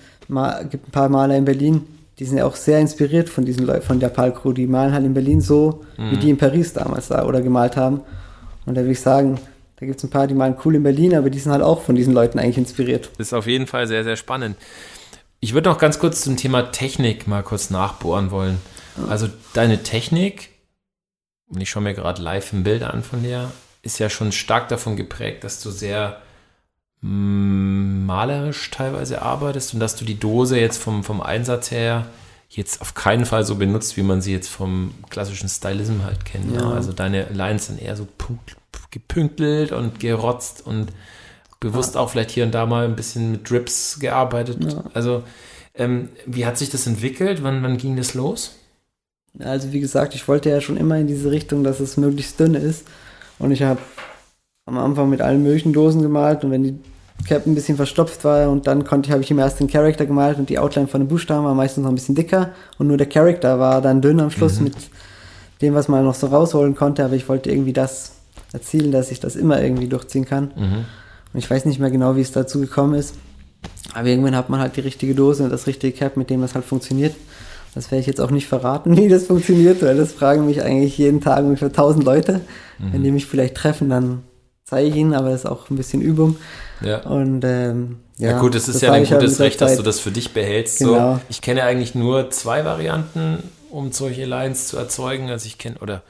gibt 0.70 0.88
ein 0.88 0.90
paar 0.90 1.10
Maler 1.10 1.36
in 1.36 1.44
Berlin, 1.44 1.82
die 2.18 2.24
sind 2.24 2.38
ja 2.38 2.46
auch 2.46 2.56
sehr 2.56 2.80
inspiriert 2.80 3.28
von 3.28 3.44
diesen 3.44 3.66
Leuten, 3.66 3.82
von 3.82 4.00
der 4.00 4.08
Pal-Crew. 4.08 4.52
Die 4.52 4.66
malen 4.66 4.92
halt 4.92 5.04
in 5.04 5.14
Berlin 5.14 5.40
so, 5.40 5.84
mhm. 5.96 6.10
wie 6.10 6.16
die 6.16 6.30
in 6.30 6.38
Paris 6.38 6.72
damals 6.72 7.08
da 7.08 7.24
oder 7.24 7.42
gemalt 7.42 7.76
haben. 7.76 8.00
Und 8.66 8.74
da 8.74 8.80
würde 8.80 8.92
ich 8.92 9.00
sagen, 9.00 9.38
da 9.78 9.86
gibt 9.86 9.98
es 9.98 10.04
ein 10.04 10.10
paar, 10.10 10.26
die 10.26 10.34
malen 10.34 10.56
cool 10.64 10.74
in 10.74 10.82
Berlin, 10.82 11.14
aber 11.14 11.30
die 11.30 11.38
sind 11.38 11.52
halt 11.52 11.62
auch 11.62 11.82
von 11.82 11.94
diesen 11.94 12.12
Leuten 12.12 12.38
eigentlich 12.38 12.58
inspiriert. 12.58 13.10
Das 13.16 13.28
ist 13.28 13.32
auf 13.32 13.46
jeden 13.46 13.68
Fall 13.68 13.86
sehr, 13.86 14.02
sehr 14.02 14.16
spannend. 14.16 14.56
Ich 15.40 15.54
würde 15.54 15.70
noch 15.70 15.78
ganz 15.78 16.00
kurz 16.00 16.22
zum 16.22 16.36
Thema 16.36 16.72
Technik 16.72 17.28
mal 17.28 17.44
kurz 17.44 17.70
nachbohren 17.70 18.32
wollen. 18.32 18.58
Also 19.08 19.28
deine 19.52 19.84
Technik, 19.84 20.50
und 21.46 21.60
ich 21.60 21.70
schaue 21.70 21.84
mir 21.84 21.94
gerade 21.94 22.20
live 22.20 22.52
ein 22.52 22.64
Bild 22.64 22.82
an 22.82 23.04
von 23.04 23.22
dir, 23.22 23.52
ist 23.82 24.00
ja 24.00 24.10
schon 24.10 24.32
stark 24.32 24.68
davon 24.68 24.96
geprägt, 24.96 25.44
dass 25.44 25.62
du 25.62 25.70
sehr 25.70 26.20
mm, 27.02 28.04
malerisch 28.04 28.72
teilweise 28.72 29.22
arbeitest 29.22 29.74
und 29.74 29.80
dass 29.80 29.94
du 29.94 30.04
die 30.04 30.18
Dose 30.18 30.58
jetzt 30.58 30.78
vom, 30.78 31.04
vom 31.04 31.20
Einsatz 31.20 31.70
her 31.70 32.06
jetzt 32.48 32.80
auf 32.80 32.94
keinen 32.94 33.26
Fall 33.26 33.44
so 33.44 33.54
benutzt, 33.54 33.96
wie 33.96 34.02
man 34.02 34.20
sie 34.20 34.32
jetzt 34.32 34.48
vom 34.48 34.92
klassischen 35.08 35.48
Stylism 35.48 36.02
halt 36.02 36.24
kennt. 36.24 36.56
Ja. 36.56 36.68
Also 36.70 36.92
deine 36.92 37.28
Lines 37.28 37.66
sind 37.66 37.80
eher 37.80 37.94
so 37.94 38.08
punkt, 38.18 38.56
gepünktelt 38.90 39.72
und 39.72 40.00
gerotzt 40.00 40.66
und 40.66 40.88
bewusst 41.60 41.94
ja. 41.94 42.00
auch 42.00 42.10
vielleicht 42.10 42.30
hier 42.30 42.44
und 42.44 42.54
da 42.54 42.66
mal 42.66 42.84
ein 42.84 42.96
bisschen 42.96 43.32
mit 43.32 43.50
Drips 43.50 43.98
gearbeitet. 44.00 44.58
Ja. 44.62 44.84
Also, 44.94 45.22
ähm, 45.74 46.08
wie 46.26 46.46
hat 46.46 46.58
sich 46.58 46.70
das 46.70 46.86
entwickelt? 46.86 47.42
Wann, 47.42 47.62
wann 47.62 47.76
ging 47.76 47.96
das 47.96 48.14
los? 48.14 48.56
Also, 49.38 49.72
wie 49.72 49.80
gesagt, 49.80 50.14
ich 50.14 50.26
wollte 50.26 50.50
ja 50.50 50.60
schon 50.60 50.76
immer 50.76 50.96
in 50.96 51.06
diese 51.06 51.30
Richtung, 51.30 51.64
dass 51.64 51.80
es 51.80 51.96
möglichst 51.96 52.38
dünn 52.40 52.54
ist. 52.54 52.84
Und 53.38 53.52
ich 53.52 53.62
habe 53.62 53.80
am 54.66 54.78
Anfang 54.78 55.08
mit 55.08 55.20
allen 55.20 55.42
möglichen 55.42 55.72
Dosen 55.72 56.02
gemalt 56.02 56.44
und 56.44 56.50
wenn 56.50 56.62
die 56.62 56.78
Cap 57.26 57.46
ein 57.46 57.54
bisschen 57.54 57.76
verstopft 57.76 58.24
war 58.24 58.48
und 58.48 58.66
dann 58.66 58.84
konnte 58.84 59.08
ich, 59.08 59.12
habe 59.12 59.22
ich 59.22 59.30
ihm 59.30 59.38
erst 59.38 59.58
den 59.58 59.66
Charakter 59.66 60.06
gemalt 60.06 60.38
und 60.38 60.50
die 60.50 60.58
Outline 60.58 60.86
von 60.86 61.00
den 61.00 61.08
Buchstaben 61.08 61.44
war 61.44 61.54
meistens 61.54 61.82
noch 61.82 61.90
ein 61.90 61.96
bisschen 61.96 62.14
dicker 62.14 62.50
und 62.78 62.86
nur 62.86 62.96
der 62.96 63.08
Charakter 63.08 63.58
war 63.58 63.80
dann 63.80 64.00
dünn 64.00 64.20
am 64.20 64.30
Schluss 64.30 64.58
mhm. 64.58 64.64
mit 64.64 64.76
dem, 65.62 65.74
was 65.74 65.88
man 65.88 66.04
noch 66.04 66.14
so 66.14 66.28
rausholen 66.28 66.74
konnte, 66.74 67.04
aber 67.04 67.14
ich 67.14 67.28
wollte 67.28 67.50
irgendwie 67.50 67.72
das 67.72 68.12
erzielen, 68.52 68.92
dass 68.92 69.10
ich 69.10 69.20
das 69.20 69.36
immer 69.36 69.62
irgendwie 69.62 69.88
durchziehen 69.88 70.24
kann. 70.24 70.52
Mhm. 70.56 70.84
Und 71.32 71.38
ich 71.38 71.50
weiß 71.50 71.64
nicht 71.64 71.78
mehr 71.78 71.90
genau, 71.90 72.16
wie 72.16 72.20
es 72.20 72.32
dazu 72.32 72.60
gekommen 72.60 72.94
ist. 72.94 73.14
Aber 73.94 74.06
irgendwann 74.06 74.36
hat 74.36 74.48
man 74.48 74.60
halt 74.60 74.76
die 74.76 74.80
richtige 74.80 75.14
Dose 75.14 75.44
und 75.44 75.50
das 75.50 75.66
richtige 75.66 75.96
Cap, 75.96 76.16
mit 76.16 76.30
dem 76.30 76.40
das 76.40 76.54
halt 76.54 76.64
funktioniert. 76.64 77.14
Das 77.74 77.90
werde 77.90 78.00
ich 78.00 78.06
jetzt 78.06 78.20
auch 78.20 78.30
nicht 78.30 78.48
verraten, 78.48 78.96
wie 78.96 79.08
das 79.08 79.26
funktioniert, 79.26 79.82
weil 79.82 79.96
das 79.96 80.12
fragen 80.12 80.46
mich 80.46 80.62
eigentlich 80.62 80.96
jeden 80.98 81.20
Tag 81.20 81.44
ungefähr 81.44 81.68
1000 81.68 82.04
Leute. 82.04 82.40
Mhm. 82.78 82.92
Wenn 82.92 83.02
die 83.04 83.10
mich 83.10 83.26
vielleicht 83.26 83.54
treffen, 83.54 83.90
dann 83.90 84.22
zeige 84.64 84.88
ich 84.88 84.96
ihnen, 84.96 85.14
aber 85.14 85.30
das 85.30 85.40
ist 85.40 85.46
auch 85.46 85.70
ein 85.70 85.76
bisschen 85.76 86.02
Übung. 86.02 86.36
Ja. 86.80 87.02
Und 87.02 87.42
ähm, 87.44 87.96
ja, 88.18 88.32
ja 88.32 88.40
gut, 88.40 88.54
es 88.54 88.68
ist 88.68 88.82
ja 88.82 88.92
ein 88.92 89.04
gutes 89.04 89.40
Recht, 89.40 89.60
dass 89.60 89.76
du 89.76 89.82
das 89.82 90.00
für 90.00 90.10
dich 90.10 90.32
behältst. 90.32 90.78
Genau. 90.78 91.14
So, 91.14 91.20
ich 91.28 91.40
kenne 91.40 91.62
eigentlich 91.62 91.94
nur 91.94 92.30
zwei 92.30 92.64
Varianten, 92.64 93.38
um 93.70 93.92
solche 93.92 94.24
Lines 94.24 94.68
zu 94.68 94.76
erzeugen. 94.76 95.30
Also 95.30 95.46
ich 95.46 95.58
kenne, 95.58 95.76
oder 95.80 96.02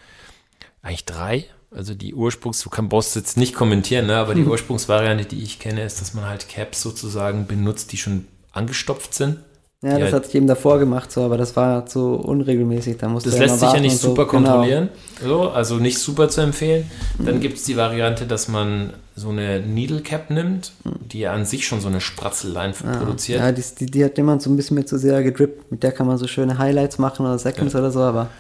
eigentlich 0.83 1.05
drei. 1.05 1.45
Also 1.71 1.95
die 1.95 2.15
Ursprungs, 2.15 2.63
du 2.63 2.71
kann, 2.71 2.89
brauchst 2.89 3.15
jetzt 3.15 3.37
nicht 3.37 3.55
kommentieren, 3.55 4.07
ne? 4.07 4.17
aber 4.17 4.35
die 4.35 4.41
mhm. 4.41 4.51
Ursprungsvariante, 4.51 5.27
die 5.27 5.43
ich 5.43 5.59
kenne, 5.59 5.85
ist, 5.85 6.01
dass 6.01 6.15
man 6.15 6.27
halt 6.27 6.49
Caps 6.49 6.81
sozusagen 6.81 7.47
benutzt, 7.47 7.93
die 7.93 7.99
schon 7.99 8.27
angestopft 8.53 9.15
sind. 9.15 9.39
Ja, 9.81 9.91
das 9.91 10.01
halt, 10.01 10.15
hatte 10.15 10.29
ich 10.29 10.35
eben 10.35 10.49
davor 10.49 10.81
gemacht, 10.81 11.13
so, 11.13 11.23
aber 11.23 11.37
das 11.37 11.55
war 11.55 11.87
zu 11.87 12.15
unregelmäßig. 12.15 12.97
Da 12.97 13.09
musste 13.09 13.31
das 13.31 13.39
lässt 13.39 13.61
sich 13.61 13.73
ja 13.73 13.79
nicht 13.79 13.97
super 13.97 14.23
so. 14.25 14.31
Genau. 14.31 14.51
kontrollieren, 14.51 14.89
genau. 15.21 15.45
so, 15.45 15.51
also 15.51 15.77
nicht 15.77 15.99
super 15.99 16.29
zu 16.29 16.41
empfehlen. 16.41 16.91
Dann 17.19 17.37
mhm. 17.37 17.41
gibt 17.41 17.59
es 17.59 17.65
die 17.65 17.77
Variante, 17.77 18.27
dass 18.27 18.49
man 18.49 18.95
so 19.15 19.29
eine 19.29 19.61
Needle 19.61 20.01
Cap 20.01 20.31
nimmt, 20.31 20.73
die 20.85 21.21
ja 21.21 21.33
an 21.33 21.45
sich 21.45 21.65
schon 21.65 21.81
so 21.81 21.87
eine 21.87 22.01
Spratzellein 22.01 22.75
ah, 22.85 22.97
produziert. 22.97 23.39
Ja, 23.39 23.53
die, 23.53 23.63
die, 23.79 23.87
die, 23.87 24.05
hat 24.05 24.19
immer 24.19 24.41
so 24.41 24.51
ein 24.51 24.57
bisschen 24.57 24.75
mit 24.75 24.89
zu 24.89 24.99
sehr 24.99 25.23
gedrippt. 25.23 25.71
Mit 25.71 25.85
der 25.85 25.93
kann 25.93 26.09
man 26.09 26.19
so 26.19 26.27
schöne 26.27 26.59
Highlights 26.59 26.99
machen 26.99 27.25
oder 27.25 27.39
Seconds 27.39 27.73
ja. 27.73 27.79
oder 27.79 27.93
so, 27.93 28.01
aber 28.01 28.31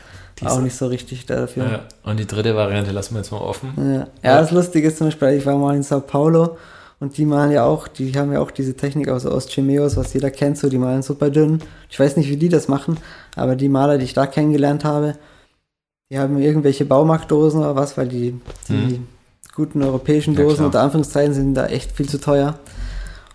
Die 0.40 0.46
auch 0.46 0.60
nicht 0.60 0.76
so 0.76 0.86
richtig 0.86 1.26
dafür. 1.26 1.64
Ja. 1.70 1.80
Und 2.04 2.18
die 2.20 2.26
dritte 2.26 2.54
Variante 2.54 2.90
lassen 2.92 3.14
wir 3.14 3.18
jetzt 3.20 3.32
mal 3.32 3.38
offen. 3.40 3.72
Ja, 3.76 4.06
ja 4.30 4.40
das 4.40 4.50
Lustige 4.50 4.88
ist 4.88 4.98
zum 4.98 5.08
Beispiel, 5.08 5.28
ich 5.30 5.46
war 5.46 5.56
mal 5.56 5.74
in 5.74 5.82
Sao 5.82 6.00
Paulo 6.00 6.56
und 7.00 7.16
die 7.16 7.24
malen 7.24 7.50
ja 7.50 7.64
auch, 7.64 7.88
die 7.88 8.12
haben 8.16 8.32
ja 8.32 8.40
auch 8.40 8.50
diese 8.50 8.74
Technik 8.74 9.08
aus, 9.08 9.26
aus 9.26 9.48
Chimeos, 9.48 9.96
was 9.96 10.12
jeder 10.14 10.30
kennt, 10.30 10.58
so 10.58 10.68
die 10.68 10.78
malen 10.78 11.02
super 11.02 11.30
dünn. 11.30 11.60
Ich 11.90 11.98
weiß 11.98 12.16
nicht, 12.16 12.28
wie 12.28 12.36
die 12.36 12.48
das 12.48 12.68
machen, 12.68 12.98
aber 13.36 13.56
die 13.56 13.68
Maler, 13.68 13.98
die 13.98 14.04
ich 14.04 14.14
da 14.14 14.26
kennengelernt 14.26 14.84
habe, 14.84 15.16
die 16.10 16.18
haben 16.18 16.38
irgendwelche 16.38 16.84
Baumarktdosen 16.84 17.60
oder 17.60 17.76
was, 17.76 17.96
weil 17.98 18.08
die, 18.08 18.40
die 18.68 18.72
Mhm. 18.72 19.06
guten 19.54 19.82
europäischen 19.82 20.34
Ja, 20.34 20.40
Dosen 20.42 20.56
klar. 20.56 20.66
unter 20.66 20.80
Anführungszeichen 20.82 21.34
sind 21.34 21.54
da 21.54 21.66
echt 21.66 21.92
viel 21.92 22.08
zu 22.08 22.18
teuer. 22.20 22.58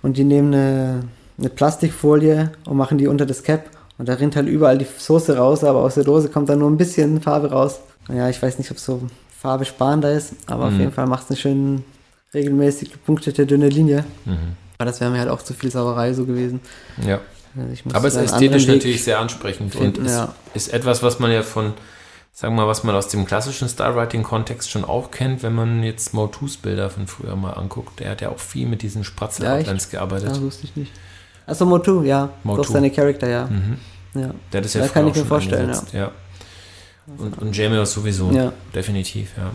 Und 0.02 0.18
die 0.18 0.24
nehmen 0.24 0.54
eine, 0.54 1.04
eine 1.38 1.50
Plastikfolie 1.50 2.52
und 2.66 2.76
machen 2.78 2.98
die 2.98 3.08
unter 3.08 3.26
das 3.26 3.44
Cap 3.44 3.66
und 3.98 4.08
da 4.10 4.14
rinnt 4.16 4.36
halt 4.36 4.48
überall 4.48 4.78
die 4.78 4.88
Soße 4.98 5.38
raus, 5.38 5.64
aber 5.64 5.80
aus 5.82 5.96
der 5.96 6.04
Dose 6.04 6.30
kommt 6.30 6.50
dann 6.50 6.60
nur 6.60 6.70
ein 6.70 6.78
bisschen 6.78 7.22
Farbe 7.22 7.52
raus. 7.52 7.80
Ja, 8.10 8.30
ich 8.30 8.42
weiß 8.42 8.58
nicht, 8.58 8.72
ob 8.72 8.80
so 8.80 9.02
Farbe 9.40 9.66
sparender 9.66 10.12
ist, 10.12 10.34
aber 10.48 10.66
auf 10.66 10.72
Mhm. 10.74 10.80
jeden 10.80 10.92
Fall 10.92 11.08
macht 11.08 11.24
es 11.26 11.30
eine 11.32 11.38
schön 11.38 11.84
regelmäßig 12.34 12.92
gepunktete 12.92 13.46
dünne 13.46 13.70
Linie. 13.70 14.06
Mhm. 14.26 14.56
Aber 14.78 14.86
das 14.86 15.00
wäre 15.00 15.12
mir 15.12 15.20
halt 15.20 15.30
auch 15.30 15.42
zu 15.42 15.54
viel 15.54 15.72
Sauerei 15.72 16.14
so 16.14 16.26
gewesen. 16.26 16.60
Ja. 17.06 17.20
Also 17.56 17.84
Aber 17.94 18.08
es 18.08 18.16
ist 18.16 18.32
ästhetisch 18.32 18.66
natürlich 18.68 19.04
sehr 19.04 19.20
ansprechend 19.20 19.74
finden, 19.76 20.00
und 20.02 20.06
ist, 20.08 20.14
ja. 20.14 20.34
ist 20.56 20.74
etwas, 20.74 21.04
was 21.04 21.20
man 21.20 21.32
ja 21.32 21.44
von, 21.44 21.74
sagen 22.34 22.56
wir 22.56 22.64
mal, 22.64 22.68
was 22.68 22.84
man 22.84 22.96
aus 22.96 23.10
dem 23.10 23.26
klassischen 23.28 23.70
Stylewriting-Kontext 23.70 24.72
schon 24.72 24.84
auch 24.84 25.12
kennt, 25.12 25.44
wenn 25.44 25.54
man 25.54 25.84
jetzt 25.84 26.16
Motus 26.16 26.58
Bilder 26.58 26.90
von 26.90 27.06
früher 27.06 27.36
mal 27.36 27.52
anguckt. 27.52 28.00
Der 28.00 28.10
hat 28.10 28.22
ja 28.22 28.30
auch 28.30 28.40
viel 28.40 28.68
mit 28.68 28.82
diesen 28.82 29.04
Ja, 29.04 29.06
Spratzel-Outlines 29.06 29.92
gearbeitet. 29.92 30.30
Das 30.30 30.42
wusste 30.42 30.66
ich 30.66 30.76
nicht. 30.76 30.92
Achso, 31.46 31.66
Motu, 31.66 32.04
ja. 32.04 32.30
Motu. 32.44 32.62
Doch 32.64 32.70
seine 32.70 32.90
Charakter, 32.90 33.30
ja. 33.30 33.46
Mhm. 33.48 33.78
ja. 34.22 34.30
Der 34.52 34.58
hat 34.60 34.66
es 34.66 34.74
ja 34.74 34.82
Da 34.82 34.88
kann 34.88 35.08
ich 35.08 35.16
mir 35.16 35.26
vorstellen, 35.26 35.62
eingesetzt, 35.70 35.94
ja. 35.94 36.12
Und, 37.18 37.38
und 37.42 37.56
Jamie 37.58 37.86
sowieso, 37.86 38.32
Ja. 38.32 38.54
definitiv, 38.74 39.32
ja. 39.38 39.52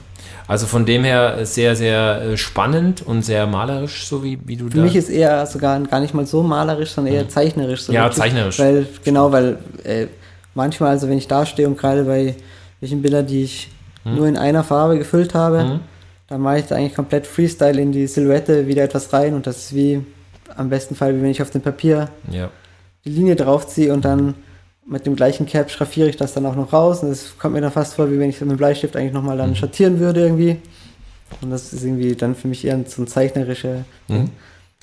Also 0.47 0.67
von 0.67 0.85
dem 0.85 1.05
her 1.05 1.47
sehr, 1.47 1.75
sehr 1.77 2.21
äh, 2.23 2.37
spannend 2.37 3.01
und 3.07 3.23
sehr 3.23 3.47
malerisch, 3.47 4.07
so 4.07 4.23
wie, 4.23 4.39
wie 4.45 4.57
du 4.57 4.69
Für 4.69 4.77
da... 4.79 4.83
mich 4.83 4.97
ist 4.97 5.09
eher 5.09 5.47
sogar 5.47 5.81
gar 5.81 6.01
nicht 6.01 6.13
mal 6.13 6.27
so 6.27 6.43
malerisch, 6.43 6.91
sondern 6.91 7.15
eher 7.15 7.29
zeichnerisch. 7.29 7.83
So 7.85 7.93
Ja, 7.93 8.03
wirklich. 8.05 8.19
zeichnerisch. 8.19 8.59
Weil, 8.59 8.87
genau, 9.03 9.33
weil 9.33 9.59
äh, 9.85 10.07
manchmal, 10.55 10.91
also 10.91 11.09
wenn 11.09 11.17
ich 11.17 11.27
da 11.29 11.47
stehe 11.47 11.67
und 11.69 11.79
gerade 11.79 12.05
bei 12.05 12.35
welchen 12.81 13.01
Bildern, 13.01 13.27
die 13.27 13.45
ich 13.45 13.71
nur 14.05 14.27
in 14.27 14.37
einer 14.39 14.63
Farbe 14.65 14.99
gefüllt 14.99 15.35
habe, 15.35 15.65
Mhm. 15.65 15.81
dann 16.29 16.41
mache 16.43 16.59
ich 16.61 16.67
da 16.67 16.77
eigentlich 16.77 16.95
komplett 16.95 17.27
Freestyle 17.27 17.81
in 17.81 17.93
die 17.93 18.07
Silhouette 18.07 18.67
wieder 18.67 18.83
etwas 18.85 19.11
rein 19.13 19.35
und 19.35 19.47
das 19.47 19.57
ist 19.59 19.75
wie 19.75 20.05
am 20.57 20.69
besten 20.69 20.95
Fall, 20.95 21.15
wie 21.17 21.23
wenn 21.23 21.31
ich 21.31 21.43
auf 21.43 21.51
dem 21.51 21.63
Papier 21.63 22.09
ja. 22.31 22.51
die 23.05 23.11
Linie 23.11 23.37
draufziehe 23.37 23.93
und 23.93 24.05
dann 24.05 24.35
mit 24.87 25.05
dem 25.07 25.17
gleichen 25.17 25.45
Cap 25.47 25.71
schraffiere 25.71 26.09
ich 26.09 26.17
das 26.17 26.33
dann 26.35 26.47
auch 26.47 26.55
noch 26.57 26.73
raus. 26.73 27.03
Und 27.03 27.11
das 27.11 27.37
kommt 27.39 27.55
mir 27.55 27.61
dann 27.61 27.73
fast 27.73 27.95
vor, 27.95 28.11
wie 28.11 28.19
wenn 28.19 28.31
ich 28.31 28.41
mit 28.41 28.51
dem 28.51 28.57
Bleistift 28.57 28.97
eigentlich 28.97 29.13
nochmal 29.13 29.35
Mhm. 29.37 29.41
dann 29.41 29.57
schattieren 29.57 29.99
würde 30.01 30.23
irgendwie. 30.23 30.57
Und 31.43 31.51
das 31.51 31.73
ist 31.75 31.85
irgendwie 31.85 32.15
dann 32.17 32.35
für 32.35 32.49
mich 32.49 32.65
eher 32.65 32.83
so 32.87 33.03
ein 33.03 33.07
zeichnerischer 33.07 33.85
Mhm. 34.09 34.31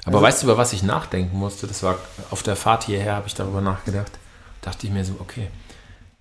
Aber 0.06 0.18
Also- 0.18 0.22
weißt 0.28 0.42
du, 0.44 0.48
über 0.48 0.58
was 0.58 0.74
ich 0.74 0.84
nachdenken 0.84 1.38
musste? 1.38 1.66
Das 1.66 1.82
war 1.82 1.98
auf 2.30 2.44
der 2.44 2.56
Fahrt 2.56 2.84
hierher, 2.84 3.16
habe 3.16 3.28
ich 3.28 3.34
darüber 3.34 3.62
nachgedacht. 3.62 4.12
Dachte 4.62 4.86
ich 4.86 4.94
mir 4.94 5.04
so, 5.04 5.14
okay, 5.20 5.48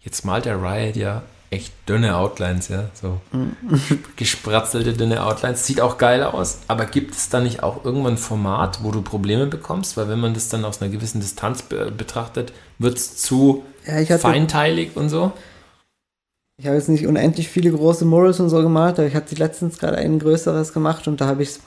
jetzt 0.00 0.24
malt 0.24 0.46
der 0.46 0.62
Riot 0.62 0.96
ja 0.96 1.22
echt 1.50 1.72
dünne 1.88 2.16
Outlines, 2.16 2.68
ja, 2.68 2.84
so 2.94 3.20
gespratzelte 4.16 4.92
dünne 4.92 5.24
Outlines. 5.24 5.66
Sieht 5.66 5.80
auch 5.80 5.98
geil 5.98 6.22
aus, 6.22 6.58
aber 6.68 6.86
gibt 6.86 7.14
es 7.14 7.28
da 7.28 7.40
nicht 7.40 7.62
auch 7.62 7.84
irgendwann 7.84 8.14
ein 8.14 8.18
Format, 8.18 8.82
wo 8.82 8.90
du 8.90 9.02
Probleme 9.02 9.46
bekommst? 9.46 9.96
Weil 9.96 10.08
wenn 10.08 10.20
man 10.20 10.34
das 10.34 10.48
dann 10.48 10.64
aus 10.64 10.80
einer 10.82 10.90
gewissen 10.90 11.20
Distanz 11.20 11.62
be 11.62 11.90
betrachtet, 11.90 12.52
wird 12.78 12.96
es 12.96 13.16
zu 13.16 13.64
Ja, 13.86 14.00
ich 14.00 14.10
hatte- 14.10 14.22
feinteilig 14.22 14.96
und 14.96 15.08
so? 15.08 15.32
Ich 16.56 16.66
habe 16.66 16.76
jetzt 16.76 16.88
nicht 16.88 17.06
unendlich 17.06 17.48
viele 17.48 17.72
große 17.72 18.04
Murals 18.04 18.38
und 18.38 18.48
so 18.48 18.62
gemalt, 18.62 18.98
aber 18.98 19.08
ich 19.08 19.14
hatte 19.16 19.34
letztens 19.34 19.78
gerade 19.78 19.96
ein 19.96 20.18
größeres 20.20 20.72
gemacht 20.72 21.08
und 21.08 21.20
da 21.20 21.26
habe 21.26 21.42
ich 21.42 21.48
es 21.50 21.60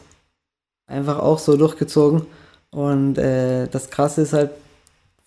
einfach 0.89 1.19
auch 1.19 1.39
so 1.39 1.57
durchgezogen. 1.57 2.25
Und 2.71 3.17
äh, 3.17 3.67
das 3.67 3.89
Krasse 3.89 4.21
ist 4.21 4.33
halt, 4.33 4.51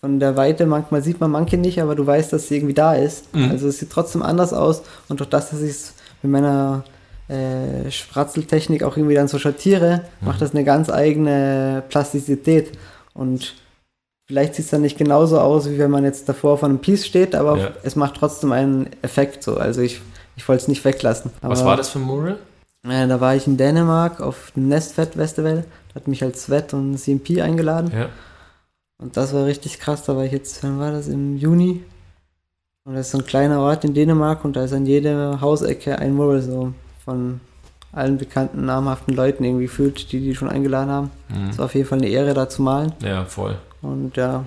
von 0.03 0.19
der 0.19 0.35
Weite, 0.35 0.65
manchmal 0.65 1.03
sieht 1.03 1.19
man 1.19 1.29
manche 1.29 1.57
nicht, 1.57 1.79
aber 1.79 1.93
du 1.95 2.05
weißt, 2.05 2.33
dass 2.33 2.47
sie 2.47 2.55
irgendwie 2.57 2.73
da 2.73 2.93
ist. 2.95 3.33
Mhm. 3.35 3.51
Also 3.51 3.67
es 3.67 3.77
sieht 3.77 3.91
trotzdem 3.91 4.23
anders 4.23 4.51
aus 4.51 4.81
und 5.09 5.19
durch 5.19 5.29
das, 5.29 5.51
dass 5.51 5.61
ich 5.61 5.69
es 5.69 5.93
mit 6.23 6.31
meiner 6.31 6.83
äh, 7.29 7.89
Spratzeltechnik 7.91 8.81
auch 8.83 8.97
irgendwie 8.97 9.13
dann 9.15 9.27
so 9.27 9.37
schattiere, 9.37 10.01
Mhm. 10.19 10.27
macht 10.27 10.41
das 10.41 10.51
eine 10.55 10.63
ganz 10.63 10.89
eigene 10.89 11.83
Plastizität. 11.89 12.71
Und 13.13 13.53
vielleicht 14.27 14.55
sieht 14.55 14.65
es 14.65 14.71
dann 14.71 14.81
nicht 14.81 14.97
genauso 14.97 15.39
aus, 15.39 15.69
wie 15.69 15.77
wenn 15.77 15.91
man 15.91 16.03
jetzt 16.03 16.27
davor 16.27 16.57
von 16.57 16.71
einem 16.71 16.79
Piece 16.79 17.05
steht, 17.05 17.35
aber 17.35 17.57
Ja. 17.57 17.71
es 17.83 17.95
macht 17.95 18.15
trotzdem 18.15 18.51
einen 18.51 18.87
Effekt 19.03 19.43
so. 19.43 19.57
Also 19.57 19.81
ich, 19.81 20.01
ich 20.35 20.47
wollte 20.49 20.63
es 20.63 20.67
nicht 20.67 20.83
weglassen. 20.83 21.29
Was 21.41 21.59
Aber, 21.59 21.69
war 21.69 21.77
das 21.77 21.89
für 21.89 21.99
ein 21.99 22.05
Mural? 22.05 22.37
Äh, 22.89 23.07
da 23.07 23.21
war 23.21 23.35
ich 23.35 23.45
in 23.45 23.55
Dänemark 23.57 24.19
auf 24.19 24.51
dem 24.55 24.67
Nestfett 24.67 25.13
Festival. 25.13 25.63
Da 25.89 25.95
hat 25.95 26.07
mich 26.07 26.23
halt 26.23 26.37
Svet 26.37 26.73
und 26.73 26.97
CMP 26.97 27.39
eingeladen. 27.43 27.91
Ja. 27.95 28.09
Und 29.01 29.17
das 29.17 29.33
war 29.33 29.45
richtig 29.45 29.79
krass. 29.79 30.03
Da 30.03 30.15
war 30.15 30.23
ich 30.23 30.31
jetzt, 30.31 30.63
wann 30.63 30.79
war 30.79 30.91
das? 30.91 31.07
Im 31.07 31.37
Juni. 31.37 31.83
Und 32.85 32.95
das 32.95 33.07
ist 33.07 33.11
so 33.11 33.17
ein 33.17 33.25
kleiner 33.25 33.59
Ort 33.59 33.83
in 33.83 33.93
Dänemark 33.93 34.43
und 34.43 34.55
da 34.55 34.63
ist 34.63 34.73
an 34.73 34.85
jeder 34.85 35.39
Hausecke 35.41 35.99
ein 35.99 36.13
Mural 36.15 36.41
so 36.41 36.73
von 37.03 37.39
allen 37.91 38.17
bekannten, 38.17 38.65
namhaften 38.65 39.15
Leuten 39.15 39.43
irgendwie 39.43 39.65
gefühlt, 39.65 40.11
die 40.11 40.19
die 40.19 40.35
schon 40.35 40.49
eingeladen 40.49 40.89
haben. 40.89 41.11
Mhm. 41.29 41.49
Es 41.49 41.57
war 41.57 41.65
auf 41.65 41.75
jeden 41.75 41.87
Fall 41.87 41.99
eine 41.99 42.07
Ehre, 42.07 42.33
da 42.33 42.49
zu 42.49 42.61
malen. 42.61 42.93
Ja, 43.03 43.25
voll. 43.25 43.57
Und 43.81 44.17
ja, 44.17 44.45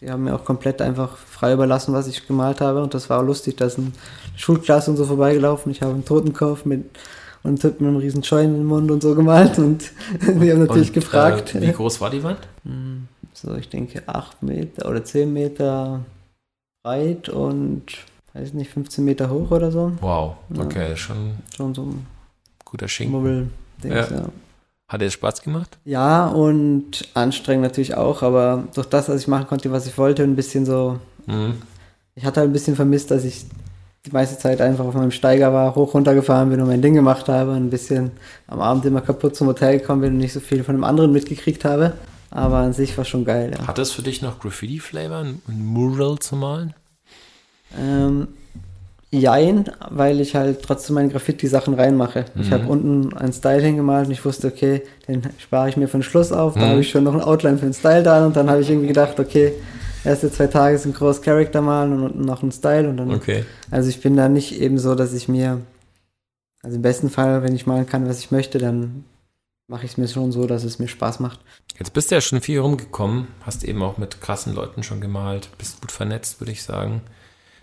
die 0.00 0.10
haben 0.10 0.24
mir 0.24 0.34
auch 0.34 0.44
komplett 0.44 0.80
einfach 0.82 1.16
frei 1.16 1.52
überlassen, 1.54 1.92
was 1.94 2.06
ich 2.06 2.26
gemalt 2.26 2.60
habe. 2.60 2.82
Und 2.82 2.94
das 2.94 3.10
war 3.10 3.20
auch 3.20 3.24
lustig, 3.24 3.56
da 3.56 3.66
ist 3.66 3.78
eine 3.78 3.92
Schulklasse 4.36 4.90
und 4.90 4.96
so 4.96 5.04
vorbeigelaufen. 5.04 5.72
Ich 5.72 5.82
habe 5.82 5.94
einen 5.94 6.04
Totenkopf 6.04 6.64
mit 6.64 6.84
und 7.42 7.50
einen 7.50 7.58
Typ 7.58 7.80
mit 7.80 7.88
einem 7.88 7.98
riesen 7.98 8.22
Scheun 8.22 8.54
im 8.54 8.66
Mund 8.66 8.90
und 8.90 9.02
so 9.02 9.14
gemalt. 9.14 9.58
Und 9.58 9.90
die 10.20 10.52
haben 10.52 10.60
natürlich 10.60 10.88
Und, 10.88 10.94
gefragt. 10.94 11.54
Äh, 11.54 11.62
wie 11.62 11.72
groß 11.72 12.00
war 12.00 12.10
die 12.10 12.22
Wand? 12.22 12.40
Hm, 12.64 13.08
So, 13.40 13.54
ich 13.54 13.68
denke 13.68 14.02
8 14.06 14.42
Meter 14.42 14.88
oder 14.88 15.04
10 15.04 15.32
Meter 15.32 16.00
breit 16.82 17.28
und 17.28 17.84
weiß 18.34 18.52
nicht, 18.54 18.70
15 18.72 19.04
Meter 19.04 19.30
hoch 19.30 19.50
oder 19.50 19.70
so. 19.70 19.92
Wow, 20.00 20.36
Ja. 20.54 20.62
okay, 20.62 20.96
schon 20.96 21.36
Schon 21.56 21.74
so 21.74 21.82
ein 21.82 22.06
guter 22.64 22.88
Schinken. 22.88 23.50
Ja. 23.84 23.94
ja. 23.96 24.28
Hat 24.88 25.00
dir 25.00 25.10
Spaß 25.10 25.42
gemacht? 25.42 25.78
Ja, 25.84 26.26
und 26.28 27.08
anstrengend 27.14 27.62
natürlich 27.62 27.94
auch, 27.94 28.22
aber 28.22 28.64
durch 28.74 28.88
das, 28.88 29.06
dass 29.06 29.20
ich 29.20 29.28
machen 29.28 29.46
konnte, 29.46 29.70
was 29.70 29.86
ich 29.86 29.96
wollte, 29.98 30.22
ein 30.24 30.36
bisschen 30.36 30.64
so 30.66 30.98
Mhm. 31.28 31.54
Ich 32.14 32.24
hatte 32.24 32.40
halt 32.40 32.50
ein 32.50 32.52
bisschen 32.54 32.74
vermisst, 32.74 33.10
dass 33.10 33.24
ich 33.24 33.44
die 34.06 34.10
meiste 34.10 34.38
Zeit 34.38 34.60
einfach 34.60 34.86
auf 34.86 34.94
meinem 34.94 35.10
Steiger 35.10 35.52
war, 35.52 35.74
hoch 35.74 35.92
runtergefahren 35.94 36.48
bin 36.48 36.60
und 36.60 36.66
mein 36.66 36.80
Ding 36.82 36.94
gemacht 36.94 37.28
habe, 37.28 37.52
ein 37.52 37.68
bisschen 37.70 38.10
am 38.46 38.60
Abend 38.60 38.84
immer 38.86 39.02
kaputt 39.02 39.36
zum 39.36 39.46
Hotel 39.48 39.78
gekommen 39.78 40.00
bin 40.00 40.12
und 40.14 40.18
nicht 40.18 40.32
so 40.32 40.40
viel 40.40 40.64
von 40.64 40.74
dem 40.74 40.84
anderen 40.84 41.12
mitgekriegt 41.12 41.64
habe. 41.64 41.92
Aber 42.30 42.58
an 42.58 42.72
sich 42.72 42.96
war 42.98 43.04
schon 43.04 43.24
geil, 43.24 43.52
ja. 43.58 43.66
Hat 43.66 43.78
es 43.78 43.92
für 43.92 44.02
dich 44.02 44.20
noch 44.22 44.38
Graffiti-Flavor, 44.40 45.18
ein 45.20 45.40
Mural 45.46 46.18
zu 46.18 46.36
malen? 46.36 46.74
Ähm, 47.78 48.28
jein, 49.10 49.70
weil 49.90 50.20
ich 50.20 50.34
halt 50.34 50.62
trotzdem 50.62 50.94
meine 50.94 51.08
Graffiti-Sachen 51.08 51.74
reinmache. 51.74 52.26
Ich 52.38 52.50
Mhm. 52.50 52.54
habe 52.54 52.66
unten 52.66 53.14
ein 53.16 53.32
Style 53.32 53.62
hingemalt 53.62 54.06
und 54.06 54.12
ich 54.12 54.24
wusste, 54.24 54.48
okay, 54.48 54.82
den 55.06 55.22
spare 55.38 55.68
ich 55.70 55.76
mir 55.76 55.88
für 55.88 55.98
den 55.98 56.02
Schluss 56.02 56.32
auf. 56.32 56.54
Da 56.54 56.66
Mhm. 56.66 56.70
habe 56.70 56.80
ich 56.80 56.90
schon 56.90 57.04
noch 57.04 57.14
ein 57.14 57.22
Outline 57.22 57.56
für 57.58 57.64
den 57.66 57.74
Style 57.74 58.02
da 58.02 58.24
und 58.26 58.36
dann 58.36 58.50
habe 58.50 58.60
ich 58.60 58.68
irgendwie 58.68 58.88
gedacht, 58.88 59.18
okay, 59.18 59.52
erste 60.04 60.30
zwei 60.30 60.46
Tage 60.46 60.78
sind 60.78 60.94
groß 60.94 61.22
Character 61.22 61.62
malen 61.62 61.92
und 61.94 62.02
unten 62.04 62.20
noch 62.22 62.42
ein 62.42 62.52
Style 62.52 62.88
und 62.88 62.98
dann 62.98 63.10
Okay. 63.10 63.44
Also 63.70 63.88
ich 63.90 64.00
bin 64.00 64.16
da 64.16 64.28
nicht 64.28 64.60
eben 64.60 64.78
so, 64.78 64.94
dass 64.94 65.12
ich 65.12 65.28
mir, 65.28 65.60
also 66.62 66.76
im 66.76 66.82
besten 66.82 67.10
Fall, 67.10 67.42
wenn 67.42 67.54
ich 67.54 67.66
malen 67.66 67.86
kann, 67.86 68.08
was 68.08 68.18
ich 68.20 68.30
möchte, 68.30 68.58
dann 68.58 69.04
mache 69.68 69.84
ich 69.84 69.92
es 69.92 69.96
mir 69.98 70.08
schon 70.08 70.32
so, 70.32 70.46
dass 70.46 70.64
es 70.64 70.78
mir 70.78 70.88
Spaß 70.88 71.20
macht. 71.20 71.40
Jetzt 71.78 71.92
bist 71.92 72.10
du 72.10 72.14
ja 72.16 72.20
schon 72.20 72.40
viel 72.40 72.58
rumgekommen, 72.58 73.28
hast 73.42 73.64
eben 73.64 73.82
auch 73.82 73.98
mit 73.98 74.20
krassen 74.20 74.54
Leuten 74.54 74.82
schon 74.82 75.00
gemalt, 75.00 75.50
bist 75.58 75.80
gut 75.80 75.92
vernetzt, 75.92 76.40
würde 76.40 76.52
ich 76.52 76.62
sagen. 76.62 77.02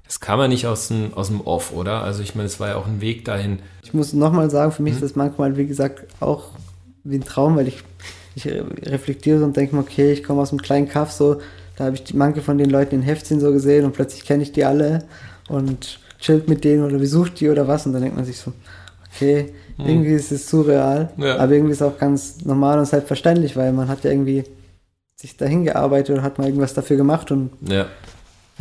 Das 0.06 0.20
kam 0.20 0.39
ja 0.39 0.47
nicht 0.47 0.68
aus 0.68 0.88
dem, 0.89 1.16
aus 1.16 1.28
dem 1.28 1.41
Off, 1.41 1.74
oder? 1.74 2.03
Also 2.03 2.22
ich 2.22 2.36
meine, 2.36 2.45
es 2.45 2.60
war 2.60 2.70
ja 2.70 2.76
auch 2.76 2.86
ein 2.86 3.01
Weg 3.01 3.26
dahin. 3.26 3.60
Ich 3.84 3.93
muss 3.93 4.14
nochmal 4.14 4.51
sagen, 4.51 4.72
für 4.72 4.84
mich 4.84 4.91
Mhm. 4.93 4.97
ist 4.97 5.03
das 5.03 5.16
manchmal, 5.16 5.58
wie 5.58 5.66
gesagt, 5.66 6.06
auch 6.20 6.51
wie 7.03 7.16
ein 7.16 7.24
Traum, 7.24 7.56
weil 7.56 7.68
ich, 7.68 7.84
ich 8.36 8.45
re- 8.47 8.66
reflektiere 8.84 9.43
und 9.43 9.58
denke 9.58 9.76
mir, 9.76 9.82
okay, 9.82 10.12
ich 10.12 10.24
komme 10.24 10.41
aus 10.43 10.51
einem 10.51 10.62
kleinen 10.62 10.88
Kaff, 10.88 11.12
so, 11.12 11.41
da 11.76 11.86
habe 11.86 11.95
ich 11.95 12.03
die, 12.03 12.16
manche 12.16 12.41
von 12.43 12.60
den 12.60 12.70
Leuten 12.70 12.95
in 12.95 13.01
Heftchen 13.01 13.39
so 13.39 13.51
gesehen 13.51 13.84
und 13.84 13.93
plötzlich 13.93 14.26
kenne 14.26 14.43
ich 14.43 14.51
die 14.51 14.64
alle 14.64 15.06
und 15.49 15.99
chillt 16.20 16.47
mit 16.47 16.64
denen 16.64 16.84
oder 16.84 16.99
besucht 16.99 17.39
die 17.39 17.49
oder 17.49 17.68
was 17.68 17.88
und 17.88 17.93
dann 17.93 18.03
denkt 18.03 18.16
man 18.16 18.26
sich 18.26 18.38
so, 18.38 18.53
okay, 19.16 19.53
Mhm. 19.78 19.86
irgendwie 19.88 20.11
ist 20.13 20.32
es 20.32 20.49
surreal, 20.49 21.11
Ja. 21.18 21.38
aber 21.38 21.53
irgendwie 21.53 21.72
ist 21.74 21.82
es 21.82 21.88
auch 21.88 21.97
ganz 21.97 22.43
normal 22.45 22.80
und 22.80 22.86
selbstverständlich, 22.86 23.55
weil 23.57 23.72
man 23.74 23.88
hat 23.88 24.03
ja 24.03 24.11
irgendwie 24.11 24.43
sich 25.18 25.36
dahin 25.38 25.63
gearbeitet 25.66 26.18
und 26.18 26.24
hat 26.24 26.38
mal 26.38 26.45
irgendwas 26.47 26.74
dafür 26.74 26.97
gemacht 26.97 27.32
und 27.32 27.51
Ja, 27.68 27.88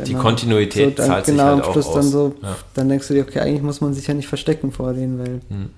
die 0.05 0.13
Kontinuität 0.13 0.99
dann, 0.99 1.07
zahlt 1.07 1.25
genau 1.25 1.37
sich 1.37 1.45
halt 1.45 1.53
am 1.63 1.69
auch 1.69 1.73
Schluss 1.73 1.87
aus. 1.87 1.93
dann 1.95 2.03
so, 2.03 2.35
Ja. 2.41 2.55
dann 2.73 2.89
denkst 2.89 3.07
du 3.07 3.13
dir, 3.13 3.21
okay, 3.23 3.39
eigentlich 3.39 3.61
muss 3.61 3.79
man 3.81 3.93
sich 3.93 4.07
ja 4.07 4.13
nicht 4.13 4.27
verstecken 4.27 4.71
vor 4.71 4.93
denen, 4.93 5.19
weil 5.19 5.39
Mhm. 5.49 5.69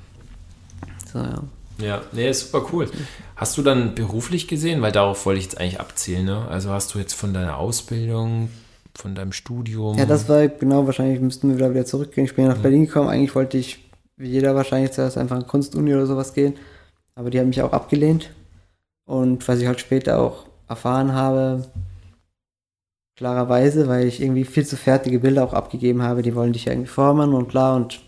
so, 1.11 1.19
ja. 1.19 1.43
Ja, 1.79 2.01
nee, 2.11 2.27
ist 2.27 2.51
super 2.51 2.65
cool. 2.73 2.89
Hast 3.35 3.55
du 3.57 3.61
dann 3.61 3.93
beruflich 3.93 4.47
gesehen, 4.47 4.81
weil 4.81 4.91
darauf 4.91 5.23
wollte 5.27 5.37
ich 5.39 5.45
jetzt 5.45 5.59
eigentlich 5.59 5.79
abzielen, 5.79 6.25
ne? 6.25 6.47
Also 6.49 6.71
hast 6.71 6.95
du 6.95 6.99
jetzt 6.99 7.13
von 7.13 7.35
deiner 7.35 7.57
Ausbildung 7.57 8.49
von 8.95 9.13
deinem 9.13 9.31
Studium? 9.31 9.95
Ja, 9.99 10.07
das 10.07 10.27
war 10.27 10.47
genau, 10.47 10.87
wahrscheinlich 10.87 11.19
müssten 11.21 11.49
wir 11.51 11.57
da 11.67 11.71
wieder 11.71 11.85
zurückgehen. 11.85 12.25
Ich 12.25 12.33
bin 12.35 12.45
ja 12.45 12.51
nach 12.55 12.57
Berlin 12.61 12.87
gekommen. 12.87 13.09
Eigentlich 13.09 13.35
wollte 13.35 13.59
ich, 13.59 13.86
wie 14.17 14.29
jeder 14.29 14.55
wahrscheinlich 14.55 14.91
zuerst 14.91 15.17
einfach 15.17 15.37
in 15.37 15.47
Kunstuni 15.47 15.93
oder 15.93 16.05
sowas 16.05 16.33
gehen. 16.33 16.55
Aber 17.15 17.29
die 17.29 17.39
haben 17.39 17.47
mich 17.47 17.61
auch 17.61 17.73
abgelehnt. 17.73 18.31
Und 19.05 19.47
was 19.47 19.59
ich 19.59 19.67
halt 19.67 19.79
später 19.79 20.19
auch 20.19 20.47
erfahren 20.67 21.13
habe, 21.13 21.63
klarerweise, 23.15 23.87
weil 23.87 24.05
ich 24.07 24.21
irgendwie 24.21 24.43
viel 24.43 24.65
zu 24.65 24.75
fertige 24.75 25.19
Bilder 25.19 25.43
auch 25.43 25.53
abgegeben 25.53 26.03
habe, 26.03 26.21
die 26.21 26.35
wollen 26.35 26.53
dich 26.53 26.65
ja 26.65 26.73
irgendwie 26.73 26.89
formen 26.89 27.33
und 27.33 27.49
klar 27.49 27.75
und 27.75 28.01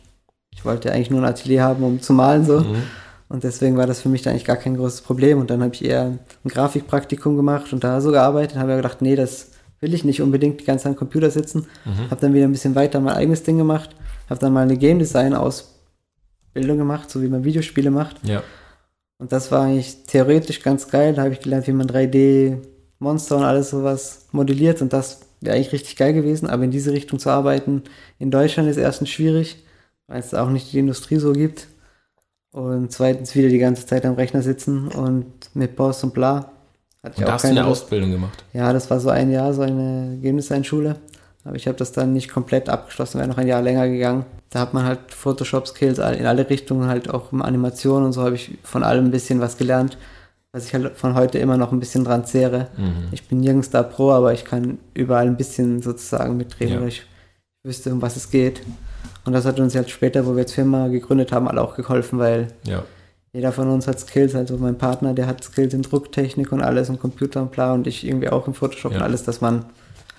ich 0.52 0.66
wollte 0.66 0.92
eigentlich 0.92 1.10
nur 1.10 1.22
ein 1.22 1.30
Atelier 1.30 1.64
haben, 1.64 1.84
um 1.84 2.02
zu 2.02 2.14
malen 2.14 2.46
so. 2.46 2.60
Mhm. 2.60 2.84
Und 3.30 3.44
deswegen 3.44 3.78
war 3.78 3.86
das 3.86 4.02
für 4.02 4.10
mich 4.10 4.24
da 4.24 4.32
eigentlich 4.32 4.46
gar 4.46 4.58
kein 4.58 4.76
großes 4.76 5.02
Problem. 5.02 5.40
Und 5.40 5.52
dann 5.52 5.62
habe 5.62 5.74
ich 5.74 5.86
eher 5.86 6.18
ein 6.44 6.50
Grafikpraktikum 6.50 7.38
gemacht 7.38 7.72
und 7.72 7.84
da 7.84 8.02
so 8.02 8.12
gearbeitet, 8.12 8.58
habe 8.58 8.72
ja 8.72 8.78
gedacht, 8.78 9.02
nee, 9.02 9.16
das 9.16 9.52
will 9.80 9.94
ich 9.94 10.04
nicht 10.04 10.22
unbedingt 10.22 10.60
die 10.60 10.66
ganze 10.66 10.84
Zeit 10.84 10.94
am 10.94 10.98
Computer 10.98 11.30
sitzen. 11.30 11.68
Mhm. 11.86 12.10
Habe 12.10 12.22
dann 12.22 12.34
wieder 12.34 12.46
ein 12.46 12.52
bisschen 12.52 12.76
weiter 12.76 13.00
mein 13.00 13.16
eigenes 13.16 13.44
Ding 13.44 13.58
gemacht, 13.58 13.96
habe 14.30 14.40
dann 14.40 14.52
mal 14.52 14.64
eine 14.64 14.78
Game 14.78 15.00
Design 15.00 15.34
Ausbildung 16.50 16.78
gemacht, 16.78 17.10
so 17.10 17.22
wie 17.22 17.28
man 17.28 17.44
Videospiele 17.44 17.92
macht. 17.92 18.28
Ja. 18.28 18.44
Und 19.20 19.32
das 19.32 19.52
war 19.52 19.66
eigentlich 19.66 20.04
theoretisch 20.08 20.62
ganz 20.62 20.88
geil. 20.88 21.14
Da 21.14 21.24
habe 21.24 21.34
ich 21.34 21.42
gelernt, 21.42 21.68
wie 21.68 21.74
man 21.74 21.88
3D-Monster 21.88 23.38
und 23.38 23.44
alles 23.44 23.70
sowas 23.70 24.28
modelliert. 24.32 24.82
Und 24.82 24.94
das 24.94 25.22
wäre 25.42 25.56
eigentlich 25.56 25.74
richtig 25.74 25.96
geil 25.96 26.14
gewesen. 26.14 26.50
Aber 26.50 26.64
in 26.64 26.72
diese 26.72 26.92
Richtung 26.92 27.20
zu 27.20 27.30
arbeiten 27.30 27.84
in 28.18 28.32
Deutschland 28.32 28.70
ist 28.70 28.78
erstens 28.78 29.10
schwierig, 29.10 29.64
weil 30.08 30.20
es 30.20 30.34
auch 30.34 30.50
nicht 30.50 30.72
die 30.74 30.80
Industrie 30.80 31.18
so 31.18 31.34
gibt. 31.34 31.68
Und 32.52 32.92
zweitens 32.92 33.36
wieder 33.36 33.50
die 33.50 33.60
ganze 33.60 33.86
Zeit 33.86 34.06
am 34.06 34.16
Rechner 34.16 34.42
sitzen 34.42 34.88
und 34.88 35.26
mit 35.54 35.76
Boss 35.76 36.04
und 36.04 36.14
bla. 36.14 36.52
Hatte 37.04 37.18
Und 37.18 37.28
da 37.28 37.28
auch 37.28 37.34
hast 37.34 37.44
du 37.44 37.50
eine 37.50 37.58
keine 37.58 37.70
Lust. 37.70 37.84
Ausbildung 37.84 38.12
gemacht. 38.12 38.44
Ja, 38.54 38.74
das 38.74 38.90
war 38.90 39.00
so 39.00 39.10
ein 39.10 39.32
Jahr, 39.32 39.54
so 39.54 39.62
eine 39.62 40.18
Game 40.22 40.38
Design 40.38 40.64
Schule. 40.64 40.96
Aber 41.46 41.56
ich 41.56 41.68
habe 41.68 41.78
das 41.78 41.92
dann 41.92 42.14
nicht 42.14 42.30
komplett 42.30 42.70
abgeschlossen, 42.70 43.18
wäre 43.20 43.30
noch 43.30 43.38
ein 43.38 43.48
Jahr 43.48 43.62
länger 43.62 43.88
gegangen. 43.88 44.26
Da 44.50 44.60
hat 44.60 44.74
man 44.74 44.84
halt 44.86 45.00
Photoshop-Skills 45.10 45.98
in 46.00 46.26
alle 46.26 46.50
Richtungen, 46.50 46.90
halt 46.90 47.10
auch 47.10 47.32
um 47.32 47.42
Animation 47.42 48.04
und 48.04 48.14
so 48.14 48.24
habe 48.24 48.36
ich 48.36 48.58
von 48.64 48.84
allem 48.84 49.06
ein 49.06 49.12
bisschen 49.12 49.40
was 49.40 49.58
gelernt, 49.58 49.98
was 50.52 50.66
ich 50.66 50.74
halt 50.74 50.98
von 50.98 51.14
heute 51.16 51.38
immer 51.40 51.56
noch 51.58 51.72
ein 51.72 51.80
bisschen 51.80 52.04
dran 52.04 52.26
zehre. 52.26 52.68
Mhm. 52.78 53.08
Ich 53.12 53.28
bin 53.28 53.40
nirgends 53.40 53.70
da 53.70 53.84
Pro, 53.84 54.12
aber 54.12 54.34
ich 54.34 54.44
kann 54.44 54.80
überall 54.94 55.28
ein 55.28 55.38
bisschen 55.38 55.82
sozusagen 55.82 56.36
mitreden, 56.38 56.76
Ja. 56.76 56.82
weil 56.82 56.88
ich 56.90 57.04
wüsste, 57.64 57.92
um 57.94 58.02
was 58.02 58.16
es 58.16 58.32
geht. 58.32 58.62
Und 59.26 59.34
das 59.34 59.46
hat 59.46 59.60
uns 59.60 59.74
jetzt 59.74 59.92
später, 59.92 60.26
wo 60.26 60.32
wir 60.32 60.40
jetzt 60.40 60.54
Firma 60.56 60.88
gegründet 60.88 61.32
haben, 61.32 61.48
alle 61.48 61.62
auch 61.62 61.76
geholfen, 61.76 62.18
weil 62.20 62.48
Ja. 62.66 62.84
jeder 63.32 63.52
von 63.52 63.70
uns 63.70 63.88
hat 63.88 64.00
Skills, 64.00 64.34
also 64.36 64.58
mein 64.58 64.78
Partner, 64.78 65.14
der 65.14 65.28
hat 65.28 65.44
Skills 65.44 65.74
in 65.74 65.84
Drucktechnik 65.84 66.52
und 66.52 66.62
alles 66.64 66.90
und 66.90 67.00
Computer 67.00 67.42
und 67.44 67.52
bla 67.52 67.74
und 67.74 67.86
ich 67.86 68.06
irgendwie 68.06 68.30
auch 68.30 68.48
im 68.48 68.54
Photoshop 68.56 68.92
Ja. 68.94 68.98
und 68.98 69.04
alles, 69.04 69.24
dass 69.24 69.42
man 69.42 69.66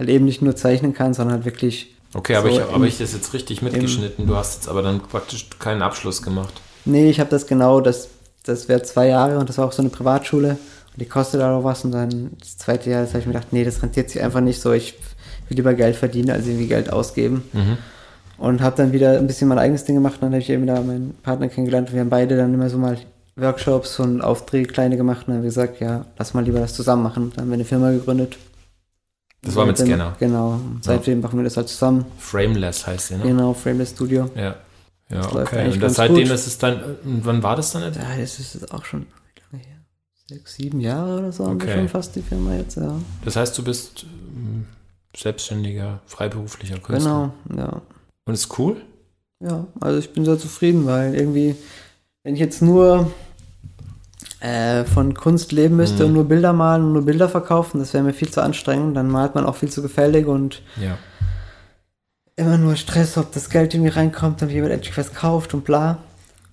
halt 0.01 0.09
eben 0.09 0.25
nicht 0.25 0.43
nur 0.43 0.57
zeichnen 0.57 0.95
kann, 0.95 1.15
sondern 1.15 1.37
halt 1.37 1.45
wirklich. 1.45 1.95
Okay, 2.15 2.35
aber 2.35 2.51
So 2.51 2.57
ich 2.57 2.73
habe 2.73 2.89
ich 2.89 2.99
das 2.99 3.13
jetzt 3.13 3.33
richtig 3.35 3.63
mitgeschnitten. 3.63 4.27
Du 4.27 4.35
hast 4.35 4.57
jetzt 4.57 4.69
aber 4.69 4.83
dann 4.83 5.01
praktisch 5.01 5.47
keinen 5.61 5.83
Abschluss 5.83 6.23
gemacht. 6.23 6.55
Nee, 6.85 7.09
ich 7.09 7.21
habe 7.21 7.31
das 7.31 7.47
genau, 7.47 7.81
das, 7.81 8.09
das 8.45 8.69
wäre 8.69 8.83
zwei 8.83 9.09
Jahre 9.09 9.39
und 9.39 9.49
das 9.49 9.59
war 9.59 9.67
auch 9.67 9.73
so 9.73 9.83
eine 9.83 9.91
Privatschule 9.91 10.51
und 10.51 11.01
die 11.01 11.05
kostet 11.05 11.41
auch 11.43 11.63
was 11.63 11.85
und 11.85 11.93
dann 11.93 12.31
das 12.41 12.57
zweite 12.57 12.91
Jahr, 12.91 13.03
das 13.03 13.11
habe 13.11 13.21
ich 13.21 13.27
mir 13.27 13.35
gedacht, 13.35 13.53
nee, 13.53 13.63
das 13.63 13.83
rentiert 13.83 14.11
sich 14.11 14.21
einfach 14.23 14.41
nicht 14.41 14.61
so, 14.61 14.73
ich 14.73 14.95
will 15.49 15.57
lieber 15.57 15.75
Geld 15.75 15.95
verdienen, 15.95 16.31
als 16.31 16.47
irgendwie 16.47 16.67
Geld 16.67 16.93
ausgeben. 16.93 17.45
Mhm. 17.53 17.79
Und 18.39 18.63
habe 18.63 18.77
dann 18.77 18.93
wieder 18.93 19.19
ein 19.19 19.27
bisschen 19.27 19.49
mein 19.49 19.59
eigenes 19.59 19.85
Ding 19.85 19.97
gemacht. 19.97 20.17
Dann 20.23 20.31
habe 20.31 20.41
ich 20.41 20.49
eben 20.49 20.67
da 20.67 20.81
meinen 20.81 21.15
Partner 21.23 21.49
kennengelernt. 21.49 21.89
und 21.89 21.95
Wir 21.95 22.01
haben 22.01 22.09
beide 22.09 22.39
dann 22.39 22.55
immer 22.55 22.71
so 22.71 22.79
mal 22.79 22.97
Workshops 23.37 24.01
und 24.01 24.23
Aufträge 24.23 24.67
kleine 24.67 24.97
gemacht. 24.97 25.27
Und 25.27 25.29
dann 25.29 25.37
haben 25.37 25.43
wir 25.43 25.51
gesagt, 25.51 25.79
ja, 25.79 26.07
lass 26.17 26.33
mal 26.33 26.43
lieber 26.43 26.59
das 26.59 26.73
zusammen 26.73 27.03
machen. 27.03 27.33
Dann 27.35 27.43
haben 27.43 27.51
wir 27.51 27.55
eine 27.57 27.67
Firma 27.67 27.91
gegründet. 27.91 28.39
Das 29.43 29.57
war 29.57 29.65
mit 29.67 29.77
Seitdem- 29.79 29.95
Scanner. 29.97 30.17
Genau. 30.19 30.61
Seitdem 30.83 31.21
machen 31.21 31.39
wir 31.39 31.45
das 31.45 31.57
halt 31.57 31.69
zusammen. 31.69 32.05
Frameless 32.19 32.87
heißt 32.87 33.11
der, 33.11 33.19
ne? 33.19 33.25
Genau, 33.25 33.55
Frameless 33.55 33.91
Studio. 33.91 34.31
Ja. 34.35 34.57
Ja, 35.09 35.23
Das 35.23 35.35
okay. 35.35 35.71
Und 35.73 35.83
das, 35.83 35.95
seitdem 35.95 36.25
gut. 36.25 36.31
ist 36.35 36.47
es 36.47 36.59
dann, 36.59 36.81
und 37.05 37.25
wann 37.25 37.43
war 37.43 37.57
das 37.57 37.73
dann? 37.73 37.83
Ja, 37.83 38.17
das 38.19 38.39
ist 38.39 38.73
auch 38.73 38.85
schon 38.85 39.01
wie 39.03 39.41
lange 39.53 39.65
her? 39.65 39.77
Sechs, 40.29 40.55
sieben 40.55 40.79
Jahre 40.81 41.19
oder 41.19 41.33
so 41.33 41.47
haben 41.47 41.61
wir 41.61 41.67
Okay. 41.69 41.79
schon 41.79 41.89
fast 41.89 42.15
die 42.15 42.23
Firma 42.23 42.55
jetzt, 42.55 42.77
ja. 42.77 42.95
Das 43.25 43.35
heißt, 43.35 43.57
du 43.59 43.65
bist 43.65 44.05
ähm, 44.37 44.67
selbstständiger, 45.17 46.01
freiberuflicher 46.07 46.79
Künstler. 46.79 47.33
Genau, 47.49 47.61
ja. 47.63 47.83
Und 48.27 48.35
ist 48.35 48.57
cool? 48.59 48.77
Ja, 49.43 49.67
also 49.81 49.99
ich 49.99 50.13
bin 50.13 50.25
sehr 50.25 50.39
zufrieden, 50.39 50.87
weil 50.87 51.15
irgendwie, 51.15 51.57
wenn 52.23 52.35
ich 52.35 52.41
jetzt 52.41 52.63
nur 52.63 53.11
äh, 54.41 54.85
von 54.85 55.15
Kunst 55.15 55.53
leben 55.53 55.77
müsste 55.77 56.03
Mhm. 56.03 56.09
und 56.09 56.15
nur 56.15 56.25
Bilder 56.25 56.53
malen 56.53 56.85
und 56.85 56.93
nur 56.95 57.05
Bilder 57.05 57.29
verkaufen, 57.29 57.79
das 57.79 57.93
wäre 57.95 58.03
mir 58.05 58.15
viel 58.15 58.31
zu 58.31 58.43
anstrengend. 58.43 58.97
Dann 58.97 59.11
malt 59.11 59.35
man 59.35 59.45
auch 59.47 59.57
viel 59.57 59.71
zu 59.71 59.83
gefällig 59.83 60.27
und 60.27 60.63
Ja. 60.81 60.97
immer 62.37 62.57
nur 62.57 62.77
Stress, 62.77 63.19
ob 63.19 63.33
das 63.33 63.51
Geld 63.51 63.75
irgendwie 63.75 63.91
reinkommt, 63.91 64.43
ob 64.43 64.51
jemand 64.51 64.73
endlich 64.73 64.97
was 64.97 65.13
kauft 65.15 65.53
und 65.55 65.65
bla. 65.65 65.99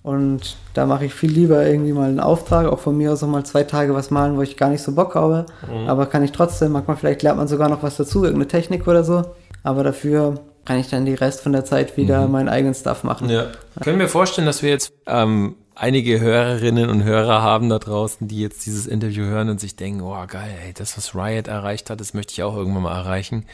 Und 0.02 0.56
da 0.74 0.86
mache 0.86 1.06
ich 1.06 1.14
viel 1.14 1.30
lieber 1.30 1.66
irgendwie 1.66 1.92
mal 1.92 2.08
einen 2.08 2.20
Auftrag, 2.20 2.66
auch 2.66 2.78
von 2.78 2.96
mir 2.96 3.12
aus 3.12 3.22
auch 3.22 3.28
mal 3.28 3.44
zwei 3.44 3.64
Tage 3.64 3.94
was 3.94 4.10
malen, 4.10 4.36
wo 4.36 4.42
ich 4.42 4.56
gar 4.56 4.68
nicht 4.70 4.82
so 4.82 4.92
Bock 4.92 5.14
habe. 5.14 5.46
Mhm. 5.70 5.88
Aber 5.88 6.06
kann 6.06 6.22
ich 6.22 6.32
trotzdem, 6.32 6.72
manchmal 6.72 6.96
vielleicht 6.96 7.22
lernt 7.22 7.38
man 7.38 7.48
sogar 7.48 7.68
noch 7.68 7.82
was 7.82 7.96
dazu, 7.96 8.22
irgendeine 8.24 8.48
Technik 8.48 8.86
oder 8.86 9.02
so. 9.04 9.24
Aber 9.64 9.82
dafür 9.82 10.40
kann 10.64 10.78
ich 10.78 10.88
dann 10.88 11.04
die 11.04 11.14
Rest 11.14 11.40
von 11.40 11.52
der 11.52 11.64
Zeit 11.64 11.96
wieder 11.96 12.26
Mhm. 12.26 12.32
meinen 12.32 12.48
eigenen 12.48 12.74
Stuff 12.74 13.02
machen. 13.02 13.28
Ja. 13.28 13.46
Können 13.82 13.98
wir 13.98 14.08
vorstellen, 14.08 14.46
dass 14.46 14.62
wir 14.62 14.70
jetzt 14.70 14.92
ähm, 15.06 15.56
einige 15.78 16.20
Hörerinnen 16.20 16.90
und 16.90 17.04
Hörer 17.04 17.42
haben 17.42 17.68
da 17.68 17.78
draußen, 17.78 18.26
die 18.28 18.40
jetzt 18.40 18.66
dieses 18.66 18.86
Interview 18.86 19.24
hören 19.24 19.48
und 19.48 19.60
sich 19.60 19.76
denken, 19.76 20.02
oh 20.02 20.16
geil, 20.26 20.50
ey, 20.66 20.72
das, 20.74 20.96
was 20.96 21.14
Riot 21.14 21.48
erreicht 21.48 21.88
hat, 21.90 22.00
das 22.00 22.14
möchte 22.14 22.32
ich 22.32 22.42
auch 22.42 22.56
irgendwann 22.56 22.82
mal 22.82 22.96
erreichen. 22.96 23.44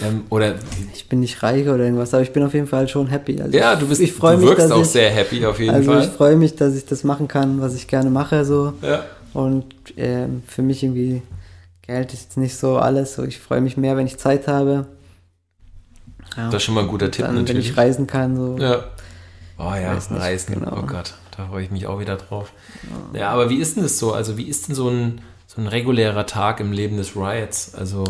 Ähm, 0.00 0.24
oder 0.30 0.54
Ich 0.94 1.08
bin 1.08 1.20
nicht 1.20 1.42
reich 1.42 1.66
oder 1.68 1.84
irgendwas, 1.84 2.14
aber 2.14 2.22
ich 2.22 2.32
bin 2.32 2.42
auf 2.44 2.54
jeden 2.54 2.66
Fall 2.68 2.88
schon 2.88 3.08
happy. 3.08 3.40
Also 3.42 3.56
ja, 3.56 3.74
ich, 3.74 3.80
du 3.80 3.88
bist, 3.88 4.00
ich 4.00 4.12
freue 4.12 4.36
du 4.36 4.40
mich, 4.40 4.48
wirkst 4.50 4.64
dass 4.66 4.72
auch 4.72 4.82
ich, 4.82 4.88
sehr 4.88 5.10
happy 5.10 5.44
auf 5.44 5.58
jeden 5.58 5.74
also 5.74 5.92
ich 5.98 6.06
Fall. 6.06 6.14
freue 6.16 6.36
mich, 6.36 6.54
dass 6.56 6.74
ich 6.74 6.86
das 6.86 7.04
machen 7.04 7.28
kann, 7.28 7.60
was 7.60 7.74
ich 7.74 7.88
gerne 7.88 8.10
mache, 8.10 8.44
so. 8.44 8.74
Ja. 8.82 9.04
Und 9.34 9.66
ähm, 9.96 10.42
für 10.46 10.62
mich 10.62 10.82
irgendwie 10.82 11.22
Geld 11.82 12.12
ist 12.12 12.22
jetzt 12.22 12.36
nicht 12.36 12.56
so 12.56 12.76
alles. 12.78 13.14
So, 13.14 13.24
ich 13.24 13.38
freue 13.40 13.60
mich 13.60 13.76
mehr, 13.76 13.96
wenn 13.96 14.06
ich 14.06 14.18
Zeit 14.18 14.46
habe. 14.46 14.86
Ja. 16.36 16.46
Das 16.46 16.56
ist 16.56 16.62
schon 16.64 16.74
mal 16.74 16.82
ein 16.82 16.88
guter 16.88 17.10
Tipp 17.10 17.24
dann, 17.26 17.34
wenn 17.34 17.42
natürlich. 17.42 17.70
ich 17.70 17.76
reisen 17.76 18.06
kann, 18.06 18.36
so. 18.36 18.56
Ja. 18.58 18.84
Oh 19.58 19.74
ja, 19.74 19.98
Reisen. 20.10 20.54
genau. 20.54 20.78
Oh 20.78 20.86
Gott, 20.86 21.14
da 21.36 21.46
freue 21.46 21.64
ich 21.64 21.70
mich 21.70 21.86
auch 21.86 21.98
wieder 22.00 22.16
drauf. 22.16 22.52
Ja, 23.14 23.30
aber 23.30 23.50
wie 23.50 23.56
ist 23.58 23.76
denn 23.76 23.82
das 23.82 23.98
so? 23.98 24.12
Also 24.12 24.36
wie 24.36 24.48
ist 24.48 24.68
denn 24.68 24.74
so 24.74 24.88
ein, 24.88 25.20
so 25.46 25.60
ein 25.60 25.66
regulärer 25.66 26.26
Tag 26.26 26.60
im 26.60 26.72
Leben 26.72 26.96
des 26.96 27.16
Riots? 27.16 27.74
Also, 27.74 28.04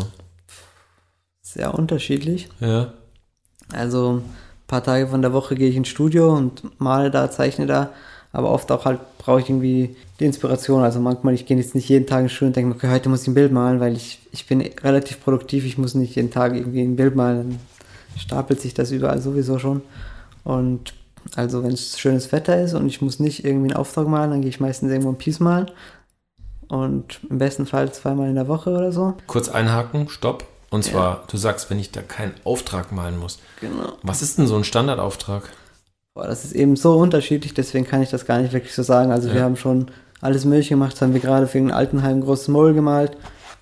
Sehr 1.41 1.73
unterschiedlich. 1.73 2.49
ja. 2.59 2.93
Also 3.71 4.17
ein 4.17 4.23
paar 4.67 4.83
Tage 4.83 5.07
von 5.07 5.21
der 5.21 5.33
Woche 5.33 5.55
gehe 5.55 5.69
ich 5.69 5.75
ins 5.75 5.87
Studio 5.87 6.35
und 6.35 6.79
male 6.79 7.09
da, 7.09 7.31
zeichne 7.31 7.65
da. 7.65 7.91
Aber 8.31 8.51
oft 8.51 8.71
auch 8.71 8.85
halt 8.85 8.99
brauche 9.17 9.39
ich 9.39 9.49
irgendwie 9.49 9.95
die 10.19 10.25
Inspiration. 10.25 10.83
Also 10.83 10.99
manchmal, 10.99 11.33
ich 11.33 11.45
gehe 11.45 11.55
jetzt 11.57 11.73
nicht 11.75 11.87
jeden 11.87 12.05
Tag 12.05 12.23
ins 12.23 12.33
Studio 12.33 12.47
und 12.47 12.55
denke 12.55 12.75
okay, 12.75 12.89
heute 12.91 13.09
muss 13.09 13.21
ich 13.21 13.29
ein 13.29 13.33
Bild 13.35 13.51
malen, 13.51 13.79
weil 13.79 13.95
ich, 13.95 14.19
ich 14.31 14.47
bin 14.47 14.61
relativ 14.61 15.23
produktiv. 15.23 15.65
Ich 15.65 15.77
muss 15.77 15.95
nicht 15.95 16.15
jeden 16.15 16.29
Tag 16.31 16.55
irgendwie 16.55 16.81
ein 16.81 16.95
Bild 16.95 17.15
malen. 17.15 17.37
Dann 17.37 17.59
stapelt 18.19 18.59
sich 18.59 18.73
das 18.73 18.91
überall 18.91 19.21
sowieso 19.21 19.59
schon. 19.59 19.81
Und 20.43 20.93
also 21.35 21.63
wenn 21.63 21.71
es 21.71 21.99
schönes 21.99 22.31
Wetter 22.31 22.61
ist 22.61 22.73
und 22.73 22.87
ich 22.87 23.01
muss 23.01 23.19
nicht 23.19 23.45
irgendwie 23.45 23.69
einen 23.69 23.77
Auftrag 23.77 24.07
malen, 24.07 24.31
dann 24.31 24.41
gehe 24.41 24.49
ich 24.49 24.59
meistens 24.59 24.91
irgendwo 24.91 25.09
ein 25.09 25.17
Piece 25.17 25.39
malen. 25.39 25.71
Und 26.67 27.19
im 27.29 27.37
besten 27.37 27.65
Fall 27.65 27.91
zweimal 27.91 28.29
in 28.29 28.35
der 28.35 28.47
Woche 28.47 28.71
oder 28.71 28.91
so. 28.91 29.15
Kurz 29.27 29.49
einhaken, 29.49 30.09
stopp. 30.09 30.45
Und 30.69 30.83
zwar, 30.83 31.23
du 31.27 31.37
sagst, 31.37 31.69
wenn 31.69 31.77
ich 31.77 31.91
da 31.91 32.01
keinen 32.01 32.33
Auftrag 32.45 32.91
malen 32.91 33.19
muss. 33.19 33.37
Genau. 33.61 33.93
Was 34.01 34.23
ist 34.23 34.39
denn 34.39 34.47
so 34.47 34.55
ein 34.55 34.63
Standardauftrag? 34.63 35.43
Boah, 36.15 36.25
das 36.25 36.45
ist 36.45 36.53
eben 36.53 36.75
so 36.75 36.95
unterschiedlich, 36.95 37.53
deswegen 37.53 37.85
kann 37.85 38.01
ich 38.01 38.09
das 38.09 38.25
gar 38.25 38.39
nicht 38.39 38.53
wirklich 38.53 38.73
so 38.73 38.81
sagen. 38.81 39.11
Also 39.11 39.27
Ja. 39.27 39.35
wir 39.35 39.43
haben 39.43 39.55
schon 39.55 39.91
alles 40.19 40.45
mögliche 40.45 40.69
gemacht, 40.69 40.93
das 40.93 41.01
haben 41.01 41.13
wir 41.13 41.19
gerade 41.19 41.47
für 41.47 41.59
ein 41.59 41.71
Altenheim 41.71 42.17
ein 42.17 42.21
großes 42.21 42.47
Moll 42.47 42.73
gemalt, 42.73 43.17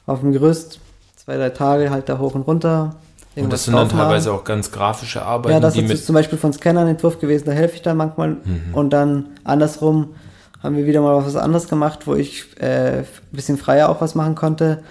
auf 0.06 0.22
dem 0.22 0.32
Gerüst, 0.32 0.80
zwei, 1.18 1.36
drei 1.36 1.50
Tage 1.50 1.90
halt 1.90 2.08
da 2.08 2.18
hoch 2.18 2.36
und 2.36 2.44
runter. 2.44 2.96
Und 3.36 3.54
das 3.54 3.66
sind 3.66 3.76
dann 3.76 3.88
teilweise 3.88 4.34
auch 4.34 4.44
ganz 4.44 4.72
grafische 4.72 5.22
Arbeiten, 5.22 5.54
Ja, 5.54 5.60
das 5.60 5.78
ist 5.78 6.06
zum 6.06 6.16
Beispiel 6.16 6.38
von 6.38 6.52
Scanner 6.52 6.82
ein 6.82 6.90
Entwurf 6.90 7.20
gewesen, 7.20 7.46
da 7.46 7.54
helfe 7.54 7.76
ich 7.76 7.82
dann 7.82 7.98
manchmal. 7.98 8.32
Mhm. 8.32 8.74
Und 8.74 8.92
dann 8.92 9.28
andersrum 9.44 10.16
haben 10.62 10.76
wir 10.76 10.86
wieder 10.86 11.02
mal 11.02 11.26
was 11.26 11.36
anderes 11.36 11.68
gemacht, 11.68 12.08
wo 12.08 12.16
ich 12.16 12.46
äh, 12.60 13.00
ein 13.00 13.06
bisschen 13.32 13.58
freier 13.58 13.90
auch 13.90 14.02
was 14.02 14.16
machen 14.16 14.36
konnte, 14.36 14.84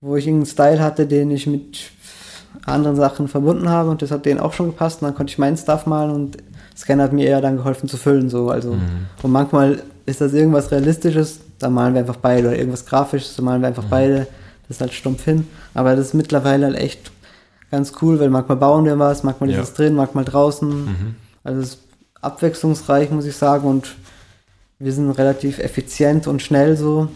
wo 0.00 0.16
ich 0.16 0.26
irgendeinen 0.26 0.52
Style 0.52 0.80
hatte, 0.80 1.06
den 1.06 1.30
ich 1.30 1.46
mit 1.46 1.78
anderen 2.66 2.96
Sachen 2.96 3.28
verbunden 3.28 3.68
habe 3.68 3.90
und 3.90 4.02
das 4.02 4.10
hat 4.10 4.26
denen 4.26 4.40
auch 4.40 4.52
schon 4.52 4.66
gepasst 4.66 5.00
und 5.00 5.08
dann 5.08 5.14
konnte 5.14 5.30
ich 5.30 5.38
meinen 5.38 5.56
Stuff 5.56 5.86
malen 5.86 6.10
und 6.10 6.36
Scanner 6.76 7.04
hat 7.04 7.12
mir 7.12 7.26
eher 7.26 7.40
dann 7.40 7.56
geholfen 7.56 7.88
zu 7.88 7.96
füllen, 7.96 8.28
so, 8.28 8.50
also. 8.50 8.72
Mhm. 8.74 9.06
Und 9.22 9.30
manchmal 9.30 9.82
ist 10.06 10.20
das 10.20 10.32
irgendwas 10.32 10.70
Realistisches, 10.70 11.40
da 11.58 11.70
malen 11.70 11.94
wir 11.94 12.00
einfach 12.00 12.16
beide 12.16 12.48
oder 12.48 12.56
irgendwas 12.56 12.86
Grafisches, 12.86 13.36
da 13.36 13.42
malen 13.42 13.62
wir 13.62 13.68
einfach 13.68 13.84
beide, 13.84 14.26
das 14.68 14.76
ist 14.76 14.80
halt 14.80 14.92
stumpf 14.92 15.24
hin, 15.24 15.46
aber 15.74 15.96
das 15.96 16.06
ist 16.06 16.14
mittlerweile 16.14 16.66
halt 16.66 16.76
echt 16.76 17.10
ganz 17.70 17.92
cool, 18.02 18.18
weil 18.20 18.30
manchmal 18.30 18.56
bauen 18.56 18.84
wir 18.84 18.98
was, 18.98 19.22
manchmal 19.22 19.50
Ja. 19.50 19.60
ist 19.60 19.68
es 19.68 19.74
drin, 19.74 19.94
manchmal 19.94 20.24
draußen. 20.24 20.68
Mhm. 20.68 21.14
Also 21.44 21.60
es 21.60 21.68
ist 21.70 21.78
abwechslungsreich, 22.20 23.10
muss 23.10 23.24
ich 23.24 23.36
sagen, 23.36 23.66
und 23.68 23.96
wir 24.78 24.92
sind 24.92 25.10
relativ 25.10 25.58
effizient 25.58 26.26
und 26.26 26.42
schnell 26.42 26.76
so. 26.76 27.08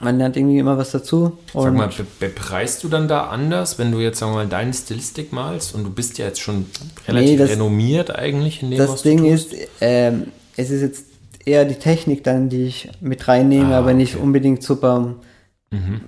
man 0.00 0.16
lernt 0.16 0.38
irgendwie 0.38 0.58
immer 0.58 0.78
was 0.78 0.90
dazu. 0.90 1.36
Sag 1.52 1.74
mal, 1.74 1.88
be 1.88 2.06
bepreist 2.18 2.82
du 2.82 2.88
dann 2.88 3.08
da 3.08 3.24
anders, 3.26 3.78
wenn 3.78 3.92
du 3.92 3.98
jetzt, 4.00 4.18
sagen 4.20 4.32
wir 4.32 4.36
mal, 4.36 4.46
deine 4.46 4.72
Stilistik 4.72 5.34
malst 5.34 5.74
und 5.74 5.84
du 5.84 5.90
bist 5.90 6.16
ja 6.16 6.24
jetzt 6.24 6.40
schon 6.40 6.64
relativ 7.06 7.30
Nee, 7.32 7.36
das- 7.36 7.50
renommiert 7.50 8.14
eigentlich 8.16 8.62
in 8.62 8.70
dem, 8.70 8.78
das 8.78 8.90
was 8.90 9.02
Ding 9.02 9.18
du 9.22 9.30
tust? 9.30 9.52
ist, 9.52 9.68
ähm, 9.82 10.28
es 10.56 10.70
ist 10.70 10.80
jetzt 10.80 11.04
eher 11.44 11.66
die 11.66 11.74
Technik 11.74 12.24
dann, 12.24 12.48
die 12.48 12.64
ich 12.64 12.88
mit 13.02 13.28
reinnehme, 13.28 13.74
Ah, 13.74 13.78
aber 13.80 13.92
nicht 13.92 14.14
okay. 14.14 14.24
unbedingt 14.24 14.62
super 14.62 15.14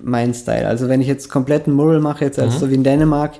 mein 0.03 0.33
Style. 0.35 0.67
Also 0.67 0.89
wenn 0.89 1.01
ich 1.01 1.07
jetzt 1.07 1.27
komplett 1.29 1.65
einen 1.67 1.75
Mural 1.75 1.99
mache, 1.99 2.23
jetzt 2.25 2.37
als 2.39 2.59
so 2.59 2.69
wie 2.69 2.75
in 2.75 2.83
Dänemark, 2.83 3.33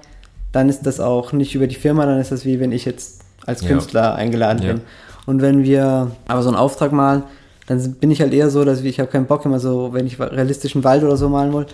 dann 0.56 0.70
ist 0.70 0.86
das 0.88 0.99
auch 0.99 1.34
nicht 1.34 1.53
über 1.56 1.68
die 1.68 1.76
Firma, 1.76 2.06
dann 2.06 2.20
ist 2.20 2.32
das 2.32 2.45
wie 2.45 2.60
wenn 2.60 2.72
ich 2.72 2.86
jetzt 2.86 3.22
als 3.45 3.62
Ja. 3.62 3.68
Künstler 3.70 4.16
eingeladen 4.16 4.64
Ja. 4.64 4.74
bin. 4.74 4.82
Und 5.26 5.41
wenn 5.41 5.64
wir 5.64 6.12
aber 6.28 6.41
so 6.43 6.49
einen 6.49 6.58
Auftrag 6.58 6.91
malen, 6.91 7.24
dann 7.68 7.93
bin 7.95 8.12
ich 8.12 8.22
halt 8.22 8.34
eher 8.34 8.49
so, 8.49 8.64
dass 8.64 8.80
ich, 8.80 8.86
ich 8.86 8.99
habe 8.99 9.10
keinen 9.12 9.26
Bock 9.26 9.43
immer 9.45 9.60
so, 9.60 9.91
wenn 9.93 10.06
ich 10.08 10.20
realistischen 10.20 10.84
Wald 10.84 11.03
oder 11.03 11.18
so 11.18 11.30
malen 11.30 11.51
wollte, 11.51 11.74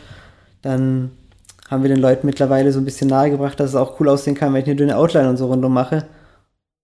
dann 0.62 1.12
haben 1.70 1.84
wir 1.84 1.90
den 1.90 2.00
Leuten 2.00 2.26
mittlerweile 2.28 2.72
so 2.72 2.80
ein 2.80 2.86
bisschen 2.86 3.10
nahegebracht, 3.10 3.60
dass 3.60 3.70
es 3.72 3.76
auch 3.76 4.00
cool 4.00 4.10
aussehen 4.10 4.36
kann, 4.36 4.54
wenn 4.54 4.62
ich 4.62 4.68
eine 4.68 4.76
dünne 4.78 4.98
Outline 4.98 5.30
und 5.30 5.38
so 5.38 5.48
rundum 5.48 5.74
mache. 5.74 6.06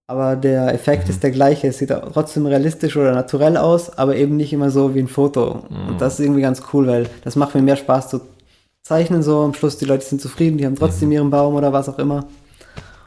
Aber 0.09 0.35
der 0.37 0.73
Effekt 0.73 1.09
ist 1.09 1.21
der 1.23 1.31
gleiche. 1.31 1.67
Es 1.67 1.79
sieht 1.79 1.89
trotzdem 1.89 2.45
realistisch 2.45 2.95
oder 2.95 3.13
naturell 3.13 3.57
aus, 3.57 3.97
aber 3.97 4.15
eben 4.15 4.37
nicht 4.37 4.53
immer 4.53 4.69
so 4.69 4.95
wie 4.95 4.99
ein 4.99 5.09
Foto. 5.09 5.63
Und 5.89 5.99
das 5.99 6.13
ist 6.13 6.25
irgendwie 6.25 6.41
ganz 6.41 6.61
cool, 6.71 6.87
weil 6.87 7.07
das 7.25 7.35
macht 7.35 7.55
mir 7.55 7.61
mehr 7.61 7.75
Spaß 7.75 8.09
zu 8.09 8.21
zeichnen 8.87 9.23
so. 9.23 9.41
Am 9.41 9.53
Schluss 9.53 9.77
die 9.77 9.85
Leute 9.85 10.05
sind 10.05 10.21
zufrieden, 10.21 10.57
die 10.57 10.65
haben 10.65 10.75
trotzdem 10.75 11.11
ihren 11.11 11.29
Baum 11.29 11.55
oder 11.55 11.73
was 11.73 11.89
auch 11.89 11.99
immer. 11.99 12.25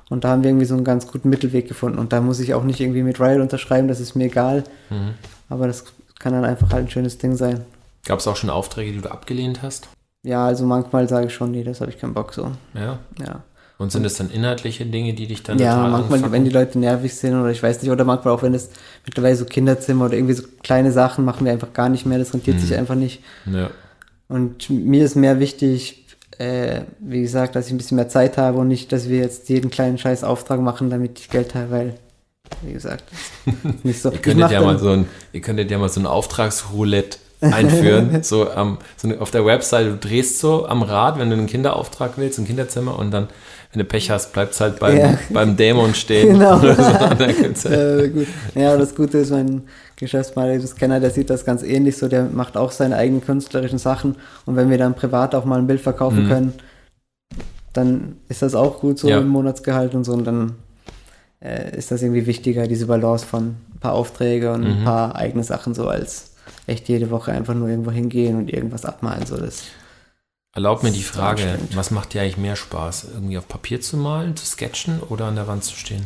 Und 0.09 0.25
da 0.25 0.31
haben 0.31 0.43
wir 0.43 0.51
irgendwie 0.51 0.67
so 0.67 0.75
einen 0.75 0.85
ganz 0.85 1.07
guten 1.07 1.29
Mittelweg 1.31 1.69
gefunden. 1.69 1.99
Und 1.99 2.13
da 2.13 2.21
muss 2.21 2.41
ich 2.41 2.55
auch 2.55 2.65
nicht 2.65 2.81
irgendwie 2.81 3.03
mit 3.03 3.21
Riot 3.21 3.41
unterschreiben, 3.41 3.89
das 3.89 4.01
ist 4.01 4.17
mir 4.17 4.25
egal. 4.25 4.65
Aber 5.49 5.67
das 5.67 5.85
kann 6.19 6.33
dann 6.33 6.45
einfach 6.45 6.71
halt 6.73 6.87
ein 6.87 6.91
schönes 6.91 7.19
Ding 7.19 7.37
sein. 7.37 7.65
Gab 8.07 8.19
es 8.19 8.27
auch 8.27 8.37
schon 8.37 8.51
Aufträge, 8.51 8.93
die 8.93 9.01
du 9.01 9.11
abgelehnt 9.11 9.63
hast? 9.63 9.89
Ja, 10.23 10.47
also 10.47 10.67
manchmal 10.67 11.09
sage 11.09 11.29
ich 11.29 11.35
schon, 11.35 11.51
nee, 11.53 11.65
das 11.65 11.81
habe 11.81 11.91
ich 11.91 11.99
keinen 11.99 12.15
Bock 12.15 12.35
so. 12.35 12.51
Ja. 12.75 12.99
Ja. 13.25 13.43
Und 13.79 13.91
sind 13.93 14.05
es 14.05 14.17
dann 14.17 14.29
inhaltliche 14.31 14.85
Dinge, 14.85 15.15
die 15.15 15.27
dich 15.27 15.43
dann 15.43 15.59
Ja, 15.59 15.77
manchmal, 15.77 16.03
anfucken? 16.19 16.33
wenn 16.33 16.45
die 16.45 16.51
Leute 16.51 16.79
nervig 16.79 17.15
sind 17.15 17.41
oder 17.41 17.51
ich 17.51 17.63
weiß 17.63 17.81
nicht, 17.81 17.91
oder 17.91 18.05
manchmal 18.05 18.35
auch, 18.35 18.43
wenn 18.43 18.53
es 18.53 18.69
mittlerweile 19.07 19.37
so 19.37 19.47
Kinderzimmer 19.47 20.05
oder 20.07 20.15
irgendwie 20.15 20.35
so 20.35 20.43
kleine 20.63 20.93
Sachen 20.93 21.25
machen 21.25 21.47
wir 21.47 21.53
einfach 21.53 21.73
gar 21.73 21.89
nicht 21.89 22.05
mehr, 22.05 22.19
das 22.19 22.35
rentiert 22.35 22.61
sich 22.61 22.75
einfach 22.75 22.97
nicht. 22.97 23.23
Ja. 23.47 23.71
Und 24.31 24.71
mir 24.71 25.05
ist 25.05 25.17
mehr 25.17 25.41
wichtig, 25.41 26.07
äh, 26.39 26.83
wie 27.01 27.21
gesagt, 27.21 27.55
dass 27.57 27.67
ich 27.67 27.73
ein 27.73 27.77
bisschen 27.79 27.97
mehr 27.97 28.09
Zeit 28.09 28.39
habe 28.39 28.59
und 28.59 28.69
nicht, 28.69 28.93
dass 28.93 29.09
wir 29.09 29.19
jetzt 29.19 29.49
jeden 29.49 29.71
kleinen 29.71 29.99
scheiß 29.99 30.25
Auftrag 30.25 30.61
machen, 30.61 30.89
damit 30.89 31.19
ich 31.19 31.29
Geld 31.29 31.55
habe, 31.55 31.71
weil, 31.71 31.95
wie 32.63 32.73
gesagt, 32.73 33.05
nicht 33.83 34.01
so. 34.01 34.11
Ihr 34.13 34.19
könntet 34.19 34.51
ja 34.53 34.63
mal 34.63 34.79
so 34.79 34.91
ein, 34.91 35.07
ihr 35.33 35.41
könntet 35.41 35.71
ja 35.71 35.79
mal 35.79 35.89
so 35.89 36.01
ein 36.01 36.07
Auftragsroulette 36.07 37.19
einführen, 37.41 38.19
so 38.23 38.51
am, 38.51 38.79
so 38.97 39.09
auf 39.19 39.31
der 39.33 39.45
Website, 39.45 39.87
du 39.87 39.97
drehst 39.97 40.39
so 40.39 40.67
am 40.67 40.83
Rad, 40.83 41.19
wenn 41.19 41.29
du 41.31 41.37
einen 41.37 41.47
Kinderauftrag 41.47 42.13
willst, 42.17 42.39
ein 42.39 42.47
Kinderzimmer 42.47 42.99
und 42.99 43.11
dann, 43.11 43.29
wenn 43.73 43.81
du 43.81 43.85
Pech 43.85 44.11
hast, 44.11 44.33
bleibt 44.33 44.55
es 44.55 44.61
halt 44.61 44.79
beim, 44.79 44.97
Ja. 44.97 45.19
beim 45.31 45.57
Dämon 45.57 45.95
stehen. 45.95 46.29
Genau. 46.39 46.59
So. 47.55 47.69
Ja, 48.55 48.77
das 48.77 48.95
Gute 48.95 49.19
ist, 49.19 49.31
mein 49.31 49.63
Geschäftspartner, 50.01 50.59
das 50.59 50.77
Kenner, 50.77 50.99
der 51.01 51.11
sieht 51.11 51.31
das 51.31 51.45
ganz 51.45 51.63
ähnlich 51.63 51.97
so, 51.97 52.09
der 52.09 52.25
macht 52.25 52.57
auch 52.57 52.73
seine 52.73 52.97
eigenen 52.97 53.23
künstlerischen 53.25 53.79
Sachen 53.79 54.17
und 54.47 54.57
wenn 54.57 54.71
wir 54.71 54.79
dann 54.79 54.95
privat 54.95 55.35
auch 55.35 55.45
mal 55.45 55.59
ein 55.59 55.67
Bild 55.67 55.81
verkaufen 55.81 56.25
Mhm. 56.25 56.29
können, 56.29 56.53
dann 57.73 58.17
ist 58.29 58.43
das 58.43 58.55
auch 58.55 58.81
gut 58.81 58.99
so 58.99 59.09
Ja. 59.09 59.19
im 59.21 59.29
Monatsgehalt 59.29 59.95
und 59.95 60.05
so 60.05 60.13
und 60.13 60.25
dann 60.25 60.57
äh, 61.43 61.77
ist 61.77 61.91
das 61.91 62.03
irgendwie 62.03 62.27
wichtiger, 62.27 62.67
diese 62.67 62.87
Balance 62.87 63.25
von 63.25 63.57
ein 63.75 63.79
paar 63.81 63.93
Aufträge 63.95 64.53
und 64.53 64.63
Mhm. 64.65 64.71
ein 64.81 64.85
paar 64.85 65.17
eigene 65.17 65.45
Sachen 65.45 65.73
so 65.75 65.89
als 65.89 66.33
echt 66.67 66.89
jede 66.89 67.11
Woche 67.11 67.33
einfach 67.33 67.55
nur 67.55 67.69
irgendwo 67.69 67.91
hingehen 67.91 68.37
und 68.37 68.53
irgendwas 68.53 68.85
abmalen 68.85 69.25
so 69.25 69.37
das. 69.37 69.63
Erlaub 70.53 70.83
mir 70.83 70.91
die 70.91 71.03
Frage, 71.05 71.59
was 71.75 71.91
macht 71.93 72.13
dir 72.13 72.23
eigentlich 72.23 72.37
mehr 72.37 72.57
Spaß? 72.57 73.07
Irgendwie 73.15 73.39
auf 73.39 73.47
Papier 73.47 73.81
zu 73.81 73.97
malen, 73.97 74.37
zu 74.37 74.45
sketchen 74.45 75.01
oder 75.09 75.27
an 75.27 75.37
der 75.37 75.47
Wand 75.47 75.63
zu 75.63 75.77
stehen? 75.77 76.05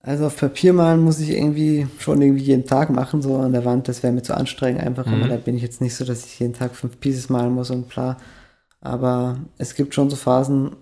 Also 0.00 0.26
auf 0.26 0.36
Papier 0.36 0.72
malen 0.72 1.00
muss 1.00 1.18
ich 1.18 1.30
irgendwie 1.30 1.86
schon 1.98 2.22
irgendwie 2.22 2.44
jeden 2.44 2.64
Tag 2.66 2.88
machen, 2.90 3.20
so 3.20 3.36
an 3.36 3.52
der 3.52 3.64
Wand, 3.64 3.88
das 3.88 4.02
wäre 4.02 4.12
mir 4.12 4.22
zu 4.22 4.36
anstrengend 4.36 4.80
einfach, 4.80 5.06
Mhm. 5.06 5.14
aber 5.14 5.28
da 5.28 5.36
bin 5.36 5.56
ich 5.56 5.62
jetzt 5.62 5.80
nicht 5.80 5.96
so, 5.96 6.04
dass 6.04 6.24
ich 6.24 6.38
jeden 6.38 6.54
Tag 6.54 6.74
fünf 6.76 7.00
Pieces 7.00 7.28
malen 7.28 7.52
muss 7.52 7.70
und 7.70 7.88
bla. 7.88 8.16
Aber 8.80 9.38
es 9.58 9.74
gibt 9.74 9.94
schon 9.94 10.08
so 10.08 10.16
Phasen, 10.16 10.76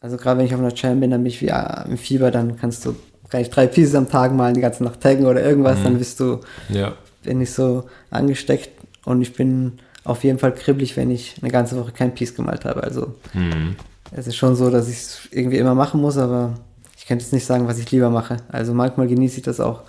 also 0.00 0.16
gerade 0.16 0.38
wenn 0.38 0.46
ich 0.46 0.54
auf 0.54 0.60
einer 0.60 0.74
Jam 0.74 1.00
bin, 1.00 1.10
dann 1.10 1.22
bin 1.22 1.30
ich 1.32 1.42
wie 1.42 1.50
ah, 1.52 1.84
im 1.88 1.98
Fieber, 1.98 2.30
dann 2.30 2.56
kannst 2.56 2.84
du 2.86 2.94
gleich 3.28 3.50
drei 3.50 3.66
Pieces 3.66 3.94
am 3.96 4.08
Tag 4.08 4.32
malen, 4.32 4.54
die 4.54 4.60
ganze 4.60 4.84
Nacht 4.84 5.00
taggen 5.00 5.26
oder 5.26 5.42
irgendwas, 5.42 5.80
Mhm. 5.80 5.84
dann 5.84 5.98
bist 5.98 6.20
du, 6.20 6.40
Ja. 6.68 6.94
bin 7.24 7.40
ich 7.40 7.50
so 7.52 7.84
angesteckt 8.10 8.70
und 9.04 9.20
ich 9.20 9.32
bin 9.34 9.78
auf 10.04 10.22
jeden 10.24 10.38
Fall 10.38 10.52
kribbelig, 10.54 10.96
wenn 10.96 11.10
ich 11.10 11.36
eine 11.42 11.50
ganze 11.50 11.76
Woche 11.76 11.92
kein 11.92 12.14
Piece 12.14 12.34
gemalt 12.36 12.64
habe. 12.64 12.82
Also 12.84 13.14
Mhm. 13.34 13.76
es 14.12 14.26
ist 14.28 14.36
schon 14.36 14.54
so, 14.54 14.70
dass 14.70 14.88
ich 14.88 14.96
es 14.98 15.28
irgendwie 15.32 15.58
immer 15.58 15.74
machen 15.74 16.00
muss, 16.00 16.18
aber 16.18 16.54
ich 17.02 17.08
könnte 17.08 17.24
jetzt 17.24 17.32
nicht 17.32 17.44
sagen, 17.44 17.66
was 17.66 17.80
ich 17.80 17.90
lieber 17.90 18.10
mache. 18.10 18.36
Also 18.46 18.74
manchmal 18.74 19.08
genieße 19.08 19.38
ich 19.38 19.42
das 19.42 19.58
auch, 19.58 19.82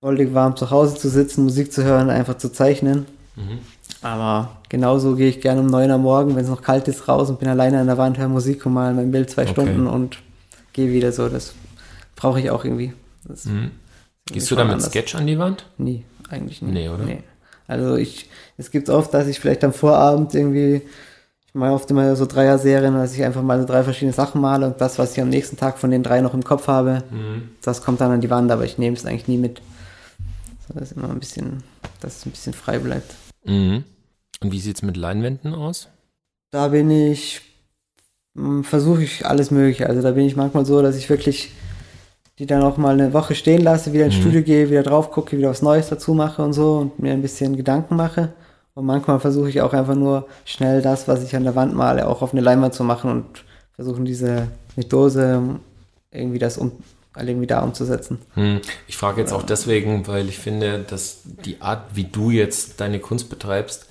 goldig 0.00 0.34
warm 0.34 0.56
zu 0.56 0.72
Hause 0.72 0.96
zu 0.96 1.08
sitzen, 1.08 1.44
Musik 1.44 1.72
zu 1.72 1.84
hören, 1.84 2.10
einfach 2.10 2.36
zu 2.36 2.50
zeichnen. 2.50 3.06
Mhm. 3.36 3.58
Aber 4.02 4.56
genauso 4.68 5.14
gehe 5.14 5.28
ich 5.28 5.40
gerne 5.40 5.60
um 5.60 5.68
9 5.68 5.88
Uhr 5.88 5.98
morgen, 5.98 6.34
wenn 6.34 6.42
es 6.42 6.50
noch 6.50 6.62
kalt 6.62 6.88
ist, 6.88 7.06
raus 7.06 7.30
und 7.30 7.38
bin 7.38 7.48
alleine 7.48 7.78
an 7.78 7.86
der 7.86 7.96
Wand, 7.96 8.18
höre 8.18 8.26
Musik 8.26 8.66
und 8.66 8.72
mal 8.72 8.92
mein 8.92 9.12
Bild 9.12 9.30
zwei 9.30 9.42
Okay. 9.42 9.52
Stunden 9.52 9.86
und 9.86 10.18
gehe 10.72 10.90
wieder 10.90 11.12
so. 11.12 11.28
Das 11.28 11.54
brauche 12.16 12.40
ich 12.40 12.50
auch 12.50 12.64
irgendwie. 12.64 12.92
Mhm. 13.44 13.70
Gehst 14.26 14.50
du 14.50 14.56
da 14.56 14.64
mit 14.64 14.72
anders. 14.72 14.88
Sketch 14.90 15.14
an 15.14 15.28
die 15.28 15.38
Wand? 15.38 15.66
Nie, 15.78 16.04
eigentlich 16.28 16.60
nie. 16.60 16.72
Nee, 16.72 16.88
oder? 16.88 17.04
Also 17.68 17.94
ich, 17.94 18.28
es 18.58 18.72
gibt 18.72 18.90
oft, 18.90 19.14
dass 19.14 19.28
ich 19.28 19.38
vielleicht 19.38 19.62
am 19.62 19.72
Vorabend 19.72 20.34
irgendwie, 20.34 20.82
ich 21.52 21.54
mache 21.54 21.72
oft 21.72 21.90
immer 21.90 22.14
so 22.16 22.26
Dreier-Serien, 22.26 22.94
dass 22.94 23.14
ich 23.14 23.24
einfach 23.24 23.42
mal 23.42 23.60
so 23.60 23.66
drei 23.66 23.82
verschiedene 23.82 24.12
Sachen 24.12 24.40
male 24.40 24.66
und 24.66 24.80
das, 24.80 24.98
was 24.98 25.12
ich 25.16 25.20
am 25.20 25.28
nächsten 25.28 25.56
Tag 25.56 25.78
von 25.78 25.90
den 25.90 26.02
drei 26.04 26.20
noch 26.20 26.32
im 26.34 26.44
Kopf 26.44 26.68
habe, 26.68 27.02
Mhm. 27.10 27.50
das 27.62 27.82
kommt 27.82 28.00
dann 28.00 28.12
an 28.12 28.20
die 28.20 28.30
Wand, 28.30 28.50
aber 28.52 28.64
ich 28.64 28.78
nehme 28.78 28.96
es 28.96 29.04
eigentlich 29.04 29.26
nie 29.28 29.38
mit. 29.38 29.60
So, 30.68 30.74
das 30.74 30.90
ist 30.92 30.96
immer 30.96 31.10
ein 31.10 31.18
bisschen, 31.18 31.62
dass 32.00 32.18
es 32.18 32.26
ein 32.26 32.30
bisschen 32.30 32.52
frei 32.52 32.78
bleibt. 32.78 33.14
Mhm. 33.44 33.82
Und 34.42 34.52
wie 34.52 34.60
sieht's 34.60 34.82
mit 34.82 34.96
Leinwänden 34.96 35.54
aus? 35.54 35.88
Da 36.52 36.68
bin 36.68 36.90
ich, 36.90 37.40
hm, 38.36 38.62
versuche 38.64 39.02
ich 39.02 39.26
alles 39.26 39.50
mögliche. 39.50 39.88
Also 39.88 40.02
da 40.02 40.12
bin 40.12 40.26
ich 40.26 40.36
manchmal 40.36 40.64
so, 40.64 40.80
dass 40.82 40.96
ich 40.96 41.10
wirklich 41.10 41.52
die 42.38 42.46
dann 42.46 42.62
auch 42.62 42.78
mal 42.78 42.94
eine 42.98 43.12
Woche 43.12 43.34
stehen 43.34 43.60
lasse, 43.60 43.92
wieder 43.92 44.06
ins 44.06 44.16
Mhm. 44.16 44.20
Studio 44.22 44.42
gehe, 44.42 44.70
wieder 44.70 44.82
drauf 44.82 45.10
gucke, 45.10 45.36
wieder 45.36 45.50
was 45.50 45.60
Neues 45.60 45.90
dazu 45.90 46.14
mache 46.14 46.40
und 46.42 46.54
so 46.54 46.78
und 46.78 46.98
mir 46.98 47.12
ein 47.12 47.20
bisschen 47.20 47.54
Gedanken 47.54 47.96
mache. 47.96 48.32
Und 48.74 48.86
manchmal 48.86 49.20
versuche 49.20 49.48
ich 49.50 49.60
auch 49.60 49.72
einfach 49.72 49.94
nur 49.96 50.26
schnell 50.44 50.80
das, 50.82 51.08
was 51.08 51.22
ich 51.22 51.34
an 51.36 51.44
der 51.44 51.54
Wand 51.56 51.74
male, 51.74 52.06
auch 52.08 52.22
auf 52.22 52.32
eine 52.32 52.40
Leinwand 52.40 52.74
zu 52.74 52.84
machen 52.84 53.10
und 53.10 53.44
versuchen 53.74 54.04
diese 54.04 54.48
mit 54.76 54.92
Dose 54.92 55.42
irgendwie 56.12 56.38
das 56.38 56.56
um, 56.56 56.72
irgendwie 57.16 57.46
da 57.46 57.60
umzusetzen. 57.62 58.18
Hm, 58.34 58.60
Ich 58.86 58.96
frage 58.96 59.20
jetzt 59.20 59.32
auch 59.32 59.42
deswegen, 59.42 60.06
weil 60.06 60.28
ich 60.28 60.38
finde, 60.38 60.80
dass 60.88 61.18
die 61.24 61.60
Art, 61.60 61.84
wie 61.94 62.04
du 62.04 62.30
jetzt 62.30 62.80
deine 62.80 63.00
Kunst 63.00 63.28
betreibst, 63.28 63.86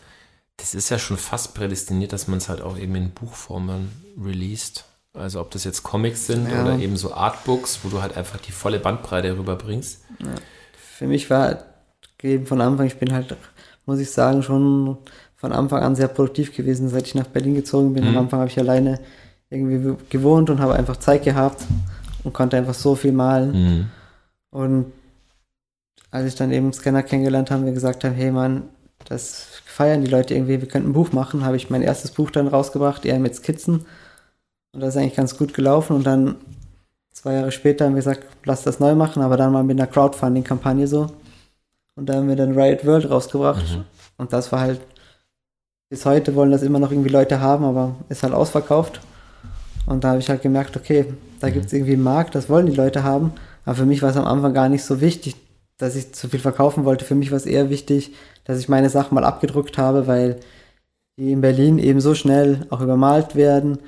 das 0.57 0.73
ist 0.73 0.89
ja 0.89 0.99
schon 0.99 1.17
fast 1.17 1.53
prädestiniert, 1.55 2.11
dass 2.13 2.27
man 2.27 2.37
es 2.37 2.49
halt 2.49 2.61
auch 2.61 2.77
eben 2.77 2.95
in 2.95 3.11
Buchformen 3.11 3.89
released. 4.21 4.85
Also 5.13 5.41
ob 5.41 5.51
das 5.51 5.63
jetzt 5.63 5.83
Comics 5.83 6.27
sind 6.27 6.49
Ja. 6.49 6.61
oder 6.63 6.77
eben 6.79 6.95
so 6.97 7.13
Artbooks, 7.13 7.79
wo 7.83 7.89
du 7.89 8.01
halt 8.01 8.15
einfach 8.15 8.39
die 8.39 8.51
volle 8.51 8.79
Bandbreite 8.79 9.37
rüberbringst. 9.37 10.01
Für 10.77 11.07
mich 11.07 11.29
war 11.29 11.63
eben 12.21 12.45
von 12.45 12.61
Anfang, 12.61 12.85
ich 12.87 12.97
bin 12.97 13.13
halt, 13.13 13.35
muss 13.89 13.99
ich 13.99 14.11
sagen, 14.11 14.43
schon 14.43 14.97
von 15.35 15.51
Anfang 15.51 15.81
an 15.81 15.95
sehr 15.95 16.07
produktiv 16.07 16.55
gewesen, 16.55 16.89
seit 16.89 17.07
ich 17.07 17.15
nach 17.15 17.27
Berlin 17.27 17.55
gezogen 17.55 17.93
bin. 17.93 18.03
Mhm. 18.03 18.09
Am 18.09 18.17
Anfang 18.19 18.39
habe 18.39 18.49
ich 18.49 18.59
alleine 18.59 18.99
irgendwie 19.49 19.95
gewohnt 20.09 20.51
und 20.51 20.59
habe 20.59 20.75
einfach 20.75 20.97
Zeit 20.97 21.23
gehabt 21.23 21.63
und 22.23 22.33
konnte 22.33 22.55
einfach 22.55 22.75
so 22.75 22.93
viel 22.93 23.13
malen. 23.13 23.51
Mhm. 23.51 23.85
Und 24.51 24.85
als 26.11 26.27
ich 26.27 26.35
dann 26.35 26.51
eben 26.51 26.71
Scanner 26.71 27.01
kennengelernt 27.01 27.49
habe, 27.49 27.65
wir 27.65 27.73
gesagt 27.73 28.03
haben, 28.03 28.13
hey 28.13 28.31
Mann, 28.31 28.63
das 29.05 29.47
feiern 29.65 30.03
die 30.03 30.11
Leute 30.11 30.35
irgendwie, 30.35 30.61
wir 30.61 30.67
könnten 30.67 30.89
ein 30.89 30.93
Buch 30.93 31.11
machen, 31.11 31.43
habe 31.43 31.55
ich 31.55 31.71
mein 31.71 31.81
erstes 31.81 32.11
Buch 32.11 32.29
dann 32.29 32.47
rausgebracht, 32.47 33.05
eher 33.05 33.19
mit 33.19 33.35
Skizzen. 33.35 33.85
Und 34.71 34.81
das 34.81 34.95
ist 34.95 35.01
eigentlich 35.01 35.15
ganz 35.15 35.35
gut 35.35 35.55
gelaufen. 35.55 35.95
Und 35.95 36.05
dann 36.05 36.35
zwei 37.11 37.33
Jahre 37.33 37.51
später 37.51 37.85
haben 37.85 37.93
wir 37.93 38.03
gesagt, 38.03 38.23
lass 38.43 38.63
das 38.63 38.79
neu 38.79 38.93
machen, 38.93 39.23
aber 39.23 39.35
dann 39.35 39.51
mal 39.51 39.63
mit 39.63 39.79
einer 39.79 39.87
Crowdfunding-Kampagne 39.87 40.85
so. 40.85 41.07
Und 41.99 42.05
da 42.07 42.13
haben 42.15 42.29
wir 42.29 42.37
dann 42.37 42.57
Riot 42.57 42.85
World 42.85 43.09
rausgebracht. 43.09 43.75
Mhm. 43.75 43.83
Und 44.17 44.31
das 44.31 44.53
war 44.53 44.61
halt, 44.61 44.79
bis 45.89 46.05
heute 46.05 46.33
wollen 46.33 46.51
das 46.51 46.61
immer 46.63 46.79
noch 46.79 46.91
irgendwie 46.91 47.09
Leute 47.09 47.41
haben, 47.41 47.65
aber 47.65 47.95
ist 48.07 48.23
halt 48.23 48.33
ausverkauft. 48.33 49.01
Und 49.85 50.05
da 50.05 50.09
habe 50.11 50.19
ich 50.19 50.29
halt 50.29 50.41
gemerkt, 50.41 50.77
okay, 50.77 51.13
da 51.41 51.47
Mhm. 51.47 51.53
gibt 51.53 51.65
es 51.65 51.73
irgendwie 51.73 51.93
einen 51.93 52.03
Markt, 52.03 52.35
das 52.35 52.47
wollen 52.47 52.67
die 52.67 52.75
Leute 52.75 53.03
haben. 53.03 53.33
Aber 53.65 53.75
für 53.75 53.85
mich 53.85 54.01
war 54.01 54.11
es 54.11 54.15
am 54.15 54.25
Anfang 54.25 54.53
gar 54.53 54.69
nicht 54.69 54.85
so 54.85 55.01
wichtig, 55.01 55.35
dass 55.77 55.97
ich 55.97 56.13
zu 56.13 56.29
viel 56.29 56.39
verkaufen 56.39 56.85
wollte. 56.85 57.03
Für 57.03 57.15
mich 57.15 57.31
war 57.31 57.37
es 57.37 57.45
eher 57.45 57.69
wichtig, 57.69 58.13
dass 58.45 58.59
ich 58.59 58.69
meine 58.69 58.89
Sachen 58.89 59.15
mal 59.15 59.25
abgedruckt 59.25 59.77
habe, 59.77 60.07
weil 60.07 60.39
die 61.17 61.33
in 61.33 61.41
Berlin 61.41 61.79
eben 61.79 61.99
so 61.99 62.15
schnell 62.15 62.65
auch 62.69 62.79
übermalt 62.79 63.35
werden 63.35 63.79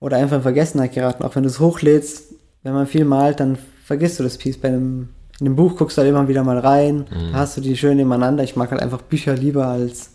oder 0.00 0.16
einfach 0.16 0.36
in 0.38 0.42
Vergessenheit 0.42 0.92
geraten. 0.92 1.22
Auch 1.22 1.36
wenn 1.36 1.44
du 1.44 1.48
es 1.48 1.60
hochlädst, 1.60 2.34
wenn 2.64 2.72
man 2.74 2.88
viel 2.88 3.04
malt, 3.04 3.38
dann 3.38 3.58
vergisst 3.84 4.18
du 4.18 4.24
das 4.24 4.38
Piece. 4.38 4.58
Bei 4.58 4.68
einem, 4.68 5.10
in 5.40 5.46
einem 5.46 5.56
Buch 5.56 5.76
guckst 5.76 5.96
du 5.96 6.02
halt 6.02 6.10
immer 6.10 6.28
wieder 6.28 6.44
mal 6.44 6.58
rein, 6.58 7.06
Mhm. 7.10 7.32
hast 7.34 7.56
du 7.56 7.60
die 7.60 7.76
schön 7.76 7.96
nebeneinander. 7.96 8.44
Ich 8.44 8.56
mag 8.56 8.70
halt 8.70 8.82
einfach 8.82 9.00
Bücher 9.02 9.34
lieber 9.34 9.66
als 9.66 10.10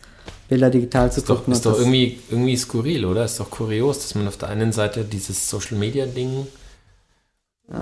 Bilder 0.48 0.70
digital 0.70 1.12
zu 1.12 1.20
Ist 1.22 1.30
doch, 1.30 1.38
drucken. 1.38 1.52
ist 1.54 1.66
doch 1.66 1.78
irgendwie, 1.80 2.20
irgendwie 2.30 2.56
skurril, 2.56 3.06
oder? 3.06 3.26
Ist 3.26 3.40
doch 3.40 3.50
kurios, 3.50 4.00
dass 4.00 4.14
man 4.16 4.28
auf 4.28 4.38
der 4.38 4.50
einen 4.50 4.72
Seite 4.72 5.04
dieses 5.04 5.50
Social 5.50 5.78
Media 5.78 6.06
Ding, 6.06 6.46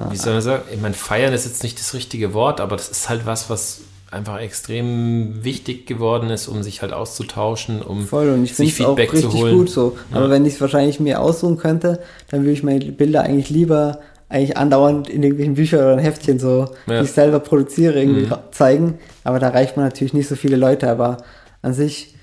wie 0.10 0.16
soll 0.16 0.34
man 0.34 0.42
sagen, 0.42 0.64
ich 0.74 0.80
meine, 0.80 0.94
feiern 0.94 1.34
ist 1.34 1.46
jetzt 1.46 1.62
nicht 1.64 1.78
das 1.78 1.94
richtige 1.94 2.34
Wort, 2.34 2.62
aber 2.62 2.78
das 2.78 2.88
ist 2.90 3.10
halt 3.10 3.26
was, 3.26 3.50
was 3.50 3.82
einfach 4.12 4.40
extrem 4.40 5.44
wichtig 5.44 5.86
geworden 5.88 6.30
ist, 6.30 6.48
um 6.48 6.64
sich 6.64 6.82
halt 6.82 6.94
auszutauschen, 6.94 7.82
um 7.82 8.08
Voll 8.08 8.30
und 8.30 8.44
ich 8.46 8.54
finde 8.54 8.72
sich 8.72 8.80
es 8.80 8.86
auch 8.86 8.96
Feedback 8.96 9.10
zu 9.10 9.28
richtig 9.28 9.42
holen. 9.42 9.58
gut 9.58 9.70
so. 9.70 9.98
Aber 10.14 10.26
Ja. 10.26 10.30
wenn 10.32 10.46
ich 10.46 10.54
es 10.54 10.62
wahrscheinlich 10.62 11.02
mir 11.02 11.20
aussuchen 11.20 11.58
könnte, 11.58 12.00
dann 12.30 12.42
würde 12.42 12.52
ich 12.54 12.64
meine 12.64 12.86
Bilder 12.94 13.24
eigentlich 13.24 13.50
lieber 13.50 14.00
eigentlich 14.34 14.58
andauernd 14.58 15.10
in 15.10 15.22
irgendwelchen 15.22 15.54
Büchern 15.56 15.80
oder 15.82 15.94
in 15.94 16.00
Heftchen 16.00 16.40
so, 16.40 16.66
Ja. 16.88 17.00
die 17.00 17.06
ich 17.06 17.12
selber 17.12 17.40
produziere, 17.40 18.00
irgendwie 18.02 18.26
Mhm. 18.26 18.36
zeigen. 18.52 18.98
Aber 19.24 19.38
da 19.40 19.50
reicht 19.50 19.78
man 19.78 19.86
natürlich 19.86 20.14
nicht 20.14 20.28
so 20.28 20.36
viele 20.36 20.56
Leute. 20.56 20.90
Aber 20.90 21.18
an 21.62 21.74
sich 21.74 22.16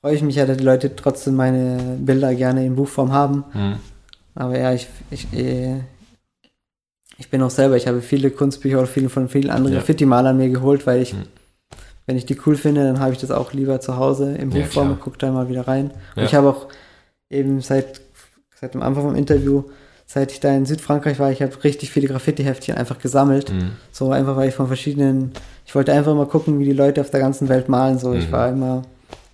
freue 0.00 0.14
ich 0.14 0.22
mich 0.22 0.36
ja, 0.36 0.44
dass 0.46 0.58
die 0.58 0.64
Leute 0.64 0.94
trotzdem 0.94 1.34
meine 1.34 1.96
Bilder 1.98 2.34
gerne 2.34 2.64
in 2.66 2.76
Buchform 2.76 3.12
haben. 3.12 3.44
Hm. 3.52 3.76
Aber 4.34 4.58
ja, 4.58 4.72
ich, 4.74 4.86
ich, 5.10 5.26
äh, 5.32 5.80
ich 7.18 7.30
bin 7.30 7.42
auch 7.42 7.50
selber, 7.50 7.76
ich 7.76 7.86
habe 7.88 8.02
viele 8.02 8.30
Kunstbücher 8.30 8.78
oder 8.78 8.86
viele 8.86 9.08
von 9.08 9.28
vielen 9.28 9.50
anderen 9.50 9.72
Ja. 9.74 9.78
Graffiti-Malern 9.80 10.36
mir 10.36 10.50
geholt, 10.50 10.86
weil 10.86 11.00
ich, 11.00 11.12
Hm. 11.12 11.22
wenn 12.06 12.16
ich 12.18 12.26
die 12.26 12.38
cool 12.46 12.56
finde, 12.56 12.84
dann 12.84 13.00
habe 13.00 13.12
ich 13.12 13.18
das 13.18 13.30
auch 13.30 13.52
lieber 13.54 13.80
zu 13.80 13.96
Hause 13.96 14.32
in 14.36 14.50
Ja, 14.50 14.58
Buchform 14.60 14.84
klar. 14.88 14.90
und 14.90 15.00
gucke 15.00 15.18
da 15.18 15.32
mal 15.32 15.48
wieder 15.48 15.66
rein. 15.66 15.86
Und 16.14 16.22
Ja. 16.22 16.24
ich 16.24 16.34
habe 16.34 16.48
auch 16.50 16.66
eben 17.30 17.62
seit, 17.62 18.02
seit 18.60 18.74
dem 18.74 18.82
Anfang 18.82 19.04
vom 19.04 19.16
Interview, 19.16 19.64
seit 20.06 20.32
ich 20.32 20.40
da 20.40 20.54
in 20.54 20.66
Südfrankreich 20.66 21.18
war, 21.18 21.30
ich 21.32 21.42
habe 21.42 21.52
richtig 21.64 21.90
viele 21.90 22.08
Graffiti-Heftchen 22.08 22.76
einfach 22.76 22.98
gesammelt. 22.98 23.50
Hm. 23.50 23.72
So 23.92 24.10
einfach, 24.12 24.36
weil 24.36 24.48
ich 24.48 24.54
von 24.54 24.68
verschiedenen, 24.68 25.32
ich 25.66 25.74
wollte 25.74 25.92
einfach 25.92 26.14
mal 26.14 26.26
gucken, 26.26 26.58
wie 26.58 26.64
die 26.64 26.72
Leute 26.72 27.00
auf 27.00 27.10
der 27.10 27.20
ganzen 27.20 27.48
Welt 27.48 27.68
malen. 27.68 27.98
So, 27.98 28.12
ich 28.14 28.28
Mhm. 28.28 28.32
war 28.32 28.48
immer 28.48 28.82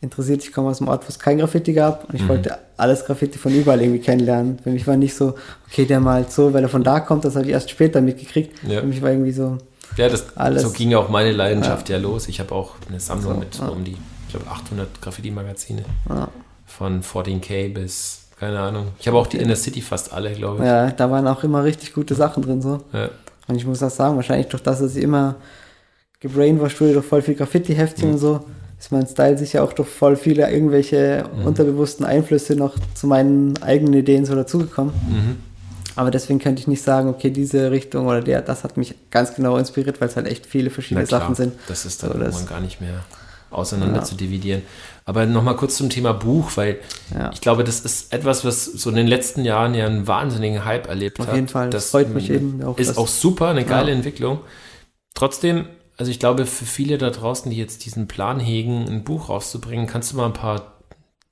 interessiert, 0.00 0.42
ich 0.42 0.52
komme 0.52 0.68
aus 0.70 0.80
einem 0.80 0.88
Ort, 0.88 1.04
wo 1.04 1.08
es 1.10 1.18
kein 1.18 1.38
Graffiti 1.38 1.72
gab 1.74 2.08
und 2.08 2.14
ich 2.14 2.22
Mhm. 2.22 2.28
wollte 2.28 2.58
alles 2.76 3.04
Graffiti 3.04 3.38
von 3.38 3.54
überall 3.54 3.80
irgendwie 3.80 4.00
kennenlernen. 4.00 4.58
Für 4.60 4.70
mich 4.70 4.86
war 4.86 4.96
nicht 4.96 5.14
so, 5.14 5.34
okay, 5.70 5.84
der 5.84 6.00
malt 6.00 6.32
so, 6.32 6.52
weil 6.52 6.62
er 6.64 6.68
von 6.68 6.82
da 6.82 6.98
kommt, 7.00 7.24
das 7.24 7.36
habe 7.36 7.44
ich 7.46 7.52
erst 7.52 7.70
später 7.70 8.00
mitgekriegt. 8.00 8.58
Ja. 8.66 8.80
Für 8.80 8.86
mich 8.86 9.00
war 9.02 9.10
irgendwie 9.10 9.32
so, 9.32 9.58
Ja, 9.98 10.08
das, 10.08 10.36
Alles. 10.38 10.62
so 10.62 10.70
ging 10.70 10.94
auch 10.94 11.10
meine 11.10 11.32
Leidenschaft 11.32 11.90
ja, 11.90 11.98
los. 11.98 12.26
Ich 12.26 12.40
habe 12.40 12.52
auch 12.54 12.76
eine 12.88 12.98
Sammlung 12.98 13.34
So, 13.34 13.38
mit 13.38 13.58
ja. 13.58 13.68
um 13.68 13.84
die, 13.84 13.92
ich 14.26 14.30
glaube, 14.34 14.46
800 14.50 15.02
Graffiti-Magazine. 15.02 15.84
ja, 16.08 16.28
Von 16.66 17.02
14K 17.02 17.68
bis, 17.68 18.21
keine 18.43 18.59
Ahnung. 18.59 18.89
Ich 18.98 19.06
habe 19.06 19.16
auch 19.19 19.28
die 19.28 19.36
Inner 19.36 19.55
City 19.55 19.81
fast 19.81 20.12
alle, 20.12 20.32
glaube 20.32 20.62
ich. 20.64 20.66
ja, 20.69 20.90
da 20.90 21.09
waren 21.12 21.28
auch 21.28 21.44
immer 21.44 21.62
richtig 21.62 21.94
gute 21.94 22.16
Sachen 22.16 22.43
drin 22.43 22.60
so. 22.60 22.81
Ja. 22.93 23.09
Und 23.47 23.55
ich 23.55 23.64
muss 23.64 23.78
das 23.78 23.94
sagen, 23.94 24.16
wahrscheinlich 24.16 24.48
durch 24.48 24.62
das, 24.64 24.81
dass 24.81 24.97
ich 24.97 25.02
immer 25.05 25.36
gebrainwashed 26.20 26.81
wurde 26.81 26.94
durch 26.94 27.06
voll 27.06 27.23
viel 27.23 27.35
Graffiti-Heftchen 27.36 28.09
Mhm. 28.09 28.14
und 28.14 28.19
so, 28.20 28.40
ist 28.81 28.90
mein 28.90 29.06
Style 29.06 29.39
sicher 29.39 29.62
auch 29.62 29.73
durch 29.73 29.89
voll 29.89 30.16
viele 30.16 30.51
irgendwelche 30.51 31.24
Mhm. 31.36 31.47
unterbewussten 31.47 32.05
Einflüsse 32.05 32.56
noch 32.56 32.74
zu 32.94 33.06
meinen 33.06 33.60
eigenen 33.62 33.94
Ideen 33.94 34.24
so 34.24 34.35
dazugekommen. 34.35 34.93
Mhm. 35.09 35.36
Aber 35.94 36.10
deswegen 36.10 36.39
könnte 36.40 36.60
ich 36.60 36.66
nicht 36.66 36.82
sagen, 36.82 37.09
okay, 37.10 37.31
diese 37.31 37.70
Richtung 37.70 38.06
oder 38.06 38.23
der, 38.23 38.43
das 38.43 38.64
hat 38.64 38.77
mich 38.77 38.94
ganz 39.10 39.35
genau 39.36 39.56
inspiriert, 39.56 40.01
weil 40.01 40.09
es 40.09 40.16
halt 40.16 40.27
echt 40.27 40.47
viele 40.47 40.70
verschiedene 40.70 41.06
klar, 41.06 41.20
Sachen 41.20 41.35
sind. 41.36 41.52
Das 41.69 41.85
ist 41.85 42.02
dann 42.02 42.12
So, 42.12 42.19
das- 42.19 42.47
gar 42.47 42.60
nicht 42.60 42.81
mehr 42.81 43.05
auseinander 43.51 43.98
Ja. 43.98 44.02
zu 44.02 44.14
dividieren. 44.16 44.62
Aber 45.04 45.26
nochmal 45.26 45.56
kurz 45.56 45.76
zum 45.76 45.90
Thema 45.90 46.12
Buch, 46.12 46.52
weil 46.56 46.78
Ja. 47.12 47.30
ich 47.32 47.40
glaube, 47.40 47.64
das 47.64 47.80
ist 47.80 48.12
etwas, 48.12 48.44
was 48.44 48.64
so 48.64 48.90
in 48.90 48.96
den 48.96 49.06
letzten 49.08 49.44
Jahren 49.44 49.74
ja 49.74 49.86
einen 49.86 50.06
wahnsinnigen 50.06 50.64
Hype 50.64 50.86
erlebt 50.88 51.18
Auf 51.20 51.26
hat. 51.26 51.34
jeden 51.34 51.48
Fall, 51.48 51.70
das 51.70 51.90
freut 51.90 52.10
mich 52.14 52.30
eben 52.30 52.62
auch, 52.62 52.78
Ist 52.78 52.96
auch 52.96 53.08
super, 53.08 53.48
eine 53.48 53.64
geile 53.64 53.90
Ja. 53.90 53.96
Entwicklung. 53.96 54.40
Trotzdem, 55.14 55.66
also 55.96 56.10
ich 56.10 56.18
glaube, 56.20 56.46
für 56.46 56.64
viele 56.64 56.98
da 56.98 57.10
draußen, 57.10 57.50
die 57.50 57.56
jetzt 57.56 57.84
diesen 57.84 58.06
Plan 58.08 58.38
hegen, 58.40 58.88
ein 58.88 59.04
Buch 59.04 59.28
rauszubringen, 59.28 59.86
kannst 59.86 60.12
du 60.12 60.16
mal 60.16 60.26
ein 60.26 60.32
paar 60.32 60.72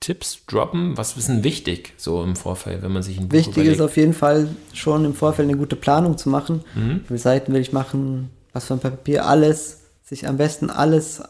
Tipps 0.01 0.45
droppen? 0.47 0.97
Was 0.97 1.15
ist 1.15 1.29
denn 1.29 1.43
wichtig 1.43 1.93
so 1.95 2.23
im 2.23 2.35
Vorfeld, 2.35 2.81
wenn 2.81 2.91
man 2.91 3.03
sich 3.03 3.19
ein 3.19 3.27
Buch 3.29 3.37
Wichtig 3.37 3.53
überlegt? 3.57 3.75
ist 3.75 3.81
auf 3.81 3.97
jeden 3.97 4.13
Fall 4.13 4.49
schon 4.73 5.05
im 5.05 5.13
Vorfeld 5.13 5.47
eine 5.47 5.57
gute 5.57 5.75
Planung 5.75 6.17
zu 6.17 6.27
machen. 6.29 6.63
Mhm. 6.75 7.01
Wie 7.03 7.07
viele 7.07 7.19
Seiten 7.19 7.53
will 7.53 7.61
ich 7.61 7.71
machen? 7.71 8.31
Was 8.51 8.65
für 8.65 8.73
ein 8.73 8.79
Papier? 8.79 9.25
Alles. 9.27 9.77
Sich 10.03 10.27
am 10.27 10.37
besten 10.37 10.69
alles 10.71 11.21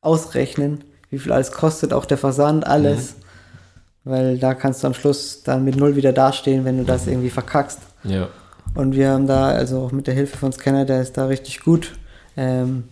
ausrechnen. 0.00 0.84
Wie 1.16 1.20
viel 1.20 1.32
alles 1.32 1.50
kostet, 1.50 1.94
auch 1.94 2.04
der 2.04 2.18
Versand, 2.18 2.66
alles. 2.66 3.14
Mhm. 3.14 4.10
Weil 4.10 4.38
da 4.38 4.52
kannst 4.54 4.82
du 4.82 4.86
am 4.88 4.92
Schluss 4.94 5.42
dann 5.44 5.64
mit 5.64 5.76
Null 5.76 5.96
wieder 5.96 6.12
dastehen, 6.12 6.66
wenn 6.66 6.76
du 6.76 6.82
Mhm. 6.82 6.86
das 6.88 7.06
irgendwie 7.06 7.30
verkackst. 7.30 7.78
Ja. 8.04 8.28
Und 8.74 8.94
wir 8.94 9.08
haben 9.10 9.26
da, 9.26 9.46
also 9.48 9.80
auch 9.80 9.92
mit 9.92 10.06
der 10.06 10.12
Hilfe 10.14 10.36
von 10.36 10.52
Scanner, 10.52 10.84
der 10.84 11.00
ist 11.00 11.16
da 11.16 11.24
richtig 11.24 11.60
gut, 11.60 11.92
ähm, 12.36 12.84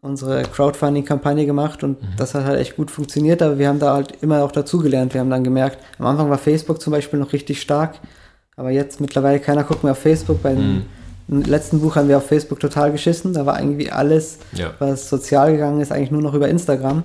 unsere 0.00 0.42
Crowdfunding-Kampagne 0.44 1.44
gemacht 1.46 1.84
und 1.84 2.00
Mhm. 2.02 2.06
das 2.16 2.34
hat 2.34 2.44
halt 2.44 2.58
echt 2.60 2.76
gut 2.76 2.90
funktioniert, 2.90 3.42
aber 3.42 3.58
wir 3.58 3.68
haben 3.68 3.78
da 3.78 3.92
halt 3.94 4.22
immer 4.22 4.42
auch 4.44 4.52
dazugelernt. 4.52 5.12
Wir 5.14 5.20
haben 5.20 5.30
dann 5.30 5.44
gemerkt, 5.44 5.78
am 5.98 6.06
Anfang 6.06 6.30
war 6.30 6.38
Facebook 6.38 6.80
zum 6.80 6.92
Beispiel 6.92 7.18
noch 7.18 7.32
richtig 7.34 7.60
stark, 7.60 7.98
aber 8.56 8.70
jetzt 8.70 9.00
mittlerweile 9.00 9.40
keiner 9.40 9.64
guckt 9.64 9.82
mehr 9.84 9.92
auf 9.92 9.98
Facebook. 9.98 10.42
Beim 10.42 10.56
Mhm. 10.76 10.82
Letzten 11.28 11.80
Buch 11.80 11.96
haben 11.96 12.08
wir 12.08 12.18
auf 12.18 12.26
Facebook 12.26 12.60
total 12.60 12.92
geschissen, 12.92 13.32
da 13.32 13.46
war 13.46 13.60
irgendwie 13.60 13.90
alles, 13.90 14.38
Ja. 14.52 14.74
was 14.78 15.08
sozial 15.08 15.52
gegangen 15.52 15.80
ist, 15.80 15.90
eigentlich 15.92 16.10
nur 16.12 16.22
noch 16.22 16.34
über 16.34 16.48
Instagram. 16.48 17.02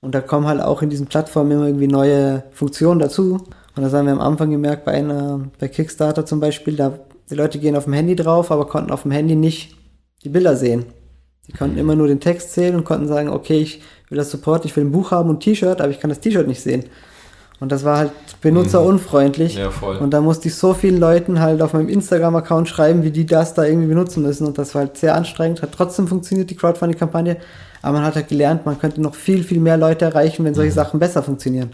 Und 0.00 0.14
da 0.14 0.20
kommen 0.20 0.46
halt 0.46 0.60
auch 0.60 0.82
in 0.82 0.90
diesen 0.90 1.06
Plattformen 1.06 1.52
immer 1.52 1.66
irgendwie 1.66 1.86
neue 1.88 2.44
Funktionen 2.52 2.98
dazu. 3.00 3.40
Und 3.76 3.82
das 3.82 3.92
haben 3.92 4.06
wir 4.06 4.12
am 4.12 4.20
Anfang 4.20 4.50
gemerkt 4.50 4.84
bei 4.84 4.92
einer, 4.92 5.40
bei 5.58 5.68
Kickstarter 5.68 6.26
zum 6.26 6.40
Beispiel, 6.40 6.76
da 6.76 6.98
die 7.30 7.34
Leute 7.36 7.58
gehen 7.58 7.76
auf 7.76 7.84
dem 7.84 7.92
Handy 7.94 8.14
drauf, 8.16 8.50
aber 8.50 8.66
konnten 8.66 8.90
auf 8.90 9.02
dem 9.02 9.12
Handy 9.12 9.34
nicht 9.36 9.76
die 10.24 10.28
Bilder 10.28 10.56
sehen. 10.56 10.84
Die 11.48 11.52
konnten 11.52 11.78
immer 11.78 11.96
nur 11.96 12.06
den 12.08 12.20
Text 12.20 12.52
sehen 12.52 12.74
und 12.74 12.84
konnten 12.84 13.08
sagen, 13.08 13.28
okay, 13.28 13.58
ich 13.58 13.80
will 14.08 14.18
das 14.18 14.30
Support, 14.30 14.64
ich 14.64 14.76
will 14.76 14.84
ein 14.84 14.92
Buch 14.92 15.10
haben 15.10 15.30
und 15.30 15.36
ein 15.36 15.40
T-Shirt, 15.40 15.80
aber 15.80 15.90
ich 15.90 15.98
kann 16.00 16.10
das 16.10 16.20
T-Shirt 16.20 16.46
nicht 16.46 16.60
sehen. 16.60 16.84
Und 17.62 17.70
das 17.70 17.84
war 17.84 17.98
halt 17.98 18.10
benutzerunfreundlich. 18.40 19.54
Ja, 19.54 19.70
voll. 19.70 19.98
Und 19.98 20.10
da 20.10 20.20
musste 20.20 20.48
ich 20.48 20.56
so 20.56 20.74
vielen 20.74 20.98
Leuten 20.98 21.38
halt 21.38 21.62
auf 21.62 21.74
meinem 21.74 21.88
Instagram-Account 21.88 22.68
schreiben, 22.68 23.04
wie 23.04 23.12
die 23.12 23.24
das 23.24 23.54
da 23.54 23.64
irgendwie 23.64 23.86
benutzen 23.86 24.24
müssen. 24.24 24.48
Und 24.48 24.58
das 24.58 24.74
war 24.74 24.82
halt 24.82 24.96
sehr 24.96 25.14
anstrengend. 25.14 25.62
Hat 25.62 25.70
trotzdem 25.70 26.08
funktioniert, 26.08 26.50
die 26.50 26.56
Crowdfunding-Kampagne. 26.56 27.36
Aber 27.80 27.98
man 27.98 28.04
hat 28.04 28.16
halt 28.16 28.26
gelernt, 28.26 28.66
man 28.66 28.80
könnte 28.80 29.00
noch 29.00 29.14
viel, 29.14 29.44
viel 29.44 29.60
mehr 29.60 29.76
Leute 29.76 30.06
erreichen, 30.06 30.44
wenn 30.44 30.54
solche 30.54 30.72
Sachen 30.72 30.98
besser 30.98 31.22
funktionieren. 31.22 31.70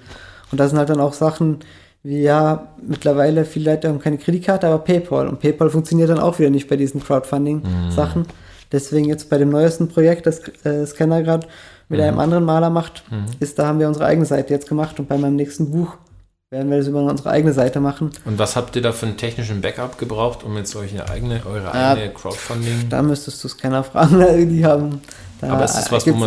Und 0.53 0.61
das 0.61 0.69
sind 0.69 0.79
halt 0.79 0.91
dann 0.91 1.01
auch 1.01 1.15
Sachen 1.15 1.61
wie, 2.03 2.21
ja, 2.21 2.69
mittlerweile 2.87 3.47
viele 3.47 3.71
Leute 3.71 3.89
haben 3.89 3.99
keine 3.99 4.19
Kreditkarte, 4.19 4.67
aber 4.67 4.81
PayPal. 4.81 5.27
Und 5.27 5.41
PayPal 5.41 5.71
funktioniert 5.71 6.11
dann 6.11 6.21
auch 6.21 6.39
wieder 6.39 6.51
nicht 6.51 6.69
bei 6.69 6.77
diesen 6.77 7.03
Crowdfunding-Sachen. 7.03 8.27
Deswegen 8.73 9.07
jetzt 9.07 9.31
bei 9.31 9.39
dem 9.39 9.49
neuesten 9.49 9.89
Projekt, 9.89 10.27
das 10.27 10.41
äh, 10.67 10.85
Scanner 10.85 11.23
gerade 11.23 11.47
mit 11.89 12.01
einem 12.01 12.19
anderen 12.19 12.45
Maler 12.45 12.71
macht, 12.71 13.03
ist, 13.41 13.59
da 13.59 13.67
haben 13.67 13.79
wir 13.81 13.89
unsere 13.89 14.05
eigene 14.07 14.27
Seite 14.27 14.53
jetzt 14.53 14.69
gemacht. 14.69 14.99
Und 14.99 15.09
bei 15.09 15.17
meinem 15.19 15.37
nächsten 15.37 15.71
Buch 15.71 15.97
werden 16.51 16.71
wir 16.71 16.79
das 16.79 16.87
über 16.89 17.03
unsere 17.03 17.31
eigene 17.31 17.53
Seite 17.53 17.81
machen. 17.81 18.11
Und 18.25 18.39
was 18.39 18.57
habt 18.57 18.75
ihr 18.77 18.83
da 18.83 18.93
für 18.93 19.07
einen 19.07 19.17
technischen 19.17 19.61
Backup 19.61 19.99
gebraucht, 19.99 20.45
um 20.45 20.57
jetzt 20.57 20.75
euch 20.77 20.93
eine 20.93 21.09
eigene, 21.11 21.41
eure 21.47 21.73
eigene 21.73 22.11
Crowdfunding? 22.15 22.89
Da 22.89 23.03
müsstest 23.03 23.43
du 23.45 23.49
Scanner 23.49 23.85
fragen, 23.85 24.49
die 24.51 24.65
haben 24.65 25.01
da 25.41 25.53
Aber 25.53 25.65
es 25.65 25.75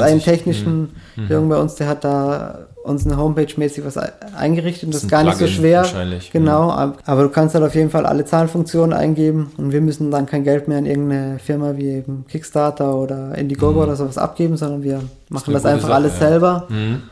einen 0.03 0.19
sich- 0.19 0.27
Mhm. 0.27 0.31
technischen 0.31 0.89
Jungen 1.29 1.49
bei 1.49 1.57
uns, 1.57 1.75
der 1.75 1.87
hat 1.87 2.03
da 2.03 2.67
uns 2.83 3.05
eine 3.05 3.17
Homepage-mäßig 3.17 3.85
was 3.85 3.97
ei- 3.97 4.11
eingerichtet 4.35 4.85
und 4.85 4.93
das 4.93 5.03
ein 5.03 5.05
ist 5.05 5.11
gar 5.11 5.23
nicht 5.23 5.37
so 5.37 5.47
schwer. 5.47 5.79
wahrscheinlich. 5.79 6.31
Genau, 6.31 6.69
ab- 6.69 6.97
aber 7.05 7.23
du 7.23 7.29
kannst 7.29 7.53
halt 7.55 7.63
auf 7.63 7.75
jeden 7.75 7.89
Fall 7.91 8.05
alle 8.05 8.25
Zahlfunktionen 8.25 8.93
eingeben 8.93 9.51
und 9.57 9.71
wir 9.71 9.81
müssen 9.81 10.09
dann 10.11 10.25
kein 10.25 10.43
Geld 10.43 10.67
mehr 10.67 10.79
an 10.79 10.85
irgendeine 10.85 11.39
Firma 11.39 11.77
wie 11.77 11.89
eben 11.89 12.25
Kickstarter 12.27 12.95
oder 12.95 13.37
Indiegogo 13.37 13.83
oder 13.83 13.95
sowas 13.95 14.17
abgeben, 14.17 14.57
sondern 14.57 14.83
wir 14.83 15.01
machen 15.29 15.53
das 15.53 15.61
gute 15.63 15.69
einfach 15.73 15.87
Sache, 15.89 15.93
alles 15.95 16.13
ja. 16.19 16.27
selber. 16.29 16.67
Mhm. 16.69 17.03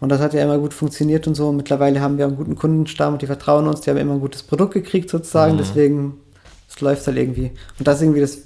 Und 0.00 0.10
das 0.10 0.20
hat 0.20 0.32
ja 0.32 0.42
immer 0.44 0.58
gut 0.58 0.72
funktioniert 0.74 1.26
und 1.26 1.34
so. 1.34 1.48
Und 1.48 1.56
mittlerweile 1.56 2.00
haben 2.00 2.18
wir 2.18 2.26
einen 2.26 2.36
guten 2.36 2.54
Kundenstamm 2.54 3.14
und 3.14 3.22
die 3.22 3.26
vertrauen 3.26 3.66
uns, 3.66 3.80
die 3.80 3.90
haben 3.90 3.96
immer 3.96 4.14
ein 4.14 4.20
gutes 4.20 4.44
Produkt 4.44 4.74
gekriegt 4.74 5.10
sozusagen. 5.10 5.54
Mhm. 5.54 5.58
Deswegen, 5.58 6.14
es 6.68 6.80
läuft 6.80 7.04
halt 7.06 7.16
irgendwie. 7.16 7.50
Und 7.78 7.88
das 7.88 7.96
ist 7.96 8.02
irgendwie 8.02 8.20
das, 8.20 8.38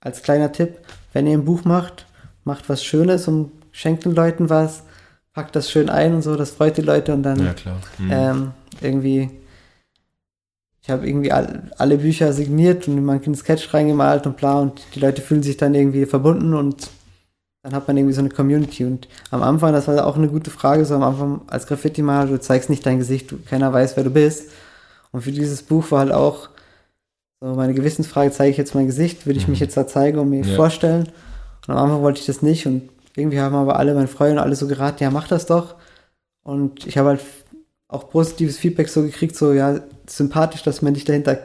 als 0.00 0.22
kleiner 0.22 0.52
Tipp, 0.52 0.76
wenn 1.12 1.26
ihr 1.26 1.36
ein 1.36 1.44
Buch 1.44 1.64
macht, 1.64 2.06
macht 2.44 2.68
was 2.68 2.84
Schönes 2.84 3.26
und 3.28 3.50
schenkt 3.72 4.04
den 4.04 4.14
Leuten 4.14 4.48
was, 4.48 4.84
packt 5.32 5.54
das 5.56 5.70
schön 5.70 5.88
ein 5.88 6.14
und 6.14 6.22
so, 6.22 6.36
das 6.36 6.50
freut 6.50 6.76
die 6.76 6.82
Leute 6.82 7.12
und 7.14 7.22
dann 7.22 7.38
Ja. 7.44 7.54
Mhm. 7.98 8.10
ähm, 8.10 8.50
irgendwie, 8.80 9.30
ich 10.82 10.90
habe 10.90 11.06
irgendwie 11.06 11.32
all, 11.32 11.70
alle 11.78 11.98
Bücher 11.98 12.32
signiert 12.32 12.88
und 12.88 13.04
man 13.04 13.22
einen 13.22 13.34
Sketch 13.34 13.72
reingemalt 13.72 14.26
und 14.26 14.36
bla 14.36 14.58
und 14.60 14.80
die 14.94 15.00
Leute 15.00 15.22
fühlen 15.22 15.42
sich 15.42 15.56
dann 15.56 15.74
irgendwie 15.74 16.06
verbunden 16.06 16.54
und 16.54 16.90
dann 17.62 17.74
hat 17.74 17.86
man 17.86 17.96
irgendwie 17.96 18.14
so 18.14 18.20
eine 18.20 18.30
Community 18.30 18.84
und 18.86 19.06
am 19.30 19.42
Anfang, 19.42 19.72
das 19.72 19.86
war 19.86 20.06
auch 20.06 20.16
eine 20.16 20.28
gute 20.28 20.50
Frage, 20.50 20.84
so 20.86 20.94
am 20.94 21.02
Anfang 21.02 21.42
als 21.48 21.66
Graffiti-Maler, 21.66 22.30
du 22.30 22.40
zeigst 22.40 22.70
nicht 22.70 22.84
dein 22.86 22.98
Gesicht, 22.98 23.30
du, 23.30 23.38
keiner 23.38 23.72
weiß, 23.72 23.96
wer 23.96 24.04
du 24.04 24.10
bist 24.10 24.50
und 25.12 25.20
für 25.22 25.32
dieses 25.32 25.62
Buch 25.62 25.90
war 25.90 26.00
halt 26.00 26.12
auch 26.12 26.48
so 27.42 27.54
meine 27.54 27.74
Gewissensfrage, 27.74 28.32
zeige 28.32 28.50
ich 28.50 28.56
jetzt 28.56 28.74
mein 28.74 28.86
Gesicht, 28.86 29.26
würde 29.26 29.38
ich 29.38 29.46
mich 29.48 29.60
jetzt 29.60 29.76
da 29.76 29.86
zeigen 29.86 30.18
und 30.18 30.30
mir 30.30 30.42
Ja. 30.44 30.56
vorstellen 30.56 31.08
und 31.68 31.74
am 31.74 31.76
Anfang 31.84 32.02
wollte 32.02 32.18
ich 32.20 32.26
das 32.26 32.40
nicht 32.42 32.66
und 32.66 32.88
irgendwie 33.16 33.40
haben 33.40 33.54
aber 33.54 33.76
alle 33.76 33.94
meine 33.94 34.08
Freunde 34.08 34.34
und 34.34 34.38
alle 34.38 34.56
so 34.56 34.66
geraten, 34.66 35.02
ja 35.02 35.10
mach 35.10 35.28
das 35.28 35.46
doch 35.46 35.76
und 36.42 36.86
ich 36.86 36.96
habe 36.98 37.10
halt 37.10 37.20
auch 37.88 38.08
positives 38.08 38.58
Feedback 38.58 38.88
so 38.88 39.02
gekriegt, 39.02 39.36
so 39.36 39.52
ja, 39.52 39.80
sympathisch, 40.08 40.62
dass 40.62 40.80
man 40.80 40.94
dich 40.94 41.04
dahinter 41.04 41.38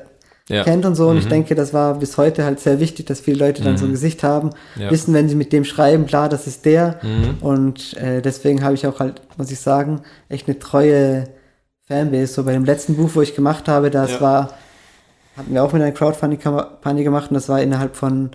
ja. 0.50 0.64
kennt 0.64 0.86
und 0.86 0.96
so. 0.96 1.08
Und 1.08 1.16
mhm. 1.16 1.22
ich 1.22 1.28
denke, 1.28 1.56
das 1.56 1.74
war 1.74 1.96
bis 1.96 2.18
heute 2.18 2.44
halt 2.44 2.60
sehr 2.60 2.80
wichtig, 2.80 3.08
dass 3.08 3.20
viele 3.20 3.40
Leute 3.40 3.64
dann 3.64 3.74
mhm. 3.74 3.78
so 3.78 3.86
ein 3.86 3.90
mhm. 3.90 3.94
Gesicht 3.94 4.24
haben, 4.24 4.52
ja. 4.76 4.92
wissen, 4.92 5.14
wenn 5.14 5.28
sie 5.28 5.36
mit 5.36 5.52
dem 5.52 5.66
schreiben, 5.66 6.06
klar, 6.06 6.30
das 6.30 6.48
ist 6.48 6.66
der. 6.66 7.00
Mhm. 7.02 7.38
Und 7.42 7.98
äh, 7.98 8.22
deswegen 8.22 8.64
habe 8.64 8.76
ich 8.76 8.86
auch 8.86 9.00
halt, 9.00 9.22
muss 9.38 9.52
ich 9.52 9.60
sagen, 9.60 10.02
echt 10.30 10.48
eine 10.48 10.60
treue 10.60 11.26
Fanbase. 11.88 12.34
So 12.34 12.44
bei 12.44 12.54
dem 12.54 12.66
letzten 12.66 12.96
Buch, 12.96 13.12
wo 13.14 13.22
ich 13.22 13.36
gemacht 13.36 13.68
habe, 13.68 13.90
das 13.90 14.12
ja. 14.12 14.22
war, 14.22 14.54
hatten 15.36 15.54
wir 15.54 15.64
auch 15.64 15.74
mit 15.74 15.82
einer 15.82 15.92
Crowdfunding-Kampagne 15.92 17.04
gemacht 17.04 17.32
und 17.32 17.36
das 17.36 17.50
war 17.50 17.62
innerhalb 17.62 17.96
von 17.96 18.32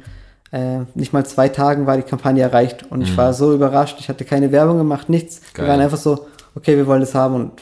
äh, 0.52 0.80
nicht 0.94 1.12
mal 1.12 1.24
zwei 1.24 1.48
Tagen 1.48 1.86
war 1.86 1.96
die 1.96 2.02
Kampagne 2.02 2.42
erreicht. 2.42 2.84
Und 2.90 3.02
ich 3.02 3.12
mhm. 3.12 3.16
war 3.16 3.34
so 3.34 3.54
überrascht, 3.54 3.96
ich 4.00 4.08
hatte 4.08 4.24
keine 4.24 4.52
Werbung 4.52 4.78
gemacht, 4.78 5.08
nichts. 5.08 5.40
Geil. 5.54 5.66
Wir 5.66 5.72
waren 5.72 5.80
einfach 5.80 5.98
so, 5.98 6.26
okay, 6.54 6.76
wir 6.76 6.86
wollen 6.86 7.00
das 7.00 7.14
haben 7.14 7.34
und 7.34 7.52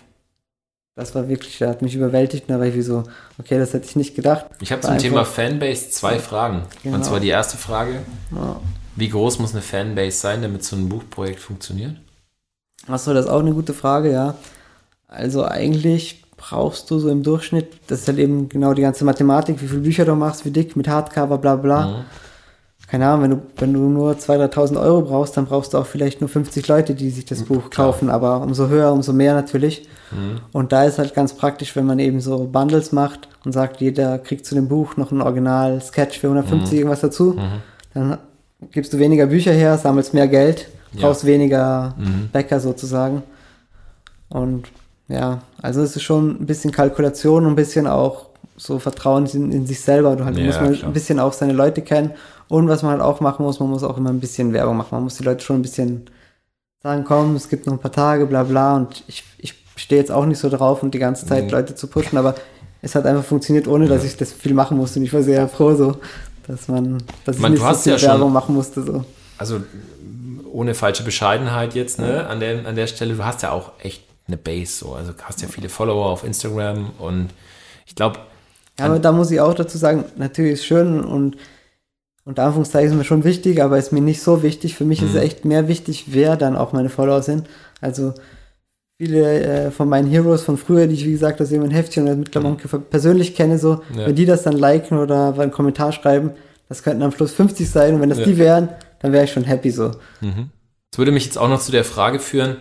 das 0.97 1.15
war 1.15 1.28
wirklich, 1.28 1.59
der 1.59 1.69
hat 1.69 1.81
mich 1.81 1.94
überwältigt 1.94 2.48
und 2.48 2.55
da 2.55 2.59
war 2.59 2.66
ich 2.66 2.74
wie 2.74 2.82
so, 2.82 3.05
okay, 3.39 3.56
das 3.59 3.73
hätte 3.73 3.86
ich 3.86 3.94
nicht 3.94 4.16
gedacht. 4.16 4.47
Ich 4.60 4.73
habe 4.73 4.81
zum 4.82 4.93
einfach, 4.93 5.02
Thema 5.02 5.24
Fanbase 5.24 5.90
zwei 5.90 6.19
Fragen. 6.19 6.62
Genau. 6.82 6.97
Und 6.97 7.05
zwar 7.05 7.20
die 7.20 7.28
erste 7.28 7.56
Frage, 7.56 8.01
ja. 8.35 8.56
wie 8.97 9.09
groß 9.09 9.39
muss 9.39 9.52
eine 9.52 9.62
Fanbase 9.62 10.16
sein, 10.16 10.43
damit 10.43 10.65
so 10.65 10.74
ein 10.74 10.89
Buchprojekt 10.89 11.39
funktioniert? 11.39 11.94
Achso, 12.89 13.15
das 13.15 13.27
ist 13.27 13.31
auch 13.31 13.40
eine 13.40 13.52
gute 13.52 13.74
Frage, 13.74 14.10
ja. 14.10 14.35
Also 15.06 15.44
eigentlich 15.44 16.24
brauchst 16.36 16.90
du 16.90 16.98
so 16.98 17.09
im 17.10 17.23
Durchschnitt, 17.23 17.74
das 17.86 18.01
ist 18.01 18.09
halt 18.09 18.19
eben 18.19 18.48
genau 18.48 18.74
die 18.74 18.82
ganze 18.82 19.05
Mathematik, 19.05 19.60
wie 19.62 19.69
viele 19.69 19.82
Bücher 19.82 20.05
du 20.05 20.15
machst, 20.15 20.44
wie 20.44 20.51
dick, 20.51 20.74
mit 20.74 20.89
Hardcover, 20.89 21.39
bla 21.39 21.56
bla. 21.56 21.86
Mhm 21.86 22.05
keine 22.90 23.06
Ahnung, 23.06 23.23
wenn 23.23 23.31
du, 23.31 23.43
wenn 23.59 23.73
du 23.74 23.81
nur 23.81 24.12
2.000, 24.12 24.55
3.000 24.55 24.81
Euro 24.81 25.02
brauchst, 25.02 25.36
dann 25.36 25.44
brauchst 25.44 25.74
du 25.74 25.78
auch 25.78 25.85
vielleicht 25.85 26.23
nur 26.23 26.31
50 26.31 26.66
Leute, 26.69 26.94
die 26.94 27.10
sich 27.10 27.27
das 27.27 27.43
Buch 27.43 27.69
Klar. 27.69 27.89
kaufen, 27.89 28.09
aber 28.09 28.40
umso 28.40 28.69
höher, 28.69 28.93
umso 28.93 29.12
mehr 29.12 29.35
natürlich. 29.35 29.86
Mhm. 30.10 30.40
Und 30.52 30.73
da 30.73 30.85
ist 30.85 30.98
halt 30.98 31.15
ganz 31.15 31.35
praktisch, 31.35 31.77
wenn 31.77 31.85
man 31.85 31.98
eben 31.98 32.23
so 32.23 32.44
Bundles 32.44 32.93
macht 32.93 33.28
und 33.44 33.52
sagt, 33.52 33.82
jeder 33.82 34.19
kriegt 34.19 34.47
zu 34.47 34.55
dem 34.55 34.69
Buch 34.69 34.97
noch 34.97 35.12
ein 35.12 35.20
Original-Sketch 35.20 36.19
für 36.19 36.28
150 36.28 36.73
mhm. 36.73 36.78
irgendwas 36.78 37.01
dazu, 37.01 37.35
mhm. 37.35 37.60
dann 37.93 38.19
gibst 38.70 38.94
du 38.94 38.98
weniger 38.98 39.27
Bücher 39.27 39.52
her, 39.52 39.77
sammelst 39.77 40.15
mehr 40.15 40.27
Geld, 40.27 40.69
brauchst 40.98 41.24
ja. 41.24 41.28
weniger 41.28 41.94
mhm. 41.98 42.31
Bäcker 42.32 42.59
sozusagen. 42.59 43.23
Und 44.31 44.69
ja, 45.09 45.43
also 45.60 45.82
es 45.82 45.94
ist 45.94 46.02
schon 46.02 46.40
ein 46.40 46.47
bisschen 46.47 46.73
Kalkulation 46.73 47.44
und 47.44 47.52
ein 47.52 47.56
bisschen 47.56 47.86
auch 47.86 48.28
so 48.56 48.78
Vertrauen 48.78 49.27
in, 49.27 49.52
in 49.52 49.66
sich 49.66 49.82
selber. 49.82 50.16
Du 50.16 50.24
halt 50.24 50.39
ja, 50.39 50.47
muss 50.47 50.59
man 50.59 50.73
klar. 50.73 50.89
ein 50.89 50.93
bisschen 50.94 51.20
auch 51.20 51.35
seine 51.35 51.52
Leute 51.52 51.82
kennen 51.82 52.12
und 52.48 52.68
was 52.68 52.82
man 52.82 52.92
halt 52.92 53.02
auch 53.02 53.20
machen 53.20 53.44
muss, 53.44 53.60
man 53.60 53.68
muss 53.68 53.82
auch 53.82 53.96
immer 53.96 54.10
ein 54.10 54.20
bisschen 54.20 54.52
Werbung 54.52 54.76
machen. 54.76 54.88
Man 54.92 55.04
muss 55.04 55.16
die 55.16 55.24
Leute 55.24 55.44
schon 55.44 55.56
ein 55.56 55.62
bisschen 55.62 56.08
sagen, 56.82 57.04
komm, 57.04 57.36
es 57.36 57.48
gibt 57.48 57.66
noch 57.66 57.74
ein 57.74 57.78
paar 57.78 57.92
Tage, 57.92 58.26
bla 58.26 58.42
bla. 58.44 58.76
Und 58.76 59.04
ich, 59.06 59.24
ich 59.38 59.54
stehe 59.76 60.00
jetzt 60.00 60.10
auch 60.10 60.24
nicht 60.24 60.38
so 60.38 60.48
drauf 60.48 60.82
und 60.82 60.94
die 60.94 60.98
ganze 60.98 61.26
Zeit 61.26 61.44
nee. 61.44 61.50
Leute 61.50 61.74
zu 61.74 61.86
pushen, 61.88 62.16
aber 62.16 62.34
es 62.80 62.94
hat 62.94 63.06
einfach 63.06 63.24
funktioniert, 63.24 63.68
ohne 63.68 63.86
dass 63.86 64.04
ich 64.04 64.16
das 64.16 64.32
viel 64.32 64.54
machen 64.54 64.76
musste. 64.76 64.98
Und 64.98 65.04
ich 65.04 65.12
war 65.12 65.22
sehr 65.22 65.48
froh, 65.48 65.74
so, 65.74 65.96
dass 66.46 66.68
man, 66.68 67.02
dass 67.24 67.36
ich, 67.36 67.42
man, 67.42 67.52
nicht 67.52 67.62
so 67.62 67.74
viel 67.74 67.92
ja 67.92 68.02
Werbung 68.02 68.32
machen 68.32 68.54
musste. 68.54 68.82
So. 68.82 69.04
Also 69.36 69.60
ohne 70.50 70.74
falsche 70.74 71.02
Bescheidenheit 71.02 71.74
jetzt, 71.74 71.98
ne, 71.98 72.26
an 72.26 72.40
der, 72.40 72.66
an 72.66 72.76
der 72.76 72.86
Stelle, 72.86 73.14
du 73.14 73.24
hast 73.24 73.42
ja 73.42 73.50
auch 73.50 73.72
echt 73.82 74.02
eine 74.26 74.36
Base, 74.36 74.72
so. 74.72 74.94
Also 74.94 75.12
hast 75.22 75.42
ja 75.42 75.48
viele 75.48 75.68
Follower 75.68 76.06
auf 76.06 76.24
Instagram 76.24 76.90
und 76.98 77.28
ich 77.86 77.94
glaube. 77.94 78.20
Ja, 78.78 78.86
aber 78.86 78.98
da 79.00 79.12
muss 79.12 79.30
ich 79.30 79.40
auch 79.40 79.54
dazu 79.54 79.76
sagen, 79.76 80.04
natürlich 80.16 80.54
ist 80.54 80.64
schön 80.64 81.04
und 81.04 81.36
unter 82.28 82.44
Anführungszeichen 82.44 82.90
ist 82.90 82.94
mir 82.94 83.05
schon 83.05 83.24
wichtig, 83.24 83.62
aber 83.62 83.78
ist 83.78 83.90
mir 83.90 84.02
nicht 84.02 84.20
so 84.20 84.42
wichtig. 84.42 84.74
Für 84.74 84.84
mich 84.84 85.00
mhm. 85.00 85.09
ist 85.09 85.14
es 85.14 85.22
echt 85.22 85.46
mehr 85.46 85.66
wichtig, 85.66 86.05
wer 86.09 86.36
dann 86.36 86.56
auch 86.56 86.74
meine 86.74 86.90
Follower 86.90 87.22
sind. 87.22 87.48
Also 87.80 88.12
viele 88.98 89.40
äh, 89.40 89.70
von 89.70 89.88
meinen 89.88 90.10
Heroes 90.10 90.42
von 90.42 90.59
früher, 90.59 90.86
die 90.86 90.94
ich 90.94 91.06
wie 91.06 91.12
gesagt 91.12 91.40
aus 91.40 91.50
irgendeinem 91.50 91.76
Heftchen 91.76 92.02
oder 92.02 92.16
mittlerweile 92.16 92.55
mhm. 92.55 92.82
persönlich 92.90 93.34
kenne, 93.34 93.59
so, 93.59 93.80
ja. 93.96 94.06
wenn 94.06 94.14
die 94.14 94.26
das 94.26 94.42
dann 94.42 94.59
liken 94.59 94.98
oder 94.98 95.38
einen 95.38 95.52
Kommentar 95.52 95.90
schreiben, 95.92 96.32
das 96.68 96.82
könnten 96.82 97.02
am 97.02 97.12
Schluss 97.12 97.32
50 97.32 97.70
sein 97.70 97.94
und 97.94 98.02
wenn 98.02 98.10
das 98.10 98.18
ja. 98.18 98.26
die 98.26 98.36
wären, 98.36 98.68
dann 99.00 99.12
wäre 99.12 99.24
ich 99.24 99.32
schon 99.32 99.44
happy 99.44 99.70
so. 99.70 99.92
Mhm. 100.20 100.50
Das 100.90 100.98
würde 100.98 101.12
mich 101.12 101.24
jetzt 101.24 101.38
auch 101.38 101.48
noch 101.48 101.60
zu 101.60 101.72
der 101.72 101.84
Frage 101.84 102.18
führen, 102.18 102.59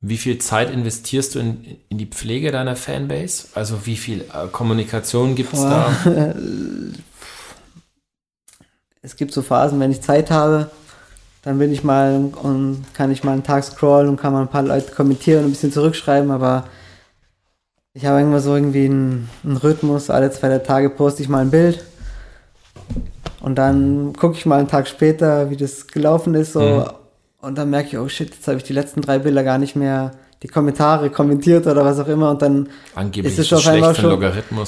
wie 0.00 0.16
viel 0.16 0.38
Zeit 0.38 0.70
investierst 0.70 1.36
du 1.36 1.38
in, 1.38 1.78
in 1.88 1.98
die 1.98 2.06
Pflege 2.06 2.50
deiner 2.50 2.74
Fanbase? 2.74 3.46
Also 3.54 3.86
wie 3.86 3.96
viel 3.96 4.22
äh, 4.22 4.48
Kommunikation 4.50 5.36
gibt 5.36 5.54
es 5.54 5.60
da? 5.60 5.94
es 9.04 9.16
gibt 9.16 9.32
so 9.32 9.42
Phasen, 9.42 9.78
wenn 9.80 9.90
ich 9.90 10.00
Zeit 10.00 10.30
habe, 10.30 10.70
dann 11.42 11.58
bin 11.58 11.70
ich 11.70 11.84
mal 11.84 12.30
und 12.42 12.84
kann 12.94 13.10
ich 13.10 13.22
mal 13.22 13.32
einen 13.32 13.42
Tag 13.42 13.62
scrollen 13.62 14.08
und 14.08 14.16
kann 14.16 14.32
mal 14.32 14.40
ein 14.40 14.48
paar 14.48 14.62
Leute 14.62 14.92
kommentieren 14.92 15.40
und 15.40 15.50
ein 15.50 15.52
bisschen 15.52 15.72
zurückschreiben, 15.72 16.30
aber 16.30 16.64
ich 17.92 18.06
habe 18.06 18.18
irgendwann 18.18 18.40
so 18.40 18.54
irgendwie 18.54 18.86
einen, 18.86 19.28
einen 19.44 19.58
Rhythmus, 19.58 20.08
alle 20.08 20.30
zwei 20.30 20.58
Tage 20.58 20.88
poste 20.88 21.22
ich 21.22 21.28
mal 21.28 21.42
ein 21.42 21.50
Bild 21.50 21.84
und 23.40 23.56
dann 23.56 24.14
gucke 24.14 24.36
ich 24.38 24.46
mal 24.46 24.58
einen 24.58 24.68
Tag 24.68 24.88
später, 24.88 25.50
wie 25.50 25.56
das 25.56 25.86
gelaufen 25.86 26.34
ist 26.34 26.54
so 26.54 26.60
mhm. 26.60 26.84
und 27.46 27.58
dann 27.58 27.68
merke 27.68 27.88
ich, 27.88 27.98
oh 27.98 28.08
shit, 28.08 28.34
jetzt 28.34 28.48
habe 28.48 28.56
ich 28.56 28.64
die 28.64 28.72
letzten 28.72 29.02
drei 29.02 29.18
Bilder 29.18 29.44
gar 29.44 29.58
nicht 29.58 29.76
mehr 29.76 30.12
die 30.42 30.48
Kommentare 30.48 31.10
kommentiert 31.10 31.66
oder 31.66 31.84
was 31.84 32.00
auch 32.00 32.08
immer 32.08 32.30
und 32.30 32.40
dann 32.40 32.68
Angeblich 32.94 33.32
ist 33.34 33.38
es 33.38 33.48
schon 33.48 33.58
auf 33.58 33.66
einmal 33.68 33.94
schon 33.94 34.22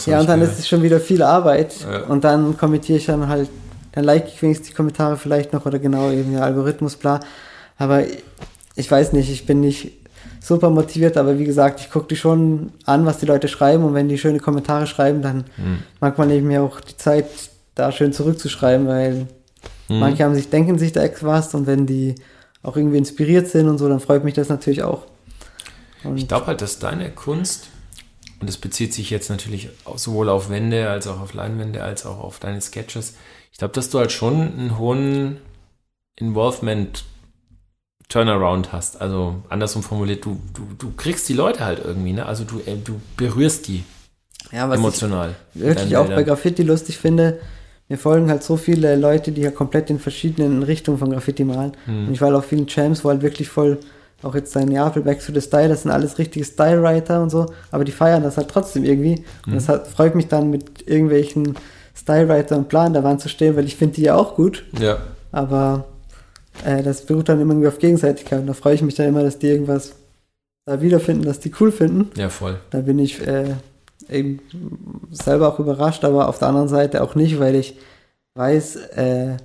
ja 0.07 0.21
und 0.21 0.29
dann 0.29 0.43
ist 0.43 0.59
es 0.59 0.69
schon 0.69 0.83
wieder 0.83 1.01
viel 1.01 1.23
Arbeit 1.23 1.75
ja. 1.81 2.05
und 2.05 2.23
dann 2.25 2.57
kommentiere 2.59 2.99
ich 2.99 3.07
dann 3.07 3.29
halt 3.29 3.49
dann 3.97 4.05
like 4.05 4.29
ich 4.29 4.43
wenigstens 4.43 4.69
die 4.69 4.75
Kommentare 4.75 5.17
vielleicht 5.17 5.55
noch 5.55 5.65
oder 5.65 5.79
genau 5.79 6.11
eben 6.11 6.33
der 6.33 6.45
Algorithmus, 6.45 6.97
bla. 6.97 7.19
Aber 7.79 8.05
ich 8.75 8.91
weiß 8.91 9.15
nicht, 9.15 9.31
ich 9.31 9.47
bin 9.47 9.61
nicht 9.61 9.93
super 10.39 10.69
motiviert, 10.69 11.17
aber 11.17 11.39
wie 11.39 11.47
gesagt, 11.47 11.81
ich 11.81 11.91
gucke 11.91 12.09
die 12.09 12.17
schon 12.17 12.73
an, 12.85 13.07
was 13.07 13.19
die 13.19 13.27
Leute 13.27 13.49
schreiben 13.49 13.85
und 13.85 13.95
wenn 13.95 14.11
die 14.11 14.19
schöne 14.19 14.39
Kommentare 14.39 14.87
schreiben, 14.87 15.23
dann 15.23 15.45
mhm. 15.57 15.79
mag 15.99 16.19
eben 16.19 16.47
mir 16.47 16.63
auch 16.63 16.79
die 16.81 16.97
Zeit, 16.99 17.25
da 17.75 17.91
schön 17.91 18.13
zurückzuschreiben, 18.13 18.87
weil 18.87 19.29
mhm. 19.89 19.99
manche 19.99 20.25
haben 20.25 20.35
sich, 20.35 20.51
denken 20.51 20.77
sich 20.77 20.93
da 20.93 21.03
was 21.23 21.55
und 21.55 21.67
wenn 21.67 21.87
die 21.87 22.17
auch 22.63 22.77
irgendwie 22.77 22.99
inspiriert 22.99 23.49
sind 23.49 23.67
und 23.67 23.79
so, 23.79 23.89
dann 23.89 24.01
freut 24.01 24.25
mich 24.25 24.35
das 24.35 24.51
natürlich 24.51 24.83
auch. 24.83 25.07
Und 26.05 26.19
ich 26.19 26.29
glaube 26.29 26.49
halt, 26.49 26.61
dass 26.61 26.79
deine 26.79 27.11
Kunst, 27.11 27.69
und 28.41 28.49
das 28.49 28.59
bezieht 28.59 28.93
sich 28.93 29.09
jetzt 29.09 29.31
natürlich 29.31 29.71
sowohl 29.95 30.29
auf 30.29 30.51
Wände 30.51 30.91
als 30.91 31.07
auch 31.07 31.19
auf 31.19 31.33
Leinwände 31.33 31.83
als 31.83 32.05
auch 32.05 32.19
auf 32.19 32.39
deine 32.41 32.61
Sketches, 32.61 33.15
ich 33.57 33.59
glaube, 33.59 33.73
dass 33.73 33.89
du 33.89 33.99
halt 33.99 34.13
schon 34.13 34.35
einen 34.35 34.79
hohen 34.79 35.39
Involvement 36.15 37.07
Turnaround 38.11 38.71
hast. 38.71 39.01
Also 39.01 39.37
andersrum 39.49 39.83
formuliert, 39.83 40.27
du, 40.27 40.39
du, 40.53 40.67
du 40.77 40.93
kriegst 40.95 41.27
die 41.31 41.33
Leute 41.33 41.65
halt 41.65 41.83
irgendwie, 41.83 42.13
ne? 42.13 42.27
Also 42.27 42.45
du, 42.45 42.59
äh, 42.59 42.77
du 42.77 43.01
berührst 43.17 43.67
die 43.69 43.83
ja, 44.53 44.69
was 44.69 44.79
emotional. 44.79 45.37
Ich 45.55 45.63
wirklich 45.63 45.97
auch 45.97 46.07
bei 46.07 46.23
Graffiti 46.23 46.65
lustig 46.65 46.99
finde, 46.99 47.41
mir 47.89 47.97
folgen 47.97 48.29
halt 48.29 48.43
so 48.43 48.59
viele 48.59 48.95
Leute, 48.95 49.33
die 49.33 49.41
ja 49.41 49.51
komplett 49.51 49.89
in 49.89 50.01
verschiedenen 50.01 50.63
Richtungen 50.63 50.99
von 50.99 51.11
Graffiti 51.11 51.43
malen. 51.43 51.73
Hm. 51.87 52.09
Und 52.09 52.13
ich 52.13 52.21
war 52.21 52.29
halt 52.29 52.37
auf 52.37 52.45
vielen 52.45 52.67
Champs, 52.67 53.07
wo 53.07 53.09
halt 53.09 53.23
wirklich 53.23 53.49
voll, 53.49 53.79
auch 54.23 54.35
jetzt 54.35 54.53
sein 54.53 54.69
Neapel 54.69 55.01
Back 55.01 55.25
to 55.25 55.33
the 55.33 55.41
Style, 55.41 55.71
das 55.71 55.85
sind 55.85 55.93
alles 55.93 56.19
richtige 56.19 56.45
Style-Writer 56.45 57.23
und 57.23 57.31
so, 57.31 57.47
aber 57.71 57.85
die 57.85 57.93
feiern 57.93 58.23
das 58.23 58.37
halt 58.37 58.51
trotzdem 58.51 58.85
irgendwie. 58.85 59.25
Und 59.47 59.53
hm. 59.53 59.55
das 59.55 59.71
hat, 59.71 59.89
freut 59.89 60.15
mich 60.15 60.29
dann 60.29 60.51
mit 60.51 60.87
irgendwelchen 60.87 61.57
Stylewriter 61.97 62.57
und 62.57 62.69
Plan 62.69 62.93
da 62.93 63.03
waren 63.03 63.19
zu 63.19 63.29
stehen, 63.29 63.57
weil 63.57 63.65
ich 63.65 63.77
finde 63.77 63.95
die 63.95 64.03
ja 64.03 64.15
auch 64.15 64.35
gut. 64.35 64.65
Ja. 64.79 64.99
Aber 65.33 65.87
äh, 66.65 66.83
das 66.83 67.05
beruht 67.05 67.29
dann 67.29 67.41
immer 67.41 67.53
irgendwie 67.53 67.69
auf 67.69 67.79
Gegenseitigkeit. 67.79 68.41
Und 68.41 68.47
da 68.47 68.53
freue 68.53 68.75
ich 68.75 68.83
mich 68.83 68.95
dann 68.95 69.09
immer, 69.09 69.23
dass 69.23 69.39
die 69.39 69.49
irgendwas 69.49 69.93
da 70.67 70.81
wiederfinden, 70.81 71.25
dass 71.25 71.41
die 71.41 71.53
cool 71.61 71.73
finden. 71.73 72.11
Ja, 72.17 72.29
voll. 72.29 72.59
Da 72.71 72.81
bin 72.81 72.99
ich 72.99 73.27
äh, 73.27 73.55
eben 74.11 74.41
selber 75.11 75.49
auch 75.49 75.59
überrascht, 75.59 76.05
aber 76.05 76.29
auf 76.29 76.39
der 76.39 76.49
anderen 76.49 76.69
Seite 76.69 77.03
auch 77.03 77.15
nicht, 77.15 77.39
weil 77.39 77.55
ich 77.55 77.77
weiß, 78.35 78.77
äh, 78.77 79.37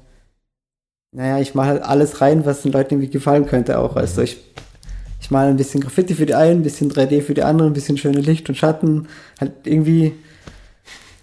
naja, 1.13 1.39
ich 1.39 1.55
mache 1.55 1.67
halt 1.67 1.83
alles 1.83 2.21
rein, 2.21 2.45
was 2.45 2.61
den 2.61 2.71
Leuten 2.71 2.95
irgendwie 2.95 3.11
gefallen 3.11 3.45
könnte 3.45 3.79
auch. 3.79 3.95
Also 3.95 4.21
ich, 4.21 4.37
ich 5.19 5.29
male 5.31 5.49
ein 5.49 5.57
bisschen 5.57 5.81
Graffiti 5.81 6.15
für 6.15 6.25
die 6.25 6.35
einen, 6.35 6.61
ein 6.61 6.63
bisschen 6.63 6.91
3D 6.91 7.21
für 7.21 7.33
die 7.33 7.43
anderen, 7.43 7.71
ein 7.71 7.75
bisschen 7.75 7.97
schöne 7.97 8.21
Licht 8.21 8.49
und 8.49 8.55
Schatten. 8.55 9.07
Halt 9.39 9.53
irgendwie, 9.65 10.13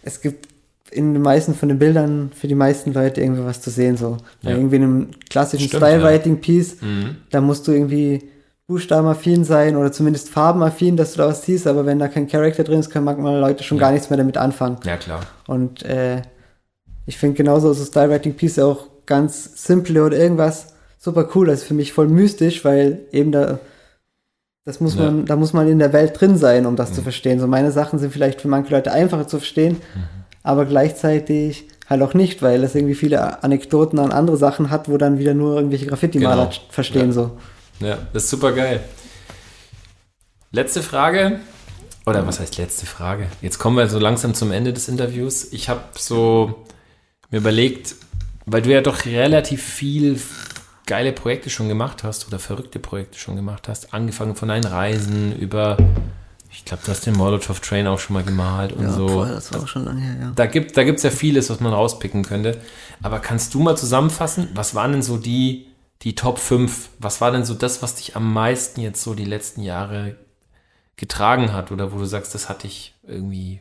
es 0.02 0.20
gibt 0.20 0.47
in 0.90 1.12
den 1.12 1.22
meisten 1.22 1.54
von 1.54 1.68
den 1.68 1.78
Bildern 1.78 2.30
für 2.34 2.48
die 2.48 2.54
meisten 2.54 2.92
Leute 2.92 3.20
irgendwie 3.20 3.44
was 3.44 3.60
zu 3.60 3.70
sehen, 3.70 3.96
so. 3.96 4.16
Ja. 4.42 4.50
Irgendwie 4.50 4.76
in 4.76 4.82
einem 4.82 5.10
klassischen 5.28 5.68
Style-Writing-Piece, 5.68 6.76
ja. 6.80 6.86
mhm. 6.86 7.16
da 7.30 7.40
musst 7.40 7.66
du 7.68 7.72
irgendwie 7.72 8.30
buchstabenaffin 8.66 9.44
sein 9.44 9.76
oder 9.76 9.92
zumindest 9.92 10.28
farbenaffin, 10.28 10.96
dass 10.96 11.12
du 11.12 11.18
da 11.18 11.28
was 11.28 11.42
siehst, 11.42 11.66
aber 11.66 11.86
wenn 11.86 11.98
da 11.98 12.08
kein 12.08 12.28
Charakter 12.28 12.64
drin 12.64 12.80
ist, 12.80 12.90
können 12.90 13.04
manchmal 13.06 13.38
Leute 13.38 13.64
schon 13.64 13.78
ja. 13.78 13.84
gar 13.84 13.92
nichts 13.92 14.10
mehr 14.10 14.18
damit 14.18 14.36
anfangen. 14.36 14.78
Ja, 14.84 14.96
klar. 14.96 15.20
Und 15.46 15.82
äh, 15.84 16.22
ich 17.06 17.16
finde 17.16 17.36
genauso 17.36 17.72
so 17.72 17.84
Style-Writing-Piece 17.84 18.58
auch 18.58 18.86
ganz 19.06 19.64
simple 19.64 20.04
oder 20.04 20.18
irgendwas 20.18 20.74
super 20.98 21.28
cool. 21.34 21.46
Das 21.46 21.60
ist 21.60 21.66
für 21.66 21.74
mich 21.74 21.92
voll 21.92 22.08
mystisch, 22.08 22.64
weil 22.64 23.00
eben 23.12 23.32
da 23.32 23.58
das 24.66 24.80
muss 24.80 24.96
man, 24.96 25.24
da 25.24 25.34
muss 25.36 25.54
man 25.54 25.66
in 25.66 25.78
der 25.78 25.94
Welt 25.94 26.20
drin 26.20 26.36
sein, 26.36 26.66
um 26.66 26.76
das 26.76 26.90
mhm. 26.90 26.94
zu 26.96 27.02
verstehen. 27.02 27.40
So 27.40 27.46
meine 27.46 27.72
Sachen 27.72 27.98
sind 27.98 28.12
vielleicht 28.12 28.42
für 28.42 28.48
manche 28.48 28.74
Leute 28.74 28.92
einfacher 28.92 29.26
zu 29.26 29.38
verstehen, 29.38 29.78
mhm 29.94 30.18
aber 30.42 30.64
gleichzeitig 30.64 31.68
halt 31.88 32.02
auch 32.02 32.14
nicht, 32.14 32.42
weil 32.42 32.62
es 32.64 32.74
irgendwie 32.74 32.94
viele 32.94 33.42
Anekdoten 33.42 33.98
an 33.98 34.12
andere 34.12 34.36
Sachen 34.36 34.70
hat, 34.70 34.88
wo 34.88 34.98
dann 34.98 35.18
wieder 35.18 35.34
nur 35.34 35.56
irgendwelche 35.56 35.86
Graffiti-Maler 35.86 36.46
genau. 36.46 36.60
verstehen 36.70 37.08
ja. 37.08 37.12
so. 37.12 37.30
Ja, 37.80 37.98
das 38.12 38.24
ist 38.24 38.30
super 38.30 38.52
geil. 38.52 38.80
Letzte 40.50 40.82
Frage. 40.82 41.40
Oder 42.06 42.26
was 42.26 42.40
heißt 42.40 42.56
letzte 42.56 42.86
Frage? 42.86 43.26
Jetzt 43.42 43.58
kommen 43.58 43.76
wir 43.76 43.86
so 43.88 43.98
langsam 43.98 44.32
zum 44.32 44.50
Ende 44.50 44.72
des 44.72 44.88
Interviews. 44.88 45.52
Ich 45.52 45.68
habe 45.68 45.82
so 45.98 46.64
mir 47.30 47.38
überlegt, 47.38 47.96
weil 48.46 48.62
du 48.62 48.72
ja 48.72 48.80
doch 48.80 49.04
relativ 49.04 49.62
viel 49.62 50.18
geile 50.86 51.12
Projekte 51.12 51.50
schon 51.50 51.68
gemacht 51.68 52.02
hast 52.02 52.26
oder 52.26 52.38
verrückte 52.38 52.78
Projekte 52.78 53.18
schon 53.18 53.36
gemacht 53.36 53.68
hast, 53.68 53.92
angefangen 53.92 54.34
von 54.36 54.48
deinen 54.48 54.64
Reisen 54.64 55.36
über, 55.38 55.76
ich 56.50 56.64
glaube, 56.64 56.82
du 56.84 56.90
hast 56.90 57.06
den 57.06 57.14
Molotov 57.16 57.60
Train 57.60 57.86
auch 57.86 57.98
schon 57.98 58.14
mal 58.14 58.22
gemalt 58.24 58.72
und 58.72 58.84
Ja, 58.84 58.90
so. 58.92 59.06
boah, 59.06 59.26
das 59.26 59.52
war 59.52 59.62
auch 59.62 59.68
schon 59.68 59.84
lange 59.84 60.00
her, 60.00 60.16
ja. 60.20 60.32
Da 60.34 60.46
gibt 60.46 60.70
es 60.70 60.72
da 60.74 60.84
gibt's 60.84 61.02
ja 61.02 61.10
vieles, 61.10 61.50
was 61.50 61.60
man 61.60 61.72
rauspicken 61.72 62.24
könnte. 62.24 62.58
Aber 63.02 63.18
kannst 63.20 63.54
du 63.54 63.60
mal 63.60 63.76
zusammenfassen, 63.76 64.48
was 64.54 64.74
waren 64.74 64.92
denn 64.92 65.02
so 65.02 65.16
die, 65.18 65.66
die 66.02 66.14
Top 66.14 66.38
5? 66.38 66.90
Was 66.98 67.20
war 67.20 67.30
denn 67.32 67.44
so 67.44 67.54
das, 67.54 67.82
was 67.82 67.96
dich 67.96 68.16
am 68.16 68.32
meisten 68.32 68.80
jetzt 68.80 69.02
so 69.02 69.14
die 69.14 69.24
letzten 69.24 69.62
Jahre 69.62 70.16
getragen 70.96 71.52
hat 71.52 71.70
oder 71.70 71.92
wo 71.92 71.98
du 71.98 72.04
sagst, 72.06 72.34
das 72.34 72.48
hat 72.48 72.62
dich 72.64 72.94
irgendwie 73.06 73.60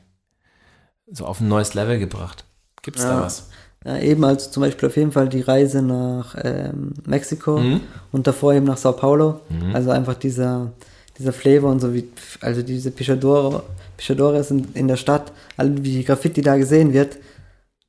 so 1.11 1.25
auf 1.25 1.39
ein 1.39 1.47
neues 1.47 1.73
Level 1.73 1.99
gebracht? 1.99 2.45
Gibt 2.81 2.97
es 2.97 3.03
da 3.05 3.15
Ja. 3.15 3.21
was? 3.21 3.49
Ja, 3.85 3.97
eben 3.99 4.23
also 4.25 4.49
zum 4.49 4.61
Beispiel 4.61 4.89
auf 4.89 4.97
jeden 4.97 5.11
Fall 5.11 5.29
die 5.29 5.41
Reise 5.41 5.81
nach 5.81 6.35
ähm, 6.43 6.93
Mexiko 7.05 7.59
Mhm. 7.59 7.81
und 8.11 8.25
davor 8.27 8.53
eben 8.53 8.65
nach 8.65 8.77
Sao 8.77 8.91
Paulo. 8.93 9.39
Also 9.71 9.91
einfach 9.91 10.15
dieser, 10.15 10.73
dieser 11.17 11.33
Flavor 11.33 11.71
und 11.71 11.79
so 11.79 11.93
wie, 11.93 12.07
also 12.41 12.61
diese 12.61 12.91
Pichador, 12.91 13.63
Pichadores 13.97 14.51
in, 14.51 14.67
in 14.73 14.87
der 14.87 14.97
Stadt, 14.97 15.31
all 15.57 15.83
wie 15.83 16.03
Graffiti 16.03 16.41
da 16.41 16.57
gesehen 16.57 16.93
wird, 16.93 17.17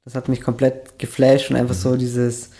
das 0.04 0.14
hat 0.14 0.28
mich 0.28 0.40
komplett 0.40 0.98
geflasht 0.98 1.50
und 1.50 1.56
einfach 1.56 1.74
so 1.74 1.96
dieses 1.96 2.50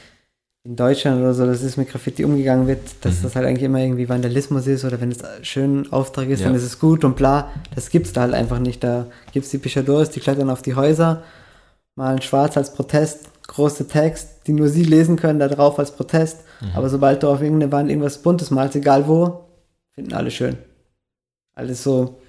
in 0.65 0.77
Deutschland 0.77 1.21
oder 1.21 1.33
so, 1.33 1.47
dass 1.47 1.63
es 1.63 1.79
mit 1.79 1.89
Graffiti 1.89 2.25
umgegangen 2.25 2.67
wird, 2.67 2.81
dass 3.01 3.23
das 3.23 3.35
halt 3.37 3.47
eigentlich 3.47 3.63
immer 3.63 3.79
irgendwie 3.79 4.09
Vandalismus 4.09 4.67
ist 4.67 4.85
oder 4.85 5.01
wenn 5.01 5.11
es 5.13 5.19
schön 5.43 5.91
Auftrag 5.93 6.29
ist, 6.29 6.41
Ja. 6.41 6.49
dann 6.49 6.57
ist 6.57 6.65
es 6.65 6.79
gut 6.79 7.05
und 7.05 7.17
bla. 7.17 7.51
Das 7.75 7.89
gibt's 7.89 8.13
da 8.13 8.23
halt 8.23 8.35
einfach 8.35 8.59
nicht. 8.59 8.85
Da 8.85 9.07
gibt's 9.33 9.49
die 9.49 9.57
Pichadores, 9.59 10.11
die 10.11 10.21
klettern 10.21 10.51
auf 10.51 10.61
die 10.61 10.75
Häuser 10.75 11.23
malen 11.95 12.21
schwarz 12.23 12.57
als 12.57 12.75
Protest, 12.75 13.29
große 13.47 13.89
Text, 13.89 14.29
die 14.47 14.53
nur 14.53 14.69
sie 14.69 14.85
lesen 14.85 15.17
können, 15.17 15.39
da 15.41 15.49
drauf 15.49 15.79
als 15.79 15.91
Protest. 15.91 16.41
Aber 16.75 16.89
sobald 16.91 17.23
du 17.23 17.29
auf 17.29 17.41
irgendeine 17.41 17.73
Wand 17.73 17.89
irgendwas 17.91 18.19
Buntes 18.19 18.51
malst, 18.51 18.77
egal 18.77 19.09
wo, 19.09 19.45
finden 19.99 20.15
alle 20.15 20.31
schön. 20.31 20.57
Alles 21.57 21.83
so, 21.83 22.21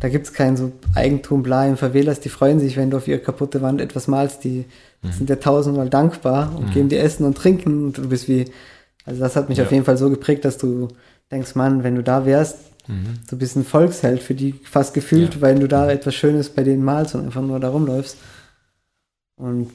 da 0.00 0.10
gibt's 0.10 0.34
kein 0.34 0.58
so 0.58 0.72
Eigentum, 0.94 1.42
bla, 1.42 1.66
im 1.66 1.78
Favelas, 1.78 2.20
die 2.20 2.28
freuen 2.28 2.60
sich, 2.60 2.76
wenn 2.76 2.90
du 2.90 2.98
auf 2.98 3.08
ihre 3.08 3.18
kaputte 3.18 3.62
Wand 3.62 3.80
etwas 3.80 4.08
malst, 4.08 4.44
die 4.44 4.66
sind 5.10 5.30
dir 5.30 5.40
tausendmal 5.40 5.88
dankbar 5.88 6.54
und 6.54 6.72
geben 6.74 6.90
dir 6.90 7.00
Essen 7.02 7.24
und 7.24 7.38
Trinken 7.38 7.86
und 7.86 7.96
du 7.96 8.08
bist 8.10 8.28
wie, 8.28 8.44
also 9.06 9.20
das 9.20 9.36
hat 9.36 9.48
mich 9.48 9.56
Ja. 9.56 9.64
auf 9.64 9.72
jeden 9.72 9.84
Fall 9.86 9.96
so 9.96 10.10
geprägt, 10.10 10.44
dass 10.44 10.58
du 10.58 10.88
denkst, 11.30 11.54
Mann, 11.54 11.82
wenn 11.82 11.94
du 11.94 12.02
da 12.02 12.26
wärst, 12.26 12.58
du 13.30 13.36
bist 13.38 13.56
ein 13.56 13.64
Volksheld 13.64 14.22
für 14.22 14.34
die 14.34 14.52
fast 14.64 14.92
gefühlt, 14.92 15.36
Ja. 15.36 15.40
weil 15.40 15.58
du 15.58 15.66
da 15.66 15.90
etwas 15.90 16.14
Schönes 16.14 16.50
bei 16.50 16.62
denen 16.62 16.84
malst 16.84 17.14
und 17.14 17.24
einfach 17.24 17.40
nur 17.42 17.58
da 17.60 17.70
rumläufst. 17.70 18.18
Und 19.36 19.70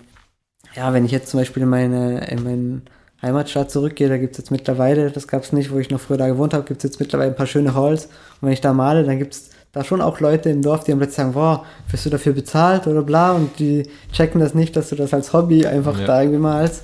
ja, 0.75 0.93
wenn 0.93 1.05
ich 1.05 1.11
jetzt 1.11 1.29
zum 1.29 1.39
Beispiel 1.39 1.63
in 1.63 1.69
meine, 1.69 2.27
in 2.29 2.43
meine 2.43 2.81
Heimatstadt 3.23 3.71
zurückgehe, 3.71 4.09
da 4.09 4.17
gibt's 4.17 4.37
jetzt 4.37 4.51
mittlerweile, 4.51 5.09
das 5.09 5.27
gab's 5.27 5.53
nicht, 5.53 5.71
wo 5.71 5.79
ich 5.79 5.89
noch 5.89 5.99
früher 5.99 6.17
da 6.17 6.27
gewohnt 6.27 6.53
habe, 6.53 6.65
gibt's 6.65 6.83
jetzt 6.83 6.99
mittlerweile 6.99 7.31
ein 7.31 7.35
paar 7.35 7.47
schöne 7.47 7.73
Halls. 7.73 8.05
Und 8.05 8.11
wenn 8.47 8.51
ich 8.51 8.61
da 8.61 8.73
male, 8.73 9.03
dann 9.03 9.17
gibt's 9.17 9.49
da 9.71 9.83
schon 9.83 10.01
auch 10.01 10.19
Leute 10.19 10.49
im 10.49 10.61
Dorf, 10.61 10.83
die 10.83 10.91
am 10.91 10.99
plötzlich 10.99 11.17
sagen, 11.17 11.33
boah, 11.33 11.65
wirst 11.89 12.05
du 12.05 12.09
dafür 12.11 12.33
bezahlt 12.33 12.85
oder 12.85 13.01
bla, 13.01 13.31
und 13.31 13.57
die 13.57 13.89
checken 14.11 14.39
das 14.39 14.53
nicht, 14.53 14.75
dass 14.75 14.89
du 14.89 14.95
das 14.95 15.13
als 15.13 15.33
Hobby 15.33 15.65
einfach 15.65 15.99
Ja. 15.99 16.05
da 16.05 16.21
irgendwie 16.21 16.39
malst. 16.39 16.83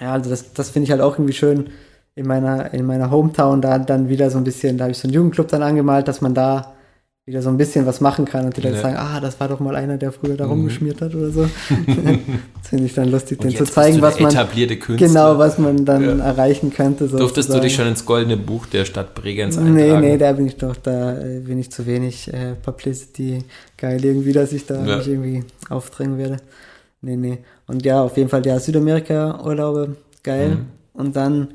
Ja, 0.00 0.12
also 0.12 0.30
das, 0.30 0.52
das 0.52 0.70
finde 0.70 0.84
ich 0.84 0.90
halt 0.92 1.00
auch 1.00 1.14
irgendwie 1.14 1.32
schön 1.32 1.70
in 2.14 2.26
meiner, 2.26 2.72
in 2.74 2.84
meiner 2.86 3.10
Hometown, 3.10 3.60
da 3.62 3.78
dann 3.78 4.08
wieder 4.08 4.30
so 4.30 4.38
ein 4.38 4.44
bisschen, 4.44 4.78
da 4.78 4.84
habe 4.84 4.92
ich 4.92 4.98
so 4.98 5.08
einen 5.08 5.14
Jugendclub 5.14 5.48
dann 5.48 5.62
angemalt, 5.62 6.08
dass 6.08 6.20
man 6.20 6.34
da 6.34 6.74
wieder 7.30 7.42
so 7.42 7.48
ein 7.48 7.56
bisschen 7.56 7.86
was 7.86 8.00
machen 8.00 8.24
kann 8.24 8.44
und 8.44 8.56
die 8.56 8.60
Leute 8.60 8.74
Ja. 8.74 8.82
sagen, 8.82 8.96
ah, 8.98 9.20
das 9.20 9.38
war 9.38 9.46
doch 9.48 9.60
mal 9.60 9.76
einer, 9.76 9.96
der 9.98 10.10
früher 10.10 10.36
da 10.36 10.46
rumgeschmiert 10.46 11.00
hat 11.00 11.14
oder 11.14 11.30
so. 11.30 11.42
das 11.68 12.68
finde 12.68 12.84
ich 12.86 12.94
dann 12.94 13.08
lustig, 13.08 13.38
den 13.38 13.54
zu 13.54 13.64
zeigen, 13.64 14.02
was 14.02 14.18
man, 14.18 14.32
etablierte 14.32 14.76
Künstler. 14.76 15.06
genau, 15.08 15.38
was 15.38 15.56
man 15.56 15.84
dann 15.84 16.18
Ja. 16.18 16.24
erreichen 16.24 16.72
könnte. 16.72 17.06
Durftest 17.06 17.20
du 17.20 17.34
sozusagen. 17.52 17.62
dich 17.62 17.74
schon 17.76 17.86
ins 17.86 18.04
goldene 18.04 18.36
Buch 18.36 18.66
der 18.66 18.84
Stadt 18.84 19.14
Bregenz 19.14 19.56
eintragen? 19.56 20.00
Nee, 20.00 20.10
nee, 20.12 20.18
da 20.18 20.32
bin 20.32 20.46
ich 20.46 20.56
doch, 20.56 20.74
da 20.76 21.18
äh, 21.20 21.38
bin 21.38 21.58
ich 21.60 21.70
zu 21.70 21.86
wenig 21.86 22.32
äh, 22.32 22.54
Publicity 22.60 23.44
geil 23.78 24.04
irgendwie, 24.04 24.32
dass 24.32 24.52
ich 24.52 24.66
da 24.66 24.84
Ja. 24.84 24.96
mich 24.98 25.06
irgendwie 25.08 25.44
aufdrängen 25.68 26.18
werde. 26.18 26.38
Nee, 27.00 27.16
nee. 27.16 27.38
Und 27.68 27.84
ja, 27.84 28.02
auf 28.02 28.16
jeden 28.16 28.28
Fall, 28.28 28.44
ja, 28.44 28.58
Südamerika-Urlaube, 28.58 29.96
geil. 30.24 30.48
Mhm. 30.56 30.66
Und 30.94 31.16
dann, 31.16 31.48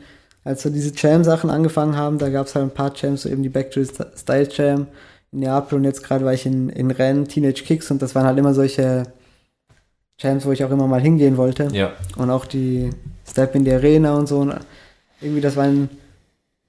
als 0.45 0.63
so 0.63 0.69
diese 0.69 0.91
Jam-Sachen 0.95 1.49
angefangen 1.49 1.97
haben, 1.97 2.17
da 2.17 2.29
gab 2.29 2.47
es 2.47 2.55
halt 2.55 2.65
ein 2.65 2.71
paar 2.71 2.93
Jams, 2.95 3.23
so 3.23 3.29
eben 3.29 3.43
die 3.43 3.49
Back 3.49 3.71
to 3.71 3.81
Style 3.83 4.47
Jam 4.51 4.87
Neapel 5.39 5.77
und 5.77 5.83
jetzt 5.83 6.03
gerade 6.03 6.25
war 6.25 6.33
ich 6.33 6.45
in, 6.45 6.69
in 6.69 6.91
Rennes, 6.91 7.29
Teenage 7.29 7.63
Kicks 7.63 7.91
und 7.91 8.01
das 8.01 8.15
waren 8.15 8.25
halt 8.25 8.37
immer 8.37 8.53
solche 8.53 9.03
Jams, 10.19 10.45
wo 10.45 10.51
ich 10.51 10.63
auch 10.63 10.71
immer 10.71 10.87
mal 10.87 11.01
hingehen 11.01 11.37
wollte. 11.37 11.67
Ja, 11.73 11.91
Und 12.17 12.29
auch 12.29 12.45
die 12.45 12.89
Step 13.27 13.53
in 13.55 13.65
die 13.65 13.71
Arena 13.73 14.15
und 14.17 14.27
so. 14.27 14.39
Und 14.39 14.55
irgendwie, 15.19 15.41
das 15.41 15.55
waren 15.57 15.89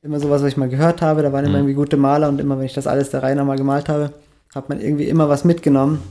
immer 0.03 0.19
sowas, 0.19 0.43
was 0.43 0.49
ich 0.49 0.57
mal 0.57 0.69
gehört 0.69 1.01
habe. 1.03 1.23
Da 1.23 1.33
waren 1.33 1.45
immer 1.45 1.53
Mhm. 1.55 1.59
irgendwie 1.65 1.75
gute 1.75 1.97
Maler 1.97 2.29
und 2.29 2.41
immer, 2.41 2.59
wenn 2.59 2.67
ich 2.67 2.75
das 2.75 2.87
alles 2.87 3.11
der 3.11 3.23
Reihe 3.23 3.43
mal 3.45 3.57
gemalt 3.57 3.89
habe, 3.89 4.13
hat 4.55 4.69
man 4.69 4.81
irgendwie 4.81 5.09
immer 5.09 5.29
was 5.29 5.45
mitgenommen. 5.45 6.03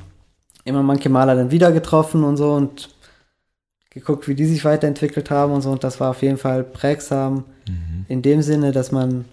Immer 0.64 0.82
manche 0.84 1.10
Maler 1.10 1.36
dann 1.36 1.52
wieder 1.52 1.72
getroffen 1.72 2.24
und 2.24 2.38
so 2.38 2.54
und 2.54 2.90
geguckt, 3.90 4.28
wie 4.28 4.36
die 4.36 4.46
sich 4.46 4.64
weiterentwickelt 4.66 5.30
haben 5.30 5.52
und 5.54 5.62
so. 5.62 5.72
Und 5.72 5.84
das 5.84 6.00
war 6.00 6.12
auf 6.12 6.22
jeden 6.22 6.38
Fall 6.38 6.64
prägsam 6.64 7.44
in 8.08 8.22
dem 8.22 8.42
Sinne, 8.42 8.72
dass 8.72 8.92
man 8.92 9.26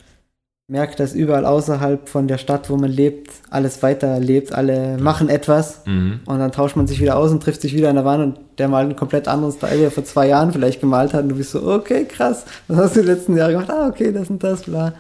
merkt, 0.69 1.01
dass 1.01 1.13
überall 1.13 1.45
außerhalb 1.45 2.09
von 2.09 2.29
der 2.29 2.39
Stadt, 2.39 2.71
wo 2.71 2.77
man 2.77 2.91
lebt, 2.91 3.31
alles 3.51 3.83
weiterlebt. 3.83 4.53
Alle 4.55 4.97
machen 4.99 5.29
etwas. 5.29 5.85
mhm. 5.87 6.21
Und 6.25 6.39
dann 6.39 6.53
tauscht 6.53 6.77
man 6.77 6.87
sich 6.87 7.01
wieder 7.01 7.17
aus 7.17 7.31
und 7.31 7.43
trifft 7.43 7.61
sich 7.61 7.75
wieder 7.75 7.91
an 7.91 7.97
der 7.97 8.05
Wand 8.05 8.23
und 8.23 8.59
der 8.59 8.69
malt 8.69 8.87
einen 8.87 8.97
komplett 8.97 9.29
anderen 9.29 9.53
Style, 9.53 9.79
wie 9.81 9.85
er 9.85 9.91
vor 9.91 10.05
zwei 10.05 10.29
Jahren 10.29 10.53
vielleicht 10.53 10.81
gemalt 10.81 11.13
hat. 11.15 11.25
Und 11.25 11.31
du 11.31 11.35
bist 11.37 11.51
so, 11.51 11.63
okay, 11.71 12.05
krass, 12.07 12.45
was 12.69 12.79
hast 12.79 12.97
du 12.97 13.01
die 13.03 13.07
letzten 13.09 13.37
Jahre 13.37 13.53
gemacht? 13.53 13.71
Ah, 13.71 13.89
okay, 13.89 14.13
das 14.13 14.31
und 14.31 14.43
das, 14.43 14.63
bla. 14.63 14.95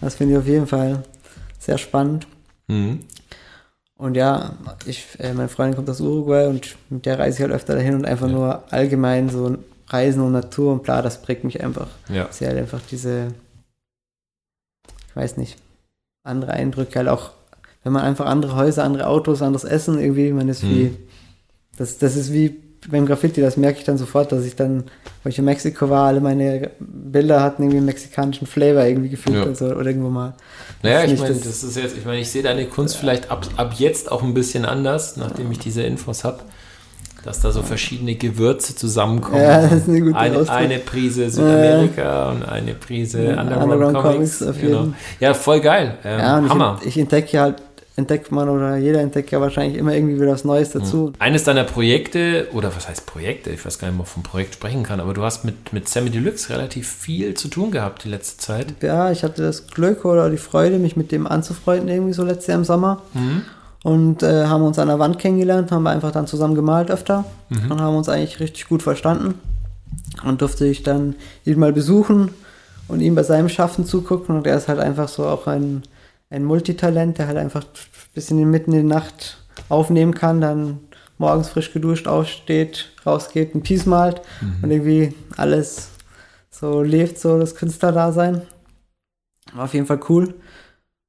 Das 0.00 0.14
finde 0.14 0.34
ich 0.34 0.38
auf 0.38 0.46
jeden 0.46 0.66
Fall 0.66 1.02
sehr 1.58 1.78
spannend. 1.78 2.26
Mhm. 2.68 3.00
Und 3.98 4.16
ja, 4.16 4.52
ich, 4.86 5.06
äh, 5.18 5.32
meine 5.34 5.48
Freundin 5.48 5.76
kommt 5.76 5.88
aus 5.90 6.00
Uruguay 6.00 6.46
und 6.48 6.74
mit 6.90 7.06
der 7.06 7.18
reise 7.20 7.36
ich 7.36 7.42
halt 7.42 7.52
öfter 7.52 7.74
dahin 7.74 7.94
und 7.94 8.04
einfach 8.04 8.26
Ja. 8.26 8.32
nur 8.32 8.62
allgemein 8.72 9.28
so 9.28 9.58
Reisen 9.88 10.22
und 10.22 10.32
Natur 10.32 10.72
und 10.72 10.82
bla, 10.82 11.02
das 11.02 11.20
prägt 11.22 11.44
mich 11.44 11.62
einfach. 11.62 11.86
ja. 12.08 12.26
Sie 12.30 12.46
hat 12.48 12.56
einfach 12.56 12.80
diese, 12.90 13.28
ich 15.12 15.16
weiß 15.16 15.36
nicht, 15.36 15.56
andere 16.24 16.52
Eindrücke, 16.52 16.98
halt 16.98 17.08
auch, 17.08 17.30
wenn 17.84 17.92
man 17.92 18.02
einfach 18.02 18.26
andere 18.26 18.56
Häuser, 18.56 18.84
andere 18.84 19.06
Autos, 19.06 19.42
anderes 19.42 19.64
Essen 19.64 20.00
irgendwie, 20.00 20.32
man 20.32 20.48
ist 20.48 20.62
wie, 20.62 20.84
Mhm. 20.84 20.96
das, 21.76 21.98
das 21.98 22.16
ist 22.16 22.32
wie 22.32 22.56
beim 22.90 23.06
Graffiti, 23.06 23.40
das 23.40 23.56
merke 23.56 23.78
ich 23.78 23.84
dann 23.84 23.96
sofort, 23.98 24.32
dass 24.32 24.44
ich 24.44 24.56
dann, 24.56 24.84
wo 25.22 25.28
ich 25.28 25.38
in 25.38 25.44
Mexiko 25.44 25.88
war, 25.88 26.08
alle 26.08 26.20
meine 26.20 26.70
Bilder 26.80 27.40
hatten 27.40 27.62
irgendwie 27.62 27.76
einen 27.76 27.86
mexikanischen 27.86 28.46
Flavor 28.48 28.84
irgendwie 28.84 29.08
gefühlt, 29.08 29.36
Ja. 29.36 29.44
also, 29.44 29.66
oder 29.66 29.86
irgendwo 29.86 30.08
mal. 30.10 30.34
Naja, 30.82 31.04
ich 31.04 31.16
meine, 31.20 31.34
das- 31.34 31.44
das 31.44 31.62
ist 31.62 31.76
jetzt, 31.76 31.96
ich 31.96 32.04
meine, 32.04 32.20
ich 32.20 32.30
sehe 32.30 32.42
deine 32.42 32.66
Kunst 32.66 32.96
vielleicht 32.96 33.30
ab, 33.30 33.46
ab 33.56 33.74
jetzt 33.78 34.10
auch 34.10 34.22
ein 34.24 34.34
bisschen 34.34 34.64
anders, 34.64 35.16
nachdem 35.16 35.52
ich 35.52 35.60
diese 35.60 35.82
Infos 35.82 36.24
habe, 36.24 36.40
dass 37.24 37.40
da 37.40 37.50
so 37.52 37.62
verschiedene 37.62 38.14
Gewürze 38.14 38.74
zusammenkommen. 38.74 39.42
Ja, 39.42 39.62
das 39.62 39.72
ist 39.72 39.88
eine 39.88 40.00
gute 40.00 40.16
eine, 40.16 40.36
Ausdruck. 40.38 40.56
eine 40.56 40.78
Prise 40.78 41.30
Südamerika 41.30 42.30
und 42.30 42.42
eine 42.44 42.74
Prise 42.74 43.22
Ja, 43.24 43.40
Underground, 43.40 43.72
Underground 43.72 43.96
Comics. 43.98 44.38
Comics 44.40 44.60
genau. 44.60 44.88
Ja, 45.20 45.34
voll 45.34 45.60
geil. 45.60 45.98
Ähm, 46.04 46.18
Ja, 46.18 46.48
Hammer. 46.48 46.78
ich, 46.82 46.88
ich 46.88 46.98
entdecke 46.98 47.40
halt, 47.40 47.56
entdeckt 47.94 48.32
man 48.32 48.48
oder 48.48 48.76
jeder 48.78 49.00
entdeckt 49.00 49.30
ja 49.32 49.40
wahrscheinlich 49.40 49.76
immer 49.78 49.94
irgendwie 49.94 50.16
wieder 50.20 50.32
was 50.32 50.44
Neues 50.44 50.70
dazu. 50.70 51.12
Eines 51.18 51.44
deiner 51.44 51.64
Projekte, 51.64 52.48
oder 52.54 52.74
was 52.74 52.88
heißt 52.88 53.04
Projekte? 53.06 53.50
Ich 53.50 53.64
weiß 53.64 53.78
gar 53.78 53.88
nicht, 53.88 53.94
ob 53.94 53.98
man 53.98 54.06
vom 54.06 54.22
Projekt 54.22 54.54
sprechen 54.54 54.82
kann, 54.82 54.98
aber 54.98 55.12
du 55.12 55.22
hast 55.22 55.44
mit, 55.44 55.72
mit 55.74 55.88
Sammy 55.90 56.08
Deluxe 56.08 56.48
relativ 56.50 56.88
viel 56.88 57.34
zu 57.34 57.48
tun 57.48 57.70
gehabt 57.70 58.04
die 58.04 58.08
letzte 58.08 58.38
Zeit. 58.38 58.66
Ja, 58.80 59.10
ich 59.12 59.22
hatte 59.22 59.42
das 59.42 59.66
Glück 59.66 60.04
oder 60.06 60.30
die 60.30 60.38
Freude, 60.38 60.78
mich 60.78 60.96
mit 60.96 61.12
dem 61.12 61.26
anzufreunden 61.26 61.88
irgendwie 61.88 62.14
so 62.14 62.24
letztes 62.24 62.46
Jahr 62.46 62.58
im 62.58 62.64
Sommer. 62.64 63.02
Mhm. 63.12 63.42
Und 63.82 64.22
äh, 64.22 64.46
haben 64.46 64.62
uns 64.62 64.78
an 64.78 64.88
der 64.88 64.98
Wand 64.98 65.18
kennengelernt, 65.18 65.72
haben 65.72 65.82
wir 65.82 65.90
einfach 65.90 66.12
dann 66.12 66.28
zusammen 66.28 66.54
gemalt 66.54 66.90
öfter 66.90 67.24
und 67.70 67.80
haben 67.80 67.96
uns 67.96 68.08
eigentlich 68.08 68.38
richtig 68.38 68.68
gut 68.68 68.82
verstanden. 68.82 69.40
Und 70.24 70.40
durfte 70.40 70.66
ich 70.66 70.82
dann 70.82 71.16
ihn 71.44 71.58
mal 71.58 71.72
besuchen 71.72 72.30
und 72.86 73.00
ihm 73.00 73.14
bei 73.14 73.24
seinem 73.24 73.48
Schaffen 73.48 73.84
zugucken. 73.84 74.36
Und 74.36 74.46
er 74.46 74.56
ist 74.56 74.68
halt 74.68 74.78
einfach 74.78 75.08
so 75.08 75.26
auch 75.26 75.46
ein, 75.48 75.82
ein 76.30 76.44
Multitalent, 76.44 77.18
der 77.18 77.26
halt 77.26 77.38
einfach 77.38 77.64
ein 77.64 78.14
bisschen 78.14 78.50
mitten 78.50 78.72
in 78.72 78.88
der 78.88 78.98
Nacht 78.98 79.38
aufnehmen 79.68 80.14
kann, 80.14 80.40
dann 80.40 80.78
morgens 81.18 81.48
frisch 81.48 81.72
geduscht 81.72 82.06
aufsteht, 82.06 82.90
rausgeht, 83.04 83.54
ein 83.54 83.62
Piece 83.62 83.86
malt 83.86 84.22
und 84.62 84.70
irgendwie 84.70 85.14
alles 85.36 85.90
so 86.50 86.82
lebt, 86.82 87.18
so 87.18 87.38
das 87.38 87.54
Künstlerdasein. 87.54 88.42
War 89.54 89.64
auf 89.64 89.74
jeden 89.74 89.86
Fall 89.86 90.00
cool. 90.08 90.34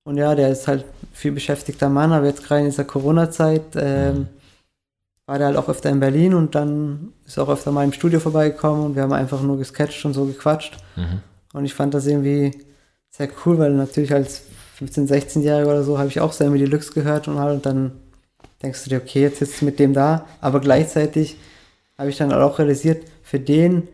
Und 0.03 0.17
ja, 0.17 0.35
der 0.35 0.49
ist 0.49 0.67
halt 0.67 0.85
viel 1.13 1.31
beschäftigter 1.31 1.89
Mann, 1.89 2.11
aber 2.11 2.25
jetzt 2.25 2.43
gerade 2.43 2.61
in 2.61 2.69
dieser 2.69 2.84
Corona-Zeit 2.84 3.61
ähm, 3.75 4.27
war 5.25 5.38
der 5.38 5.47
halt 5.47 5.57
auch 5.57 5.69
öfter 5.69 5.89
in 5.89 5.99
Berlin 5.99 6.34
und 6.34 6.55
dann 6.55 7.13
ist 7.25 7.38
er 7.38 7.43
auch 7.43 7.49
öfter 7.49 7.71
mal 7.71 7.85
im 7.85 7.93
Studio 7.93 8.19
vorbeigekommen 8.19 8.85
und 8.85 8.95
wir 8.95 9.03
haben 9.03 9.13
einfach 9.13 9.41
nur 9.41 9.57
gesketcht 9.57 10.03
und 10.05 10.13
so 10.13 10.25
gequatscht. 10.25 10.77
Mhm. 10.97 11.21
Und 11.53 11.65
ich 11.65 11.73
fand 11.73 11.93
das 11.93 12.07
irgendwie 12.07 12.51
sehr 13.09 13.30
cool, 13.45 13.57
weil 13.59 13.71
natürlich 13.73 14.13
als 14.13 14.43
15, 14.75 15.07
16 15.07 15.43
Jahre 15.43 15.67
oder 15.67 15.84
so, 15.84 15.97
habe 15.97 16.09
ich 16.09 16.19
auch 16.19 16.34
Sammy 16.34 16.59
Deluxe 16.59 16.93
gehört 16.93 17.27
und, 17.27 17.39
halt, 17.39 17.55
und 17.55 17.65
dann 17.65 17.91
denkst 18.61 18.84
du 18.84 18.89
dir, 18.89 18.97
okay, 18.97 19.21
jetzt 19.21 19.39
sitzt 19.39 19.61
du 19.61 19.65
mit 19.65 19.80
dem 19.80 19.93
da, 19.93 20.25
aber 20.41 20.59
gleichzeitig 20.59 21.38
habe 21.97 22.09
ich 22.09 22.17
dann 22.17 22.34
auch 22.34 22.59
realisiert, 22.59 23.03
für 23.21 23.39
den 23.39 23.88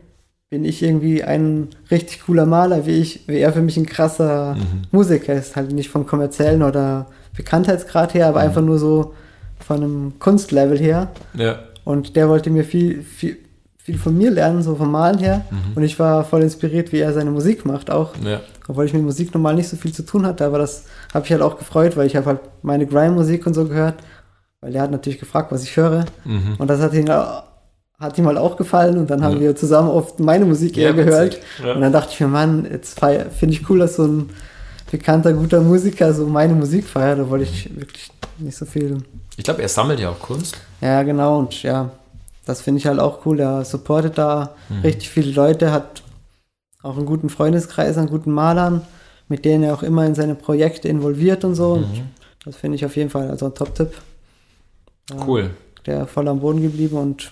bin 0.50 0.66
ich 0.66 0.82
irgendwie 0.82 1.24
ein 1.24 1.68
richtig 1.92 2.22
cooler 2.26 2.46
Maler, 2.46 2.86
wie 2.86 2.98
ich, 2.98 3.28
wie 3.28 3.38
er 3.38 3.54
für 3.54 3.62
mich 3.62 3.78
ein 3.78 3.86
krasser 3.86 4.56
mhm. 4.56 4.84
Musiker 4.92 5.34
ist. 5.34 5.56
Halt 5.56 5.72
nicht 5.72 5.90
vom 5.90 6.08
kommerziellen 6.08 6.64
oder 6.64 7.08
Bekanntheitsgrad 7.36 8.16
her, 8.16 8.28
aber 8.28 8.40
mhm. 8.40 8.46
einfach 8.46 8.62
nur 8.62 8.80
so 8.80 9.14
von 9.60 9.78
einem 9.78 10.20
Kunstlevel 10.20 10.80
her. 10.80 11.10
Ja. 11.36 11.60
Und 11.86 12.16
der 12.16 12.30
wollte 12.30 12.50
mir 12.50 12.64
viel, 12.64 13.04
viel, 13.04 13.38
viel 13.78 13.98
von 13.98 14.18
mir 14.18 14.32
lernen, 14.32 14.64
so 14.64 14.76
vom 14.76 14.92
Malen 14.92 15.20
her. 15.20 15.46
Mhm. 15.52 15.74
Und 15.76 15.84
ich 15.84 16.00
war 16.00 16.24
voll 16.24 16.42
inspiriert, 16.42 16.92
wie 16.92 17.00
er 17.00 17.14
seine 17.14 17.30
Musik 17.30 17.66
macht 17.66 17.92
auch. 17.92 18.16
Ja. 18.24 18.42
Obwohl 18.68 18.86
ich 18.86 18.94
mit 18.94 19.04
Musik 19.04 19.34
normal 19.34 19.54
nicht 19.56 19.70
so 19.70 19.78
viel 19.78 19.94
zu 19.94 20.04
tun 20.04 20.26
hatte, 20.26 20.46
aber 20.46 20.58
das 20.58 20.86
habe 21.14 21.26
ich 21.26 21.32
halt 21.32 21.42
auch 21.42 21.58
gefreut, 21.58 21.96
weil 21.96 22.08
ich 22.08 22.16
habe 22.16 22.26
halt 22.26 22.40
meine 22.64 22.88
Grime-Musik 22.88 23.46
und 23.46 23.54
so 23.54 23.66
gehört. 23.66 23.96
Weil 24.62 24.76
er 24.76 24.82
hat 24.82 24.92
natürlich 24.92 25.20
gefragt, 25.20 25.52
was 25.52 25.64
ich 25.64 25.78
höre. 25.78 26.06
Mhm. 26.26 26.56
Und 26.58 26.70
das 26.70 26.82
hat 26.82 26.94
ihn 26.94 27.10
hat 28.00 28.18
ihm 28.18 28.28
halt 28.28 28.38
auch 28.38 28.56
gefallen 28.56 28.98
und 28.98 29.10
dann 29.10 29.24
haben 29.24 29.36
ja. 29.36 29.42
wir 29.42 29.56
zusammen 29.56 29.90
oft 29.90 30.20
meine 30.20 30.46
Musik 30.46 30.78
eher 30.78 30.92
ja, 30.92 31.04
gehört. 31.04 31.40
Ja. 31.64 31.74
Und 31.74 31.82
dann 31.82 31.92
dachte 31.92 32.14
ich 32.14 32.20
mir, 32.20 32.28
Mann, 32.28 32.66
jetzt 32.70 33.00
finde 33.00 33.56
ich 33.56 33.70
cool, 33.70 33.80
dass 33.80 33.98
so 33.98 34.06
ein 34.06 34.30
bekannter, 34.90 35.34
guter 35.34 35.62
Musiker 35.62 36.14
so 36.14 36.26
meine 36.26 36.54
Musik 36.54 36.86
feiert. 36.86 37.20
Da 37.20 37.30
wollte 37.30 37.44
ich 37.46 37.76
wirklich 37.76 38.10
nicht 38.38 38.58
so 38.58 38.66
viel. 38.66 38.98
Ich 39.36 39.44
glaube, 39.44 39.62
er 39.62 39.68
sammelt 39.68 40.00
ja 40.00 40.10
auch 40.10 40.20
Kunst. 40.20 40.58
Ja, 40.82 41.04
genau. 41.04 41.40
Und 41.40 41.62
ja, 41.62 41.92
das 42.46 42.62
finde 42.62 42.80
ich 42.80 42.88
halt 42.88 43.00
auch 43.00 43.26
cool. 43.26 43.40
Er 43.40 43.66
supportet 43.66 44.18
da 44.18 44.56
mhm. 44.70 44.82
richtig 44.82 45.10
viele 45.10 45.32
Leute, 45.32 45.72
hat 45.72 46.02
auch 46.82 46.96
einen 46.96 47.06
guten 47.06 47.30
Freundeskreis 47.30 47.98
an 47.98 48.08
guten 48.08 48.32
Malern, 48.32 48.82
mit 49.28 49.44
denen 49.44 49.66
er 49.66 49.74
auch 49.74 49.84
immer 49.84 50.06
in 50.06 50.16
seine 50.16 50.36
Projekte 50.36 50.88
involviert 50.88 51.44
und 51.44 51.56
so. 51.56 51.76
Mhm. 51.76 51.84
Und 51.84 52.04
das 52.46 52.56
finde 52.56 52.76
ich 52.78 52.86
auf 52.86 52.96
jeden 52.96 53.10
Fall 53.10 53.30
also 53.30 53.48
ein 53.48 53.54
Top-Tipp. 53.54 53.92
Cool. 55.28 55.50
Der 55.86 56.08
voll 56.08 56.28
am 56.30 56.40
Boden 56.40 56.62
geblieben 56.62 56.98
und 56.98 57.32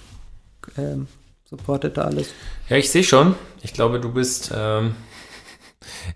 ähm, 0.78 1.08
supportet 1.50 1.98
da 1.98 2.04
alles. 2.04 2.30
Ja, 2.70 2.78
ich 2.78 2.90
sehe 2.90 3.04
schon. 3.04 3.36
Ich 3.62 3.74
glaube, 3.74 4.00
du 4.00 4.12
bist 4.12 4.52
ähm, 4.56 4.96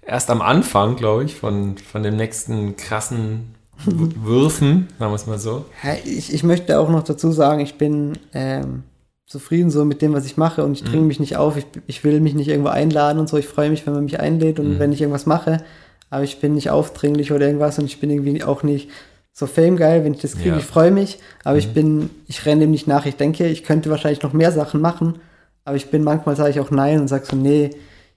erst 0.02 0.30
am 0.30 0.42
Anfang, 0.42 0.96
glaube 0.96 1.24
ich, 1.24 1.36
von, 1.36 1.78
von 1.78 2.04
dem 2.04 2.16
nächsten 2.16 2.76
krassen 2.76 3.56
Würfen, 3.86 4.88
sagen 5.00 5.12
wir 5.12 5.16
es 5.16 5.28
mal 5.28 5.40
so. 5.40 5.66
Ich, 6.06 6.34
ich 6.34 6.44
möchte 6.44 6.80
auch 6.80 6.90
noch 6.90 7.04
dazu 7.04 7.32
sagen, 7.32 7.62
ich 7.62 7.78
bin 7.78 8.14
ähm, 8.34 8.84
zufrieden 9.26 9.72
so 9.72 9.86
mit 9.86 10.02
dem, 10.02 10.14
was 10.14 10.26
ich 10.26 10.38
mache 10.38 10.64
und 10.64 10.74
ich 10.74 10.84
dringe 10.84 11.02
mhm. 11.02 11.08
mich 11.08 11.20
nicht 11.20 11.38
auf. 11.38 11.58
Ich, 11.58 11.66
ich 11.88 12.04
will 12.04 12.20
mich 12.20 12.34
nicht 12.34 12.50
irgendwo 12.50 12.70
einladen 12.70 13.18
und 13.20 13.30
so. 13.30 13.38
Ich 13.38 13.48
freue 13.48 13.70
mich, 13.70 13.86
wenn 13.88 13.94
man 13.94 14.04
mich 14.04 14.20
einlädt 14.20 14.60
und 14.60 14.76
mhm. 14.76 14.80
wenn 14.80 14.92
ich 14.92 15.02
irgendwas 15.02 15.26
mache. 15.26 15.64
Aber 16.10 16.24
ich 16.24 16.40
bin 16.42 16.54
nicht 16.54 16.70
aufdringlich 16.70 17.32
oder 17.32 17.46
irgendwas 17.46 17.80
und 17.80 17.86
ich 17.86 18.00
bin 18.00 18.10
irgendwie 18.10 18.44
auch 18.44 18.64
nicht 18.64 18.90
so 19.34 19.48
Fame 19.48 19.78
geil, 19.78 20.04
wenn 20.04 20.14
ich 20.14 20.22
das 20.22 20.36
kriege, 20.36 20.50
ja. 20.50 20.58
ich 20.58 20.66
freue 20.66 20.92
mich, 20.92 21.20
aber 21.44 21.54
mhm. 21.54 21.60
ich 21.60 21.74
bin, 21.74 22.10
ich 22.28 22.46
renne 22.46 22.62
dem 22.62 22.72
nicht 22.72 22.88
nach. 22.88 23.06
Ich 23.06 23.16
denke, 23.16 23.48
ich 23.48 23.64
könnte 23.64 23.90
wahrscheinlich 23.90 24.22
noch 24.22 24.34
mehr 24.34 24.52
Sachen 24.52 24.82
machen, 24.82 25.20
aber 25.64 25.78
ich 25.78 25.90
bin 25.90 26.04
manchmal 26.04 26.36
sage 26.36 26.52
ich 26.52 26.60
auch 26.60 26.72
nein 26.72 27.00
und 27.00 27.08
sage 27.08 27.26
so, 27.26 27.36
nee, 27.36 27.72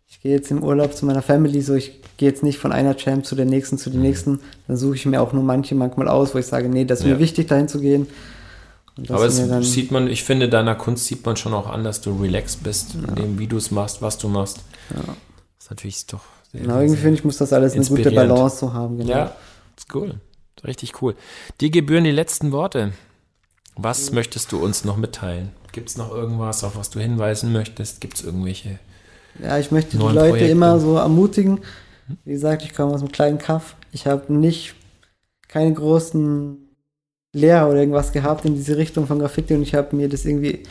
ich 0.06 0.20
gehe 0.20 0.32
jetzt 0.32 0.50
im 0.50 0.62
Urlaub 0.62 0.94
zu 0.94 1.06
meiner 1.06 1.22
Family, 1.22 1.60
so 1.62 1.74
ich 1.74 2.00
gehe 2.16 2.28
jetzt 2.28 2.42
nicht 2.42 2.58
von 2.58 2.72
einer 2.72 2.96
Champ 2.96 3.24
zu 3.26 3.34
der 3.34 3.46
nächsten 3.46 3.78
zu 3.78 3.90
der 3.90 3.98
mhm. 3.98 4.06
nächsten, 4.06 4.40
dann 4.66 4.76
suche 4.76 4.96
ich 4.96 5.06
mir 5.06 5.22
auch 5.22 5.32
nur 5.32 5.42
manche 5.42 5.74
manchmal 5.74 6.08
aus, 6.08 6.34
wo 6.34 6.38
ich 6.38 6.46
sage, 6.46 6.68
nee, 6.68 6.84
das 6.84 7.00
ist 7.00 7.06
ja. 7.06 7.14
mir 7.14 7.20
wichtig, 7.20 7.48
dahin 7.48 7.68
zu 7.68 7.80
gehen. 7.80 8.06
Aber 9.08 9.26
es 9.26 9.36
sieht 9.72 9.90
man, 9.90 10.06
ich 10.06 10.22
finde, 10.22 10.48
deiner 10.48 10.76
Kunst 10.76 11.06
sieht 11.06 11.26
man 11.26 11.36
schon 11.36 11.52
auch 11.52 11.68
an, 11.68 11.82
dass 11.82 12.00
du 12.00 12.12
relaxed 12.20 12.62
bist, 12.62 12.94
ja. 12.94 13.08
in 13.08 13.14
dem, 13.14 13.38
wie 13.40 13.48
du 13.48 13.56
es 13.56 13.72
machst, 13.72 14.02
was 14.02 14.18
du 14.18 14.28
machst. 14.28 14.58
Ja. 14.90 15.02
Das 15.02 15.64
ist 15.64 15.70
natürlich 15.70 16.06
doch 16.06 16.22
sehr, 16.52 16.60
Genau, 16.60 16.78
irgendwie 16.78 17.00
finde 17.00 17.18
ich, 17.18 17.24
muss 17.24 17.38
das 17.38 17.52
alles 17.52 17.74
eine 17.74 17.84
gute 17.84 18.12
Balance 18.12 18.58
so 18.58 18.72
haben. 18.72 18.98
Genau. 18.98 19.10
Ja, 19.10 19.36
ist 19.76 19.92
cool. 19.94 20.14
Richtig 20.64 21.02
cool. 21.02 21.14
Dir 21.60 21.70
gebühren 21.70 22.04
die 22.04 22.10
letzten 22.10 22.52
Worte. 22.52 22.92
Was 23.76 24.10
mhm. 24.10 24.16
möchtest 24.16 24.52
du 24.52 24.58
uns 24.58 24.84
noch 24.84 24.96
mitteilen? 24.96 25.50
Gibt 25.72 25.90
es 25.90 25.96
noch 25.96 26.14
irgendwas, 26.14 26.64
auf 26.64 26.76
was 26.76 26.90
du 26.90 27.00
hinweisen 27.00 27.52
möchtest? 27.52 28.00
Gibt 28.00 28.16
es 28.16 28.24
irgendwelche? 28.24 28.78
Ja, 29.42 29.58
ich 29.58 29.70
möchte 29.70 29.96
die 29.96 30.02
Leute 30.02 30.30
Projekte? 30.30 30.46
immer 30.46 30.78
so 30.78 30.96
ermutigen. 30.96 31.60
Wie 32.24 32.32
gesagt, 32.32 32.62
ich 32.62 32.74
komme 32.74 32.94
aus 32.94 33.00
einem 33.00 33.12
kleinen 33.12 33.38
Kaff. 33.38 33.76
Ich 33.90 34.06
habe 34.06 34.32
nicht 34.32 34.74
keine 35.48 35.72
großen 35.72 36.58
Lehrer 37.32 37.68
oder 37.68 37.80
irgendwas 37.80 38.12
gehabt 38.12 38.44
in 38.44 38.54
diese 38.54 38.76
Richtung 38.76 39.06
von 39.06 39.18
Graffiti 39.18 39.54
und 39.54 39.62
ich 39.62 39.74
habe 39.74 39.94
mir 39.96 40.08
das 40.08 40.24
irgendwie 40.24 40.62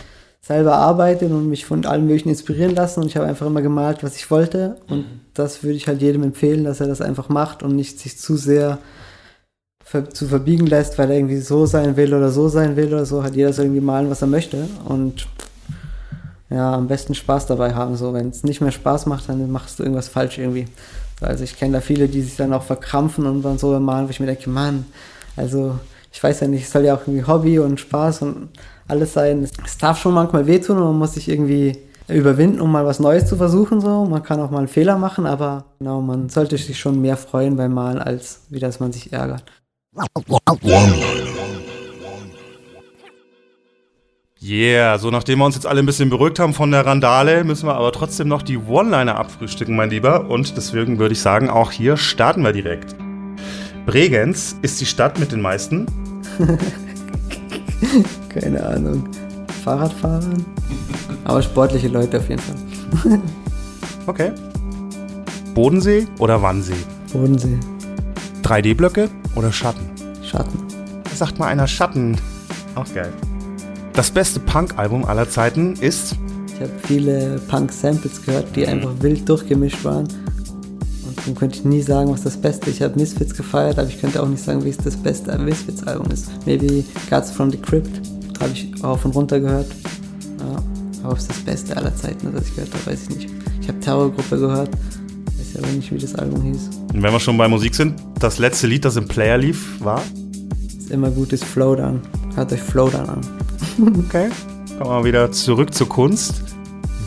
selber 0.41 0.71
erarbeitet 0.71 1.31
und 1.31 1.49
mich 1.49 1.65
von 1.65 1.85
allem 1.85 2.05
möglichen 2.05 2.29
inspirieren 2.29 2.75
lassen 2.75 3.01
und 3.01 3.07
ich 3.07 3.15
habe 3.15 3.27
einfach 3.27 3.47
immer 3.47 3.61
gemalt, 3.61 4.03
was 4.03 4.15
ich 4.15 4.29
wollte 4.31 4.77
und 4.87 4.99
mhm. 4.99 5.19
das 5.33 5.63
würde 5.63 5.75
ich 5.75 5.87
halt 5.87 6.01
jedem 6.01 6.23
empfehlen, 6.23 6.63
dass 6.63 6.79
er 6.79 6.87
das 6.87 7.01
einfach 7.01 7.29
macht 7.29 7.63
und 7.63 7.75
nicht 7.75 7.99
sich 7.99 8.17
zu 8.17 8.35
sehr 8.37 8.79
zu 10.11 10.27
verbiegen 10.27 10.65
lässt, 10.65 10.97
weil 10.97 11.09
er 11.11 11.17
irgendwie 11.17 11.39
so 11.39 11.65
sein 11.65 11.95
will 11.95 12.13
oder 12.13 12.31
so 12.31 12.47
sein 12.49 12.75
will 12.75 12.87
oder 12.87 13.05
so, 13.05 13.23
hat 13.23 13.35
jeder 13.35 13.53
so 13.53 13.61
irgendwie 13.61 13.81
malen, 13.81 14.09
was 14.09 14.21
er 14.21 14.27
möchte 14.27 14.67
und 14.85 15.27
ja, 16.49 16.73
am 16.73 16.87
besten 16.87 17.15
Spaß 17.15 17.47
dabei 17.47 17.73
haben. 17.73 17.95
So, 17.95 18.13
wenn 18.13 18.29
es 18.29 18.43
nicht 18.43 18.61
mehr 18.61 18.71
Spaß 18.71 19.07
macht, 19.07 19.27
dann 19.27 19.51
machst 19.51 19.79
du 19.79 19.83
irgendwas 19.83 20.07
falsch 20.07 20.37
irgendwie. 20.37 20.65
Also 21.21 21.43
ich 21.43 21.57
kenne 21.57 21.73
da 21.73 21.81
viele, 21.81 22.07
die 22.07 22.21
sich 22.21 22.35
dann 22.35 22.53
auch 22.53 22.63
verkrampfen 22.63 23.25
und 23.25 23.41
dann 23.41 23.57
so 23.57 23.79
malen, 23.79 24.05
wo 24.07 24.11
ich 24.11 24.19
mir 24.19 24.25
denke, 24.25 24.49
Mann, 24.49 24.85
also 25.35 25.79
ich 26.11 26.21
weiß 26.21 26.41
ja 26.41 26.47
nicht, 26.47 26.63
es 26.63 26.71
soll 26.71 26.85
ja 26.85 26.95
auch 26.95 27.01
irgendwie 27.01 27.25
Hobby 27.25 27.59
und 27.59 27.79
Spaß 27.79 28.21
und 28.21 28.49
alles 28.87 29.13
sein. 29.13 29.43
Es 29.43 29.77
darf 29.77 29.97
schon 29.97 30.13
manchmal 30.13 30.45
wehtun 30.45 30.77
und 30.77 30.83
man 30.83 30.97
muss 30.99 31.13
sich 31.13 31.29
irgendwie 31.29 31.77
überwinden, 32.07 32.61
um 32.61 32.71
mal 32.71 32.85
was 32.85 32.99
Neues 32.99 33.25
zu 33.25 33.35
versuchen. 33.35 33.81
So, 33.81 34.05
man 34.05 34.21
kann 34.21 34.39
auch 34.39 34.51
mal 34.51 34.59
einen 34.59 34.67
Fehler 34.67 34.97
machen, 34.97 35.25
aber 35.25 35.65
genau, 35.79 36.01
man 36.01 36.29
sollte 36.29 36.57
sich 36.57 36.79
schon 36.79 37.01
mehr 37.01 37.17
freuen 37.17 37.55
beim 37.55 37.73
Malen, 37.73 37.97
als 37.97 38.41
wie 38.49 38.59
dass 38.59 38.79
man 38.79 38.91
sich 38.91 39.11
ärgert. 39.11 39.43
Yeah, 44.41 44.97
so 44.97 45.11
nachdem 45.11 45.39
wir 45.39 45.45
uns 45.45 45.55
jetzt 45.55 45.67
alle 45.67 45.79
ein 45.79 45.85
bisschen 45.85 46.09
beruhigt 46.09 46.39
haben 46.39 46.53
von 46.53 46.71
der 46.71 46.85
Randale, 46.85 47.43
müssen 47.43 47.67
wir 47.67 47.75
aber 47.75 47.91
trotzdem 47.91 48.27
noch 48.27 48.41
die 48.41 48.57
One-Liner 48.57 49.17
abfrühstücken, 49.17 49.75
mein 49.75 49.89
Lieber. 49.89 50.29
Und 50.29 50.57
deswegen 50.57 50.99
würde 50.99 51.13
ich 51.13 51.21
sagen, 51.21 51.49
auch 51.49 51.71
hier 51.71 51.95
starten 51.95 52.43
wir 52.43 52.51
direkt. 52.53 52.95
Bregenz 53.85 54.55
ist 54.63 54.81
die 54.81 54.85
Stadt 54.85 55.19
mit 55.19 55.31
den 55.31 55.41
meisten. 55.41 55.85
Keine 58.29 58.65
Ahnung. 58.65 59.07
Fahrradfahrern? 59.63 60.43
Aber 61.23 61.41
sportliche 61.41 61.87
Leute 61.87 62.17
auf 62.17 62.27
jeden 62.29 62.41
Fall. 62.41 63.21
okay. 64.07 64.31
Bodensee 65.53 66.07
oder 66.19 66.41
Wannsee? 66.41 66.73
Bodensee. 67.13 67.59
3D-Blöcke 68.43 69.09
oder 69.35 69.51
Schatten? 69.51 69.89
Schatten. 70.23 70.59
Sagt 71.13 71.39
mal 71.39 71.47
einer 71.47 71.67
Schatten. 71.67 72.17
Auch 72.75 72.91
geil. 72.93 73.11
Das 73.93 74.09
beste 74.09 74.39
Punk-Album 74.39 75.05
aller 75.05 75.29
Zeiten 75.29 75.73
ist. 75.73 76.15
Ich 76.47 76.61
habe 76.61 76.71
viele 76.85 77.39
Punk-Samples 77.47 78.23
gehört, 78.23 78.55
die 78.55 78.67
einfach 78.67 78.91
wild 78.99 79.27
durchgemischt 79.29 79.83
waren. 79.83 80.07
Und 81.05 81.27
dann 81.27 81.35
könnte 81.35 81.57
ich 81.57 81.65
nie 81.65 81.81
sagen, 81.81 82.11
was 82.11 82.23
das 82.23 82.37
Beste 82.37 82.69
ist. 82.69 82.77
Ich 82.77 82.81
habe 82.81 82.99
Misfits 82.99 83.35
gefeiert, 83.35 83.77
aber 83.77 83.87
ich 83.87 84.01
könnte 84.01 84.21
auch 84.21 84.27
nicht 84.27 84.43
sagen, 84.43 84.63
wie 84.63 84.69
es 84.69 84.77
das 84.77 84.97
beste 84.97 85.37
Misfits-Album 85.37 86.11
ist. 86.11 86.31
Maybe 86.45 86.83
Guts 87.09 87.31
from 87.31 87.51
the 87.51 87.57
Crypt. 87.57 88.01
Habe 88.39 88.51
ich 88.51 88.83
auf 88.83 89.05
und 89.05 89.15
runter 89.15 89.39
gehört. 89.39 89.67
Ja, 90.39 90.55
aber 91.03 91.11
ob 91.13 91.17
es 91.19 91.27
das 91.27 91.37
Beste 91.37 91.77
aller 91.77 91.95
Zeiten 91.95 92.27
ist, 92.27 92.35
was 92.35 92.47
ich 92.47 92.55
gehört 92.55 92.73
habe, 92.73 92.85
weiß 92.87 93.03
ich 93.03 93.15
nicht. 93.15 93.29
Ich 93.61 93.67
habe 93.67 93.79
Terrorgruppe 93.79 94.39
gehört. 94.39 94.69
Weiß 95.53 95.63
aber 95.63 95.71
nicht, 95.71 95.91
wie 95.91 95.97
das 95.97 96.15
Album 96.15 96.41
hieß. 96.41 96.69
Und 96.93 97.03
wenn 97.03 97.13
wir 97.13 97.19
schon 97.19 97.37
bei 97.37 97.47
Musik 97.47 97.75
sind, 97.75 97.95
das 98.19 98.39
letzte 98.39 98.65
Lied, 98.65 98.85
das 98.85 98.95
im 98.95 99.07
Player 99.07 99.37
lief, 99.37 99.79
war? 99.79 100.01
Ist 100.65 100.89
immer 100.89 101.11
gut, 101.11 101.31
ist 101.31 101.43
Flowdown. 101.43 102.01
Hört 102.35 102.51
euch 102.53 102.61
Flowdown 102.61 103.09
an. 103.09 103.21
okay. 104.07 104.29
Kommen 104.79 104.89
wir 104.89 105.03
wieder 105.05 105.31
zurück 105.31 105.73
zur 105.73 105.87
Kunst. 105.87 106.41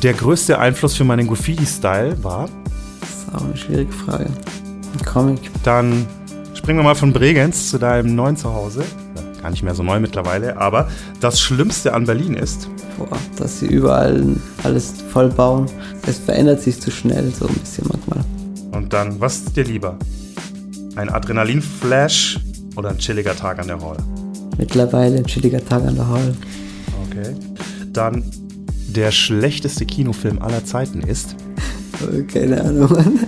Der 0.02 0.12
größte 0.12 0.60
Einfluss 0.60 0.94
für 0.94 1.02
meinen 1.02 1.26
Graffiti-Style 1.26 2.22
war? 2.22 2.48
Das 3.00 3.10
ist 3.10 3.34
auch 3.34 3.44
eine 3.44 3.56
schwierige 3.56 3.92
Frage. 3.92 4.26
Ein 4.26 5.04
Comic. 5.04 5.40
Dann 5.64 6.06
springen 6.54 6.78
wir 6.78 6.84
mal 6.84 6.94
von 6.94 7.12
Bregenz 7.12 7.70
zu 7.70 7.78
deinem 7.78 8.14
neuen 8.14 8.36
Zuhause. 8.36 8.84
Gar 9.42 9.50
nicht 9.50 9.64
mehr 9.64 9.74
so 9.74 9.82
neu 9.82 9.98
mittlerweile, 9.98 10.56
aber 10.56 10.88
das 11.20 11.40
Schlimmste 11.40 11.94
an 11.94 12.04
Berlin 12.04 12.34
ist? 12.34 12.68
Boah, 12.96 13.18
dass 13.38 13.60
sie 13.60 13.66
überall 13.66 14.36
alles 14.62 14.94
voll 15.12 15.28
bauen. 15.30 15.66
Es 16.06 16.18
verändert 16.18 16.62
sich 16.62 16.80
zu 16.80 16.90
schnell, 16.90 17.32
so 17.32 17.46
ein 17.46 17.54
bisschen 17.54 17.86
manchmal. 17.88 18.24
Und 18.76 18.92
dann, 18.92 19.20
was 19.20 19.36
ist 19.38 19.56
dir 19.56 19.64
lieber? 19.64 19.98
Ein 20.96 21.08
Adrenalinflash 21.08 22.38
oder 22.76 22.90
ein 22.90 22.98
chilliger 22.98 23.34
Tag 23.34 23.58
an 23.58 23.68
der 23.68 23.80
Hall? 23.80 23.96
Mittlerweile 24.58 25.16
ein 25.16 25.24
chilliger 25.24 25.64
Tag 25.64 25.84
an 25.84 25.94
der 25.94 26.06
Hall. 26.06 26.34
Okay. 27.06 27.34
Dann 27.92 28.22
der 28.88 29.10
schlechteste 29.10 29.86
Kinofilm 29.86 30.42
aller 30.42 30.64
Zeiten 30.64 31.00
ist? 31.00 31.36
Oh, 32.02 32.22
keine 32.30 32.62
Ahnung, 32.62 32.92
Mann. 32.92 33.18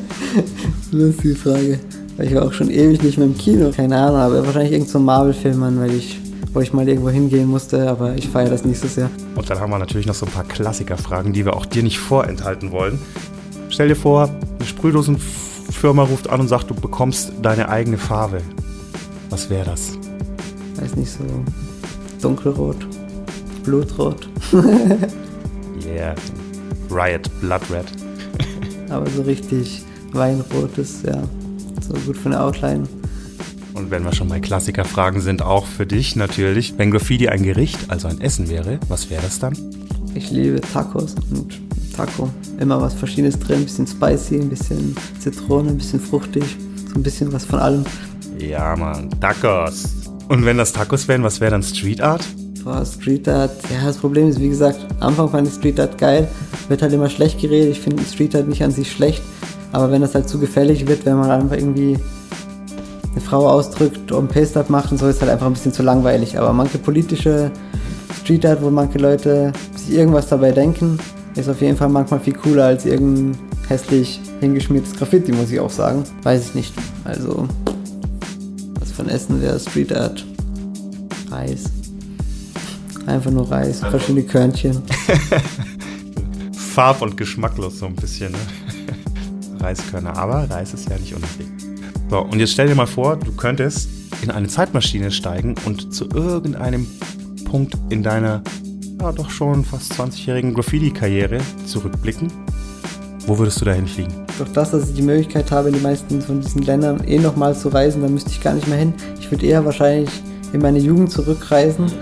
Lustige 0.92 1.34
Frage. 1.34 1.80
Ich 2.18 2.34
war 2.34 2.42
auch 2.42 2.52
schon 2.52 2.70
ewig 2.70 3.02
nicht 3.02 3.16
mehr 3.16 3.26
im 3.26 3.36
Kino. 3.36 3.70
Keine 3.74 3.96
Ahnung, 3.96 4.20
aber 4.20 4.44
wahrscheinlich 4.44 4.72
irgendein 4.72 4.92
so 4.92 4.98
Marvel-Film, 4.98 5.58
Mann, 5.58 5.80
weil 5.80 5.94
ich, 5.94 6.20
wo 6.52 6.60
ich 6.60 6.74
mal 6.74 6.86
irgendwo 6.86 7.08
hingehen 7.08 7.48
musste, 7.48 7.88
aber 7.88 8.14
ich 8.16 8.28
feiere 8.28 8.50
das 8.50 8.66
nicht 8.66 8.80
so 8.80 8.86
sehr. 8.86 9.08
Und 9.34 9.48
dann 9.48 9.60
haben 9.60 9.70
wir 9.70 9.78
natürlich 9.78 10.06
noch 10.06 10.14
so 10.14 10.26
ein 10.26 10.32
paar 10.32 10.44
Klassikerfragen, 10.44 11.32
die 11.32 11.46
wir 11.46 11.56
auch 11.56 11.64
dir 11.64 11.82
nicht 11.82 11.98
vorenthalten 11.98 12.70
wollen. 12.70 12.98
Stell 13.70 13.88
dir 13.88 13.96
vor, 13.96 14.28
eine 14.58 14.66
Sprühdosen 14.66 15.18
Firma 15.18 16.02
ruft 16.02 16.28
an 16.28 16.40
und 16.40 16.48
sagt, 16.48 16.70
du 16.70 16.74
bekommst 16.74 17.32
deine 17.42 17.68
eigene 17.68 17.98
Farbe. 17.98 18.40
Was 19.30 19.50
wäre 19.50 19.66
das? 19.66 19.98
Weiß 20.76 20.96
nicht, 20.96 21.10
so 21.10 21.24
dunkelrot, 22.20 22.86
blutrot. 23.64 24.28
Yeah. 25.86 26.14
Riot, 26.90 27.30
Blood 27.40 27.62
Red. 27.70 27.86
Aber 28.90 29.08
so 29.10 29.22
richtig 29.22 29.82
weinrot 30.12 30.76
ist 30.78 31.04
ja 31.06 31.22
so 31.80 31.94
gut 32.06 32.16
für 32.16 32.26
eine 32.26 32.40
Outline. 32.40 32.84
Und 33.74 33.90
wenn 33.90 34.04
wir 34.04 34.12
schon 34.12 34.28
bei 34.28 34.40
Klassikerfragen 34.40 35.20
sind, 35.20 35.40
auch 35.42 35.66
für 35.66 35.86
dich 35.86 36.16
natürlich. 36.16 36.74
Wenn 36.76 36.90
Graffiti 36.90 37.28
ein 37.28 37.42
Gericht, 37.42 37.78
also 37.88 38.08
ein 38.08 38.20
Essen 38.20 38.48
wäre, 38.48 38.80
was 38.88 39.08
wäre 39.08 39.22
das 39.22 39.38
dann? 39.38 39.56
Ich 40.14 40.30
liebe 40.30 40.60
Tacos 40.60 41.14
und 41.30 41.67
Taco. 41.98 42.30
Immer 42.60 42.80
was 42.80 42.94
Verschiedenes 42.94 43.36
drin, 43.40 43.56
ein 43.56 43.64
bisschen 43.64 43.86
spicy, 43.88 44.36
ein 44.36 44.48
bisschen 44.48 44.96
Zitrone, 45.18 45.70
ein 45.70 45.78
bisschen 45.78 45.98
fruchtig, 45.98 46.44
so 46.86 46.94
ein 46.94 47.02
bisschen 47.02 47.32
was 47.32 47.44
von 47.44 47.58
allem. 47.58 47.84
Ja, 48.38 48.76
Mann, 48.76 49.10
Tacos. 49.20 49.84
Und 50.28 50.44
wenn 50.44 50.58
das 50.58 50.72
Tacos 50.72 51.08
wären, 51.08 51.24
was 51.24 51.40
wäre 51.40 51.50
dann 51.50 51.62
Street 51.64 52.00
Art? 52.00 52.24
Boah, 52.62 52.86
Street 52.86 53.28
Art, 53.28 53.50
ja, 53.72 53.84
das 53.84 53.96
Problem 53.96 54.28
ist, 54.28 54.38
wie 54.38 54.48
gesagt, 54.48 54.78
am 55.00 55.08
Anfang 55.08 55.28
fand 55.30 55.48
ich 55.48 55.54
Street 55.54 55.80
Art 55.80 55.98
geil, 55.98 56.28
wird 56.68 56.82
halt 56.82 56.92
immer 56.92 57.10
schlecht 57.10 57.40
geredet. 57.40 57.72
Ich 57.72 57.80
finde 57.80 58.04
Street 58.04 58.36
Art 58.36 58.46
nicht 58.46 58.62
an 58.62 58.70
sich 58.70 58.92
schlecht, 58.92 59.22
aber 59.72 59.90
wenn 59.90 60.00
das 60.00 60.14
halt 60.14 60.28
zu 60.28 60.38
gefällig 60.38 60.86
wird, 60.86 61.04
wenn 61.04 61.16
man 61.16 61.32
einfach 61.32 61.56
irgendwie 61.56 61.98
eine 63.10 63.20
Frau 63.20 63.48
ausdrückt 63.48 64.12
und 64.12 64.28
Paste 64.28 64.60
Art 64.60 64.70
macht 64.70 64.92
und 64.92 64.98
so, 64.98 65.08
ist 65.08 65.20
halt 65.20 65.32
einfach 65.32 65.46
ein 65.46 65.54
bisschen 65.54 65.72
zu 65.72 65.82
langweilig. 65.82 66.38
Aber 66.38 66.52
manche 66.52 66.78
politische 66.78 67.50
Street 68.20 68.46
Art, 68.46 68.62
wo 68.62 68.70
manche 68.70 68.98
Leute 68.98 69.52
sich 69.74 69.96
irgendwas 69.96 70.28
dabei 70.28 70.52
denken, 70.52 71.00
ist 71.38 71.48
auf 71.48 71.60
jeden 71.60 71.76
Fall 71.76 71.88
manchmal 71.88 72.20
viel 72.20 72.34
cooler 72.34 72.66
als 72.66 72.84
irgendein 72.84 73.38
hässlich 73.68 74.20
hingeschmiertes 74.40 74.94
Graffiti, 74.94 75.32
muss 75.32 75.50
ich 75.50 75.60
auch 75.60 75.70
sagen. 75.70 76.04
Weiß 76.22 76.48
ich 76.48 76.54
nicht. 76.54 76.74
Also, 77.04 77.46
was 78.80 78.90
von 78.90 79.08
Essen 79.08 79.40
wäre 79.40 79.58
Street 79.58 79.94
Art? 79.94 80.24
Reis. 81.30 81.64
Einfach 83.06 83.30
nur 83.30 83.50
Reis, 83.50 83.80
verschiedene 83.80 84.24
Körnchen. 84.24 84.82
Farb- 86.52 87.02
und 87.02 87.16
geschmacklos 87.16 87.78
so 87.78 87.86
ein 87.86 87.94
bisschen, 87.94 88.32
ne? 88.32 88.38
Reiskörner. 89.60 90.16
Aber 90.16 90.48
Reis 90.50 90.74
ist 90.74 90.88
ja 90.88 90.98
nicht 90.98 91.14
unwichtig. 91.14 91.46
So, 92.10 92.20
und 92.20 92.38
jetzt 92.38 92.52
stell 92.52 92.68
dir 92.68 92.74
mal 92.74 92.86
vor, 92.86 93.16
du 93.16 93.32
könntest 93.32 93.88
in 94.22 94.30
eine 94.30 94.48
Zeitmaschine 94.48 95.10
steigen 95.10 95.54
und 95.64 95.94
zu 95.94 96.08
irgendeinem 96.08 96.86
Punkt 97.44 97.76
in 97.90 98.02
deiner 98.02 98.42
ja 99.00 99.12
doch 99.12 99.30
schon 99.30 99.64
fast 99.64 99.92
20-jährigen 99.92 100.54
Graffiti-Karriere 100.54 101.38
zurückblicken. 101.66 102.32
Wo 103.26 103.38
würdest 103.38 103.60
du 103.60 103.64
da 103.64 103.72
hinfliegen? 103.72 104.12
Durch 104.38 104.50
das, 104.52 104.70
dass 104.70 104.88
ich 104.88 104.94
die 104.94 105.02
Möglichkeit 105.02 105.50
habe, 105.50 105.68
in 105.68 105.74
die 105.74 105.80
meisten 105.80 106.20
von 106.20 106.40
diesen 106.40 106.62
Ländern 106.62 107.04
eh 107.04 107.18
nochmal 107.18 107.54
zu 107.54 107.68
reisen, 107.68 108.02
dann 108.02 108.14
müsste 108.14 108.30
ich 108.30 108.40
gar 108.40 108.54
nicht 108.54 108.66
mehr 108.66 108.78
hin. 108.78 108.94
Ich 109.20 109.30
würde 109.30 109.46
eher 109.46 109.64
wahrscheinlich 109.64 110.10
in 110.52 110.62
meine 110.62 110.78
Jugend 110.78 111.10
zurückreisen 111.10 111.92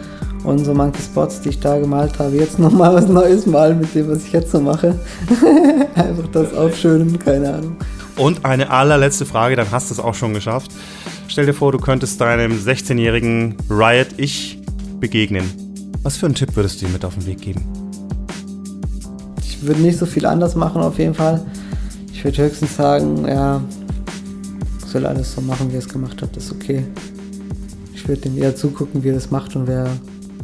und 0.44 0.64
so 0.64 0.72
manche 0.72 1.02
Spots, 1.02 1.40
die 1.40 1.50
ich 1.50 1.60
da 1.60 1.78
gemalt 1.78 2.18
habe, 2.18 2.36
jetzt 2.36 2.58
nochmal 2.58 2.94
was 2.94 3.08
Neues 3.08 3.44
malen 3.46 3.80
mit 3.80 3.94
dem, 3.94 4.08
was 4.08 4.24
ich 4.24 4.32
jetzt 4.32 4.52
so 4.52 4.60
mache. 4.60 4.98
Einfach 5.94 6.28
das 6.32 6.54
aufschönen, 6.54 7.18
keine 7.18 7.54
Ahnung. 7.54 7.76
Und 8.16 8.44
eine 8.44 8.70
allerletzte 8.70 9.26
Frage, 9.26 9.56
dann 9.56 9.70
hast 9.70 9.90
du 9.90 9.94
es 9.94 10.00
auch 10.00 10.14
schon 10.14 10.32
geschafft. 10.32 10.70
Stell 11.28 11.44
dir 11.44 11.54
vor, 11.54 11.72
du 11.72 11.78
könntest 11.78 12.20
deinem 12.20 12.52
16-jährigen 12.52 13.56
Riot-Ich 13.68 14.60
begegnen. 15.00 15.65
Was 16.06 16.18
für 16.18 16.26
einen 16.26 16.36
Tipp 16.36 16.54
würdest 16.54 16.80
du 16.80 16.86
ihm 16.86 16.92
mit 16.92 17.04
auf 17.04 17.14
den 17.14 17.26
Weg 17.26 17.40
geben? 17.40 17.64
Ich 19.42 19.60
würde 19.66 19.80
nicht 19.80 19.98
so 19.98 20.06
viel 20.06 20.24
anders 20.24 20.54
machen 20.54 20.80
auf 20.80 21.00
jeden 21.00 21.14
Fall. 21.14 21.44
Ich 22.12 22.22
würde 22.22 22.44
höchstens 22.44 22.76
sagen, 22.76 23.26
ja, 23.26 23.60
soll 24.86 25.04
alles 25.04 25.32
so 25.32 25.40
machen, 25.40 25.68
wie 25.68 25.74
er 25.74 25.80
es 25.80 25.88
gemacht 25.88 26.22
hat, 26.22 26.36
ist 26.36 26.52
okay. 26.52 26.84
Ich 27.92 28.06
würde 28.06 28.20
dem 28.20 28.38
eher 28.38 28.54
zugucken, 28.54 29.02
wie 29.02 29.08
er 29.08 29.14
das 29.14 29.32
macht 29.32 29.56
und 29.56 29.66
wäre 29.66 29.90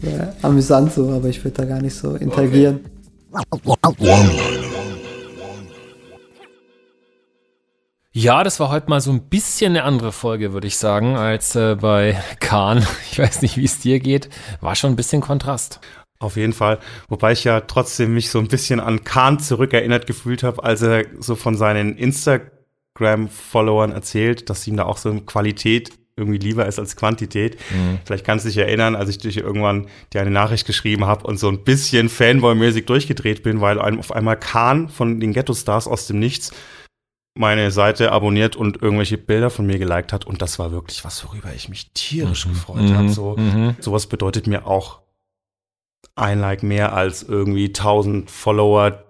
wär 0.01 0.35
amüsant 0.43 0.95
so, 0.95 1.09
aber 1.11 1.29
ich 1.29 1.45
würde 1.45 1.59
da 1.59 1.65
gar 1.65 1.81
nicht 1.81 1.95
so 1.95 2.17
interagieren. 2.17 2.81
Ja, 8.15 8.45
das 8.45 8.61
war 8.61 8.69
heute 8.69 8.91
mal 8.91 9.01
so 9.01 9.11
ein 9.11 9.31
bisschen 9.31 9.73
eine 9.73 9.85
andere 9.85 10.13
Folge, 10.13 10.53
würde 10.53 10.67
ich 10.67 10.77
sagen, 10.77 11.17
als 11.17 11.57
äh, 11.57 11.77
bei 11.77 12.23
Kahn. 12.41 12.87
Ich 13.11 13.19
weiß 13.19 13.41
nicht, 13.41 13.57
wie 13.57 13.65
es 13.65 13.79
dir 13.79 14.01
geht. 14.01 14.29
War 14.61 14.75
schon 14.75 14.93
ein 14.93 14.97
bisschen 14.97 15.23
Kontrast. 15.23 15.81
Auf 16.19 16.37
jeden 16.37 16.53
Fall. 16.53 16.79
Wobei 17.09 17.33
ich 17.33 17.45
ja 17.45 17.61
trotzdem 17.61 18.13
mich 18.13 18.29
so 18.29 18.39
ein 18.39 18.49
bisschen 18.49 18.81
an 18.81 19.05
Kahn 19.05 19.39
zurückerinnert 19.39 20.07
gefühlt 20.07 20.43
habe, 20.43 20.63
als 20.63 20.83
er 20.83 21.07
so 21.21 21.37
von 21.37 21.57
seinen 21.57 21.97
Instagram-Followern 21.97 23.93
erzählt, 23.93 24.51
dass 24.51 24.67
ihm 24.67 24.77
da 24.77 24.85
auch 24.85 24.99
so 24.99 25.13
Qualität 25.23 25.91
irgendwie 26.15 26.39
lieber 26.39 26.67
ist 26.67 26.79
als 26.79 26.97
Quantität. 26.97 27.59
Mhm. 27.71 27.99
Vielleicht 28.05 28.27
kannst 28.27 28.45
du 28.45 28.51
dich 28.51 28.59
erinnern, 28.59 28.95
als 28.95 29.09
ich 29.09 29.19
dich 29.19 29.39
irgendwann 29.39 29.87
dir 30.13 30.21
eine 30.21 30.31
Nachricht 30.31 30.67
geschrieben 30.67 31.07
habe 31.07 31.27
und 31.27 31.39
so 31.39 31.49
ein 31.49 31.65
bisschen 31.65 32.11
Fanboy-mäßig 32.11 32.85
durchgedreht 32.85 33.43
bin, 33.43 33.63
weil 33.63 33.79
auf 33.79 34.13
einmal 34.13 34.39
Kahn 34.39 34.91
von 34.91 35.19
den 35.19 35.33
Ghetto-Stars 35.33 35.89
aus 35.89 36.07
dem 36.07 36.19
Nichts 36.19 36.53
meine 37.35 37.71
Seite 37.71 38.13
abonniert 38.13 38.57
und 38.57 38.83
irgendwelche 38.83 39.19
Bilder 39.19 39.51
von 39.51 39.67
mir 39.67 39.79
geliked 39.79 40.13
hat. 40.13 40.27
Und 40.27 40.43
das 40.43 40.59
war 40.59 40.71
wirklich 40.71 41.05
was, 41.05 41.25
worüber 41.25 41.53
ich 41.55 41.69
mich 41.69 41.93
tierisch 41.93 42.47
mhm. 42.47 42.51
gefreut 42.51 42.83
mhm. 42.83 42.97
habe. 42.97 43.09
So, 43.09 43.37
mhm. 43.37 43.77
Sowas 43.81 44.07
bedeutet 44.07 44.47
mir 44.47 44.67
auch 44.67 45.01
ein 46.15 46.41
Like 46.41 46.63
mehr 46.63 46.93
als 46.93 47.23
irgendwie 47.23 47.67
1000 47.67 48.31
Follower, 48.31 49.05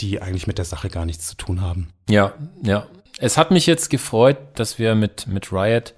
die 0.00 0.20
eigentlich 0.20 0.46
mit 0.46 0.58
der 0.58 0.64
Sache 0.64 0.90
gar 0.90 1.06
nichts 1.06 1.26
zu 1.26 1.36
tun 1.36 1.60
haben. 1.60 1.88
Ja, 2.08 2.34
ja. 2.62 2.86
Es 3.18 3.36
hat 3.36 3.50
mich 3.50 3.66
jetzt 3.66 3.88
gefreut, 3.88 4.38
dass 4.54 4.78
wir 4.78 4.94
mit, 4.94 5.26
mit 5.26 5.52
Riot 5.52 5.94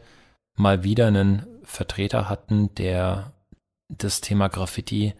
mal 0.56 0.85
wieder 0.85 1.09
einen 1.09 1.47
Vertreter 1.64 2.28
hatten, 2.28 2.74
der 2.77 3.32
das 3.89 4.20
Thema 4.20 4.48
Graffiti 4.48 5.14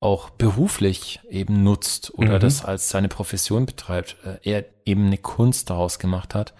auch 0.00 0.30
beruflich 0.30 1.20
eben 1.28 1.62
nutzt 1.62 2.12
oder 2.14 2.36
mhm. 2.36 2.40
das 2.40 2.64
als 2.64 2.88
seine 2.88 3.08
Profession 3.08 3.66
betreibt, 3.66 4.16
äh, 4.24 4.38
er 4.48 4.64
eben 4.84 5.06
eine 5.06 5.18
Kunst 5.18 5.70
daraus 5.70 5.98
gemacht 5.98 6.34
hat 6.34 6.54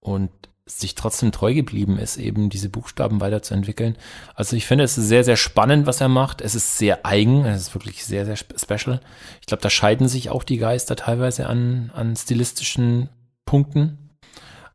und 0.00 0.30
sich 0.64 0.94
trotzdem 0.94 1.32
treu 1.32 1.54
geblieben 1.54 1.98
ist, 1.98 2.18
eben 2.18 2.50
diese 2.50 2.68
Buchstaben 2.68 3.20
weiterzuentwickeln. 3.20 3.96
Also 4.34 4.54
ich 4.54 4.66
finde, 4.66 4.84
es 4.84 4.98
ist 4.98 5.08
sehr, 5.08 5.24
sehr 5.24 5.36
spannend, 5.36 5.86
was 5.86 6.00
er 6.00 6.08
macht. 6.08 6.40
Es 6.40 6.54
ist 6.54 6.76
sehr 6.76 7.06
eigen, 7.06 7.44
es 7.46 7.62
ist 7.62 7.74
wirklich 7.74 8.04
sehr, 8.04 8.26
sehr 8.26 8.36
special. 8.36 9.00
Ich 9.40 9.46
glaube, 9.46 9.62
da 9.62 9.70
scheiden 9.70 10.08
sich 10.08 10.30
auch 10.30 10.44
die 10.44 10.58
Geister 10.58 10.94
teilweise 10.94 11.46
an, 11.46 11.90
an 11.94 12.14
stilistischen 12.16 13.08
Punkten, 13.46 14.10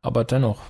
aber 0.02 0.24
dennoch. 0.24 0.62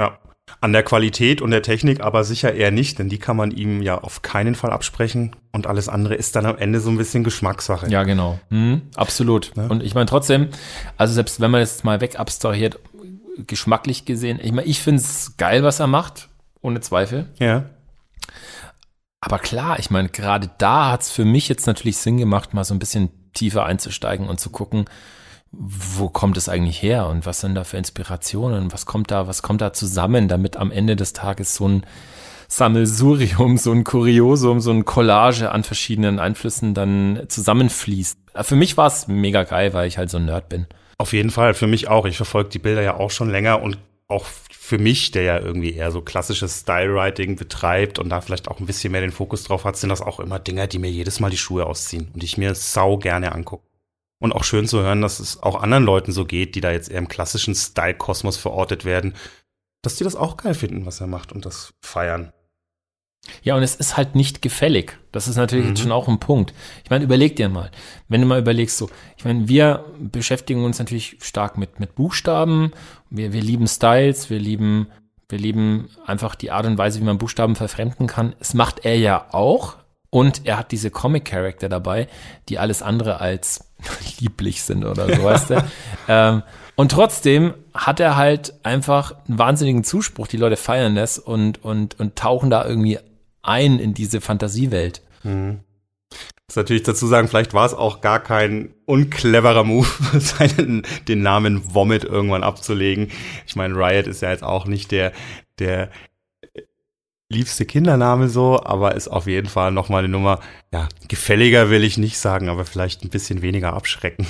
Ja, 0.00 0.18
an 0.60 0.72
der 0.72 0.82
Qualität 0.82 1.42
und 1.42 1.50
der 1.50 1.62
Technik 1.62 2.00
aber 2.00 2.24
sicher 2.24 2.54
eher 2.54 2.70
nicht, 2.70 2.98
denn 2.98 3.08
die 3.08 3.18
kann 3.18 3.36
man 3.36 3.50
ihm 3.50 3.82
ja 3.82 3.98
auf 3.98 4.22
keinen 4.22 4.54
Fall 4.54 4.70
absprechen. 4.70 5.34
Und 5.52 5.66
alles 5.66 5.88
andere 5.88 6.14
ist 6.14 6.36
dann 6.36 6.46
am 6.46 6.56
Ende 6.56 6.80
so 6.80 6.90
ein 6.90 6.96
bisschen 6.96 7.24
Geschmackssache. 7.24 7.88
Ja, 7.88 8.04
genau. 8.04 8.38
Mhm, 8.50 8.82
absolut. 8.94 9.52
Ja. 9.56 9.66
Und 9.66 9.82
ich 9.82 9.94
meine 9.94 10.06
trotzdem, 10.06 10.48
also 10.96 11.14
selbst 11.14 11.40
wenn 11.40 11.50
man 11.50 11.60
jetzt 11.60 11.84
mal 11.84 12.00
weg 12.00 12.18
abstrahiert, 12.18 12.78
geschmacklich 13.46 14.04
gesehen, 14.04 14.38
ich 14.42 14.52
meine, 14.52 14.66
ich 14.66 14.80
finde 14.80 15.02
es 15.02 15.36
geil, 15.36 15.62
was 15.62 15.80
er 15.80 15.88
macht, 15.88 16.28
ohne 16.62 16.80
Zweifel. 16.80 17.26
Ja. 17.38 17.64
Aber 19.20 19.38
klar, 19.38 19.78
ich 19.78 19.90
meine, 19.90 20.08
gerade 20.08 20.50
da 20.58 20.92
hat 20.92 21.02
es 21.02 21.10
für 21.10 21.24
mich 21.24 21.48
jetzt 21.48 21.66
natürlich 21.66 21.96
Sinn 21.96 22.16
gemacht, 22.18 22.54
mal 22.54 22.64
so 22.64 22.74
ein 22.74 22.78
bisschen 22.78 23.10
tiefer 23.34 23.66
einzusteigen 23.66 24.28
und 24.28 24.40
zu 24.40 24.50
gucken, 24.50 24.86
wo 25.58 26.08
kommt 26.08 26.36
es 26.36 26.48
eigentlich 26.48 26.82
her 26.82 27.06
und 27.06 27.26
was 27.26 27.40
sind 27.40 27.54
da 27.54 27.64
für 27.64 27.76
Inspirationen, 27.76 28.72
was 28.72 28.86
kommt 28.86 29.10
da, 29.10 29.26
was 29.26 29.42
kommt 29.42 29.60
da 29.60 29.72
zusammen, 29.72 30.28
damit 30.28 30.56
am 30.56 30.70
Ende 30.70 30.96
des 30.96 31.12
Tages 31.12 31.54
so 31.54 31.68
ein 31.68 31.86
Sammelsurium, 32.48 33.56
so 33.58 33.72
ein 33.72 33.84
Kuriosum, 33.84 34.60
so 34.60 34.70
ein 34.70 34.84
Collage 34.84 35.50
an 35.50 35.64
verschiedenen 35.64 36.18
Einflüssen 36.18 36.74
dann 36.74 37.22
zusammenfließt. 37.28 38.18
Für 38.42 38.56
mich 38.56 38.76
war 38.76 38.86
es 38.86 39.08
mega 39.08 39.44
geil, 39.44 39.72
weil 39.72 39.88
ich 39.88 39.98
halt 39.98 40.10
so 40.10 40.18
ein 40.18 40.26
Nerd 40.26 40.48
bin. 40.48 40.66
Auf 40.98 41.12
jeden 41.12 41.30
Fall, 41.30 41.54
für 41.54 41.66
mich 41.66 41.88
auch. 41.88 42.06
Ich 42.06 42.16
verfolge 42.16 42.50
die 42.50 42.58
Bilder 42.58 42.82
ja 42.82 42.94
auch 42.96 43.10
schon 43.10 43.30
länger 43.30 43.62
und 43.62 43.78
auch 44.08 44.24
für 44.50 44.78
mich, 44.78 45.10
der 45.10 45.22
ja 45.22 45.38
irgendwie 45.38 45.74
eher 45.74 45.90
so 45.90 46.00
klassisches 46.00 46.60
Stylewriting 46.60 47.36
betreibt 47.36 47.98
und 47.98 48.08
da 48.08 48.20
vielleicht 48.20 48.48
auch 48.48 48.60
ein 48.60 48.66
bisschen 48.66 48.92
mehr 48.92 49.00
den 49.00 49.12
Fokus 49.12 49.44
drauf 49.44 49.64
hat, 49.64 49.76
sind 49.76 49.90
das 49.90 50.00
auch 50.00 50.20
immer 50.20 50.38
Dinger, 50.38 50.66
die 50.66 50.78
mir 50.78 50.90
jedes 50.90 51.20
Mal 51.20 51.30
die 51.30 51.36
Schuhe 51.36 51.66
ausziehen 51.66 52.08
und 52.14 52.22
ich 52.22 52.38
mir 52.38 52.54
sau 52.54 52.96
gerne 52.96 53.32
angucke. 53.32 53.65
Und 54.18 54.32
auch 54.32 54.44
schön 54.44 54.66
zu 54.66 54.80
hören, 54.80 55.02
dass 55.02 55.20
es 55.20 55.42
auch 55.42 55.62
anderen 55.62 55.84
Leuten 55.84 56.10
so 56.10 56.24
geht, 56.24 56.54
die 56.54 56.62
da 56.62 56.72
jetzt 56.72 56.90
eher 56.90 56.98
im 56.98 57.08
klassischen 57.08 57.54
Style-Kosmos 57.54 58.38
verortet 58.38 58.84
werden, 58.84 59.14
dass 59.82 59.96
die 59.96 60.04
das 60.04 60.16
auch 60.16 60.38
geil 60.38 60.54
finden, 60.54 60.86
was 60.86 61.00
er 61.00 61.06
macht 61.06 61.32
und 61.32 61.44
das 61.44 61.74
feiern. 61.82 62.32
Ja, 63.42 63.56
und 63.56 63.62
es 63.62 63.74
ist 63.74 63.96
halt 63.96 64.14
nicht 64.14 64.42
gefällig. 64.42 64.98
Das 65.12 65.28
ist 65.28 65.36
natürlich 65.36 65.64
mhm. 65.64 65.70
jetzt 65.72 65.82
schon 65.82 65.92
auch 65.92 66.08
ein 66.08 66.20
Punkt. 66.20 66.54
Ich 66.84 66.90
meine, 66.90 67.04
überleg 67.04 67.36
dir 67.36 67.48
mal, 67.48 67.70
wenn 68.08 68.20
du 68.20 68.26
mal 68.26 68.40
überlegst, 68.40 68.78
so, 68.78 68.90
ich 69.16 69.24
meine, 69.24 69.48
wir 69.48 69.84
beschäftigen 69.98 70.64
uns 70.64 70.78
natürlich 70.78 71.18
stark 71.20 71.58
mit, 71.58 71.80
mit 71.80 71.94
Buchstaben. 71.94 72.72
Wir, 73.10 73.32
wir 73.32 73.42
lieben 73.42 73.66
Styles, 73.66 74.30
wir 74.30 74.38
lieben, 74.38 74.88
wir 75.28 75.38
lieben 75.38 75.88
einfach 76.06 76.34
die 76.34 76.50
Art 76.50 76.66
und 76.66 76.78
Weise, 76.78 77.00
wie 77.00 77.04
man 77.04 77.18
Buchstaben 77.18 77.56
verfremden 77.56 78.06
kann. 78.06 78.34
Es 78.40 78.54
macht 78.54 78.84
er 78.84 78.96
ja 78.96 79.26
auch. 79.32 79.76
Und 80.10 80.46
er 80.46 80.58
hat 80.58 80.72
diese 80.72 80.90
Comic-Charakter 80.90 81.68
dabei, 81.68 82.08
die 82.48 82.58
alles 82.58 82.82
andere 82.82 83.20
als 83.20 83.72
lieblich 84.20 84.62
sind 84.62 84.84
oder 84.84 85.14
so, 85.14 85.22
weißt 85.22 85.50
du? 85.50 85.64
ähm, 86.08 86.42
Und 86.76 86.92
trotzdem 86.92 87.54
hat 87.74 88.00
er 88.00 88.16
halt 88.16 88.54
einfach 88.62 89.14
einen 89.28 89.38
wahnsinnigen 89.38 89.84
Zuspruch. 89.84 90.26
Die 90.26 90.36
Leute 90.36 90.56
feiern 90.56 90.94
das 90.94 91.18
und, 91.18 91.62
und, 91.64 91.98
und 91.98 92.16
tauchen 92.16 92.50
da 92.50 92.64
irgendwie 92.66 92.98
ein 93.42 93.78
in 93.78 93.94
diese 93.94 94.20
Fantasiewelt. 94.20 95.02
Mhm. 95.22 95.60
Muss 96.48 96.56
natürlich 96.56 96.84
dazu 96.84 97.06
sagen, 97.08 97.26
vielleicht 97.26 97.54
war 97.54 97.66
es 97.66 97.74
auch 97.74 98.00
gar 98.00 98.20
kein 98.20 98.72
uncleverer 98.84 99.64
Move, 99.64 99.88
seinen, 100.20 100.82
den 101.08 101.22
Namen 101.22 101.74
Vomit 101.74 102.04
irgendwann 102.04 102.44
abzulegen. 102.44 103.10
Ich 103.46 103.56
meine, 103.56 103.74
Riot 103.74 104.06
ist 104.06 104.22
ja 104.22 104.30
jetzt 104.30 104.44
auch 104.44 104.66
nicht 104.66 104.92
der, 104.92 105.12
der 105.58 105.90
liebste 107.28 107.66
Kindername 107.66 108.28
so, 108.28 108.62
aber 108.62 108.94
ist 108.94 109.08
auf 109.08 109.26
jeden 109.26 109.48
Fall 109.48 109.72
nochmal 109.72 110.00
eine 110.00 110.08
Nummer, 110.08 110.40
ja, 110.72 110.88
gefälliger 111.08 111.70
will 111.70 111.82
ich 111.82 111.98
nicht 111.98 112.18
sagen, 112.18 112.48
aber 112.48 112.64
vielleicht 112.64 113.04
ein 113.04 113.10
bisschen 113.10 113.42
weniger 113.42 113.72
abschreckend. 113.72 114.28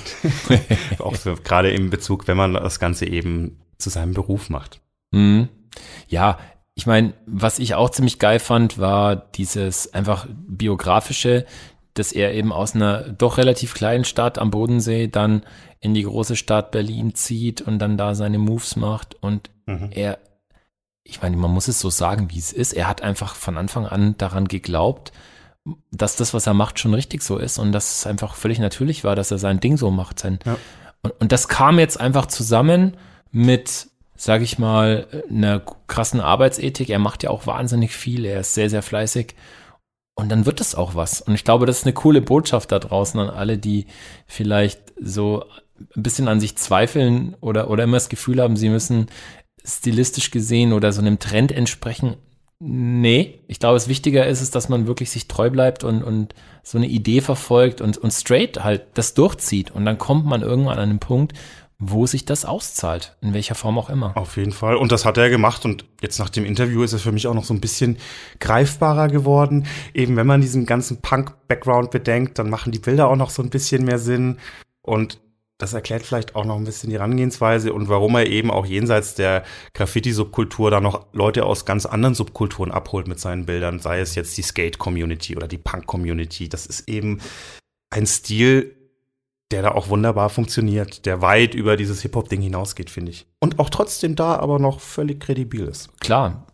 auch 0.98 1.14
so, 1.14 1.34
gerade 1.34 1.70
im 1.70 1.90
Bezug, 1.90 2.26
wenn 2.26 2.36
man 2.36 2.54
das 2.54 2.78
Ganze 2.78 3.06
eben 3.06 3.58
zu 3.78 3.90
seinem 3.90 4.14
Beruf 4.14 4.48
macht. 4.48 4.80
Mhm. 5.10 5.48
Ja, 6.08 6.38
ich 6.74 6.86
meine, 6.86 7.14
was 7.26 7.58
ich 7.58 7.74
auch 7.74 7.90
ziemlich 7.90 8.18
geil 8.18 8.38
fand, 8.38 8.78
war 8.78 9.16
dieses 9.16 9.92
einfach 9.92 10.26
biografische, 10.30 11.46
dass 11.94 12.12
er 12.12 12.34
eben 12.34 12.52
aus 12.52 12.74
einer 12.74 13.08
doch 13.08 13.38
relativ 13.38 13.74
kleinen 13.74 14.04
Stadt 14.04 14.38
am 14.38 14.50
Bodensee 14.50 15.08
dann 15.08 15.42
in 15.80 15.94
die 15.94 16.02
große 16.02 16.36
Stadt 16.36 16.70
Berlin 16.70 17.14
zieht 17.14 17.62
und 17.62 17.78
dann 17.78 17.96
da 17.96 18.14
seine 18.14 18.38
Moves 18.38 18.76
macht 18.76 19.14
und 19.22 19.50
mhm. 19.66 19.88
er 19.90 20.18
ich 21.08 21.22
meine, 21.22 21.36
man 21.36 21.50
muss 21.50 21.68
es 21.68 21.80
so 21.80 21.90
sagen, 21.90 22.30
wie 22.30 22.38
es 22.38 22.52
ist. 22.52 22.72
Er 22.72 22.88
hat 22.88 23.02
einfach 23.02 23.34
von 23.34 23.56
Anfang 23.56 23.86
an 23.86 24.16
daran 24.18 24.48
geglaubt, 24.48 25.12
dass 25.90 26.16
das, 26.16 26.34
was 26.34 26.46
er 26.46 26.54
macht, 26.54 26.78
schon 26.78 26.94
richtig 26.94 27.22
so 27.22 27.38
ist 27.38 27.58
und 27.58 27.72
dass 27.72 27.98
es 27.98 28.06
einfach 28.06 28.34
völlig 28.34 28.58
natürlich 28.58 29.04
war, 29.04 29.16
dass 29.16 29.30
er 29.30 29.38
sein 29.38 29.60
Ding 29.60 29.76
so 29.76 29.90
macht. 29.90 30.18
Sein 30.18 30.38
ja. 30.44 30.56
und, 31.02 31.12
und 31.20 31.32
das 31.32 31.48
kam 31.48 31.78
jetzt 31.78 32.00
einfach 32.00 32.26
zusammen 32.26 32.96
mit, 33.30 33.88
sag 34.16 34.42
ich 34.42 34.58
mal, 34.58 35.06
einer 35.30 35.62
krassen 35.86 36.20
Arbeitsethik. 36.20 36.90
Er 36.90 36.98
macht 36.98 37.22
ja 37.22 37.30
auch 37.30 37.46
wahnsinnig 37.46 37.94
viel. 37.94 38.24
Er 38.24 38.40
ist 38.40 38.54
sehr, 38.54 38.70
sehr 38.70 38.82
fleißig. 38.82 39.34
Und 40.14 40.30
dann 40.30 40.46
wird 40.46 40.60
es 40.60 40.74
auch 40.74 40.94
was. 40.94 41.20
Und 41.20 41.34
ich 41.34 41.44
glaube, 41.44 41.66
das 41.66 41.78
ist 41.78 41.84
eine 41.84 41.92
coole 41.92 42.22
Botschaft 42.22 42.72
da 42.72 42.78
draußen 42.78 43.20
an 43.20 43.28
alle, 43.28 43.58
die 43.58 43.86
vielleicht 44.26 44.80
so 45.00 45.44
ein 45.94 46.02
bisschen 46.02 46.26
an 46.26 46.40
sich 46.40 46.56
zweifeln 46.56 47.36
oder, 47.40 47.68
oder 47.70 47.84
immer 47.84 47.98
das 47.98 48.08
Gefühl 48.08 48.40
haben, 48.40 48.56
sie 48.56 48.70
müssen 48.70 49.08
stilistisch 49.66 50.30
gesehen 50.30 50.72
oder 50.72 50.92
so 50.92 51.00
einem 51.00 51.18
Trend 51.18 51.52
entsprechen. 51.52 52.16
Nee, 52.58 53.40
ich 53.48 53.58
glaube, 53.58 53.76
es 53.76 53.88
wichtiger 53.88 54.26
ist 54.26 54.40
es, 54.40 54.50
dass 54.50 54.70
man 54.70 54.86
wirklich 54.86 55.10
sich 55.10 55.28
treu 55.28 55.50
bleibt 55.50 55.84
und, 55.84 56.02
und 56.02 56.34
so 56.62 56.78
eine 56.78 56.86
Idee 56.86 57.20
verfolgt 57.20 57.82
und, 57.82 57.98
und 57.98 58.12
straight 58.12 58.64
halt 58.64 58.86
das 58.94 59.12
durchzieht. 59.12 59.70
Und 59.70 59.84
dann 59.84 59.98
kommt 59.98 60.24
man 60.24 60.40
irgendwann 60.40 60.78
an 60.78 60.90
einen 60.90 60.98
Punkt, 60.98 61.34
wo 61.78 62.06
sich 62.06 62.24
das 62.24 62.46
auszahlt, 62.46 63.16
in 63.20 63.34
welcher 63.34 63.54
Form 63.54 63.78
auch 63.78 63.90
immer. 63.90 64.16
Auf 64.16 64.38
jeden 64.38 64.52
Fall. 64.52 64.76
Und 64.76 64.92
das 64.92 65.04
hat 65.04 65.18
er 65.18 65.28
gemacht. 65.28 65.66
Und 65.66 65.84
jetzt 66.00 66.18
nach 66.18 66.30
dem 66.30 66.46
Interview 66.46 66.82
ist 66.82 66.94
es 66.94 67.02
für 67.02 67.12
mich 67.12 67.26
auch 67.26 67.34
noch 67.34 67.44
so 67.44 67.52
ein 67.52 67.60
bisschen 67.60 67.98
greifbarer 68.40 69.08
geworden. 69.08 69.66
Eben 69.92 70.16
wenn 70.16 70.26
man 70.26 70.40
diesen 70.40 70.64
ganzen 70.64 71.02
Punk-Background 71.02 71.90
bedenkt, 71.90 72.38
dann 72.38 72.48
machen 72.48 72.72
die 72.72 72.78
Bilder 72.78 73.08
auch 73.08 73.16
noch 73.16 73.28
so 73.28 73.42
ein 73.42 73.50
bisschen 73.50 73.84
mehr 73.84 73.98
Sinn. 73.98 74.38
Und 74.80 75.18
das 75.58 75.72
erklärt 75.72 76.02
vielleicht 76.02 76.34
auch 76.34 76.44
noch 76.44 76.56
ein 76.56 76.64
bisschen 76.64 76.90
die 76.90 76.96
Herangehensweise 76.96 77.72
und 77.72 77.88
warum 77.88 78.14
er 78.16 78.26
eben 78.26 78.50
auch 78.50 78.66
jenseits 78.66 79.14
der 79.14 79.44
Graffiti-Subkultur 79.74 80.70
da 80.70 80.80
noch 80.80 81.06
Leute 81.12 81.46
aus 81.46 81.64
ganz 81.64 81.86
anderen 81.86 82.14
Subkulturen 82.14 82.70
abholt 82.70 83.08
mit 83.08 83.18
seinen 83.18 83.46
Bildern, 83.46 83.78
sei 83.78 84.00
es 84.00 84.14
jetzt 84.14 84.36
die 84.36 84.42
Skate-Community 84.42 85.36
oder 85.36 85.48
die 85.48 85.58
Punk-Community. 85.58 86.48
Das 86.48 86.66
ist 86.66 86.88
eben 86.88 87.20
ein 87.90 88.06
Stil, 88.06 88.76
der 89.50 89.62
da 89.62 89.70
auch 89.72 89.88
wunderbar 89.88 90.28
funktioniert, 90.28 91.06
der 91.06 91.22
weit 91.22 91.54
über 91.54 91.76
dieses 91.76 92.02
Hip-Hop-Ding 92.02 92.42
hinausgeht, 92.42 92.90
finde 92.90 93.12
ich. 93.12 93.26
Und 93.40 93.58
auch 93.58 93.70
trotzdem 93.70 94.14
da 94.14 94.36
aber 94.36 94.58
noch 94.58 94.80
völlig 94.80 95.20
kredibil 95.20 95.66
ist. 95.66 95.98
Klar. 96.00 96.46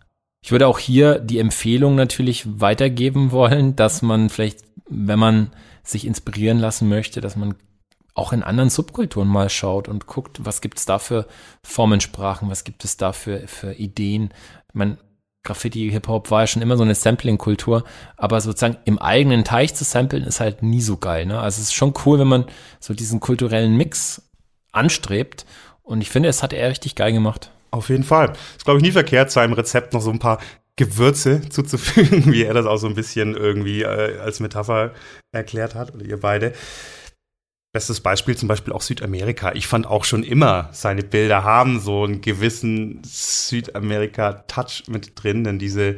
Ich 0.44 0.52
würde 0.52 0.66
auch 0.66 0.78
hier 0.78 1.18
die 1.18 1.38
Empfehlung 1.38 1.94
natürlich 1.94 2.60
weitergeben 2.60 3.30
wollen, 3.30 3.76
dass 3.76 4.02
man 4.02 4.28
vielleicht, 4.28 4.60
wenn 4.88 5.18
man 5.18 5.52
sich 5.82 6.06
inspirieren 6.06 6.58
lassen 6.58 6.88
möchte, 6.88 7.20
dass 7.20 7.36
man 7.36 7.54
auch 8.14 8.32
in 8.32 8.42
anderen 8.42 8.70
Subkulturen 8.70 9.28
mal 9.28 9.48
schaut 9.48 9.88
und 9.88 10.06
guckt, 10.06 10.44
was 10.44 10.60
gibt 10.60 10.78
es 10.78 10.84
da 10.84 10.98
für 10.98 11.26
Formensprachen, 11.64 12.50
was 12.50 12.64
gibt 12.64 12.84
es 12.84 12.96
da 12.96 13.12
für, 13.12 13.46
für 13.48 13.72
Ideen. 13.72 14.32
Ich 14.68 14.74
meine, 14.74 14.98
Graffiti, 15.44 15.90
Hip-Hop 15.90 16.30
war 16.30 16.42
ja 16.42 16.46
schon 16.46 16.62
immer 16.62 16.76
so 16.76 16.84
eine 16.84 16.94
Sampling-Kultur, 16.94 17.84
aber 18.16 18.40
sozusagen 18.40 18.76
im 18.84 18.98
eigenen 18.98 19.44
Teich 19.44 19.74
zu 19.74 19.84
samplen 19.84 20.22
ist 20.24 20.40
halt 20.40 20.62
nie 20.62 20.80
so 20.80 20.98
geil. 20.98 21.26
Ne? 21.26 21.40
Also 21.40 21.60
es 21.60 21.68
ist 21.68 21.74
schon 21.74 21.94
cool, 22.06 22.18
wenn 22.18 22.28
man 22.28 22.44
so 22.78 22.94
diesen 22.94 23.18
kulturellen 23.18 23.76
Mix 23.76 24.30
anstrebt 24.70 25.44
und 25.82 26.00
ich 26.00 26.10
finde, 26.10 26.28
es 26.28 26.42
hat 26.42 26.52
er 26.52 26.70
richtig 26.70 26.94
geil 26.94 27.12
gemacht. 27.12 27.50
Auf 27.72 27.88
jeden 27.88 28.04
Fall. 28.04 28.34
Ist, 28.56 28.64
glaube 28.64 28.78
ich, 28.78 28.84
nie 28.84 28.92
verkehrt, 28.92 29.30
seinem 29.30 29.54
Rezept 29.54 29.94
noch 29.94 30.02
so 30.02 30.10
ein 30.10 30.18
paar 30.18 30.38
Gewürze 30.76 31.40
zuzufügen, 31.50 32.32
wie 32.32 32.44
er 32.44 32.54
das 32.54 32.66
auch 32.66 32.76
so 32.76 32.86
ein 32.86 32.94
bisschen 32.94 33.34
irgendwie 33.34 33.82
äh, 33.82 34.18
als 34.18 34.40
Metapher 34.40 34.92
erklärt 35.32 35.74
hat, 35.74 35.94
oder 35.94 36.04
ihr 36.04 36.20
beide. 36.20 36.52
Bestes 37.72 38.00
Beispiel 38.00 38.36
zum 38.36 38.48
Beispiel 38.48 38.74
auch 38.74 38.82
Südamerika. 38.82 39.52
Ich 39.52 39.66
fand 39.66 39.86
auch 39.86 40.04
schon 40.04 40.24
immer, 40.24 40.68
seine 40.72 41.02
Bilder 41.02 41.42
haben 41.42 41.80
so 41.80 42.04
einen 42.04 42.20
gewissen 42.20 43.00
Südamerika-Touch 43.02 44.84
mit 44.88 45.12
drin, 45.14 45.44
denn 45.44 45.58
diese, 45.58 45.96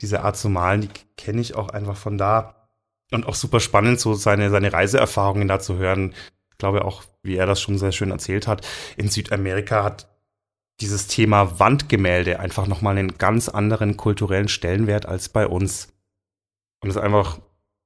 diese 0.00 0.22
Art 0.22 0.36
zu 0.36 0.48
malen, 0.48 0.82
die 0.82 0.90
kenne 1.16 1.40
ich 1.40 1.56
auch 1.56 1.70
einfach 1.70 1.96
von 1.96 2.18
da. 2.18 2.68
Und 3.10 3.26
auch 3.26 3.34
super 3.34 3.58
spannend, 3.58 3.98
so 3.98 4.14
seine, 4.14 4.50
seine 4.50 4.72
Reiseerfahrungen 4.72 5.48
da 5.48 5.58
zu 5.58 5.76
hören. 5.76 6.14
Ich 6.52 6.58
glaube 6.58 6.84
auch, 6.84 7.02
wie 7.22 7.36
er 7.36 7.46
das 7.46 7.60
schon 7.60 7.78
sehr 7.78 7.92
schön 7.92 8.12
erzählt 8.12 8.46
hat. 8.46 8.64
In 8.96 9.08
Südamerika 9.08 9.82
hat 9.82 10.08
dieses 10.80 11.08
Thema 11.08 11.58
Wandgemälde 11.58 12.38
einfach 12.38 12.68
nochmal 12.68 12.96
einen 12.96 13.18
ganz 13.18 13.48
anderen 13.48 13.96
kulturellen 13.96 14.48
Stellenwert 14.48 15.06
als 15.06 15.28
bei 15.30 15.48
uns. 15.48 15.88
Und 16.80 16.90
es 16.90 16.96
ist 16.96 17.02
einfach 17.02 17.40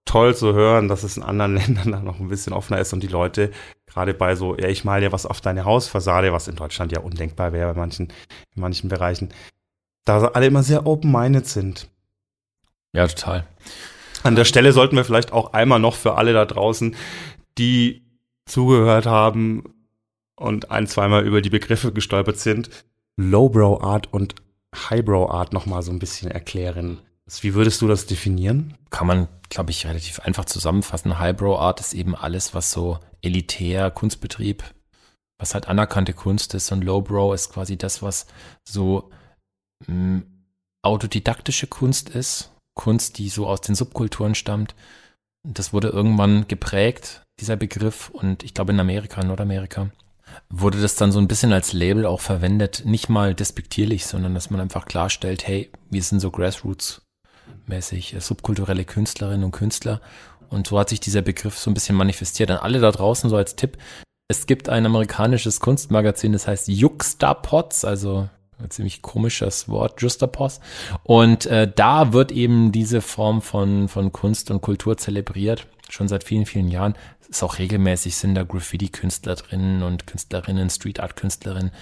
toll 0.05 0.35
zu 0.35 0.53
hören, 0.53 0.89
dass 0.89 1.03
es 1.03 1.17
in 1.17 1.23
anderen 1.23 1.55
Ländern 1.57 1.93
dann 1.93 2.05
noch 2.05 2.21
ein 2.21 2.29
bisschen 2.29 2.53
offener 2.53 2.81
ist 2.81 2.93
und 2.93 3.03
die 3.03 3.09
Leute, 3.09 3.51
gerade 3.87 4.15
bei 4.15 4.35
so, 4.35 4.57
ja, 4.57 4.69
ich 4.69 4.85
mal 4.85 5.03
ja 5.03 5.13
was 5.13 5.27
auf 5.27 5.41
deine 5.41 5.65
Hausfassade, 5.65 6.33
was 6.33 6.49
in 6.49 6.57
Deutschland 6.57 6.93
ja 6.93 7.01
undenkbar 7.01 7.53
wäre 7.53 7.73
bei 7.73 7.81
manchen, 7.81 8.09
in 8.55 8.61
manchen 8.61 8.89
Bereichen, 8.89 9.33
da 10.05 10.19
alle 10.29 10.47
immer 10.47 10.63
sehr 10.63 10.87
open-minded 10.87 11.47
sind. 11.47 11.89
Ja, 12.93 13.07
total. 13.07 13.47
An 14.23 14.37
der 14.37 14.45
Stelle 14.45 14.73
sollten 14.73 14.97
wir 14.97 15.05
vielleicht 15.05 15.33
auch 15.33 15.53
einmal 15.53 15.81
noch 15.81 15.95
für 15.95 16.15
alle 16.15 16.33
da 16.33 16.45
draußen, 16.45 16.95
die 17.59 18.03
zugehört 18.47 19.07
haben 19.07 19.65
und 20.37 20.71
ein, 20.71 20.87
zweimal 20.87 21.25
über 21.25 21.41
die 21.41 21.51
Begriffe 21.51 21.93
gestolpert 21.93 22.39
sind, 22.39 22.71
Lowbrow 23.17 23.83
Art 23.83 24.13
und 24.13 24.35
Highbrow 24.75 25.31
Art 25.31 25.53
nochmal 25.53 25.83
so 25.83 25.93
ein 25.93 25.99
bisschen 25.99 26.31
erklären. 26.31 27.01
Wie 27.41 27.55
würdest 27.55 27.81
du 27.81 27.89
das 27.89 28.07
definieren? 28.07 28.77
Kann 28.91 29.07
man, 29.07 29.29
glaube 29.49 29.71
ich, 29.71 29.87
relativ 29.87 30.21
einfach 30.21 30.45
zusammenfassen. 30.45 31.19
Highbrow 31.19 31.59
Art 31.59 31.81
ist 31.81 31.95
eben 31.95 32.15
alles, 32.15 32.53
was 32.55 32.71
so 32.71 32.99
elitär 33.23 33.91
Kunstbetrieb, 33.91 34.63
was 35.39 35.55
halt 35.55 35.69
anerkannte 35.69 36.13
Kunst 36.13 36.55
ist 36.55 36.71
und 36.73 36.85
Lowbrow 36.85 37.35
ist 37.35 37.51
quasi 37.51 37.79
das, 37.79 38.03
was 38.03 38.27
so 38.69 39.11
mh, 39.87 39.95
mm, 39.95 40.27
autodidaktische 40.83 41.69
Kunst 41.69 42.11
ist. 42.11 42.51
Kunst, 42.75 43.19
die 43.19 43.29
so 43.29 43.47
aus 43.47 43.61
den 43.61 43.75
Subkulturen 43.75 44.35
stammt. 44.35 44.75
Das 45.47 45.73
wurde 45.73 45.89
irgendwann 45.89 46.49
geprägt, 46.49 47.23
dieser 47.41 47.57
Begriff, 47.57 48.11
und 48.11 48.43
ich 48.43 48.55
glaube 48.55 48.73
in 48.73 48.81
Amerika, 48.81 49.23
Nordamerika, 49.23 49.91
wurde 50.49 50.81
das 50.81 50.95
dann 50.95 51.13
so 51.13 51.19
ein 51.19 51.29
bisschen 51.29 51.53
als 51.53 51.73
Label 51.73 52.07
auch 52.07 52.21
verwendet. 52.21 52.83
Nicht 52.85 53.09
mal 53.09 53.35
despektierlich, 53.35 54.07
sondern 54.07 54.35
dass 54.35 54.51
man 54.51 54.61
einfach 54.61 54.87
klarstellt, 54.87 55.47
hey, 55.47 55.71
wir 55.91 56.03
sind 56.03 56.21
so 56.21 56.31
Grassroots 56.31 57.03
mäßig 57.67 58.15
äh, 58.15 58.21
subkulturelle 58.21 58.85
Künstlerinnen 58.85 59.45
und 59.45 59.53
Künstler. 59.53 60.01
Und 60.49 60.67
so 60.67 60.79
hat 60.79 60.91
sich 60.91 61.01
dieser 61.01 61.23
Begriff 61.23 61.59
so 61.59 61.71
ein 61.71 61.75
bisschen 61.75 61.97
manifestiert. 61.97 62.51
An 62.51 62.59
alle 62.59 62.81
da 62.81 62.91
draußen 62.91 63.31
so 63.31 63.37
als 63.37 63.57
Tipp. 63.57 63.79
Es 64.29 64.47
gibt 64.47 64.69
ein 64.69 64.87
amerikanisches 64.87 65.61
Kunstmagazin, 65.61 66.33
das 66.33 66.47
heißt 66.47 66.69
Juxtapods, 66.69 67.85
also 67.85 68.29
ein 68.63 68.71
ziemlich 68.71 69.03
komisches 69.03 69.69
Wort, 69.69 70.01
Justapos. 70.01 70.61
Und 71.03 71.47
äh, 71.47 71.71
da 71.75 72.13
wird 72.13 72.33
eben 72.33 72.73
diese 72.73 73.01
Form 73.01 73.43
von, 73.43 73.89
von 73.89 74.13
Kunst 74.13 74.51
und 74.51 74.61
Kultur 74.61 74.97
zelebriert, 74.97 75.67
schon 75.89 76.09
seit 76.09 76.25
vielen, 76.25 76.47
vielen 76.47 76.69
Jahren. 76.69 76.95
Es 77.21 77.29
ist 77.29 77.43
auch 77.43 77.59
regelmäßig, 77.59 78.17
sind 78.17 78.35
da 78.35 78.45
Graffiti-Künstler 78.45 79.35
drin 79.35 79.83
und 79.83 80.07
Künstlerinnen, 80.07 80.71
Street-Art-Künstlerinnen. 80.71 81.73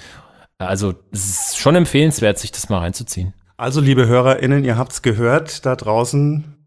Also 0.59 0.94
es 1.11 1.24
ist 1.24 1.59
schon 1.59 1.77
empfehlenswert, 1.77 2.39
sich 2.39 2.52
das 2.52 2.69
mal 2.69 2.78
reinzuziehen. 2.78 3.32
Also, 3.61 3.82
liebe 3.82 4.07
HörerInnen, 4.07 4.65
ihr 4.65 4.78
habt's 4.78 5.03
gehört 5.03 5.66
da 5.66 5.77
draußen. 5.77 6.60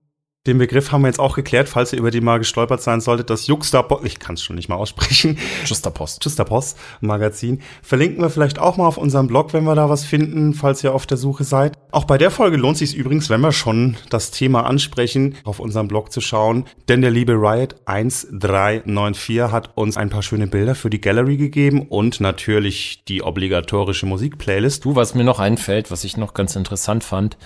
Den 0.45 0.57
Begriff 0.57 0.91
haben 0.91 1.03
wir 1.03 1.07
jetzt 1.07 1.21
auch 1.21 1.37
geklärt, 1.37 1.69
falls 1.69 1.93
ihr 1.93 1.99
über 1.99 2.11
die 2.11 2.19
mal 2.19 2.37
gestolpert 2.37 2.81
sein 2.81 2.99
solltet. 2.99 3.29
Das 3.29 3.47
Juxtapost, 3.47 4.03
ich 4.03 4.19
kann 4.19 4.35
es 4.35 4.43
schon 4.43 4.57
nicht 4.57 4.67
mal 4.67 4.75
aussprechen. 4.75 5.37
Justapost. 5.65 6.21
Justapost 6.25 6.77
Magazin. 6.99 7.61
Verlinken 7.81 8.21
wir 8.21 8.29
vielleicht 8.29 8.59
auch 8.59 8.75
mal 8.75 8.85
auf 8.85 8.97
unserem 8.97 9.27
Blog, 9.27 9.53
wenn 9.53 9.63
wir 9.63 9.73
da 9.73 9.89
was 9.89 10.03
finden, 10.03 10.53
falls 10.53 10.83
ihr 10.83 10.93
auf 10.93 11.05
der 11.05 11.15
Suche 11.15 11.45
seid. 11.45 11.77
Auch 11.91 12.03
bei 12.03 12.17
der 12.17 12.29
Folge 12.29 12.57
lohnt 12.57 12.77
sich 12.77 12.93
übrigens, 12.93 13.29
wenn 13.29 13.39
wir 13.39 13.53
schon 13.53 13.95
das 14.09 14.31
Thema 14.31 14.65
ansprechen, 14.65 15.37
auf 15.45 15.61
unserem 15.61 15.87
Blog 15.87 16.11
zu 16.11 16.19
schauen. 16.19 16.65
Denn 16.89 16.99
der 16.99 17.11
liebe 17.11 17.35
Riot 17.35 17.75
1394 17.85 19.43
hat 19.43 19.77
uns 19.77 19.95
ein 19.95 20.09
paar 20.09 20.23
schöne 20.23 20.47
Bilder 20.47 20.75
für 20.75 20.89
die 20.89 20.99
Gallery 20.99 21.37
gegeben 21.37 21.83
und 21.83 22.19
natürlich 22.19 23.05
die 23.07 23.23
obligatorische 23.23 24.07
Musikplaylist. 24.07 24.83
Du, 24.83 24.97
was 24.97 25.15
mir 25.15 25.23
noch 25.23 25.39
einfällt, 25.39 25.89
was 25.89 26.03
ich 26.03 26.17
noch 26.17 26.33
ganz 26.33 26.57
interessant 26.57 27.05
fand, 27.05 27.37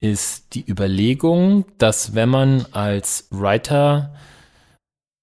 ist 0.00 0.54
die 0.54 0.68
Überlegung, 0.68 1.64
dass 1.78 2.14
wenn 2.14 2.28
man 2.28 2.66
als 2.72 3.26
Writer 3.30 4.14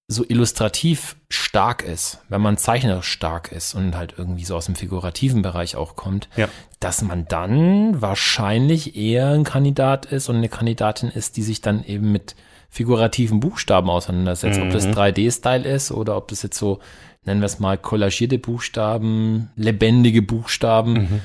so 0.08 0.24
illustrativ 0.24 1.16
stark 1.28 1.82
ist, 1.82 2.20
wenn 2.28 2.40
man 2.40 2.56
zeichnerisch 2.58 3.08
stark 3.08 3.50
ist 3.50 3.74
und 3.74 3.96
halt 3.96 4.14
irgendwie 4.16 4.44
so 4.44 4.54
aus 4.54 4.66
dem 4.66 4.76
figurativen 4.76 5.42
Bereich 5.42 5.74
auch 5.74 5.96
kommt, 5.96 6.28
Ja. 6.36 6.48
dass 6.78 7.02
man 7.02 7.26
dann 7.26 8.00
wahrscheinlich 8.00 8.96
eher 8.96 9.30
ein 9.30 9.42
Kandidat 9.42 10.06
ist 10.06 10.28
und 10.28 10.36
eine 10.36 10.48
Kandidatin 10.48 11.08
ist, 11.08 11.36
die 11.36 11.42
sich 11.42 11.60
dann 11.60 11.82
eben 11.84 12.12
mit 12.12 12.36
figurativen 12.70 13.40
Buchstaben 13.40 13.90
auseinandersetzt. 13.90 14.60
Ob 14.60 14.70
das 14.70 14.86
3D-Style 14.86 15.64
ist 15.68 15.90
oder 15.90 16.16
ob 16.16 16.28
das 16.28 16.42
jetzt 16.42 16.58
so, 16.58 16.78
nennen 17.24 17.40
wir 17.40 17.46
es 17.46 17.58
mal, 17.58 17.76
kollagierte 17.78 18.38
Buchstaben, 18.38 19.50
lebendige 19.56 20.22
Buchstaben. 20.22 21.20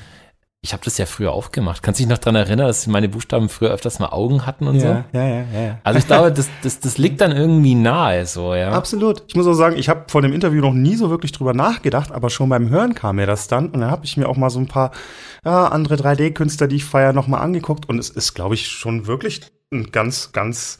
Ich 0.64 0.72
habe 0.72 0.84
das 0.84 0.96
ja 0.96 1.06
früher 1.06 1.32
auch 1.32 1.50
gemacht. 1.50 1.82
Kannst 1.82 1.98
du 1.98 2.04
dich 2.04 2.08
noch 2.08 2.18
dran 2.18 2.36
erinnern, 2.36 2.68
dass 2.68 2.86
meine 2.86 3.08
Buchstaben 3.08 3.48
früher 3.48 3.70
öfters 3.70 3.98
mal 3.98 4.10
Augen 4.10 4.46
hatten 4.46 4.68
und 4.68 4.78
so? 4.78 4.86
ja, 4.86 5.04
ja, 5.12 5.26
ja, 5.26 5.60
ja. 5.60 5.78
Also 5.82 5.98
ich 5.98 6.06
glaube, 6.06 6.30
das, 6.30 6.48
das, 6.62 6.78
das 6.78 6.98
liegt 6.98 7.20
dann 7.20 7.32
irgendwie 7.32 7.74
nahe, 7.74 8.26
so, 8.26 8.54
ja. 8.54 8.70
Absolut. 8.70 9.24
Ich 9.26 9.34
muss 9.34 9.48
auch 9.48 9.54
sagen, 9.54 9.76
ich 9.76 9.88
habe 9.88 10.04
vor 10.06 10.22
dem 10.22 10.32
Interview 10.32 10.60
noch 10.60 10.72
nie 10.72 10.94
so 10.94 11.10
wirklich 11.10 11.32
drüber 11.32 11.52
nachgedacht, 11.52 12.12
aber 12.12 12.30
schon 12.30 12.48
beim 12.48 12.68
Hören 12.68 12.94
kam 12.94 13.16
mir 13.16 13.26
das 13.26 13.48
dann. 13.48 13.70
Und 13.70 13.80
dann 13.80 13.90
habe 13.90 14.04
ich 14.04 14.16
mir 14.16 14.28
auch 14.28 14.36
mal 14.36 14.50
so 14.50 14.60
ein 14.60 14.68
paar 14.68 14.92
ja, 15.44 15.66
andere 15.66 15.96
3D-Künstler, 15.96 16.68
die 16.68 16.76
ich 16.76 16.84
feier, 16.84 17.12
noch 17.12 17.26
mal 17.26 17.40
angeguckt. 17.40 17.88
Und 17.88 17.98
es 17.98 18.08
ist, 18.08 18.34
glaube 18.34 18.54
ich, 18.54 18.68
schon 18.68 19.08
wirklich 19.08 19.40
ein 19.72 19.90
ganz, 19.90 20.30
ganz 20.30 20.78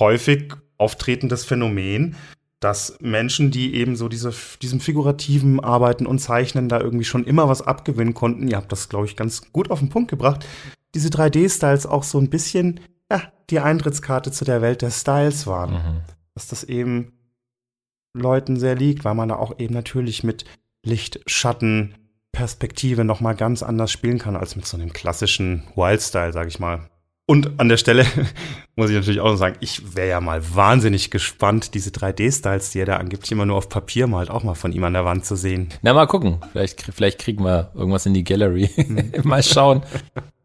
häufig 0.00 0.54
auftretendes 0.76 1.44
Phänomen, 1.44 2.16
dass 2.60 2.98
Menschen, 3.00 3.50
die 3.50 3.74
eben 3.74 3.96
so 3.96 4.08
diese, 4.08 4.32
diesem 4.60 4.80
figurativen 4.80 5.60
Arbeiten 5.60 6.06
und 6.06 6.18
Zeichnen 6.18 6.68
da 6.68 6.78
irgendwie 6.78 7.06
schon 7.06 7.24
immer 7.24 7.48
was 7.48 7.62
abgewinnen 7.62 8.14
konnten, 8.14 8.48
ihr 8.48 8.56
habt 8.58 8.70
das, 8.70 8.88
glaube 8.90 9.06
ich, 9.06 9.16
ganz 9.16 9.50
gut 9.52 9.70
auf 9.70 9.78
den 9.78 9.88
Punkt 9.88 10.10
gebracht, 10.10 10.46
diese 10.94 11.08
3D-Styles 11.08 11.86
auch 11.86 12.02
so 12.02 12.18
ein 12.18 12.28
bisschen, 12.28 12.80
ja, 13.10 13.22
die 13.48 13.60
Eintrittskarte 13.60 14.30
zu 14.30 14.44
der 14.44 14.60
Welt 14.60 14.82
der 14.82 14.90
Styles 14.90 15.46
waren 15.46 15.72
Mhm. 15.72 16.00
dass 16.34 16.48
das 16.48 16.64
eben 16.64 17.12
Leuten 18.12 18.56
sehr 18.56 18.74
liegt, 18.74 19.04
weil 19.04 19.14
man 19.14 19.28
da 19.28 19.36
auch 19.36 19.58
eben 19.58 19.74
natürlich 19.74 20.22
mit 20.24 20.44
Licht, 20.84 21.20
Schatten, 21.26 21.94
Perspektive 22.32 23.04
noch 23.04 23.20
mal 23.20 23.34
ganz 23.34 23.62
anders 23.62 23.90
spielen 23.90 24.18
kann 24.18 24.36
als 24.36 24.54
mit 24.54 24.66
so 24.66 24.76
einem 24.76 24.92
klassischen 24.92 25.64
Wildstyle, 25.74 26.32
sag 26.32 26.46
ich 26.48 26.60
mal. 26.60 26.89
Und 27.30 27.60
an 27.60 27.68
der 27.68 27.76
Stelle 27.76 28.04
muss 28.74 28.90
ich 28.90 28.96
natürlich 28.96 29.20
auch 29.20 29.30
noch 29.30 29.36
sagen, 29.36 29.54
ich 29.60 29.94
wäre 29.94 30.08
ja 30.08 30.20
mal 30.20 30.42
wahnsinnig 30.52 31.12
gespannt, 31.12 31.74
diese 31.74 31.90
3D-Styles, 31.90 32.70
die 32.70 32.80
er 32.80 32.86
da 32.86 32.96
angeblich 32.96 33.30
immer 33.30 33.46
nur 33.46 33.56
auf 33.56 33.68
Papier 33.68 34.08
malt, 34.08 34.30
auch 34.30 34.42
mal 34.42 34.56
von 34.56 34.72
ihm 34.72 34.82
an 34.82 34.94
der 34.94 35.04
Wand 35.04 35.24
zu 35.24 35.36
sehen. 35.36 35.68
Na, 35.82 35.92
mal 35.92 36.06
gucken. 36.06 36.38
Vielleicht, 36.50 36.82
vielleicht 36.82 37.20
kriegen 37.20 37.44
wir 37.44 37.70
irgendwas 37.76 38.04
in 38.04 38.14
die 38.14 38.24
Gallery. 38.24 38.68
mal 39.22 39.44
schauen. 39.44 39.84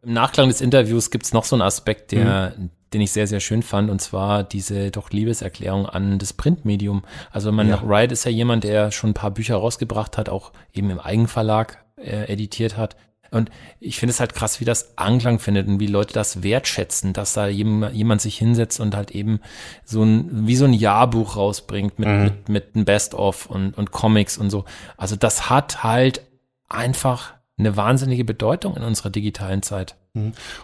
Im 0.03 0.13
Nachklang 0.13 0.47
des 0.47 0.61
Interviews 0.61 1.09
gibt's 1.09 1.33
noch 1.33 1.45
so 1.45 1.55
einen 1.55 1.63
Aspekt, 1.63 2.11
der, 2.11 2.53
den 2.93 3.01
ich 3.01 3.11
sehr, 3.11 3.25
sehr 3.25 3.39
schön 3.39 3.63
fand, 3.63 3.89
und 3.89 3.99
zwar 3.99 4.43
diese 4.43 4.91
doch 4.91 5.09
Liebeserklärung 5.09 5.87
an 5.87 6.19
das 6.19 6.33
Printmedium. 6.33 7.01
Also 7.31 7.51
man, 7.51 7.67
Ja. 7.67 7.81
Wright 7.83 8.11
ist 8.11 8.25
ja 8.25 8.31
jemand, 8.31 8.63
der 8.63 8.91
schon 8.91 9.09
ein 9.09 9.15
paar 9.15 9.31
Bücher 9.31 9.55
rausgebracht 9.55 10.19
hat, 10.19 10.29
auch 10.29 10.51
eben 10.71 10.91
im 10.91 10.99
Eigenverlag 10.99 11.83
äh, 11.97 12.31
editiert 12.31 12.77
hat. 12.77 12.95
Und 13.35 13.51
ich 13.79 13.99
finde 13.99 14.11
es 14.11 14.19
halt 14.19 14.33
krass, 14.33 14.59
wie 14.59 14.65
das 14.65 14.97
Anklang 14.97 15.39
findet 15.39 15.67
und 15.67 15.79
wie 15.79 15.87
Leute 15.87 16.13
das 16.13 16.41
wertschätzen, 16.41 17.13
dass 17.13 17.33
da 17.33 17.47
jem- 17.47 17.89
jemand 17.91 18.21
sich 18.21 18.37
hinsetzt 18.37 18.79
und 18.79 18.95
halt 18.95 19.11
eben 19.11 19.39
so 19.83 20.03
ein, 20.03 20.47
wie 20.47 20.55
so 20.55 20.65
ein 20.65 20.73
Jahrbuch 20.73 21.35
rausbringt 21.35 21.99
mit, 21.99 22.07
mit, 22.07 22.49
mit 22.49 22.75
einem 22.75 22.85
Best-of 22.85 23.45
und, 23.45 23.77
und 23.77 23.91
Comics 23.91 24.37
und 24.37 24.49
so. 24.49 24.65
Also 24.97 25.15
das 25.15 25.49
hat 25.49 25.83
halt 25.83 26.21
einfach 26.69 27.33
eine 27.57 27.77
wahnsinnige 27.77 28.25
Bedeutung 28.25 28.75
in 28.75 28.83
unserer 28.83 29.09
digitalen 29.09 29.61
Zeit. 29.61 29.95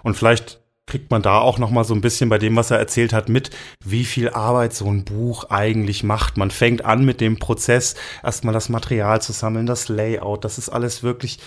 Und 0.03 0.15
vielleicht 0.15 0.59
kriegt 0.87 1.11
man 1.11 1.21
da 1.21 1.39
auch 1.39 1.57
noch 1.57 1.69
mal 1.69 1.85
so 1.85 1.93
ein 1.93 2.01
bisschen 2.01 2.29
bei 2.29 2.37
dem, 2.37 2.55
was 2.57 2.71
er 2.71 2.79
erzählt 2.79 3.13
hat, 3.13 3.29
mit, 3.29 3.51
wie 3.85 4.03
viel 4.03 4.29
Arbeit 4.29 4.73
so 4.73 4.87
ein 4.87 5.05
Buch 5.05 5.45
eigentlich 5.49 6.03
macht. 6.03 6.35
Man 6.37 6.51
fängt 6.51 6.83
an 6.83 7.05
mit 7.05 7.21
dem 7.21 7.39
Prozess, 7.39 7.95
erstmal 8.23 8.53
das 8.53 8.67
Material 8.67 9.21
zu 9.21 9.31
sammeln, 9.31 9.67
das 9.67 9.87
Layout. 9.87 10.43
Das 10.43 10.57
ist 10.57 10.67
alles 10.67 11.01
wirklich 11.03 11.39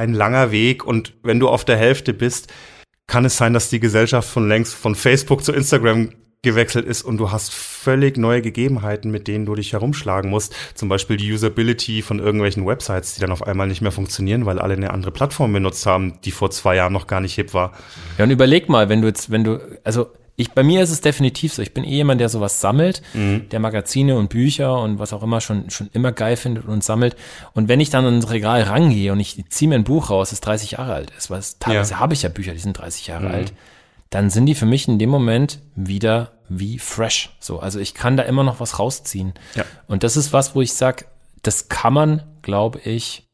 ein 0.00 0.14
langer 0.14 0.50
Weg. 0.50 0.84
Und 0.84 1.14
wenn 1.22 1.38
du 1.38 1.48
auf 1.48 1.64
der 1.64 1.76
Hälfte 1.76 2.12
bist, 2.12 2.52
kann 3.06 3.24
es 3.24 3.36
sein, 3.36 3.52
dass 3.52 3.70
die 3.70 3.80
Gesellschaft 3.80 4.28
von 4.28 4.48
längst 4.48 4.74
von 4.74 4.94
Facebook 4.94 5.44
zu 5.44 5.52
Instagram 5.52 6.10
gewechselt 6.42 6.86
ist 6.86 7.02
und 7.02 7.18
du 7.18 7.30
hast 7.30 7.52
völlig 7.52 8.16
neue 8.16 8.40
Gegebenheiten, 8.40 9.10
mit 9.10 9.28
denen 9.28 9.44
du 9.44 9.54
dich 9.54 9.74
herumschlagen 9.74 10.30
musst. 10.30 10.54
Zum 10.74 10.88
Beispiel 10.88 11.18
die 11.18 11.30
Usability 11.30 12.00
von 12.00 12.18
irgendwelchen 12.18 12.66
Websites, 12.66 13.14
die 13.14 13.20
dann 13.20 13.30
auf 13.30 13.46
einmal 13.46 13.66
nicht 13.66 13.82
mehr 13.82 13.92
funktionieren, 13.92 14.46
weil 14.46 14.58
alle 14.58 14.72
eine 14.72 14.90
andere 14.90 15.10
Plattform 15.10 15.52
benutzt 15.52 15.84
haben, 15.84 16.18
die 16.24 16.30
vor 16.30 16.50
zwei 16.50 16.76
Jahren 16.76 16.94
noch 16.94 17.06
gar 17.06 17.20
nicht 17.20 17.34
hip 17.34 17.52
war. 17.52 17.72
Ja, 18.16 18.24
und 18.24 18.30
überleg 18.30 18.70
mal, 18.70 18.88
wenn 18.88 19.02
du 19.02 19.08
jetzt, 19.08 19.30
wenn 19.30 19.44
du, 19.44 19.60
also 19.84 20.06
ich, 20.40 20.52
bei 20.52 20.62
mir 20.62 20.82
ist 20.82 20.90
es 20.90 21.00
definitiv 21.00 21.52
so. 21.52 21.62
Ich 21.62 21.74
bin 21.74 21.84
eh 21.84 21.96
jemand, 21.96 22.20
der 22.20 22.28
sowas 22.28 22.60
sammelt, 22.60 23.02
der 23.14 23.60
Magazine 23.60 24.16
und 24.16 24.30
Bücher 24.30 24.80
und 24.80 24.98
was 24.98 25.12
auch 25.12 25.22
immer 25.22 25.40
schon, 25.40 25.68
schon 25.70 25.90
immer 25.92 26.12
geil 26.12 26.36
findet 26.36 26.64
und 26.64 26.82
sammelt. 26.82 27.14
Und 27.52 27.68
wenn 27.68 27.80
ich 27.80 27.90
dann 27.90 28.06
ins 28.06 28.30
Regal 28.30 28.62
rangehe 28.62 29.12
und 29.12 29.20
ich 29.20 29.44
ziehe 29.50 29.68
mir 29.68 29.74
ein 29.74 29.84
Buch 29.84 30.10
raus, 30.10 30.30
das 30.30 30.40
30 30.40 30.72
Jahre 30.72 30.94
alt 30.94 31.10
ist, 31.16 31.30
was 31.30 31.58
teilweise 31.58 31.98
habe 31.98 32.14
ich 32.14 32.22
ja 32.22 32.30
Bücher, 32.30 32.52
die 32.52 32.58
sind 32.58 32.78
30 32.78 33.06
Jahre 33.08 33.28
alt, 33.28 33.52
dann 34.08 34.30
sind 34.30 34.46
die 34.46 34.54
für 34.54 34.66
mich 34.66 34.88
in 34.88 34.98
dem 34.98 35.10
Moment 35.10 35.60
wieder 35.76 36.32
wie 36.48 36.78
fresh. 36.78 37.30
So, 37.38 37.60
also 37.60 37.78
ich 37.78 37.94
kann 37.94 38.16
da 38.16 38.22
immer 38.24 38.42
noch 38.42 38.60
was 38.60 38.78
rausziehen. 38.78 39.34
Ja. 39.54 39.64
Und 39.86 40.02
das 40.02 40.16
ist 40.16 40.32
was, 40.32 40.54
wo 40.54 40.62
ich 40.62 40.72
sag, 40.72 41.06
das 41.42 41.68
kann 41.68 41.92
man, 41.92 42.22
glaube 42.42 42.80
ich, 42.80 43.29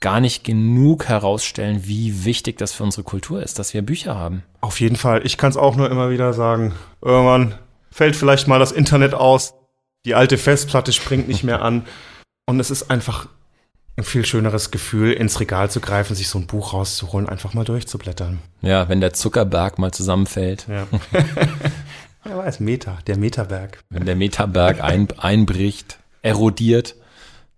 gar 0.00 0.20
nicht 0.20 0.44
genug 0.44 1.06
herausstellen, 1.06 1.82
wie 1.84 2.24
wichtig 2.24 2.58
das 2.58 2.72
für 2.72 2.82
unsere 2.84 3.02
Kultur 3.04 3.42
ist, 3.42 3.58
dass 3.58 3.74
wir 3.74 3.82
Bücher 3.82 4.16
haben. 4.16 4.42
Auf 4.60 4.80
jeden 4.80 4.96
Fall. 4.96 5.24
Ich 5.26 5.36
kann 5.36 5.50
es 5.50 5.56
auch 5.56 5.76
nur 5.76 5.90
immer 5.90 6.10
wieder 6.10 6.32
sagen. 6.32 6.74
Irgendwann 7.02 7.54
fällt 7.90 8.16
vielleicht 8.16 8.48
mal 8.48 8.58
das 8.58 8.72
Internet 8.72 9.14
aus. 9.14 9.54
Die 10.06 10.14
alte 10.14 10.38
Festplatte 10.38 10.92
springt 10.92 11.28
nicht 11.28 11.44
mehr 11.44 11.60
an. 11.62 11.84
Und 12.46 12.60
es 12.60 12.70
ist 12.70 12.90
einfach 12.90 13.28
ein 13.96 14.04
viel 14.04 14.24
schöneres 14.24 14.70
Gefühl, 14.70 15.12
ins 15.12 15.40
Regal 15.40 15.70
zu 15.70 15.80
greifen, 15.80 16.14
sich 16.16 16.28
so 16.28 16.38
ein 16.38 16.46
Buch 16.46 16.72
rauszuholen, 16.72 17.28
einfach 17.28 17.52
mal 17.52 17.64
durchzublättern. 17.66 18.38
Ja, 18.62 18.88
wenn 18.88 19.02
der 19.02 19.12
Zuckerberg 19.12 19.78
mal 19.78 19.92
zusammenfällt, 19.92 20.66
Ja. 20.68 20.86
Wer 22.24 22.36
weiß, 22.36 22.60
Meta, 22.60 22.98
der 23.06 23.16
Metaberg. 23.16 23.82
wenn 23.88 24.04
der 24.04 24.14
Metaberg 24.16 24.82
ein, 24.82 25.08
einbricht, 25.18 25.98
erodiert, 26.22 26.94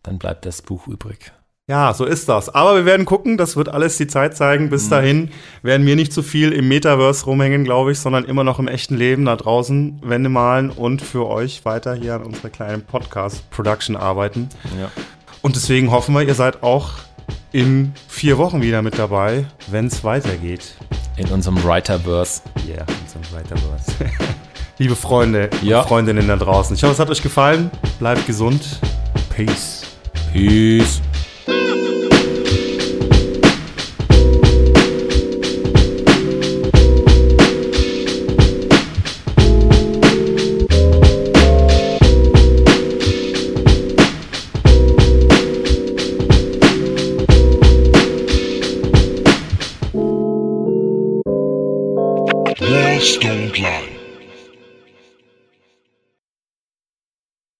dann 0.05 0.19
bleibt 0.19 0.47
das 0.47 0.63
Buch 0.63 0.87
übrig. 0.87 1.33
Ja, 1.69 1.95
so 1.95 2.05
ist 2.05 2.29
das. 2.29 2.49
Aber 2.53 2.75
wir 2.75 2.85
werden 2.85 3.07
gucken, 3.07 3.37
das 3.39 3.57
wird 3.57 3.69
alles 3.69 3.97
die 3.97 4.09
Zeit 4.09 4.37
zeigen. 4.37 4.69
Bis 4.69 4.89
dahin 4.89 5.31
werden 5.63 5.87
wir 5.87 5.95
nicht 5.95 6.13
zu 6.13 6.23
viel 6.23 6.51
im 6.53 6.67
Metaverse 6.67 7.25
rumhängen, 7.25 7.63
glaube 7.63 7.93
ich, 7.93 8.01
sondern 8.01 8.25
immer 8.25 8.43
noch 8.43 8.59
im 8.59 8.67
echten 8.67 8.97
Leben 8.97 9.25
da 9.27 9.37
draußen 9.37 10.01
Wände 10.03 10.29
malen 10.29 10.71
und 10.71 11.01
für 11.03 11.29
euch 11.29 11.65
weiter 11.65 11.95
hier 11.95 12.15
an 12.17 12.25
unserer 12.25 12.51
kleinen 12.51 12.83
Podcast-Production 12.83 13.95
arbeiten. 13.97 14.49
Ja. 14.79 14.91
Und 15.41 15.55
deswegen 15.55 15.93
hoffen 15.93 16.15
wir, 16.17 16.23
ihr 16.23 16.35
seid 16.35 16.65
auch 16.65 16.95
in 17.53 17.93
vier 18.09 18.39
Wochen 18.39 18.61
wieder 18.61 18.83
mit 18.83 18.99
dabei, 18.99 19.45
wenn 19.69 19.87
es 19.87 20.03
weitergeht. 20.03 20.75
In 21.17 21.29
unserem 21.29 21.63
Writerverse. 21.63 22.43
Yeah, 22.67 22.81
in 22.83 22.87
so 23.07 23.37
Weiterverse. 23.37 23.93
Liebe 24.79 24.97
Freunde 24.97 25.49
Ja. 25.63 25.83
und 25.83 25.89
Freundinnen 25.89 26.27
da 26.27 26.35
draußen, 26.37 26.75
ich 26.75 26.83
hoffe, 26.83 26.95
es 26.95 26.99
hat 26.99 27.09
euch 27.11 27.23
gefallen. 27.23 27.71
Bleibt 28.01 28.27
gesund. 28.27 28.81
Peace. 29.31 29.83
Peace. 30.33 31.01
Walls 31.47 31.82